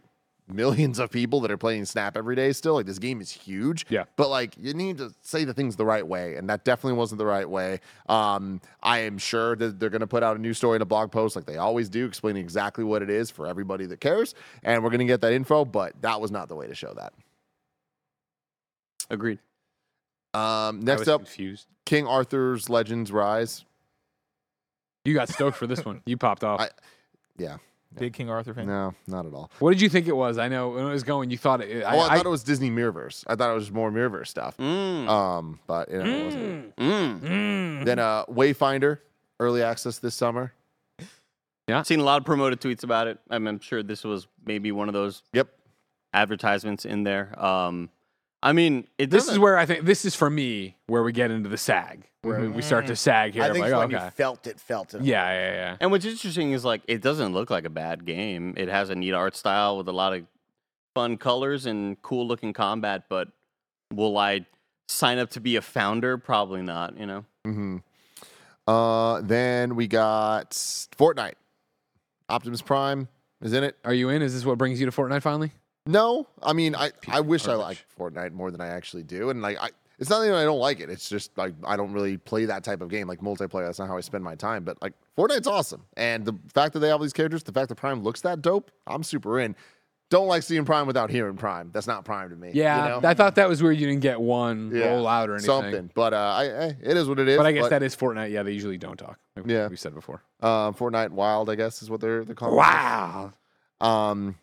millions 0.54 1.00
of 1.00 1.12
people 1.12 1.42
that 1.42 1.52
are 1.52 1.58
playing 1.58 1.86
Snap 1.86 2.16
every 2.16 2.36
day 2.36 2.54
still. 2.54 2.76
Like 2.76 2.86
this 2.86 3.00
game 3.00 3.20
is 3.22 3.32
huge. 3.32 3.86
Yeah. 3.90 4.04
But 4.16 4.30
like 4.30 4.56
you 4.60 4.74
need 4.74 4.98
to 5.00 5.14
say 5.22 5.44
the 5.44 5.54
things 5.54 5.76
the 5.76 5.86
right 5.86 6.08
way, 6.08 6.36
and 6.36 6.50
that 6.50 6.64
definitely 6.64 6.98
wasn't 6.98 7.20
the 7.20 7.26
right 7.26 7.50
way. 7.50 7.80
Um, 8.08 8.62
I 8.82 9.00
am 9.00 9.18
sure 9.18 9.56
that 9.56 9.80
they're 9.80 9.90
gonna 9.90 10.08
put 10.08 10.24
out 10.24 10.38
a 10.38 10.40
new 10.40 10.54
story 10.54 10.76
in 10.78 10.82
a 10.82 10.86
blog 10.86 11.12
post 11.12 11.36
like 11.36 11.46
they 11.46 11.58
always 11.58 11.90
do, 11.90 12.06
explaining 12.06 12.44
exactly 12.44 12.84
what 12.84 13.02
it 13.02 13.10
is 13.10 13.30
for 13.32 13.48
everybody 13.48 13.86
that 13.88 14.00
cares. 14.00 14.36
And 14.64 14.84
we're 14.84 14.90
gonna 14.92 15.06
get 15.06 15.22
that 15.22 15.34
info, 15.34 15.66
but 15.66 16.00
that 16.02 16.22
was 16.22 16.32
not 16.32 16.48
the 16.48 16.56
way 16.56 16.68
to 16.68 16.76
show 16.76 16.94
that. 16.96 17.14
agreed. 19.10 19.40
Um, 20.34 20.80
next 20.82 21.08
up, 21.08 21.22
confused. 21.22 21.68
King 21.86 22.08
Arthur's 22.08 22.70
Legends 22.70 23.12
Rise. 23.12 23.66
You 25.06 25.14
got 25.14 25.30
stoked 25.30 25.58
for 25.58 25.68
this 25.68 25.84
one. 25.86 26.02
You 26.06 26.18
popped 26.18 26.44
off. 26.44 26.62
I- 26.62 26.70
Yeah. 27.38 27.58
Big 27.98 28.14
King 28.14 28.30
Arthur 28.30 28.54
fan. 28.54 28.68
No, 28.68 28.94
not 29.08 29.26
at 29.26 29.34
all. 29.34 29.52
What 29.60 29.72
did 29.72 29.82
you 29.82 29.90
think 29.90 30.08
it 30.08 30.16
was? 30.16 30.38
I 30.38 30.48
know 30.48 30.70
when 30.70 30.86
it 30.86 30.92
was 30.92 31.04
going, 31.04 31.30
you 31.30 31.38
thought 31.38 31.62
it. 31.62 31.84
I, 31.84 31.96
oh, 31.96 32.00
I, 32.00 32.06
I- 32.14 32.18
thought 32.18 32.26
it 32.26 32.30
was 32.30 32.44
Disney 32.44 32.70
Mirrorverse. 32.72 33.24
I 33.28 33.36
thought 33.36 33.52
it 33.52 33.56
was 33.56 33.72
more 33.72 33.92
Mirrorverse 33.92 34.28
stuff. 34.28 34.58
Mm. 34.58 35.08
Um, 35.10 35.60
but 35.68 35.90
you 35.92 35.98
know, 35.98 36.06
it 36.06 36.26
wasn't. 36.26 36.76
Mm. 36.78 37.86
Then 37.86 38.00
uh, 38.00 38.26
Wayfinder, 38.26 39.00
early 39.40 39.62
access 39.64 40.00
this 40.00 40.16
summer. 40.16 40.54
Yeah. 41.68 41.82
Seen 41.84 42.00
a 42.00 42.04
lot 42.04 42.18
of 42.18 42.26
promoted 42.26 42.60
tweets 42.60 42.84
about 42.84 43.08
it. 43.08 43.20
I'm, 43.30 43.48
I'm 43.48 43.60
sure 43.60 43.82
this 43.84 44.04
was 44.04 44.28
maybe 44.46 44.72
one 44.74 44.90
of 44.90 44.94
those 44.94 45.24
Yep. 45.34 45.48
advertisements 46.14 46.84
in 46.86 47.04
there. 47.04 47.34
Um, 47.42 47.90
I 48.44 48.52
mean, 48.54 48.88
it 48.98 49.10
this 49.10 49.24
is 49.24 49.28
doesn't- 49.30 49.42
where 49.42 49.58
I 49.58 49.66
think 49.66 49.86
this 49.86 50.04
is 50.06 50.16
for 50.16 50.30
me 50.30 50.76
where 50.88 51.02
we 51.02 51.12
get 51.14 51.32
into 51.32 51.48
the 51.50 51.58
sag, 51.58 52.08
where 52.24 52.50
we 52.50 52.62
start 52.62 52.88
to 52.88 52.96
sag 52.96 53.34
here. 53.34 53.44
I 53.44 53.48
I'm 53.48 53.54
think 53.54 53.64
like, 53.64 53.72
it's 53.72 53.78
when 53.80 53.96
okay. 53.96 54.06
you 54.06 54.12
felt 54.12 54.46
it, 54.48 54.60
felt 54.60 54.94
it. 54.94 55.02
yeah, 55.02 55.32
yeah, 55.32 55.52
yeah. 55.54 55.78
And 55.80 55.92
what's 55.92 56.06
interesting 56.06 56.52
is 56.52 56.66
like 56.66 56.82
it 56.88 57.02
doesn't 57.02 57.34
look 57.34 57.50
like 57.50 57.64
a 57.66 57.70
bad 57.70 58.06
game. 58.06 58.54
It 58.58 58.68
has 58.68 58.90
a 58.90 58.96
neat 58.96 59.14
art 59.14 59.36
style 59.36 59.78
with 59.78 59.88
a 59.88 59.94
lot 59.94 60.14
of 60.14 60.26
fun 60.94 61.18
colors 61.18 61.66
and 61.66 62.00
cool 62.02 62.28
looking 62.28 62.52
combat. 62.54 63.06
But 63.10 63.30
will 63.94 64.18
I 64.18 64.46
sign 64.90 65.18
up 65.20 65.30
to 65.32 65.40
be 65.40 65.56
a 65.56 65.62
founder? 65.62 66.18
Probably 66.18 66.62
not. 66.62 66.98
You 67.00 67.06
know. 67.06 67.26
hmm 67.46 67.78
Uh, 68.68 69.22
then 69.22 69.76
we 69.76 69.88
got 69.88 70.52
Fortnite. 70.52 71.36
Optimus 72.30 72.62
Prime 72.62 73.08
is 73.42 73.54
in 73.54 73.64
it. 73.64 73.78
Are 73.86 73.94
you 73.94 74.10
in? 74.10 74.22
Is 74.22 74.34
this 74.34 74.44
what 74.46 74.58
brings 74.58 74.80
you 74.80 74.86
to 74.86 74.92
Fortnite 74.92 75.22
finally? 75.22 75.52
No, 75.86 76.28
I 76.42 76.54
mean, 76.54 76.76
I, 76.76 76.92
I 77.10 77.20
wish 77.20 77.48
I 77.48 77.56
liked 77.56 77.84
Fortnite 78.00 78.32
more 78.32 78.52
than 78.52 78.62
I 78.62 78.68
actually 78.68 79.04
do, 79.04 79.30
and 79.30 79.42
like 79.42 79.58
I. 79.60 79.70
It's 80.00 80.10
not 80.10 80.22
that 80.22 80.34
I 80.34 80.44
don't 80.44 80.60
like 80.60 80.80
it. 80.80 80.90
It's 80.90 81.08
just 81.08 81.38
like 81.38 81.54
I 81.64 81.78
don't 81.78 81.94
really 81.94 82.18
play 82.18 82.46
that 82.46 82.64
type 82.64 82.82
of 82.82 82.90
game, 82.90 83.08
like 83.08 83.20
multiplayer. 83.20 83.66
That's 83.66 83.80
not 83.80 83.88
how 83.88 83.96
I 83.98 84.02
spend 84.02 84.24
my 84.24 84.36
time. 84.36 84.64
But 84.64 84.82
like 84.82 84.94
Fortnite's 85.18 85.46
awesome, 85.48 85.86
and 85.96 86.26
the 86.26 86.34
fact 86.54 86.74
that 86.74 86.80
they 86.80 86.88
have 86.90 87.02
these 87.02 87.14
characters, 87.14 87.44
the 87.44 87.52
fact 87.52 87.70
that 87.70 87.76
Prime 87.76 88.02
looks 88.02 88.22
that 88.22 88.42
dope, 88.42 88.72
I'm 88.88 89.04
super 89.04 89.40
in. 89.40 89.56
Don't 90.10 90.28
like 90.28 90.44
seeing 90.44 90.64
Prime 90.66 90.88
without 90.88 91.10
hearing 91.10 91.38
Prime. 91.38 91.70
That's 91.74 91.88
not 91.88 92.06
Prime 92.06 92.30
to 92.30 92.36
me. 92.36 92.50
you 92.50 92.62
Yeah, 92.64 93.00
know? 93.02 93.08
I 93.08 93.14
thought 93.14 93.36
that 93.36 93.48
was 93.50 93.64
weird. 93.64 93.78
You 93.78 93.88
didn't 93.88 94.02
get 94.02 94.20
one 94.22 94.72
Yeah, 94.74 94.90
roll 94.94 95.08
out 95.08 95.30
or 95.30 95.34
anything. 95.34 95.46
something. 95.48 95.90
But 95.96 96.14
uh, 96.14 96.18
I, 96.18 96.44
I, 96.44 96.66
it 96.82 96.98
is 96.98 97.08
what 97.08 97.20
it 97.20 97.28
is. 97.28 97.38
But 97.38 97.46
I 97.48 97.52
guess 97.52 97.70
that 97.70 97.82
is 97.82 97.96
Fortnite. 97.96 98.30
Yeah, 98.32 98.44
they 98.44 98.52
usually 98.52 98.78
don't 98.78 98.98
talk. 98.98 99.18
Like 99.36 99.48
Yeah. 99.48 99.68
we 99.70 99.76
said 99.76 99.94
before. 99.96 100.22
uh, 100.42 100.72
Fortnite 100.72 101.10
Wild, 101.12 101.50
I 101.50 101.56
guess, 101.56 101.82
is 101.82 101.90
what 101.90 102.00
they're 102.02 102.24
they're 102.26 102.36
calling. 102.36 102.56
Wow, 102.58 103.32
it. 103.82 103.86
Um, 103.86 104.36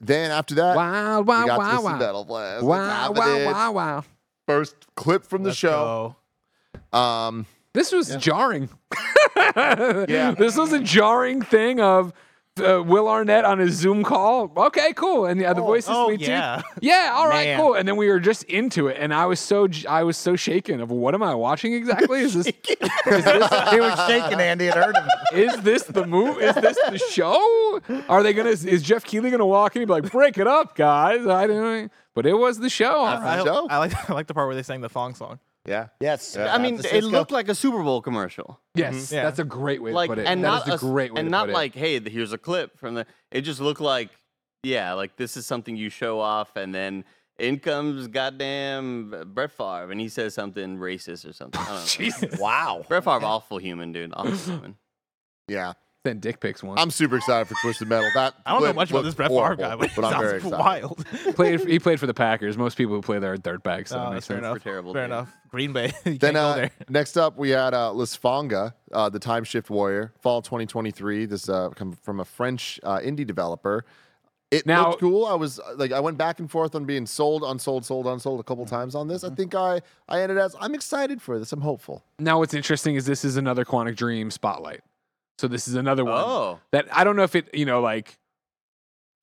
then 0.00 0.30
after 0.30 0.54
that, 0.56 0.76
wow, 0.76 1.20
we 1.20 1.26
wow, 1.26 1.46
got 1.46 1.58
wow, 1.58 1.76
to 1.78 1.82
wow, 1.84 1.98
Battle 1.98 2.24
Blast. 2.24 2.64
wow, 2.64 3.12
wow, 3.12 3.44
wow, 3.46 3.72
wow. 3.72 4.04
First 4.46 4.74
clip 4.96 5.24
from 5.24 5.42
the 5.42 5.48
Let's 5.50 5.58
show. 5.58 6.16
go. 6.92 6.98
Um, 6.98 7.46
This 7.74 7.92
was 7.92 8.14
jarring. 8.16 8.68
Yeah. 9.46 10.34
This 10.36 10.56
was 10.56 10.72
a 10.72 10.80
jarring 10.80 11.40
thing 11.42 11.80
of 11.80 12.12
uh, 12.60 12.82
Will 12.82 13.08
Arnett 13.08 13.44
on 13.44 13.58
his 13.58 13.74
Zoom 13.74 14.04
call. 14.04 14.52
Okay, 14.56 14.92
cool. 14.94 15.26
And 15.26 15.40
the, 15.40 15.52
the 15.54 15.60
voice 15.60 15.84
is 15.84 15.90
oh, 15.90 16.06
sweet 16.06 16.20
yeah. 16.20 16.62
too. 16.62 16.80
Yeah, 16.82 17.12
all 17.14 17.28
right, 17.28 17.46
Man. 17.48 17.60
cool. 17.60 17.74
And 17.74 17.86
then 17.86 17.96
we 17.96 18.08
were 18.08 18.20
just 18.20 18.44
into 18.44 18.88
it, 18.88 18.96
and 18.98 19.12
I 19.12 19.26
was 19.26 19.40
so 19.40 19.68
I 19.88 20.02
was 20.02 20.16
so 20.16 20.36
shaken 20.36 20.80
of 20.80 20.90
what 20.90 21.14
am 21.14 21.22
I 21.22 21.34
watching 21.34 21.74
exactly? 21.74 22.20
Is 22.20 22.34
this 22.34 22.46
is 22.46 22.54
this 23.06 23.24
he 23.70 23.80
was 23.80 24.06
shaking, 24.06 24.40
Andy. 24.40 24.66
It 24.66 24.74
hurt 24.74 24.96
him. 24.96 25.08
is 25.32 25.56
this 25.62 25.84
the 25.84 26.06
move? 26.06 26.40
Is 26.40 26.54
this 26.54 26.78
the 26.88 26.98
show? 26.98 27.80
Are 28.08 28.22
they 28.22 28.32
gonna? 28.32 28.50
Is 28.50 28.82
Jeff 28.82 29.04
Keighley 29.04 29.30
gonna 29.30 29.46
walk 29.46 29.76
in 29.76 29.82
and 29.82 29.88
be 29.88 29.92
like, 29.92 30.10
"Break 30.10 30.38
it 30.38 30.46
up, 30.46 30.74
guys"? 30.74 31.26
I 31.26 31.46
didn't. 31.46 31.92
But 32.18 32.26
it 32.26 32.34
was 32.34 32.58
the 32.58 32.68
show. 32.68 32.96
all 32.96 33.20
right. 33.20 33.38
I, 33.38 33.44
show. 33.44 33.68
I 33.68 33.78
like 33.78 34.10
I 34.10 34.12
like 34.12 34.26
the 34.26 34.34
part 34.34 34.48
where 34.48 34.56
they 34.56 34.64
sang 34.64 34.80
the 34.80 34.88
thong 34.88 35.14
song. 35.14 35.38
Yeah. 35.68 35.88
Yes. 36.00 36.34
Yeah. 36.36 36.54
I 36.54 36.58
mean, 36.58 36.80
it 36.82 37.04
looked 37.04 37.30
like 37.30 37.48
a 37.48 37.54
Super 37.54 37.82
Bowl 37.82 38.00
commercial. 38.02 38.58
Yes, 38.74 38.94
mm-hmm. 38.94 39.14
Yeah. 39.14 39.22
that's 39.24 39.38
a 39.38 39.44
great 39.44 39.82
way 39.82 39.92
Like, 39.92 40.08
to 40.08 40.16
put 40.16 40.18
it. 40.20 40.26
and 40.26 40.42
That 40.42 40.48
not 40.48 40.62
is 40.62 40.68
a 40.68 40.70
a 40.72 40.74
s- 40.74 40.80
great 40.80 41.12
way 41.12 41.20
and 41.20 41.26
to 41.26 41.30
not 41.30 41.46
put 41.46 41.54
like, 41.54 41.74
hey, 41.74 42.00
here's 42.00 42.32
a 42.32 42.38
clip 42.38 42.78
from 42.78 42.94
the. 42.94 43.06
It 43.30 43.42
just 43.42 43.60
looked 43.60 43.80
like, 43.80 44.10
yeah, 44.62 44.94
like 44.94 45.16
this 45.16 45.36
is 45.36 45.46
something 45.46 45.76
you 45.76 45.90
show 45.90 46.18
off, 46.20 46.56
and 46.56 46.74
then 46.74 47.04
in 47.38 47.58
comes 47.60 48.08
goddamn 48.08 49.14
uh, 49.14 49.24
Brett 49.24 49.52
Favre, 49.52 49.90
and 49.92 50.00
he 50.00 50.08
says 50.08 50.34
something 50.34 50.78
racist 50.78 51.28
or 51.28 51.32
something. 51.32 51.60
I 51.60 51.66
don't 51.66 51.74
know. 51.76 51.84
Jesus. 51.86 52.38
Wow. 52.40 52.84
Brett 52.88 53.04
Favre, 53.04 53.24
awful 53.24 53.58
human, 53.58 53.92
dude. 53.92 54.12
Awful 54.14 54.32
human. 54.54 54.76
Yeah. 55.46 55.74
Sent 56.06 56.20
dick 56.20 56.38
pics 56.38 56.62
once. 56.62 56.80
I'm 56.80 56.92
super 56.92 57.16
excited 57.16 57.48
for 57.48 57.56
Twisted 57.60 57.88
Metal. 57.88 58.08
That 58.14 58.34
I 58.46 58.52
don't 58.52 58.62
know 58.62 58.72
much 58.72 58.90
about 58.90 58.98
looked 58.98 59.06
this 59.06 59.14
Brett 59.16 59.30
Favre 59.30 59.40
horrible, 59.40 59.64
guy, 59.64 59.74
but, 59.76 59.90
but 59.96 60.04
I'm 60.04 60.12
sounds 60.12 60.22
very 60.24 60.36
excited. 60.36 60.58
wild. 60.58 61.04
played. 61.34 61.68
He 61.68 61.78
played 61.80 61.98
for 61.98 62.06
the 62.06 62.14
Packers. 62.14 62.56
Most 62.56 62.76
people 62.78 62.94
who 62.94 63.02
play 63.02 63.18
there 63.18 63.32
are 63.32 63.36
dirtbags. 63.36 63.88
So 63.88 63.96
that 63.96 64.06
Oh, 64.06 64.10
makes 64.12 64.14
that's 64.14 64.26
fair 64.28 64.36
sense. 64.36 64.46
enough. 64.46 64.62
Terrible 64.62 64.92
Fair 64.94 65.06
team. 65.08 65.12
enough. 65.12 65.32
Green 65.50 65.72
Bay. 65.72 65.86
you 66.04 66.12
Then 66.18 66.18
can't 66.18 66.34
go 66.34 66.40
uh, 66.40 66.54
there. 66.54 66.70
next 66.88 67.16
up, 67.16 67.36
we 67.36 67.50
had 67.50 67.74
uh, 67.74 67.90
Lysfanga, 67.92 68.74
uh, 68.92 69.08
the 69.08 69.18
Time 69.18 69.42
Shift 69.42 69.70
Warrior, 69.70 70.12
Fall 70.20 70.40
2023. 70.40 71.26
This 71.26 71.48
uh, 71.48 71.70
come 71.70 71.92
from 71.92 72.20
a 72.20 72.24
French 72.24 72.78
uh, 72.84 72.98
indie 73.00 73.26
developer. 73.26 73.84
It 74.52 74.66
Now- 74.66 74.90
looked 74.90 75.00
cool. 75.00 75.26
I 75.26 75.34
was 75.34 75.58
uh, 75.58 75.74
like, 75.76 75.90
I 75.90 75.98
went 75.98 76.16
back 76.16 76.38
and 76.38 76.48
forth 76.48 76.76
on 76.76 76.84
being 76.84 77.06
sold, 77.06 77.42
unsold, 77.44 77.84
sold, 77.84 78.06
unsold 78.06 78.38
a 78.38 78.44
couple 78.44 78.64
times 78.66 78.94
on 78.94 79.08
this. 79.08 79.24
I 79.24 79.30
think 79.30 79.56
I, 79.56 79.80
I 80.08 80.22
ended 80.22 80.38
as 80.38 80.54
I'm 80.60 80.74
excited 80.76 81.20
for 81.20 81.40
this. 81.40 81.52
I'm 81.52 81.60
hopeful. 81.60 82.04
Now, 82.20 82.38
what's 82.38 82.54
interesting 82.54 82.94
is 82.94 83.04
this 83.04 83.24
is 83.24 83.36
another 83.36 83.64
Quantic 83.64 83.96
Dream 83.96 84.30
spotlight. 84.30 84.80
So 85.38 85.48
this 85.48 85.68
is 85.68 85.74
another 85.74 86.04
one 86.04 86.22
Oh, 86.24 86.58
that 86.72 86.86
I 86.92 87.04
don't 87.04 87.16
know 87.16 87.22
if 87.22 87.36
it, 87.36 87.54
you 87.54 87.64
know, 87.64 87.80
like 87.80 88.18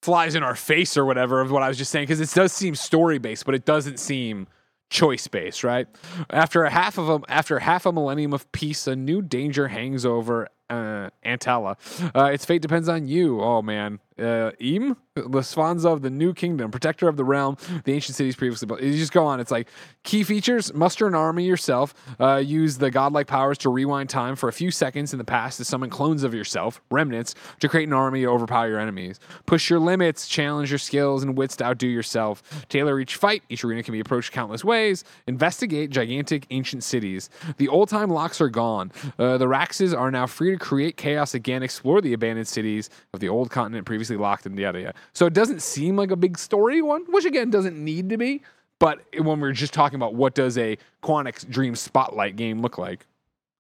flies 0.02 0.36
in 0.36 0.44
our 0.44 0.56
face 0.56 0.98
or 0.98 1.06
whatever 1.06 1.42
of 1.42 1.52
what 1.52 1.64
I 1.64 1.68
was 1.68 1.78
just 1.78 1.92
saying 1.92 2.04
because 2.04 2.22
it 2.22 2.34
does 2.34 2.54
seem 2.54 2.76
story 2.76 3.18
based, 3.18 3.46
but 3.46 3.56
it 3.56 3.66
doesn't 3.66 4.00
seem 4.00 4.48
choice 4.90 5.28
based, 5.28 5.64
right? 5.64 5.88
After 6.30 6.64
a 6.64 6.70
half 6.70 6.98
of 6.98 7.10
a 7.10 7.20
after 7.28 7.60
half 7.60 7.86
a 7.86 7.92
millennium 7.92 8.34
of 8.34 8.50
peace, 8.52 8.88
a 8.88 8.96
new 8.96 9.22
danger 9.22 9.68
hangs 9.68 10.06
over 10.06 10.48
uh, 10.70 11.10
Antella. 11.26 11.76
Uh, 12.16 12.26
its 12.26 12.46
fate 12.46 12.62
depends 12.62 12.88
on 12.88 13.08
you. 13.08 13.42
Oh 13.42 13.62
man, 13.62 14.00
uh, 14.20 14.52
Im 14.60 14.96
Lysfanga 15.18 15.86
of 15.86 16.02
the 16.02 16.10
New 16.10 16.34
Kingdom, 16.34 16.72
protector 16.72 17.08
of 17.08 17.16
the 17.16 17.24
realm, 17.24 17.58
the 17.86 17.94
ancient 17.94 18.16
cities 18.16 18.36
previously 18.36 18.66
built. 18.66 18.82
You 18.82 18.92
just 18.94 19.14
go 19.14 19.26
on. 19.26 19.40
It's 19.40 19.52
like 19.52 19.68
key 20.04 20.24
features: 20.24 20.74
muster 20.74 21.08
an 21.08 21.16
army 21.16 21.46
yourself. 21.46 21.94
Uh, 22.20 22.36
use 22.38 22.78
the 22.78 22.92
godlike 22.92 23.28
powers 23.28 23.58
to 23.60 23.70
rewind 23.70 24.10
time 24.10 24.36
for 24.36 24.50
a 24.50 24.54
few 24.54 24.72
seconds 24.72 25.14
in 25.14 25.18
the 25.18 25.26
past 25.26 25.58
to 25.58 25.66
summon 25.66 25.90
clones 25.90 26.24
of 26.24 26.34
yourself, 26.34 26.82
remnants, 26.92 27.36
to 27.60 27.70
create 27.70 27.88
an 27.88 27.94
army 27.94 28.22
to 28.22 28.28
overpower 28.28 28.68
your 28.68 28.80
enemies. 28.80 29.20
Push 29.46 29.70
your 29.70 29.80
limits, 29.80 30.28
challenge 30.28 30.70
your 30.70 30.80
skills 30.80 31.24
and 31.24 31.38
wits 31.38 31.56
to 31.58 31.66
outdo 31.66 31.88
yourself. 31.88 32.44
Tailor 32.70 33.00
each 33.00 33.16
fight. 33.16 33.44
Each 33.50 33.64
arena 33.64 33.84
can 33.84 33.94
be 33.94 34.00
approached 34.00 34.32
countless 34.32 34.64
ways. 34.64 35.04
Investigate 35.28 35.90
gigantic 35.90 36.46
ancient 36.50 36.84
cities. 36.84 37.30
The 37.58 37.70
old 37.70 37.90
time 37.90 38.10
locks 38.10 38.42
are 38.42 38.50
gone. 38.50 38.92
Uh, 39.18 39.38
the 39.38 39.46
Raxes 39.46 39.98
are 39.98 40.12
now 40.12 40.26
free 40.26 40.52
to 40.52 40.58
create 40.58 40.98
chaos 40.98 41.34
again. 41.34 41.64
Explore 41.64 42.02
the 42.02 42.14
abandoned 42.14 42.48
cities 42.48 42.90
of 43.14 43.20
the 43.22 43.30
old 43.30 43.50
continent 43.50 43.86
previously 43.86 44.05
previously 44.06 44.22
locked 44.22 44.46
and 44.46 44.58
yada 44.58 44.80
yada. 44.80 44.94
So 45.14 45.26
it 45.26 45.34
doesn't 45.34 45.62
seem 45.62 45.96
like 45.96 46.12
a 46.12 46.16
big 46.16 46.38
story 46.38 46.82
one, 46.82 47.06
which 47.10 47.26
again 47.26 47.50
doesn't 47.50 47.78
need 47.78 48.10
to 48.10 48.18
be. 48.18 48.42
But 48.80 49.06
when 49.18 49.40
we're 49.40 49.54
just 49.54 49.74
talking 49.74 49.96
about 49.96 50.16
what 50.16 50.36
does 50.36 50.58
a 50.58 50.78
Quantic 51.02 51.50
Dream 51.50 51.76
Spotlight 51.76 52.36
game 52.36 52.62
look 52.62 52.78
like, 52.78 53.06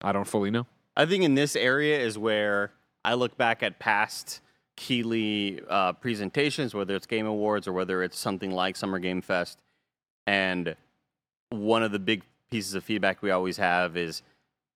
I 0.02 0.12
don't 0.12 0.26
fully 0.28 0.52
know. 0.52 0.68
I 0.98 1.06
think 1.06 1.24
in 1.24 1.36
this 1.36 1.56
area 1.56 2.00
is 2.00 2.18
where 2.18 2.72
I 3.04 3.14
look 3.14 3.38
back 3.38 3.64
at 3.64 3.80
past 3.80 4.42
Keighley 4.76 5.62
uh, 5.70 5.94
presentations, 5.94 6.74
whether 6.74 6.96
it's 6.96 7.06
Game 7.06 7.26
Awards 7.26 7.68
or 7.68 7.74
whether 7.74 8.04
it's 8.04 8.20
something 8.20 8.52
like 8.52 8.76
Summer 8.76 9.00
Game 9.00 9.22
Fest, 9.22 9.60
and 10.28 10.76
one 11.50 11.82
of 11.82 11.92
the 11.92 12.00
big 12.00 12.24
pieces 12.52 12.74
of 12.74 12.84
feedback 12.84 13.22
we 13.22 13.32
always 13.32 13.58
have 13.58 13.96
is 13.96 14.22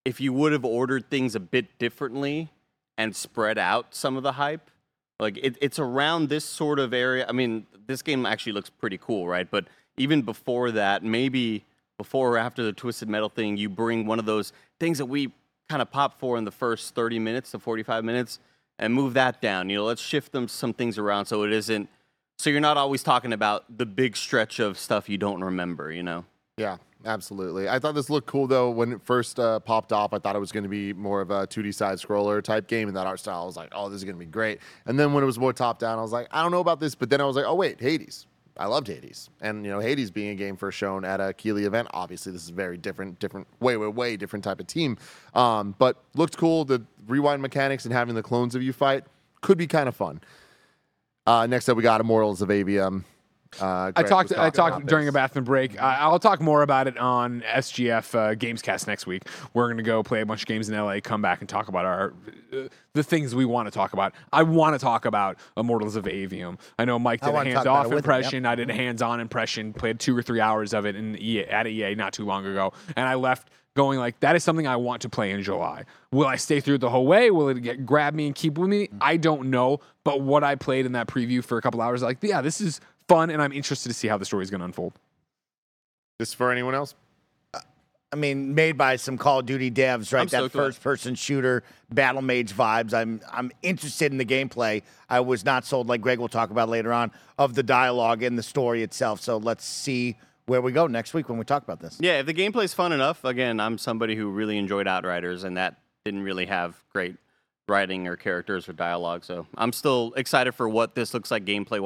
if 0.05 0.21
you 0.21 0.31
would 0.31 0.53
have 0.53 0.63
ordered 0.63 1.09
things 1.09 1.35
a 1.35 1.39
bit 1.39 1.77
differently 1.79 2.49
and 2.97 3.13
spread 3.15 3.57
out 3.57 3.93
some 3.93 4.15
of 4.15 4.23
the 4.23 4.33
hype, 4.33 4.71
like 5.19 5.37
it, 5.41 5.57
it's 5.61 5.79
around 5.79 6.29
this 6.29 6.45
sort 6.45 6.79
of 6.79 6.93
area. 6.93 7.25
I 7.27 7.31
mean, 7.31 7.67
this 7.87 8.01
game 8.01 8.25
actually 8.25 8.53
looks 8.53 8.69
pretty 8.69 8.97
cool, 8.97 9.27
right? 9.27 9.49
But 9.49 9.65
even 9.97 10.21
before 10.21 10.71
that, 10.71 11.03
maybe 11.03 11.65
before 11.97 12.35
or 12.35 12.37
after 12.37 12.63
the 12.63 12.71
Twisted 12.71 13.09
Metal 13.09 13.29
thing, 13.29 13.57
you 13.57 13.69
bring 13.69 14.05
one 14.05 14.19
of 14.19 14.25
those 14.25 14.53
things 14.79 14.97
that 14.99 15.05
we 15.05 15.31
kind 15.67 15.81
of 15.81 15.91
pop 15.91 16.19
for 16.19 16.37
in 16.37 16.45
the 16.45 16.51
first 16.51 16.95
30 16.95 17.19
minutes 17.19 17.51
to 17.51 17.59
45 17.59 18.03
minutes 18.03 18.39
and 18.79 18.93
move 18.93 19.13
that 19.15 19.41
down. 19.41 19.69
You 19.69 19.77
know, 19.77 19.85
let's 19.85 20.01
shift 20.01 20.31
them 20.31 20.47
some 20.47 20.73
things 20.73 20.97
around 20.97 21.25
so 21.25 21.43
it 21.43 21.51
isn't 21.51 21.89
so 22.39 22.49
you're 22.49 22.61
not 22.61 22.77
always 22.77 23.03
talking 23.03 23.33
about 23.33 23.65
the 23.77 23.85
big 23.85 24.15
stretch 24.15 24.59
of 24.59 24.79
stuff 24.79 25.09
you 25.09 25.17
don't 25.17 25.43
remember, 25.43 25.91
you 25.91 26.01
know. 26.01 26.23
Yeah, 26.57 26.77
absolutely. 27.05 27.69
I 27.69 27.79
thought 27.79 27.95
this 27.95 28.09
looked 28.09 28.27
cool 28.27 28.47
though 28.47 28.69
when 28.69 28.93
it 28.93 29.01
first 29.01 29.39
uh, 29.39 29.59
popped 29.59 29.91
off. 29.91 30.13
I 30.13 30.19
thought 30.19 30.35
it 30.35 30.39
was 30.39 30.51
going 30.51 30.63
to 30.63 30.69
be 30.69 30.93
more 30.93 31.21
of 31.21 31.31
a 31.31 31.47
2D 31.47 31.73
side 31.73 31.97
scroller 31.97 32.43
type 32.43 32.67
game, 32.67 32.87
and 32.87 32.97
that 32.97 33.07
art 33.07 33.19
style 33.19 33.43
I 33.43 33.45
was 33.45 33.57
like, 33.57 33.69
oh, 33.73 33.89
this 33.89 33.97
is 33.97 34.03
going 34.03 34.15
to 34.15 34.19
be 34.19 34.25
great. 34.25 34.59
And 34.85 34.99
then 34.99 35.13
when 35.13 35.23
it 35.23 35.27
was 35.27 35.39
more 35.39 35.53
top 35.53 35.79
down, 35.79 35.99
I 35.99 36.01
was 36.01 36.11
like, 36.11 36.27
I 36.31 36.41
don't 36.41 36.51
know 36.51 36.59
about 36.59 36.79
this. 36.79 36.95
But 36.95 37.09
then 37.09 37.21
I 37.21 37.25
was 37.25 37.35
like, 37.35 37.45
oh 37.45 37.55
wait, 37.55 37.79
Hades. 37.79 38.25
I 38.57 38.65
loved 38.65 38.87
Hades, 38.87 39.29
and 39.39 39.63
you 39.63 39.71
know 39.71 39.79
Hades 39.79 40.11
being 40.11 40.31
a 40.31 40.35
game 40.35 40.57
first 40.57 40.77
shown 40.77 41.05
at 41.05 41.21
a 41.21 41.31
Keighley 41.31 41.63
event. 41.63 41.87
Obviously, 41.91 42.33
this 42.33 42.43
is 42.43 42.49
very 42.49 42.77
different, 42.77 43.17
different, 43.17 43.47
way, 43.61 43.77
way, 43.77 43.87
way 43.87 44.17
different 44.17 44.43
type 44.43 44.59
of 44.59 44.67
team. 44.67 44.97
Um, 45.33 45.75
but 45.79 46.03
looked 46.13 46.35
cool. 46.35 46.65
The 46.65 46.83
rewind 47.07 47.41
mechanics 47.41 47.85
and 47.85 47.93
having 47.93 48.15
the 48.15 48.21
clones 48.21 48.55
of 48.55 48.61
you 48.61 48.73
fight 48.73 49.05
could 49.39 49.57
be 49.57 49.65
kind 49.65 49.87
of 49.87 49.95
fun. 49.95 50.19
Uh, 51.25 51.45
next 51.47 51.69
up, 51.69 51.77
we 51.77 51.83
got 51.83 52.01
Immortals 52.01 52.41
of 52.41 52.49
Aveum. 52.49 53.05
Uh, 53.59 53.91
I 53.95 54.03
talked. 54.03 54.31
I 54.37 54.49
talked 54.49 54.85
during 54.85 55.07
a 55.07 55.11
bathroom 55.11 55.45
break. 55.45 55.81
I 55.81 55.95
I'll 55.95 56.19
talk 56.19 56.39
more 56.39 56.61
about 56.61 56.87
it 56.87 56.97
on 56.97 57.41
SGF 57.41 58.15
uh, 58.15 58.35
Gamescast 58.35 58.85
next 58.85 59.07
week. 59.07 59.23
We're 59.53 59.67
gonna 59.69 59.83
go 59.83 60.03
play 60.03 60.21
a 60.21 60.25
bunch 60.25 60.41
of 60.41 60.47
games 60.47 60.69
in 60.69 60.77
LA, 60.77 60.99
come 61.01 61.21
back 61.21 61.39
and 61.39 61.49
talk 61.49 61.67
about 61.67 61.85
our 61.85 62.13
uh, 62.53 62.67
the 62.93 63.03
things 63.03 63.33
we 63.33 63.45
want 63.45 63.67
to 63.67 63.71
talk 63.71 63.93
about. 63.93 64.13
I 64.31 64.43
want 64.43 64.75
to 64.75 64.79
talk 64.79 65.05
about 65.05 65.37
Immortals 65.57 65.95
of 65.95 66.05
Aveum. 66.05 66.59
I 66.77 66.85
know 66.85 66.99
Mike 66.99 67.21
did 67.21 67.29
a 67.29 67.31
talk 67.31 67.41
about 67.41 67.47
hands-off 67.47 67.85
with 67.85 67.91
him, 67.91 67.97
yep. 67.97 68.03
impression. 68.03 68.45
I 68.45 68.55
did 68.55 68.69
a 68.69 68.73
hands-on 68.73 69.19
impression. 69.19 69.73
Played 69.73 69.99
two 69.99 70.15
or 70.15 70.21
three 70.21 70.39
hours 70.39 70.73
of 70.73 70.85
it 70.85 70.95
in 70.95 71.17
EA, 71.17 71.45
at 71.45 71.67
EA 71.67 71.95
not 71.95 72.13
too 72.13 72.25
long 72.25 72.45
ago, 72.45 72.73
and 72.95 73.07
I 73.07 73.15
left 73.15 73.49
going 73.75 73.99
like 73.99 74.19
that 74.19 74.35
is 74.35 74.43
something 74.43 74.67
I 74.67 74.75
want 74.75 75.01
to 75.03 75.09
play 75.09 75.31
in 75.31 75.41
July. 75.41 75.85
Will 76.11 76.27
I 76.27 76.35
stay 76.35 76.59
through 76.59 76.79
the 76.79 76.89
whole 76.89 77.07
way? 77.07 77.31
Will 77.31 77.49
it 77.49 77.61
get 77.61 77.85
grab 77.85 78.13
me 78.13 78.27
and 78.27 78.35
keep 78.35 78.57
with 78.57 78.69
me? 78.69 78.89
I 79.01 79.17
don't 79.17 79.49
know. 79.49 79.79
But 80.03 80.21
what 80.21 80.43
I 80.43 80.55
played 80.55 80.85
in 80.85 80.91
that 80.93 81.07
preview 81.07 81.43
for 81.43 81.57
a 81.57 81.61
couple 81.61 81.81
hours, 81.81 82.01
like 82.01 82.17
yeah, 82.21 82.41
this 82.41 82.61
is 82.61 82.81
fun, 83.09 83.29
and 83.29 83.41
I'm 83.41 83.51
interested 83.51 83.89
to 83.89 83.93
see 83.93 84.07
how 84.07 84.17
the 84.17 84.25
story 84.25 84.43
is 84.43 84.49
going 84.49 84.59
to 84.59 84.65
unfold. 84.65 84.93
This 86.19 86.33
for 86.33 86.51
anyone 86.51 86.75
else? 86.75 86.95
I 88.11 88.15
mean, 88.15 88.55
made 88.55 88.77
by 88.77 88.95
some 88.95 89.17
Call 89.19 89.39
of 89.39 89.45
Duty 89.45 89.69
devs, 89.69 90.11
right? 90.11 90.21
I'm 90.21 90.27
that 90.27 90.37
stoked 90.37 90.55
with 90.55 90.55
it. 90.55 90.57
first-person 90.57 91.15
shooter, 91.15 91.63
battle 91.93 92.23
mage 92.23 92.51
vibes. 92.51 92.91
I'm 92.93 93.21
I'm 93.31 93.51
interested 93.61 94.11
in 94.11 94.17
the 94.17 94.25
gameplay. 94.25 94.81
I 95.09 95.19
was 95.19 95.45
not 95.45 95.63
sold, 95.63 95.87
like 95.87 96.01
Greg 96.01 96.17
will 96.17 96.27
talk 96.27 96.49
about 96.49 96.69
later 96.69 96.91
on, 96.91 97.11
of 97.37 97.53
the 97.53 97.61
dialogue 97.61 98.23
and 98.23 98.37
the 98.37 98.43
story 98.43 98.81
itself. 98.81 99.21
So 99.21 99.37
let's 99.37 99.63
see 99.63 100.17
where 100.47 100.59
we 100.59 100.71
go 100.71 100.87
next 100.87 101.13
week 101.13 101.29
when 101.29 101.37
we 101.37 101.45
talk 101.45 101.61
about 101.61 101.79
this. 101.79 101.97
Yeah, 101.99 102.19
if 102.19 102.25
the 102.25 102.33
gameplay's 102.33 102.73
fun 102.73 102.93
enough, 102.93 103.23
again, 103.23 103.59
I'm 103.59 103.77
somebody 103.77 104.15
who 104.15 104.29
really 104.29 104.57
enjoyed 104.57 104.87
Outriders, 104.87 105.43
and 105.43 105.57
that 105.57 105.79
didn't 106.03 106.23
really 106.23 106.47
have 106.47 106.83
great 106.91 107.15
writing 107.67 108.07
or 108.07 108.15
characters 108.15 108.67
or 108.67 108.73
dialogue. 108.73 109.23
So 109.23 109.45
I'm 109.55 109.71
still 109.71 110.13
excited 110.17 110.53
for 110.53 110.67
what 110.67 110.95
this 110.95 111.13
looks 111.13 111.29
like 111.29 111.45
gameplay 111.45 111.79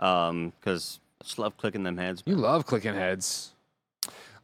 wise, 0.00 0.52
because 0.60 1.00
I 1.20 1.24
just 1.24 1.38
love 1.38 1.56
clicking 1.56 1.82
them 1.82 1.96
heads. 1.96 2.22
You 2.26 2.36
love 2.36 2.66
clicking 2.66 2.94
heads. 2.94 3.52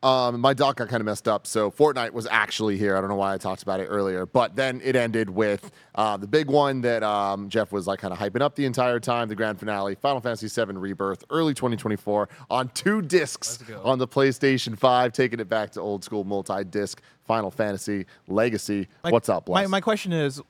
Um, 0.03 0.41
my 0.41 0.53
doc 0.53 0.77
got 0.77 0.89
kind 0.89 1.01
of 1.01 1.07
messed 1.07 1.27
up, 1.27 1.47
so 1.47 1.71
Fortnite 1.71 2.13
was 2.13 2.27
actually 2.31 2.77
here. 2.77 2.97
I 2.97 3.01
don't 3.01 3.09
know 3.09 3.17
why 3.17 3.33
I 3.33 3.39
talked 3.39 3.63
about 3.63 3.81
it 3.81 3.87
earlier, 3.87 4.27
but 4.27 4.55
then 4.55 4.81
it 4.85 4.95
ended 4.95 5.31
with 5.31 5.73
uh, 5.95 6.17
the 6.17 6.27
big 6.27 6.49
one 6.49 6.83
that 6.83 7.03
um, 7.03 7.49
Jeff 7.49 7.73
was 7.73 7.87
like 7.87 7.99
kind 7.99 8.13
of 8.13 8.19
hyping 8.19 8.43
up 8.43 8.55
the 8.55 8.67
entire 8.67 9.01
time, 9.01 9.29
the 9.29 9.35
grand 9.35 9.59
finale, 9.59 9.95
Final 9.95 10.21
Fantasy 10.21 10.49
VII 10.49 10.75
Rebirth, 10.75 11.25
early 11.31 11.55
2024, 11.55 12.29
on 12.51 12.69
two 12.69 13.01
discs 13.03 13.65
on 13.83 13.99
the 13.99 14.07
PlayStation 14.07 14.79
5, 14.79 15.13
taking 15.13 15.41
it 15.41 15.49
back 15.49 15.71
to 15.73 15.81
old 15.81 16.05
school 16.05 16.25
multi-disc 16.25 17.01
Final 17.25 17.51
Fantasy 17.51 18.05
Legacy. 18.29 18.87
Like, 19.03 19.13
What's 19.13 19.31
up, 19.31 19.49
My, 19.49 19.67
my 19.67 19.81
question 19.81 20.13
is 20.13 20.41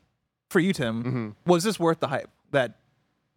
for 0.50 0.58
you, 0.60 0.72
Tim. 0.72 1.04
Mm-hmm. 1.04 1.50
Was 1.50 1.62
this 1.62 1.78
worth 1.78 2.00
the 2.00 2.08
hype 2.08 2.30
that 2.50 2.74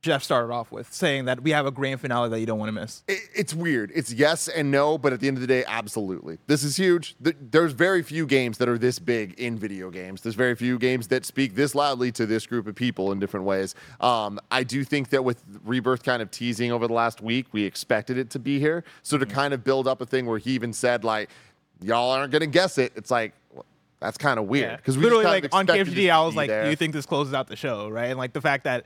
Jeff 0.02 0.24
started 0.24 0.54
off 0.54 0.72
with, 0.72 0.94
saying 0.94 1.26
that 1.26 1.42
we 1.44 1.52
have 1.52 1.66
a 1.66 1.72
grand 1.72 2.00
finale 2.00 2.30
that 2.30 2.40
you 2.40 2.46
don't 2.46 2.58
want 2.58 2.70
to 2.70 2.80
miss? 2.80 3.04
it, 3.10 3.20
it's 3.36 3.54
weird. 3.54 3.92
It's 3.94 4.14
yes 4.14 4.48
and 4.48 4.72
no, 4.72 4.98
but 4.98 5.12
at 5.12 5.20
the 5.20 5.28
end 5.28 5.36
of 5.36 5.42
the 5.42 5.48
day, 5.48 5.66
absolutely. 5.68 6.38
This 6.48 6.64
is 6.64 6.78
huge. 6.78 7.16
Th- 7.22 7.36
There's 7.40 7.74
very 7.74 8.02
few 8.02 8.26
games 8.26 8.60
that 8.60 8.70
are 8.70 8.78
this 8.78 8.98
big 8.98 9.38
in 9.38 9.58
video 9.58 9.90
games. 9.90 10.22
There's 10.22 10.36
very 10.36 10.56
few 10.56 10.80
games 10.80 11.10
that 11.10 11.26
speak 11.26 11.56
this 11.56 11.76
loudly 11.76 12.14
to 12.14 12.26
this 12.26 12.46
group 12.46 12.66
of 12.66 12.76
people 12.76 13.12
in 13.12 13.20
different 13.20 13.46
ways. 13.46 13.76
Um, 14.00 14.40
I 14.50 14.64
do 14.64 14.86
think 14.86 15.10
that 15.10 15.24
with 15.26 15.44
Rebirth 15.66 16.04
kind 16.04 16.22
of 16.22 16.32
teasing 16.32 16.72
over 16.72 16.88
the 16.88 16.94
last 16.94 17.22
week, 17.22 17.48
we 17.52 17.64
expected 17.66 18.18
it 18.18 18.30
to 18.30 18.40
be 18.40 18.58
here. 18.58 18.86
So 19.04 19.18
to 19.18 19.26
kind 19.26 19.54
of 19.54 19.66
build 19.66 19.86
up 19.86 20.00
a 20.00 20.06
thing 20.06 20.26
where 20.26 20.38
he 20.40 20.52
even 20.52 20.72
said 20.72 21.04
like, 21.04 21.30
"Y'all 21.82 22.12
aren't 22.12 22.32
gonna 22.32 22.48
guess 22.48 22.78
it," 22.78 22.94
it's 22.96 23.12
like. 23.12 23.34
that's 24.00 24.18
kind 24.18 24.40
of 24.40 24.46
weird 24.46 24.78
because 24.78 24.98
we 24.98 25.04
literally 25.04 25.26
like 25.26 25.44
of 25.44 25.54
on 25.54 25.68
KFGD, 25.68 26.10
I 26.10 26.24
was 26.26 26.36
like, 26.38 26.48
there. 26.48 26.64
"Do 26.64 26.70
you 26.70 26.78
think 26.78 26.94
this 26.94 27.06
closes 27.06 27.34
out 27.34 27.48
the 27.48 27.58
show?" 27.58 27.90
Right, 27.90 28.06
and 28.06 28.18
like 28.18 28.32
the 28.32 28.40
fact 28.40 28.64
that, 28.64 28.86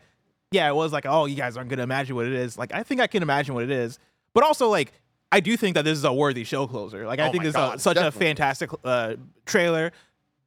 yeah, 0.53 0.69
it 0.69 0.75
was 0.75 0.93
like, 0.93 1.05
"Oh, 1.07 1.25
you 1.25 1.35
guys 1.35 1.57
aren't 1.57 1.69
gonna 1.69 1.83
imagine 1.83 2.15
what 2.15 2.25
it 2.25 2.33
is." 2.33 2.57
Like, 2.57 2.73
I 2.73 2.83
think 2.83 3.01
I 3.01 3.07
can 3.07 3.23
imagine 3.23 3.53
what 3.55 3.63
it 3.63 3.71
is, 3.71 3.99
but 4.33 4.43
also 4.43 4.69
like, 4.69 4.93
I 5.31 5.39
do 5.39 5.57
think 5.57 5.73
that 5.75 5.83
this 5.83 5.97
is 5.97 6.03
a 6.03 6.13
worthy 6.13 6.43
show 6.43 6.67
closer. 6.67 7.05
Like, 7.07 7.19
I 7.19 7.27
Oh 7.27 7.31
think 7.31 7.43
this 7.43 7.55
is 7.55 7.59
a, 7.59 7.79
such 7.79 7.95
definitely. 7.95 8.17
a 8.25 8.27
fantastic 8.29 8.69
uh, 8.83 9.15
trailer, 9.47 9.91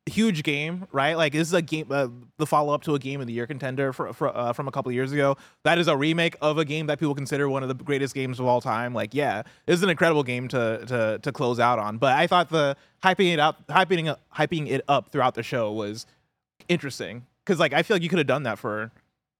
huge 0.08 0.44
game, 0.44 0.86
right? 0.92 1.16
Like, 1.16 1.32
this 1.32 1.48
is 1.48 1.54
a 1.54 1.60
game, 1.60 1.86
uh, 1.90 2.06
the 2.36 2.46
follow 2.46 2.72
up 2.72 2.82
to 2.84 2.94
a 2.94 2.98
game 3.00 3.20
of 3.20 3.26
the 3.26 3.32
year 3.32 3.48
contender 3.48 3.92
for, 3.92 4.12
for, 4.12 4.28
uh, 4.28 4.52
from 4.52 4.68
a 4.68 4.70
couple 4.70 4.88
of 4.90 4.94
years 4.94 5.10
ago. 5.10 5.36
That 5.64 5.78
is 5.78 5.88
a 5.88 5.96
remake 5.96 6.36
of 6.40 6.58
a 6.58 6.64
game 6.64 6.86
that 6.86 7.00
people 7.00 7.16
consider 7.16 7.48
one 7.48 7.64
of 7.64 7.68
the 7.68 7.74
greatest 7.74 8.14
games 8.14 8.38
of 8.38 8.46
all 8.46 8.60
time. 8.60 8.94
Like, 8.94 9.12
yeah, 9.12 9.42
this 9.66 9.78
is 9.78 9.82
an 9.82 9.90
incredible 9.90 10.22
game 10.22 10.46
to 10.48 10.84
to 10.86 11.18
to 11.20 11.32
close 11.32 11.58
out 11.58 11.80
on. 11.80 11.98
But 11.98 12.12
I 12.16 12.28
thought 12.28 12.50
the 12.50 12.76
hyping 13.02 13.32
it 13.32 13.40
up, 13.40 13.66
hyping 13.66 14.08
it, 14.12 14.18
hyping 14.36 14.68
it 14.70 14.82
up 14.86 15.08
throughout 15.10 15.34
the 15.34 15.42
show 15.42 15.72
was 15.72 16.06
interesting 16.68 17.26
because 17.44 17.58
like 17.58 17.72
I 17.72 17.82
feel 17.82 17.96
like 17.96 18.02
you 18.04 18.08
could 18.08 18.18
have 18.18 18.26
done 18.28 18.44
that 18.44 18.58
for 18.60 18.92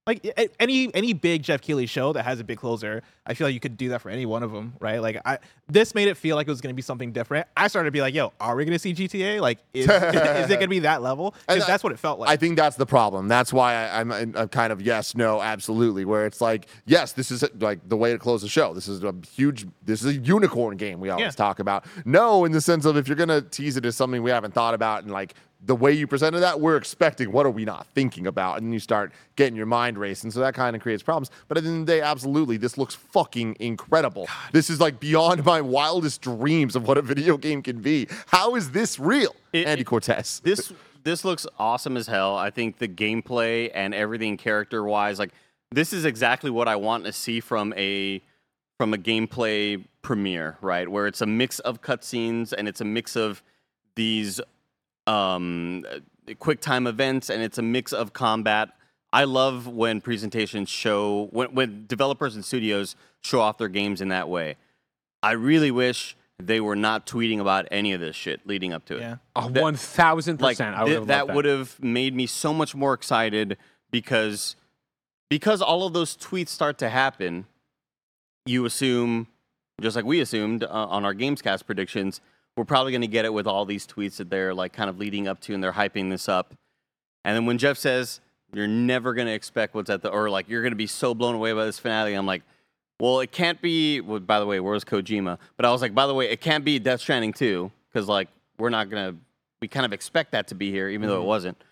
like 0.07 0.53
any 0.59 0.93
any 0.95 1.13
big 1.13 1.43
Jeff 1.43 1.61
Keighley 1.61 1.85
show 1.85 2.13
that 2.13 2.23
has 2.23 2.39
a 2.39 2.43
big 2.43 2.57
closer. 2.57 3.03
I 3.25 3.33
feel 3.33 3.45
like 3.47 3.53
you 3.53 3.59
could 3.59 3.75
do 3.77 3.89
that 3.89 4.01
for 4.01 4.09
any 4.09 4.25
one 4.25 4.41
of 4.41 4.51
them, 4.53 4.73
right? 4.79 4.99
Like 5.01 5.21
I 5.25 5.39
this 5.67 5.93
made 5.93 6.07
it 6.07 6.15
feel 6.15 6.37
like 6.37 6.47
it 6.47 6.49
was 6.51 6.61
going 6.61 6.73
to 6.73 6.75
be 6.75 6.81
something 6.81 7.11
different. 7.11 7.45
I 7.57 7.67
started 7.67 7.87
to 7.87 7.91
be 7.91 7.99
like, 7.99 8.13
yo, 8.13 8.31
are 8.39 8.55
we 8.55 8.63
going 8.63 8.73
to 8.75 8.79
see 8.79 8.93
GTA? 8.93 9.41
Like, 9.41 9.59
is, 9.73 9.83
is 9.85 9.91
it 9.91 10.47
going 10.47 10.59
to 10.61 10.67
be 10.69 10.79
that 10.79 11.01
level? 11.01 11.35
Because 11.45 11.67
that's 11.67 11.83
what 11.83 11.91
it 11.91 11.99
felt 11.99 12.19
like. 12.19 12.29
I 12.29 12.37
think 12.37 12.55
that's 12.55 12.77
the 12.77 12.85
problem. 12.85 13.27
That's 13.27 13.51
why 13.51 13.73
I, 13.73 13.99
I'm, 13.99 14.11
I'm 14.13 14.47
kind 14.47 14.71
of 14.71 14.81
yes, 14.81 15.13
no, 15.13 15.41
absolutely. 15.41 16.05
Where 16.05 16.25
it's 16.25 16.39
like, 16.39 16.67
yes, 16.85 17.11
this 17.11 17.31
is 17.31 17.43
like 17.59 17.87
the 17.89 17.97
way 17.97 18.13
to 18.13 18.17
close 18.17 18.41
the 18.43 18.47
show. 18.47 18.73
This 18.73 18.87
is 18.87 19.03
a 19.03 19.13
huge, 19.35 19.67
this 19.83 20.03
is 20.03 20.15
a 20.15 20.19
unicorn 20.19 20.77
game 20.77 21.01
we 21.01 21.09
always 21.09 21.25
Yeah. 21.25 21.31
talk 21.31 21.59
about. 21.59 21.85
No, 22.05 22.45
in 22.45 22.53
the 22.53 22.61
sense 22.61 22.85
of 22.85 22.95
if 22.95 23.09
you're 23.09 23.17
gonna 23.17 23.41
tease 23.41 23.75
it 23.75 23.85
as 23.85 23.97
something 23.97 24.23
we 24.23 24.31
haven't 24.31 24.53
thought 24.53 24.73
about 24.73 25.03
and 25.03 25.11
like 25.11 25.33
the 25.65 25.75
way 25.75 25.91
you 25.91 26.07
presented 26.07 26.39
that, 26.41 26.59
we're 26.59 26.77
expecting. 26.77 27.31
What 27.31 27.45
are 27.45 27.51
we 27.51 27.65
not 27.65 27.87
thinking 27.87 28.27
about? 28.27 28.59
And 28.61 28.71
you 28.73 28.79
start 28.79 29.11
getting 29.35 29.55
your 29.55 29.65
mind 29.65 29.97
racing. 29.97 30.31
So 30.31 30.39
that 30.41 30.53
kind 30.53 30.75
of 30.75 30.81
creates 30.81 31.01
problems. 31.03 31.31
But 31.47 31.57
at 31.57 31.63
the 31.63 31.69
end 31.69 31.81
of 31.81 31.85
the 31.87 31.93
day, 31.93 32.01
absolutely, 32.01 32.57
this 32.57 32.77
looks 32.77 32.93
fucking 32.95 33.57
incredible. 33.59 34.27
This 34.51 34.69
is 34.69 34.79
like 34.79 34.99
beyond 34.99 35.43
my 35.43 35.61
wildest 35.61 36.21
dreams 36.21 36.75
of 36.75 36.87
what 36.87 36.97
a 36.97 37.01
video 37.01 37.37
game 37.37 37.61
can 37.61 37.81
be. 37.81 38.07
How 38.27 38.55
is 38.55 38.71
this 38.71 38.99
real, 38.99 39.35
It- 39.51 39.67
Andy 39.67 39.83
Cortez? 39.83 40.41
this 40.43 40.71
this 41.03 41.23
looks 41.23 41.47
awesome 41.57 41.95
as 41.95 42.07
hell. 42.07 42.35
I 42.35 42.49
think 42.49 42.79
the 42.79 42.87
gameplay 42.87 43.71
and 43.73 43.93
everything 43.95 44.35
character 44.35 44.83
wise, 44.83 45.19
like 45.19 45.31
this 45.71 45.93
is 45.93 46.03
exactly 46.05 46.49
what 46.51 46.67
I 46.67 46.75
want 46.75 47.05
to 47.05 47.13
see 47.13 47.39
from 47.39 47.73
a 47.77 48.21
from 48.77 48.93
a 48.93 48.97
gameplay 48.97 49.83
premiere, 50.01 50.57
right? 50.61 50.87
Where 50.87 51.07
it's 51.07 51.21
a 51.21 51.25
mix 51.25 51.59
of 51.59 51.81
cutscenes 51.81 52.53
and 52.53 52.67
it's 52.67 52.81
a 52.81 52.85
mix 52.85 53.15
of 53.15 53.41
these 53.95 54.39
um, 55.07 55.85
quick 56.39 56.61
time 56.61 56.85
events 56.87 57.29
and 57.29 57.41
it's 57.41 57.57
a 57.57 57.61
mix 57.61 57.93
of 57.93 58.13
combat. 58.13 58.69
I 59.13 59.23
love 59.23 59.67
when 59.67 60.01
presentations 60.01 60.69
show 60.69 61.29
when 61.31 61.53
when 61.55 61.85
developers 61.87 62.35
and 62.35 62.43
studios 62.43 62.95
show 63.21 63.39
off 63.39 63.57
their 63.57 63.69
games 63.69 64.01
in 64.01 64.09
that 64.09 64.27
way. 64.29 64.57
I 65.23 65.31
really 65.31 65.71
wish 65.71 66.15
they 66.39 66.59
were 66.59 66.75
not 66.75 67.07
tweeting 67.07 67.39
about 67.39 67.67
any 67.71 67.93
of 67.93 67.99
this 67.99 68.15
shit 68.15 68.45
leading 68.45 68.71
up 68.73 68.85
to 68.85 68.97
it 68.97 68.99
yeah. 69.01 69.15
A 69.35 69.49
That- 69.49 69.63
one 69.63 69.75
thousand 69.75 70.37
percent. 70.37 70.75
I 70.75 70.83
would 70.83 70.87
th- 70.89 70.97
have 70.99 71.07
that 71.07 71.27
that. 71.27 71.35
would 71.35 71.45
have 71.45 71.81
made 71.81 72.13
me 72.13 72.27
so 72.27 72.53
much 72.53 72.75
more 72.75 72.93
excited 72.93 73.57
because 73.89 74.55
because 75.29 75.61
all 75.61 75.85
of 75.87 75.93
those 75.93 76.15
tweets 76.15 76.49
start 76.49 76.77
to 76.79 76.89
happen, 76.89 77.45
you 78.45 78.65
assume, 78.65 79.27
just 79.81 79.95
like 79.95 80.05
we 80.05 80.19
assumed 80.21 80.63
uh, 80.63 80.67
on 80.69 81.03
our 81.05 81.13
Gamescast 81.13 81.65
predictions, 81.65 82.21
we're 82.57 82.65
probably 82.65 82.91
going 82.91 83.01
to 83.01 83.07
get 83.07 83.23
it 83.23 83.31
with 83.31 83.45
all 83.45 83.65
these 83.65 83.85
tweets 83.85 84.17
that 84.17 84.29
they're 84.29 84.53
like 84.53 84.73
kind 84.73 84.89
of 84.89 84.97
leading 84.97 85.27
up 85.27 85.39
to 85.41 85.53
and 85.53 85.63
they're 85.63 85.71
hyping 85.71 86.09
this 86.09 86.27
up. 86.27 86.55
And 87.23 87.35
then 87.35 87.45
when 87.45 87.59
Jeff 87.59 87.77
says, 87.77 88.19
you're 88.51 88.67
never 88.67 89.13
going 89.13 89.27
to 89.27 89.33
expect 89.33 89.75
what's 89.75 89.89
at 89.89 90.01
the, 90.01 90.09
or 90.09 90.29
like 90.29 90.49
you're 90.49 90.63
going 90.63 90.71
to 90.71 90.77
be 90.77 90.87
so 90.87 91.13
blown 91.13 91.35
away 91.35 91.53
by 91.53 91.65
this 91.65 91.77
finale, 91.77 92.15
I'm 92.15 92.25
like, 92.25 92.41
well, 92.99 93.19
it 93.19 93.31
can't 93.31 93.61
be, 93.61 94.01
well, 94.01 94.19
by 94.19 94.39
the 94.39 94.45
way, 94.47 94.59
where's 94.59 94.83
Kojima? 94.83 95.37
But 95.55 95.65
I 95.65 95.71
was 95.71 95.83
like, 95.83 95.93
by 95.93 96.07
the 96.07 96.15
way, 96.15 96.31
it 96.31 96.41
can't 96.41 96.65
be 96.65 96.79
Death 96.79 97.01
Stranding 97.01 97.31
2, 97.31 97.71
because 97.89 98.07
like 98.07 98.27
we're 98.57 98.71
not 98.71 98.89
going 98.89 99.13
to, 99.13 99.19
we 99.61 99.67
kind 99.67 99.85
of 99.85 99.93
expect 99.93 100.31
that 100.31 100.47
to 100.47 100.55
be 100.55 100.71
here, 100.71 100.89
even 100.89 101.07
though 101.07 101.17
it 101.17 101.19
mm-hmm. 101.19 101.27
wasn't. 101.27 101.63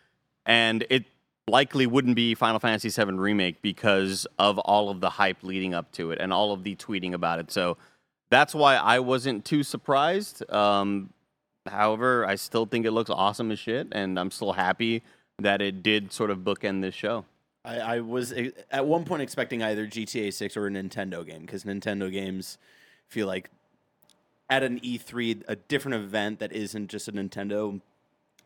And 0.45 0.85
it 0.91 1.05
likely 1.47 1.87
wouldn't 1.87 2.15
be 2.15 2.35
Final 2.35 2.59
Fantasy 2.59 2.89
VII 2.89 3.13
Remake 3.13 3.63
because 3.63 4.27
of 4.37 4.59
all 4.59 4.89
of 4.89 5.01
the 5.01 5.09
hype 5.09 5.37
leading 5.41 5.73
up 5.73 5.91
to 5.93 6.11
it 6.11 6.19
and 6.21 6.31
all 6.31 6.51
of 6.51 6.63
the 6.63 6.75
tweeting 6.75 7.13
about 7.13 7.39
it. 7.39 7.51
So 7.51 7.77
that's 8.29 8.53
why 8.55 8.75
I 8.75 8.99
wasn't 8.99 9.45
too 9.45 9.63
surprised. 9.63 10.49
Um, 10.51 11.11
however, 11.67 12.25
I 12.25 12.35
still 12.35 12.65
think 12.65 12.85
it 12.85 12.91
looks 12.91 13.09
awesome 13.09 13.51
as 13.51 13.59
shit, 13.59 13.87
and 13.91 14.19
I'm 14.19 14.31
still 14.31 14.53
happy 14.53 15.03
that 15.39 15.61
it 15.61 15.83
did 15.83 16.11
sort 16.11 16.31
of 16.31 16.39
bookend 16.39 16.81
this 16.81 16.95
show. 16.95 17.25
I, 17.63 17.79
I 17.79 17.99
was 17.99 18.31
e- 18.31 18.53
at 18.71 18.85
one 18.85 19.05
point 19.05 19.21
expecting 19.21 19.63
either 19.63 19.87
GTA 19.87 20.31
6 20.33 20.55
or 20.57 20.67
a 20.67 20.69
Nintendo 20.69 21.25
game 21.25 21.41
because 21.41 21.63
Nintendo 21.63 22.11
games 22.11 22.57
feel 23.07 23.27
like 23.27 23.49
at 24.49 24.61
an 24.63 24.79
E3, 24.81 25.43
a 25.47 25.55
different 25.55 25.95
event 25.95 26.39
that 26.39 26.51
isn't 26.53 26.89
just 26.89 27.07
a 27.07 27.11
Nintendo 27.11 27.81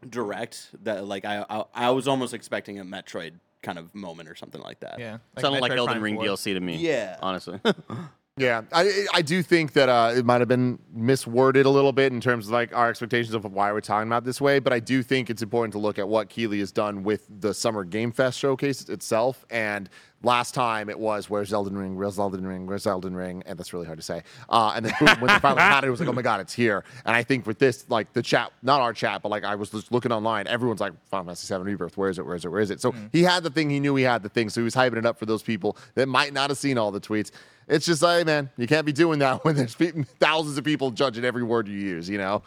direct. 0.10 0.70
That 0.84 1.06
like 1.06 1.26
I 1.26 1.46
I, 1.50 1.64
I 1.76 1.90
was 1.92 2.08
almost 2.08 2.34
expecting 2.34 2.80
a 2.80 2.86
Metroid 2.86 3.34
kind 3.62 3.78
of 3.78 3.94
moment 3.94 4.30
or 4.30 4.36
something 4.36 4.62
like 4.62 4.80
that. 4.80 5.00
Yeah. 5.00 5.18
Sounded 5.38 5.60
like 5.62 5.74
Metroid 5.74 5.78
Elden 5.78 5.94
Prime 5.96 6.04
Ring 6.04 6.16
4. 6.16 6.24
DLC 6.24 6.54
to 6.54 6.60
me. 6.62 6.78
Yeah. 6.78 7.18
honestly. 7.22 7.60
Yeah, 8.40 8.62
I 8.72 9.06
I 9.14 9.22
do 9.22 9.44
think 9.44 9.74
that 9.74 9.90
uh, 9.90 10.14
it 10.16 10.26
might 10.26 10.40
have 10.40 10.48
been 10.48 10.80
misworded 10.98 11.66
a 11.66 11.70
little 11.70 11.92
bit 11.92 12.14
in 12.14 12.22
terms 12.22 12.48
of 12.48 12.54
like 12.54 12.74
our 12.74 12.90
expectations 12.90 13.36
of 13.36 13.44
why 13.44 13.74
we're 13.74 13.82
talking 13.82 14.08
about 14.08 14.24
this 14.24 14.40
way. 14.40 14.60
But 14.60 14.72
I 14.72 14.80
do 14.80 15.04
think 15.04 15.30
it's 15.30 15.42
important 15.42 15.74
to 15.74 15.78
look 15.78 16.00
at 16.00 16.08
what 16.08 16.30
Keighley 16.30 16.60
has 16.60 16.72
done 16.72 17.04
with 17.04 17.28
the 17.42 17.54
Summer 17.54 17.84
Game 17.84 18.14
Fest 18.14 18.40
showcase 18.40 18.88
itself. 18.88 19.46
And 19.50 19.90
last 20.24 20.54
time 20.54 20.90
it 20.90 20.98
was 20.98 21.30
where's 21.30 21.52
Elden 21.52 21.78
Ring, 21.78 21.98
where's 21.98 22.18
Elden 22.18 22.48
Ring, 22.48 22.66
where's 22.66 22.88
Elden 22.88 23.14
Ring, 23.14 23.44
and 23.46 23.60
that's 23.60 23.74
really 23.74 23.86
hard 23.86 24.00
to 24.00 24.06
say. 24.06 24.24
Uh, 24.48 24.72
and 24.74 24.86
then 24.86 24.94
boom, 25.00 25.10
when 25.20 25.28
they 25.28 25.40
finally 25.40 25.62
had 25.62 25.84
it, 25.84 25.88
it 25.88 25.92
was 25.92 26.00
like 26.00 26.08
oh 26.08 26.14
my 26.14 26.22
god, 26.22 26.40
it's 26.40 26.54
here. 26.54 26.86
And 27.06 27.18
I 27.18 27.24
think 27.24 27.46
with 27.46 27.60
this, 27.60 27.90
like 27.90 28.14
the 28.14 28.22
chat, 28.22 28.54
not 28.62 28.80
our 28.80 28.94
chat, 28.94 29.22
but 29.22 29.30
like 29.30 29.44
I 29.44 29.56
was 29.56 29.70
just 29.70 29.92
looking 29.92 30.14
online, 30.14 30.48
everyone's 30.48 30.80
like 30.80 30.94
Final 31.10 31.26
Fantasy 31.26 31.54
VII 31.54 31.64
Rebirth, 31.64 31.98
where 31.98 32.10
is 32.10 32.20
it, 32.20 32.26
where 32.26 32.36
is 32.36 32.46
it, 32.46 32.50
where 32.50 32.62
is 32.62 32.72
it? 32.72 32.80
So 32.80 32.94
he 33.12 33.24
had 33.24 33.44
the 33.44 33.50
thing, 33.50 33.70
he 33.70 33.82
knew 33.82 33.96
he 33.96 34.04
had 34.04 34.24
the 34.24 34.30
thing, 34.30 34.50
so 34.50 34.62
he 34.62 34.66
was 34.66 34.76
hyping 34.76 34.98
it 34.98 35.06
up 35.06 35.20
for 35.20 35.26
those 35.26 35.44
people 35.44 35.78
that 35.96 36.08
might 36.08 36.32
not 36.32 36.50
have 36.50 36.58
seen 36.58 36.78
all 36.78 36.92
the 36.92 37.02
tweets. 37.02 37.32
It's 37.70 37.86
just 37.86 38.02
like, 38.02 38.26
man, 38.26 38.50
you 38.58 38.68
can't 38.68 38.86
be 38.86 38.92
doing 38.92 39.20
that 39.20 39.46
when 39.46 39.56
there's 39.56 39.76
pe- 39.76 39.92
thousands 40.20 40.58
of 40.58 40.64
people 40.64 40.92
judging 40.92 41.24
every 41.24 41.44
word 41.44 41.68
you 41.68 41.78
use, 41.78 42.10
you 42.10 42.18
know? 42.18 42.42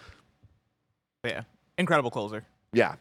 Yeah. 1.24 1.42
Incredible 1.78 2.10
closer. 2.10 2.44
Yeah. 2.72 2.96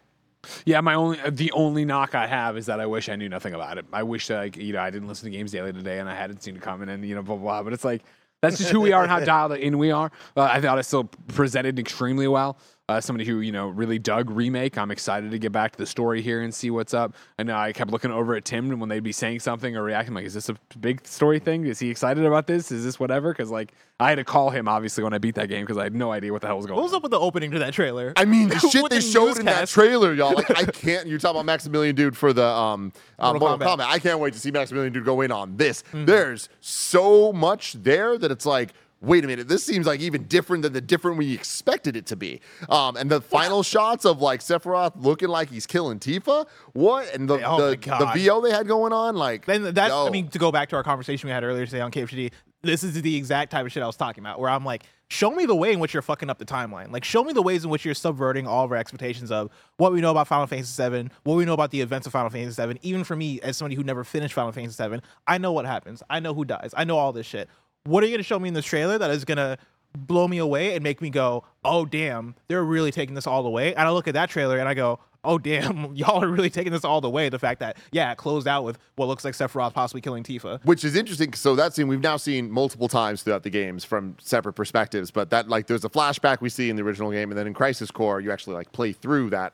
Yeah, 0.66 0.82
my 0.82 0.96
only 0.96 1.20
the 1.30 1.52
only 1.52 1.86
knock 1.86 2.16
I 2.16 2.26
have 2.26 2.58
is 2.58 2.66
that 2.66 2.80
I 2.80 2.88
wish 2.88 3.10
I 3.10 3.16
knew 3.16 3.30
nothing 3.30 3.54
about 3.54 3.78
it. 3.78 3.86
I 3.94 4.02
wish 4.02 4.26
that 4.28 4.38
like 4.38 4.58
you 4.58 4.74
know 4.74 4.82
I 4.82 4.90
didn't 4.90 5.08
listen 5.08 5.26
to 5.26 5.38
Games 5.38 5.52
Daily 5.52 5.72
today 5.72 6.00
and 6.00 6.10
I 6.10 6.16
hadn't 6.16 6.42
seen 6.42 6.56
it 6.56 6.64
coming 6.64 6.90
and 6.90 7.06
you 7.08 7.14
know 7.14 7.22
blah 7.22 7.36
blah. 7.36 7.44
blah. 7.44 7.64
But 7.64 7.74
it's 7.74 7.84
like 7.84 8.02
that's 8.42 8.58
just 8.58 8.72
who 8.72 8.82
we 8.82 8.92
are 8.92 9.04
and 9.04 9.12
how 9.12 9.20
dialed 9.24 9.52
in 9.54 9.78
we 9.78 9.92
are. 9.92 10.12
Uh, 10.36 10.42
I 10.42 10.60
thought 10.60 10.80
it 10.80 10.84
still 10.84 11.04
presented 11.28 11.78
extremely 11.78 12.28
well. 12.28 12.58
Uh, 12.92 13.00
somebody 13.00 13.26
who 13.26 13.40
you 13.40 13.54
know 13.54 13.70
really 13.70 13.98
dug 13.98 14.30
remake. 14.30 14.78
I'm 14.78 14.92
excited 14.92 15.32
to 15.32 15.40
get 15.40 15.54
back 15.54 15.72
to 15.72 15.78
the 15.78 15.86
story 15.86 16.22
here 16.22 16.42
and 16.42 16.54
see 16.54 16.70
what's 16.70 16.94
up. 16.94 17.16
I 17.40 17.44
know 17.44 17.56
I 17.56 17.72
kept 17.72 17.90
looking 17.90 18.12
over 18.12 18.36
at 18.36 18.44
Tim 18.44 18.78
when 18.80 18.90
they'd 18.90 19.00
be 19.00 19.14
saying 19.14 19.40
something 19.40 19.78
or 19.78 19.84
reacting. 19.84 20.14
Like, 20.14 20.26
is 20.26 20.34
this 20.34 20.50
a 20.50 20.56
big 20.78 21.08
story 21.08 21.40
thing? 21.40 21.66
Is 21.66 21.80
he 21.80 21.90
excited 21.90 22.26
about 22.26 22.48
this? 22.48 22.70
Is 22.70 22.84
this 22.84 23.00
whatever? 23.00 23.32
Because 23.32 23.50
like 23.50 23.74
I 24.02 24.10
had 24.10 24.16
to 24.16 24.26
call 24.26 24.50
him 24.50 24.68
obviously 24.68 25.06
when 25.06 25.14
I 25.14 25.20
beat 25.20 25.36
that 25.36 25.48
game 25.48 25.64
because 25.64 25.78
I 25.78 25.84
had 25.84 25.96
no 25.96 26.12
idea 26.12 26.34
what 26.34 26.42
the 26.42 26.48
hell 26.48 26.58
was 26.58 26.66
going 26.66 26.74
on. 26.74 26.82
What 26.82 26.84
was 26.84 26.94
on. 26.94 26.98
up 26.98 27.04
with 27.04 27.12
the 27.12 27.20
opening 27.20 27.52
to 27.52 27.60
that 27.60 27.74
trailer? 27.74 28.12
I 28.18 28.26
mean, 28.26 28.50
the 28.50 28.60
shit 28.72 28.90
they 28.90 28.98
the 28.98 29.02
showed 29.02 29.40
in 29.40 29.46
that 29.46 29.70
trailer, 29.70 30.14
y'all. 30.14 30.34
Like, 30.34 30.52
I 30.52 30.66
can't. 30.72 31.08
You're 31.08 31.20
talking 31.20 31.38
about 31.38 31.46
Maximilian 31.46 31.96
Dood 31.96 32.18
for 32.18 32.34
the 32.34 32.46
um, 32.46 32.92
uh, 33.18 33.32
Mortal 33.32 33.48
Mortal, 33.48 33.68
Kombat. 33.68 33.80
Kombat. 33.80 33.88
I 33.88 34.00
can't 34.00 34.20
wait 34.20 34.34
to 34.34 34.40
see 34.40 34.52
Maximilian 34.52 34.92
Dood 34.92 35.06
go 35.06 35.22
in 35.22 35.32
on 35.32 35.56
this. 35.56 35.84
There's 35.94 36.50
so 36.60 37.32
much 37.32 37.74
there 37.74 38.18
that 38.18 38.32
it's 38.32 38.46
like, 38.46 38.74
wait 39.02 39.24
a 39.24 39.28
minute, 39.28 39.48
this 39.48 39.64
seems 39.64 39.88
like 39.88 40.00
even 40.00 40.24
different 40.24 40.64
than 40.64 40.74
the 40.74 40.82
different 40.82 41.18
we 41.18 41.34
expected 41.34 41.96
it 41.96 42.06
to 42.08 42.16
be. 42.16 42.40
Um, 42.70 42.96
and 42.96 43.10
the 43.10 43.22
final 43.22 43.64
shots 43.64 44.06
of 44.06 44.22
like 44.22 44.42
Sephiroth 44.42 44.94
looking 44.96 45.30
like 45.30 45.50
he's 45.50 45.66
killing 45.66 46.00
Tifa. 46.00 46.48
What? 46.74 47.14
And 47.14 47.30
the 47.30 47.42
Oh 47.44 47.58
the, 47.58 47.76
the 47.76 48.12
VO 48.16 48.42
they 48.42 48.52
had 48.52 48.68
going 48.68 48.94
on, 48.94 49.16
like 49.16 49.46
Then 49.46 49.74
that's 49.74 49.90
yo. 49.90 50.08
I 50.08 50.10
mean 50.10 50.30
to 50.30 50.40
go 50.40 50.52
back 50.52 50.70
to 50.70 50.76
our 50.76 50.84
conversation 50.84 51.28
we 51.28 51.32
had 51.32 51.44
earlier 51.44 51.66
today 51.66 51.82
on 51.82 51.92
KFGD. 51.92 52.32
This 52.64 52.84
is 52.84 53.02
the 53.02 53.16
exact 53.16 53.52
type 53.52 53.66
of 53.66 53.72
shit 53.72 53.82
I 53.82 53.88
was 53.88 53.98
talking 53.98 54.24
about. 54.24 54.40
Where 54.40 54.50
I'm 54.50 54.64
like, 54.64 54.84
show 55.12 55.32
me 55.32 55.46
the 55.46 55.56
way 55.56 55.74
in 55.74 55.80
which 55.80 55.94
you're 55.94 56.04
fucking 56.04 56.30
up 56.30 56.38
the 56.38 56.46
timeline. 56.46 56.92
Like, 56.92 57.04
show 57.04 57.24
me 57.24 57.34
the 57.34 57.42
ways 57.42 57.64
in 57.64 57.72
which 57.72 57.84
you're 57.84 57.96
subverting 57.96 58.46
all 58.46 58.64
of 58.66 58.72
our 58.72 58.78
expectations 58.78 59.32
of 59.32 59.50
what 59.78 59.92
we 59.92 60.00
know 60.00 60.12
about 60.12 60.28
Final 60.28 60.46
Fantasy 60.46 60.90
VII, 60.90 61.10
what 61.24 61.36
we 61.36 61.44
know 61.44 61.54
about 61.54 61.72
the 61.72 61.82
events 61.82 62.06
of 62.06 62.14
Final 62.14 62.30
Fantasy 62.30 62.64
VII. 62.64 62.80
Even 62.84 63.04
for 63.04 63.16
me, 63.16 63.42
as 63.42 63.58
somebody 63.58 63.76
who 63.76 63.84
never 63.84 64.04
finished 64.04 64.36
Final 64.36 64.52
Fantasy 64.52 64.88
VII, 64.88 65.02
I 65.28 65.38
know 65.40 65.52
what 65.52 65.66
happens. 65.66 66.04
I 66.10 66.20
know 66.20 66.36
who 66.36 66.46
dies. 66.46 66.72
I 66.78 66.84
know 66.84 66.98
all 66.98 67.12
this 67.12 67.26
shit. 67.26 67.50
What 67.84 68.04
are 68.04 68.08
you 68.08 68.14
gonna 68.14 68.24
show 68.24 68.40
me 68.40 68.48
in 68.48 68.54
this 68.54 68.66
trailer 68.66 68.98
that 68.98 69.10
is 69.12 69.26
gonna 69.26 69.58
blow 69.98 70.28
me 70.28 70.38
away 70.38 70.76
and 70.76 70.84
make 70.84 71.02
me 71.02 71.10
go, 71.10 71.44
oh 71.64 71.86
damn, 71.86 72.36
they're 72.48 72.64
really 72.64 72.92
taking 72.92 73.16
this 73.16 73.26
all 73.26 73.44
the 73.44 73.50
way? 73.50 73.74
And 73.74 73.88
I 73.88 73.92
look 73.92 74.08
at 74.08 74.14
that 74.14 74.30
trailer 74.30 74.60
and 74.60 74.70
I 74.70 74.74
go, 74.74 75.00
oh 75.24 75.38
damn, 75.40 75.96
y'all 75.96 76.24
are 76.24 76.28
really 76.28 76.50
taking 76.50 76.72
this 76.72 76.86
all 76.86 77.02
the 77.02 77.10
way. 77.10 77.30
The 77.30 77.40
fact 77.40 77.60
that 77.60 77.78
yeah, 77.92 78.12
it 78.12 78.18
closed 78.18 78.48
out 78.48 78.64
with 78.64 78.78
what 78.96 79.08
looks 79.08 79.26
like 79.26 79.34
Sephiroth 79.34 79.74
possibly 79.74 80.02
killing 80.02 80.24
Tifa. 80.24 80.64
which 80.64 80.84
is 80.84 80.96
interesting. 80.96 81.34
So 81.34 81.56
that 81.56 81.74
scene 81.74 81.88
we've 81.88 82.02
now 82.02 82.18
seen 82.18 82.52
multiple 82.52 82.88
times 82.88 83.24
throughout 83.24 83.44
the 83.44 83.50
games 83.50 83.84
from 83.84 84.16
separate 84.22 84.54
perspectives. 84.54 85.10
But 85.10 85.32
that 85.32 85.50
like 85.50 85.68
there's 85.68 85.86
a 85.86 85.90
flashback 85.90 86.42
we 86.42 86.50
see 86.50 86.70
in 86.70 86.76
the 86.76 86.84
original 86.84 87.12
game, 87.12 87.32
and 87.32 87.38
then 87.38 87.48
in 87.48 87.54
Crisis 87.54 87.90
Core 87.90 88.20
you 88.20 88.32
actually 88.32 88.56
like 88.56 88.72
play 88.72 88.92
through 88.92 89.32
that. 89.32 89.54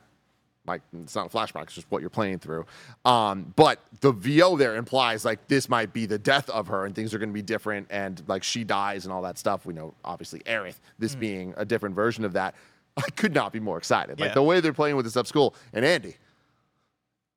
Like 0.68 0.82
it's 1.02 1.14
not 1.14 1.26
a 1.26 1.36
flashback; 1.36 1.64
it's 1.64 1.74
just 1.74 1.90
what 1.90 2.00
you're 2.00 2.10
playing 2.10 2.38
through. 2.38 2.66
Um, 3.04 3.52
but 3.56 3.80
the 4.00 4.12
VO 4.12 4.56
there 4.56 4.76
implies 4.76 5.24
like 5.24 5.48
this 5.48 5.68
might 5.68 5.92
be 5.92 6.06
the 6.06 6.18
death 6.18 6.48
of 6.50 6.68
her, 6.68 6.84
and 6.86 6.94
things 6.94 7.12
are 7.14 7.18
going 7.18 7.30
to 7.30 7.34
be 7.34 7.42
different, 7.42 7.88
and 7.90 8.22
like 8.28 8.42
she 8.44 8.64
dies 8.64 9.04
and 9.04 9.12
all 9.12 9.22
that 9.22 9.38
stuff. 9.38 9.66
We 9.66 9.74
know 9.74 9.94
obviously 10.04 10.40
Aerith, 10.40 10.78
this 10.98 11.14
being 11.14 11.54
a 11.56 11.64
different 11.64 11.94
version 11.94 12.24
of 12.24 12.34
that. 12.34 12.54
I 12.96 13.10
could 13.10 13.34
not 13.34 13.52
be 13.52 13.60
more 13.60 13.78
excited. 13.78 14.20
Like 14.20 14.30
Yeah. 14.30 14.34
the 14.34 14.42
way 14.42 14.60
they're 14.60 14.72
playing 14.72 14.96
with 14.96 15.04
this 15.04 15.16
up 15.16 15.26
school, 15.26 15.54
and 15.72 15.84
Andy 15.84 16.16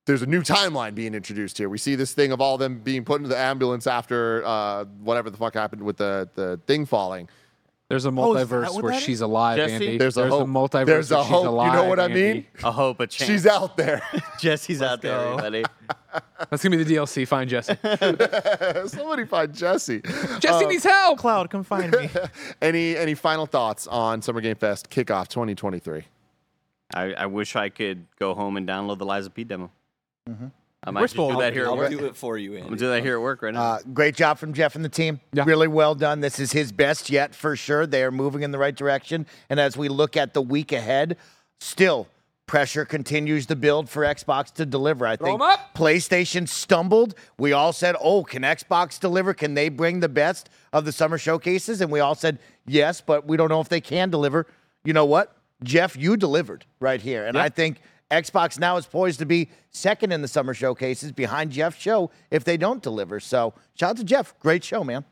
there's 0.06 0.22
a 0.22 0.26
new 0.26 0.42
timeline 0.42 0.96
being 0.96 1.14
introduced 1.14 1.58
here. 1.58 1.70
We 1.70 1.78
see 1.78 1.96
this 1.96 2.14
thing 2.14 2.32
of 2.32 2.42
all 2.42 2.58
them 2.58 2.80
being 2.80 3.06
put 3.06 3.18
into 3.18 3.30
the 3.30 3.38
ambulance 3.38 3.86
after 3.86 4.44
uh, 4.46 4.86
whatever 5.04 5.30
the 5.30 5.38
fuck 5.38 5.54
happened 5.54 5.84
with 5.84 5.98
the, 5.98 6.28
the 6.34 6.60
thing 6.66 6.86
falling. 6.86 7.30
There's 7.92 8.06
a 8.06 8.10
Oh, 8.16 8.36
is 8.36 8.50
that 8.50 8.56
multiverse 8.56 8.74
what 8.74 8.84
where 8.86 9.00
she's 9.00 9.22
alive, 9.22 9.58
Jesse? 9.58 9.74
Andy. 9.74 9.98
There's 9.98 10.18
a 10.18 10.28
hope. 10.30 10.48
multiverse 10.48 10.86
There's 10.86 11.12
a 11.12 11.16
where 11.16 11.24
she's 11.26 11.32
hope. 11.32 11.66
You 11.66 11.74
know 11.74 11.84
what 11.90 12.00
I 12.00 12.06
Andy. 12.06 12.34
mean? 12.34 12.48
A 12.64 12.72
hope, 12.72 13.00
a 13.02 13.08
chance. 13.08 13.30
She's 13.30 13.46
out 13.46 13.76
there. 13.78 14.02
Jesse's 14.40 14.82
out 14.82 15.02
there, 15.02 15.18
go. 15.18 15.32
everybody. 15.38 15.66
That's 16.50 16.64
gonna 16.64 16.78
be 16.78 16.84
the 16.84 16.96
DLC. 16.96 17.28
Find 17.28 17.50
Jesse. 17.50 17.76
Somebody 18.88 19.26
find 19.26 19.54
Jesse. 19.54 20.02
Jesse 20.40 20.66
uh, 20.66 20.68
needs 20.70 20.84
help. 20.84 21.20
Cloud, 21.20 21.50
come 21.50 21.64
find 21.64 21.92
me. 21.92 22.10
Any 22.62 22.96
any 22.98 23.14
final 23.14 23.46
thoughts 23.46 23.88
on 23.88 24.22
Summer 24.22 24.42
Game 24.42 24.56
Fest 24.56 24.90
kickoff 24.90 25.28
2023? 25.28 26.04
I, 26.94 27.14
I 27.14 27.26
wish 27.26 27.56
I 27.56 27.70
could 27.70 28.06
go 28.20 28.34
home 28.34 28.58
and 28.58 28.68
download 28.68 28.98
the 28.98 29.06
Lies 29.06 29.26
of 29.26 29.34
P 29.34 29.44
demo. 29.44 29.70
Mm-hmm. 30.30 30.48
I 30.84 30.90
might 30.90 31.02
We're 31.02 31.08
just 31.08 31.16
do 31.16 31.38
that 31.38 31.54
here 31.54 31.68
I'll 31.68 31.78
work. 31.78 31.92
do 31.92 32.06
it 32.06 32.16
for 32.16 32.38
you, 32.38 32.58
I'm 32.58 32.64
gonna 32.64 32.76
do 32.76 32.88
that 32.90 33.04
here 33.04 33.16
at 33.16 33.22
work 33.22 33.44
right 33.44 33.54
now. 33.54 33.62
Uh, 33.62 33.80
great 33.94 34.16
job 34.16 34.40
from 34.40 34.54
Jeff 34.54 34.76
and 34.76 34.84
the 34.84 34.90
team. 34.90 35.20
Yeah. 35.32 35.44
Really 35.46 35.68
well 35.68 35.94
done. 35.94 36.22
This 36.22 36.40
is 36.40 36.52
his 36.54 36.72
best 36.72 37.10
yet 37.10 37.36
for 37.36 37.56
sure. 37.56 37.86
They 37.86 38.04
are 38.04 38.10
moving 38.12 38.42
in 38.42 38.52
the 38.52 38.58
right 38.58 38.76
direction. 38.76 39.28
And 39.50 39.60
as 39.60 39.78
we 39.78 39.90
look 39.90 40.18
at 40.18 40.34
the 40.34 40.42
week 40.42 40.72
ahead, 40.72 41.18
still 41.60 42.08
pressure 42.48 42.84
continues 42.84 43.46
to 43.46 43.56
build 43.56 43.90
for 43.90 44.02
Xbox 44.04 44.52
to 44.56 44.66
deliver. 44.66 45.06
I 45.06 45.16
think 45.16 45.36
'em 45.36 45.42
up. 45.42 45.74
PlayStation 45.76 46.48
stumbled. 46.50 47.14
We 47.38 47.54
all 47.54 47.72
said, 47.74 47.96
"Oh, 48.02 48.24
can 48.24 48.42
Xbox 48.42 49.00
deliver? 49.00 49.34
Can 49.36 49.54
they 49.54 49.70
bring 49.70 50.00
the 50.00 50.10
best 50.10 50.50
of 50.74 50.84
the 50.86 50.92
summer 50.92 51.18
showcases?" 51.20 51.80
And 51.80 51.92
we 51.92 52.00
all 52.00 52.16
said, 52.16 52.40
"Yes," 52.66 53.02
but 53.02 53.28
we 53.28 53.38
don't 53.38 53.50
know 53.50 53.62
if 53.62 53.70
they 53.70 53.82
can 53.82 54.10
deliver. 54.10 54.48
You 54.84 54.94
know 54.94 55.06
what? 55.06 55.36
Jeff, 55.64 55.96
you 55.96 56.18
delivered 56.18 56.66
right 56.80 57.00
here. 57.02 57.26
And 57.26 57.38
I 57.38 57.50
think 57.50 57.82
Xbox 58.12 58.60
now 58.60 58.78
is 58.78 58.86
poised 58.86 59.20
to 59.20 59.26
be 59.26 59.50
second 59.72 60.12
in 60.12 60.22
the 60.22 60.28
summer 60.28 60.54
showcases 60.54 61.12
behind 61.12 61.52
Jeff's 61.52 61.78
show 61.80 62.12
if 62.30 62.44
they 62.44 62.58
don't 62.58 62.84
deliver. 62.84 63.20
So 63.20 63.54
shout 63.76 63.92
out 63.92 63.98
to 63.98 64.04
Jeff. 64.04 64.38
Great 64.40 64.64
show, 64.64 64.84
man. 64.84 65.06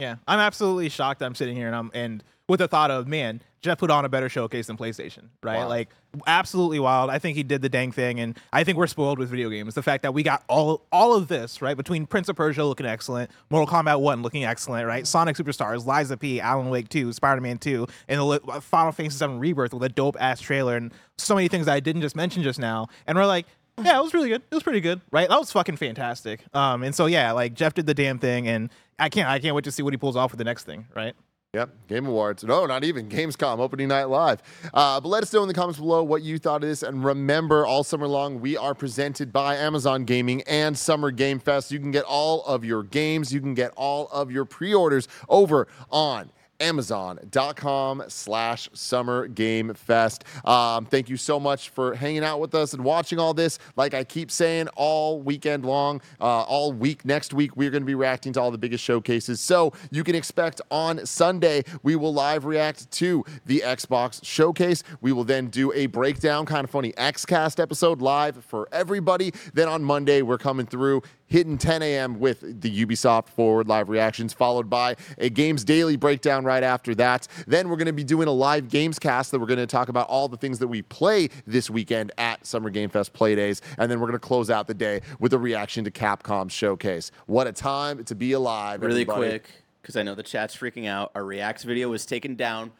Yeah, 0.00 0.16
I'm 0.26 0.40
absolutely 0.40 0.88
shocked. 0.88 1.22
I'm 1.22 1.34
sitting 1.34 1.56
here 1.56 1.66
and 1.68 1.76
I'm 1.76 1.90
and 1.94 2.24
with 2.48 2.58
the 2.58 2.68
thought 2.68 2.90
of 2.90 3.06
man, 3.06 3.42
Jeff 3.62 3.78
put 3.78 3.90
on 3.90 4.04
a 4.04 4.08
better 4.08 4.28
showcase 4.28 4.68
than 4.68 4.76
PlayStation, 4.78 5.28
right? 5.42 5.58
Like 5.64 5.88
absolutely 6.26 6.80
wild. 6.80 7.10
I 7.10 7.18
think 7.18 7.36
he 7.36 7.42
did 7.42 7.60
the 7.60 7.68
dang 7.68 7.92
thing, 7.92 8.18
and 8.18 8.38
I 8.52 8.64
think 8.64 8.78
we're 8.78 8.86
spoiled 8.86 9.18
with 9.18 9.28
video 9.28 9.50
games. 9.50 9.74
The 9.74 9.82
fact 9.82 10.02
that 10.02 10.14
we 10.14 10.22
got 10.22 10.42
all 10.48 10.86
all 10.90 11.14
of 11.14 11.28
this 11.28 11.60
right 11.60 11.76
between 11.76 12.06
Prince 12.06 12.28
of 12.30 12.36
Persia 12.36 12.64
looking 12.64 12.86
excellent, 12.86 13.30
Mortal 13.50 13.66
Kombat 13.72 14.00
One 14.00 14.22
looking 14.22 14.44
excellent, 14.44 14.86
right? 14.86 15.06
Sonic 15.06 15.36
Superstars, 15.36 15.84
Lies 15.84 16.10
of 16.10 16.20
P, 16.20 16.40
Alan 16.40 16.70
Wake 16.70 16.88
Two, 16.88 17.12
Spider 17.12 17.40
Man 17.42 17.58
Two, 17.58 17.86
and 18.08 18.18
the 18.20 18.60
Final 18.62 18.92
Fantasy 18.92 19.24
VII 19.26 19.34
Rebirth 19.34 19.74
with 19.74 19.82
a 19.82 19.90
dope 19.90 20.16
ass 20.18 20.40
trailer 20.40 20.76
and 20.76 20.92
so 21.18 21.34
many 21.34 21.48
things 21.48 21.68
I 21.68 21.80
didn't 21.80 22.02
just 22.02 22.16
mention 22.16 22.42
just 22.42 22.58
now. 22.58 22.88
And 23.06 23.18
we're 23.18 23.26
like, 23.26 23.46
Yeah, 23.78 23.98
it 23.98 24.02
was 24.02 24.14
really 24.14 24.30
good. 24.30 24.42
It 24.50 24.54
was 24.54 24.62
pretty 24.62 24.80
good, 24.80 25.02
right? 25.10 25.28
That 25.28 25.38
was 25.38 25.52
fucking 25.52 25.76
fantastic. 25.76 26.42
Um, 26.54 26.82
and 26.82 26.94
so 26.94 27.04
yeah, 27.06 27.32
like 27.32 27.52
Jeff 27.54 27.74
did 27.74 27.84
the 27.86 27.94
damn 27.94 28.18
thing, 28.18 28.48
and 28.48 28.70
I 28.98 29.10
can't, 29.10 29.28
I 29.28 29.38
can't 29.38 29.54
wait 29.54 29.64
to 29.64 29.72
see 29.72 29.82
what 29.82 29.92
he 29.92 29.98
pulls 29.98 30.16
off 30.16 30.32
with 30.32 30.38
the 30.38 30.44
next 30.44 30.64
thing, 30.64 30.86
right? 30.94 31.14
Yep, 31.52 31.88
Game 31.88 32.06
Awards. 32.06 32.44
No, 32.44 32.64
not 32.64 32.84
even 32.84 33.08
Gamescom 33.08 33.58
opening 33.58 33.88
night 33.88 34.04
live. 34.04 34.40
Uh, 34.72 35.00
but 35.00 35.08
let 35.08 35.24
us 35.24 35.32
know 35.32 35.42
in 35.42 35.48
the 35.48 35.54
comments 35.54 35.80
below 35.80 36.00
what 36.04 36.22
you 36.22 36.38
thought 36.38 36.62
of 36.62 36.68
this. 36.68 36.84
And 36.84 37.04
remember, 37.04 37.66
all 37.66 37.82
summer 37.82 38.06
long, 38.06 38.40
we 38.40 38.56
are 38.56 38.72
presented 38.72 39.32
by 39.32 39.56
Amazon 39.56 40.04
Gaming 40.04 40.42
and 40.42 40.78
Summer 40.78 41.10
Game 41.10 41.40
Fest. 41.40 41.72
You 41.72 41.80
can 41.80 41.90
get 41.90 42.04
all 42.04 42.44
of 42.44 42.64
your 42.64 42.84
games, 42.84 43.34
you 43.34 43.40
can 43.40 43.54
get 43.54 43.72
all 43.74 44.06
of 44.12 44.30
your 44.30 44.44
pre-orders 44.44 45.08
over 45.28 45.66
on 45.90 46.30
amazon.com 46.60 48.04
slash 48.08 48.68
summer 48.72 49.26
game 49.26 49.74
fest. 49.74 50.24
Um, 50.44 50.84
thank 50.86 51.08
you 51.08 51.16
so 51.16 51.40
much 51.40 51.70
for 51.70 51.94
hanging 51.94 52.24
out 52.24 52.40
with 52.40 52.54
us 52.54 52.74
and 52.74 52.84
watching 52.84 53.18
all 53.18 53.34
this. 53.34 53.58
Like 53.76 53.94
i 53.94 54.04
keep 54.04 54.30
saying 54.30 54.68
all 54.76 55.20
weekend 55.20 55.64
long 55.64 56.00
uh, 56.20 56.42
all 56.42 56.72
week 56.72 57.04
next 57.04 57.32
week 57.32 57.56
we're 57.56 57.70
going 57.70 57.82
to 57.82 57.86
be 57.86 57.94
reacting 57.94 58.32
to 58.34 58.40
all 58.40 58.50
the 58.50 58.58
biggest 58.58 58.84
showcases. 58.84 59.40
So 59.40 59.72
you 59.90 60.04
can 60.04 60.14
expect 60.14 60.60
on 60.70 61.04
sunday 61.06 61.62
we 61.82 61.96
will 61.96 62.12
live 62.12 62.44
react 62.44 62.90
to 62.92 63.24
the 63.46 63.62
xbox 63.64 64.24
showcase. 64.24 64.82
We 65.00 65.12
will 65.12 65.24
then 65.24 65.48
do 65.48 65.72
a 65.72 65.86
breakdown 65.86 66.46
kind 66.46 66.64
of 66.64 66.70
funny 66.70 66.92
xcast 66.92 67.60
episode 67.60 68.00
live 68.00 68.44
for 68.44 68.68
everybody. 68.72 69.32
Then 69.54 69.68
on 69.68 69.82
monday 69.82 70.22
we're 70.22 70.38
coming 70.38 70.66
through 70.66 71.02
hitting 71.30 71.56
10 71.56 71.82
a.m. 71.82 72.18
with 72.18 72.60
the 72.60 72.84
Ubisoft 72.84 73.28
Forward 73.28 73.68
live 73.68 73.88
reactions, 73.88 74.32
followed 74.32 74.68
by 74.68 74.96
a 75.16 75.30
Games 75.30 75.64
Daily 75.64 75.96
breakdown 75.96 76.44
right 76.50 76.64
after 76.64 76.94
that. 76.96 77.28
Then 77.46 77.68
we're 77.68 77.76
going 77.76 77.86
to 77.86 77.92
be 77.92 78.04
doing 78.04 78.26
a 78.26 78.32
live 78.32 78.68
games 78.68 78.98
cast 78.98 79.30
that 79.30 79.38
we're 79.38 79.46
going 79.46 79.60
to 79.60 79.66
talk 79.66 79.88
about 79.88 80.08
all 80.08 80.28
the 80.28 80.36
things 80.36 80.58
that 80.58 80.66
we 80.66 80.82
play 80.82 81.28
this 81.46 81.70
weekend 81.70 82.10
at 82.18 82.44
Summer 82.44 82.70
Game 82.70 82.90
Fest 82.90 83.12
Play 83.12 83.36
Days. 83.36 83.62
And 83.78 83.90
then 83.90 84.00
we're 84.00 84.08
going 84.08 84.18
to 84.18 84.26
close 84.26 84.50
out 84.50 84.66
the 84.66 84.74
day 84.74 85.00
with 85.20 85.32
a 85.32 85.38
reaction 85.38 85.84
to 85.84 85.90
Capcom's 85.92 86.52
showcase. 86.52 87.12
What 87.26 87.46
a 87.46 87.52
time 87.52 88.02
to 88.04 88.14
be 88.16 88.32
alive. 88.32 88.82
Really 88.82 89.02
everybody. 89.02 89.28
quick, 89.28 89.50
because 89.80 89.96
I 89.96 90.02
know 90.02 90.16
the 90.16 90.24
chat's 90.24 90.56
freaking 90.56 90.88
out. 90.88 91.12
Our 91.14 91.24
Reacts 91.24 91.62
video 91.62 91.88
was 91.88 92.04
taken 92.04 92.34
down. 92.34 92.72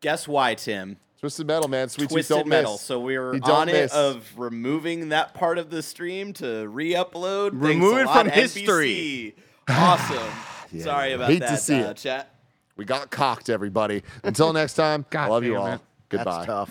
Guess 0.00 0.26
why, 0.26 0.54
Tim? 0.54 0.96
Twisted 1.20 1.46
Metal, 1.46 1.68
man. 1.68 1.88
Sweet 1.88 2.08
Twisted 2.08 2.34
don't 2.34 2.46
Metal. 2.48 2.72
miss. 2.72 2.82
So 2.82 3.00
we 3.00 3.18
were 3.18 3.34
on 3.42 3.66
miss. 3.66 3.92
it 3.92 3.96
of 3.96 4.32
removing 4.38 5.10
that 5.10 5.34
part 5.34 5.58
of 5.58 5.70
the 5.70 5.82
stream 5.82 6.32
to 6.34 6.68
re-upload. 6.68 7.50
Thanks 7.50 7.62
Remove 7.66 7.98
it 7.98 8.06
lot, 8.06 8.20
from 8.20 8.30
history. 8.30 9.34
NBC. 9.36 9.42
Awesome. 9.68 10.32
Sorry 10.78 11.12
about 11.12 11.28
hate 11.28 11.40
that, 11.40 11.50
to 11.50 11.56
see 11.56 11.80
uh, 11.82 11.90
it. 11.90 11.96
chat. 11.96 12.35
We 12.76 12.84
got 12.84 13.10
cocked, 13.10 13.48
everybody. 13.48 14.02
Until 14.22 14.52
next 14.52 14.74
time, 14.74 15.04
I 15.08 15.10
God 15.10 15.30
love 15.30 15.44
you 15.44 15.56
all. 15.56 15.66
it. 15.66 15.80
Goodbye. 16.08 16.34
That's 16.34 16.46
tough. 16.46 16.70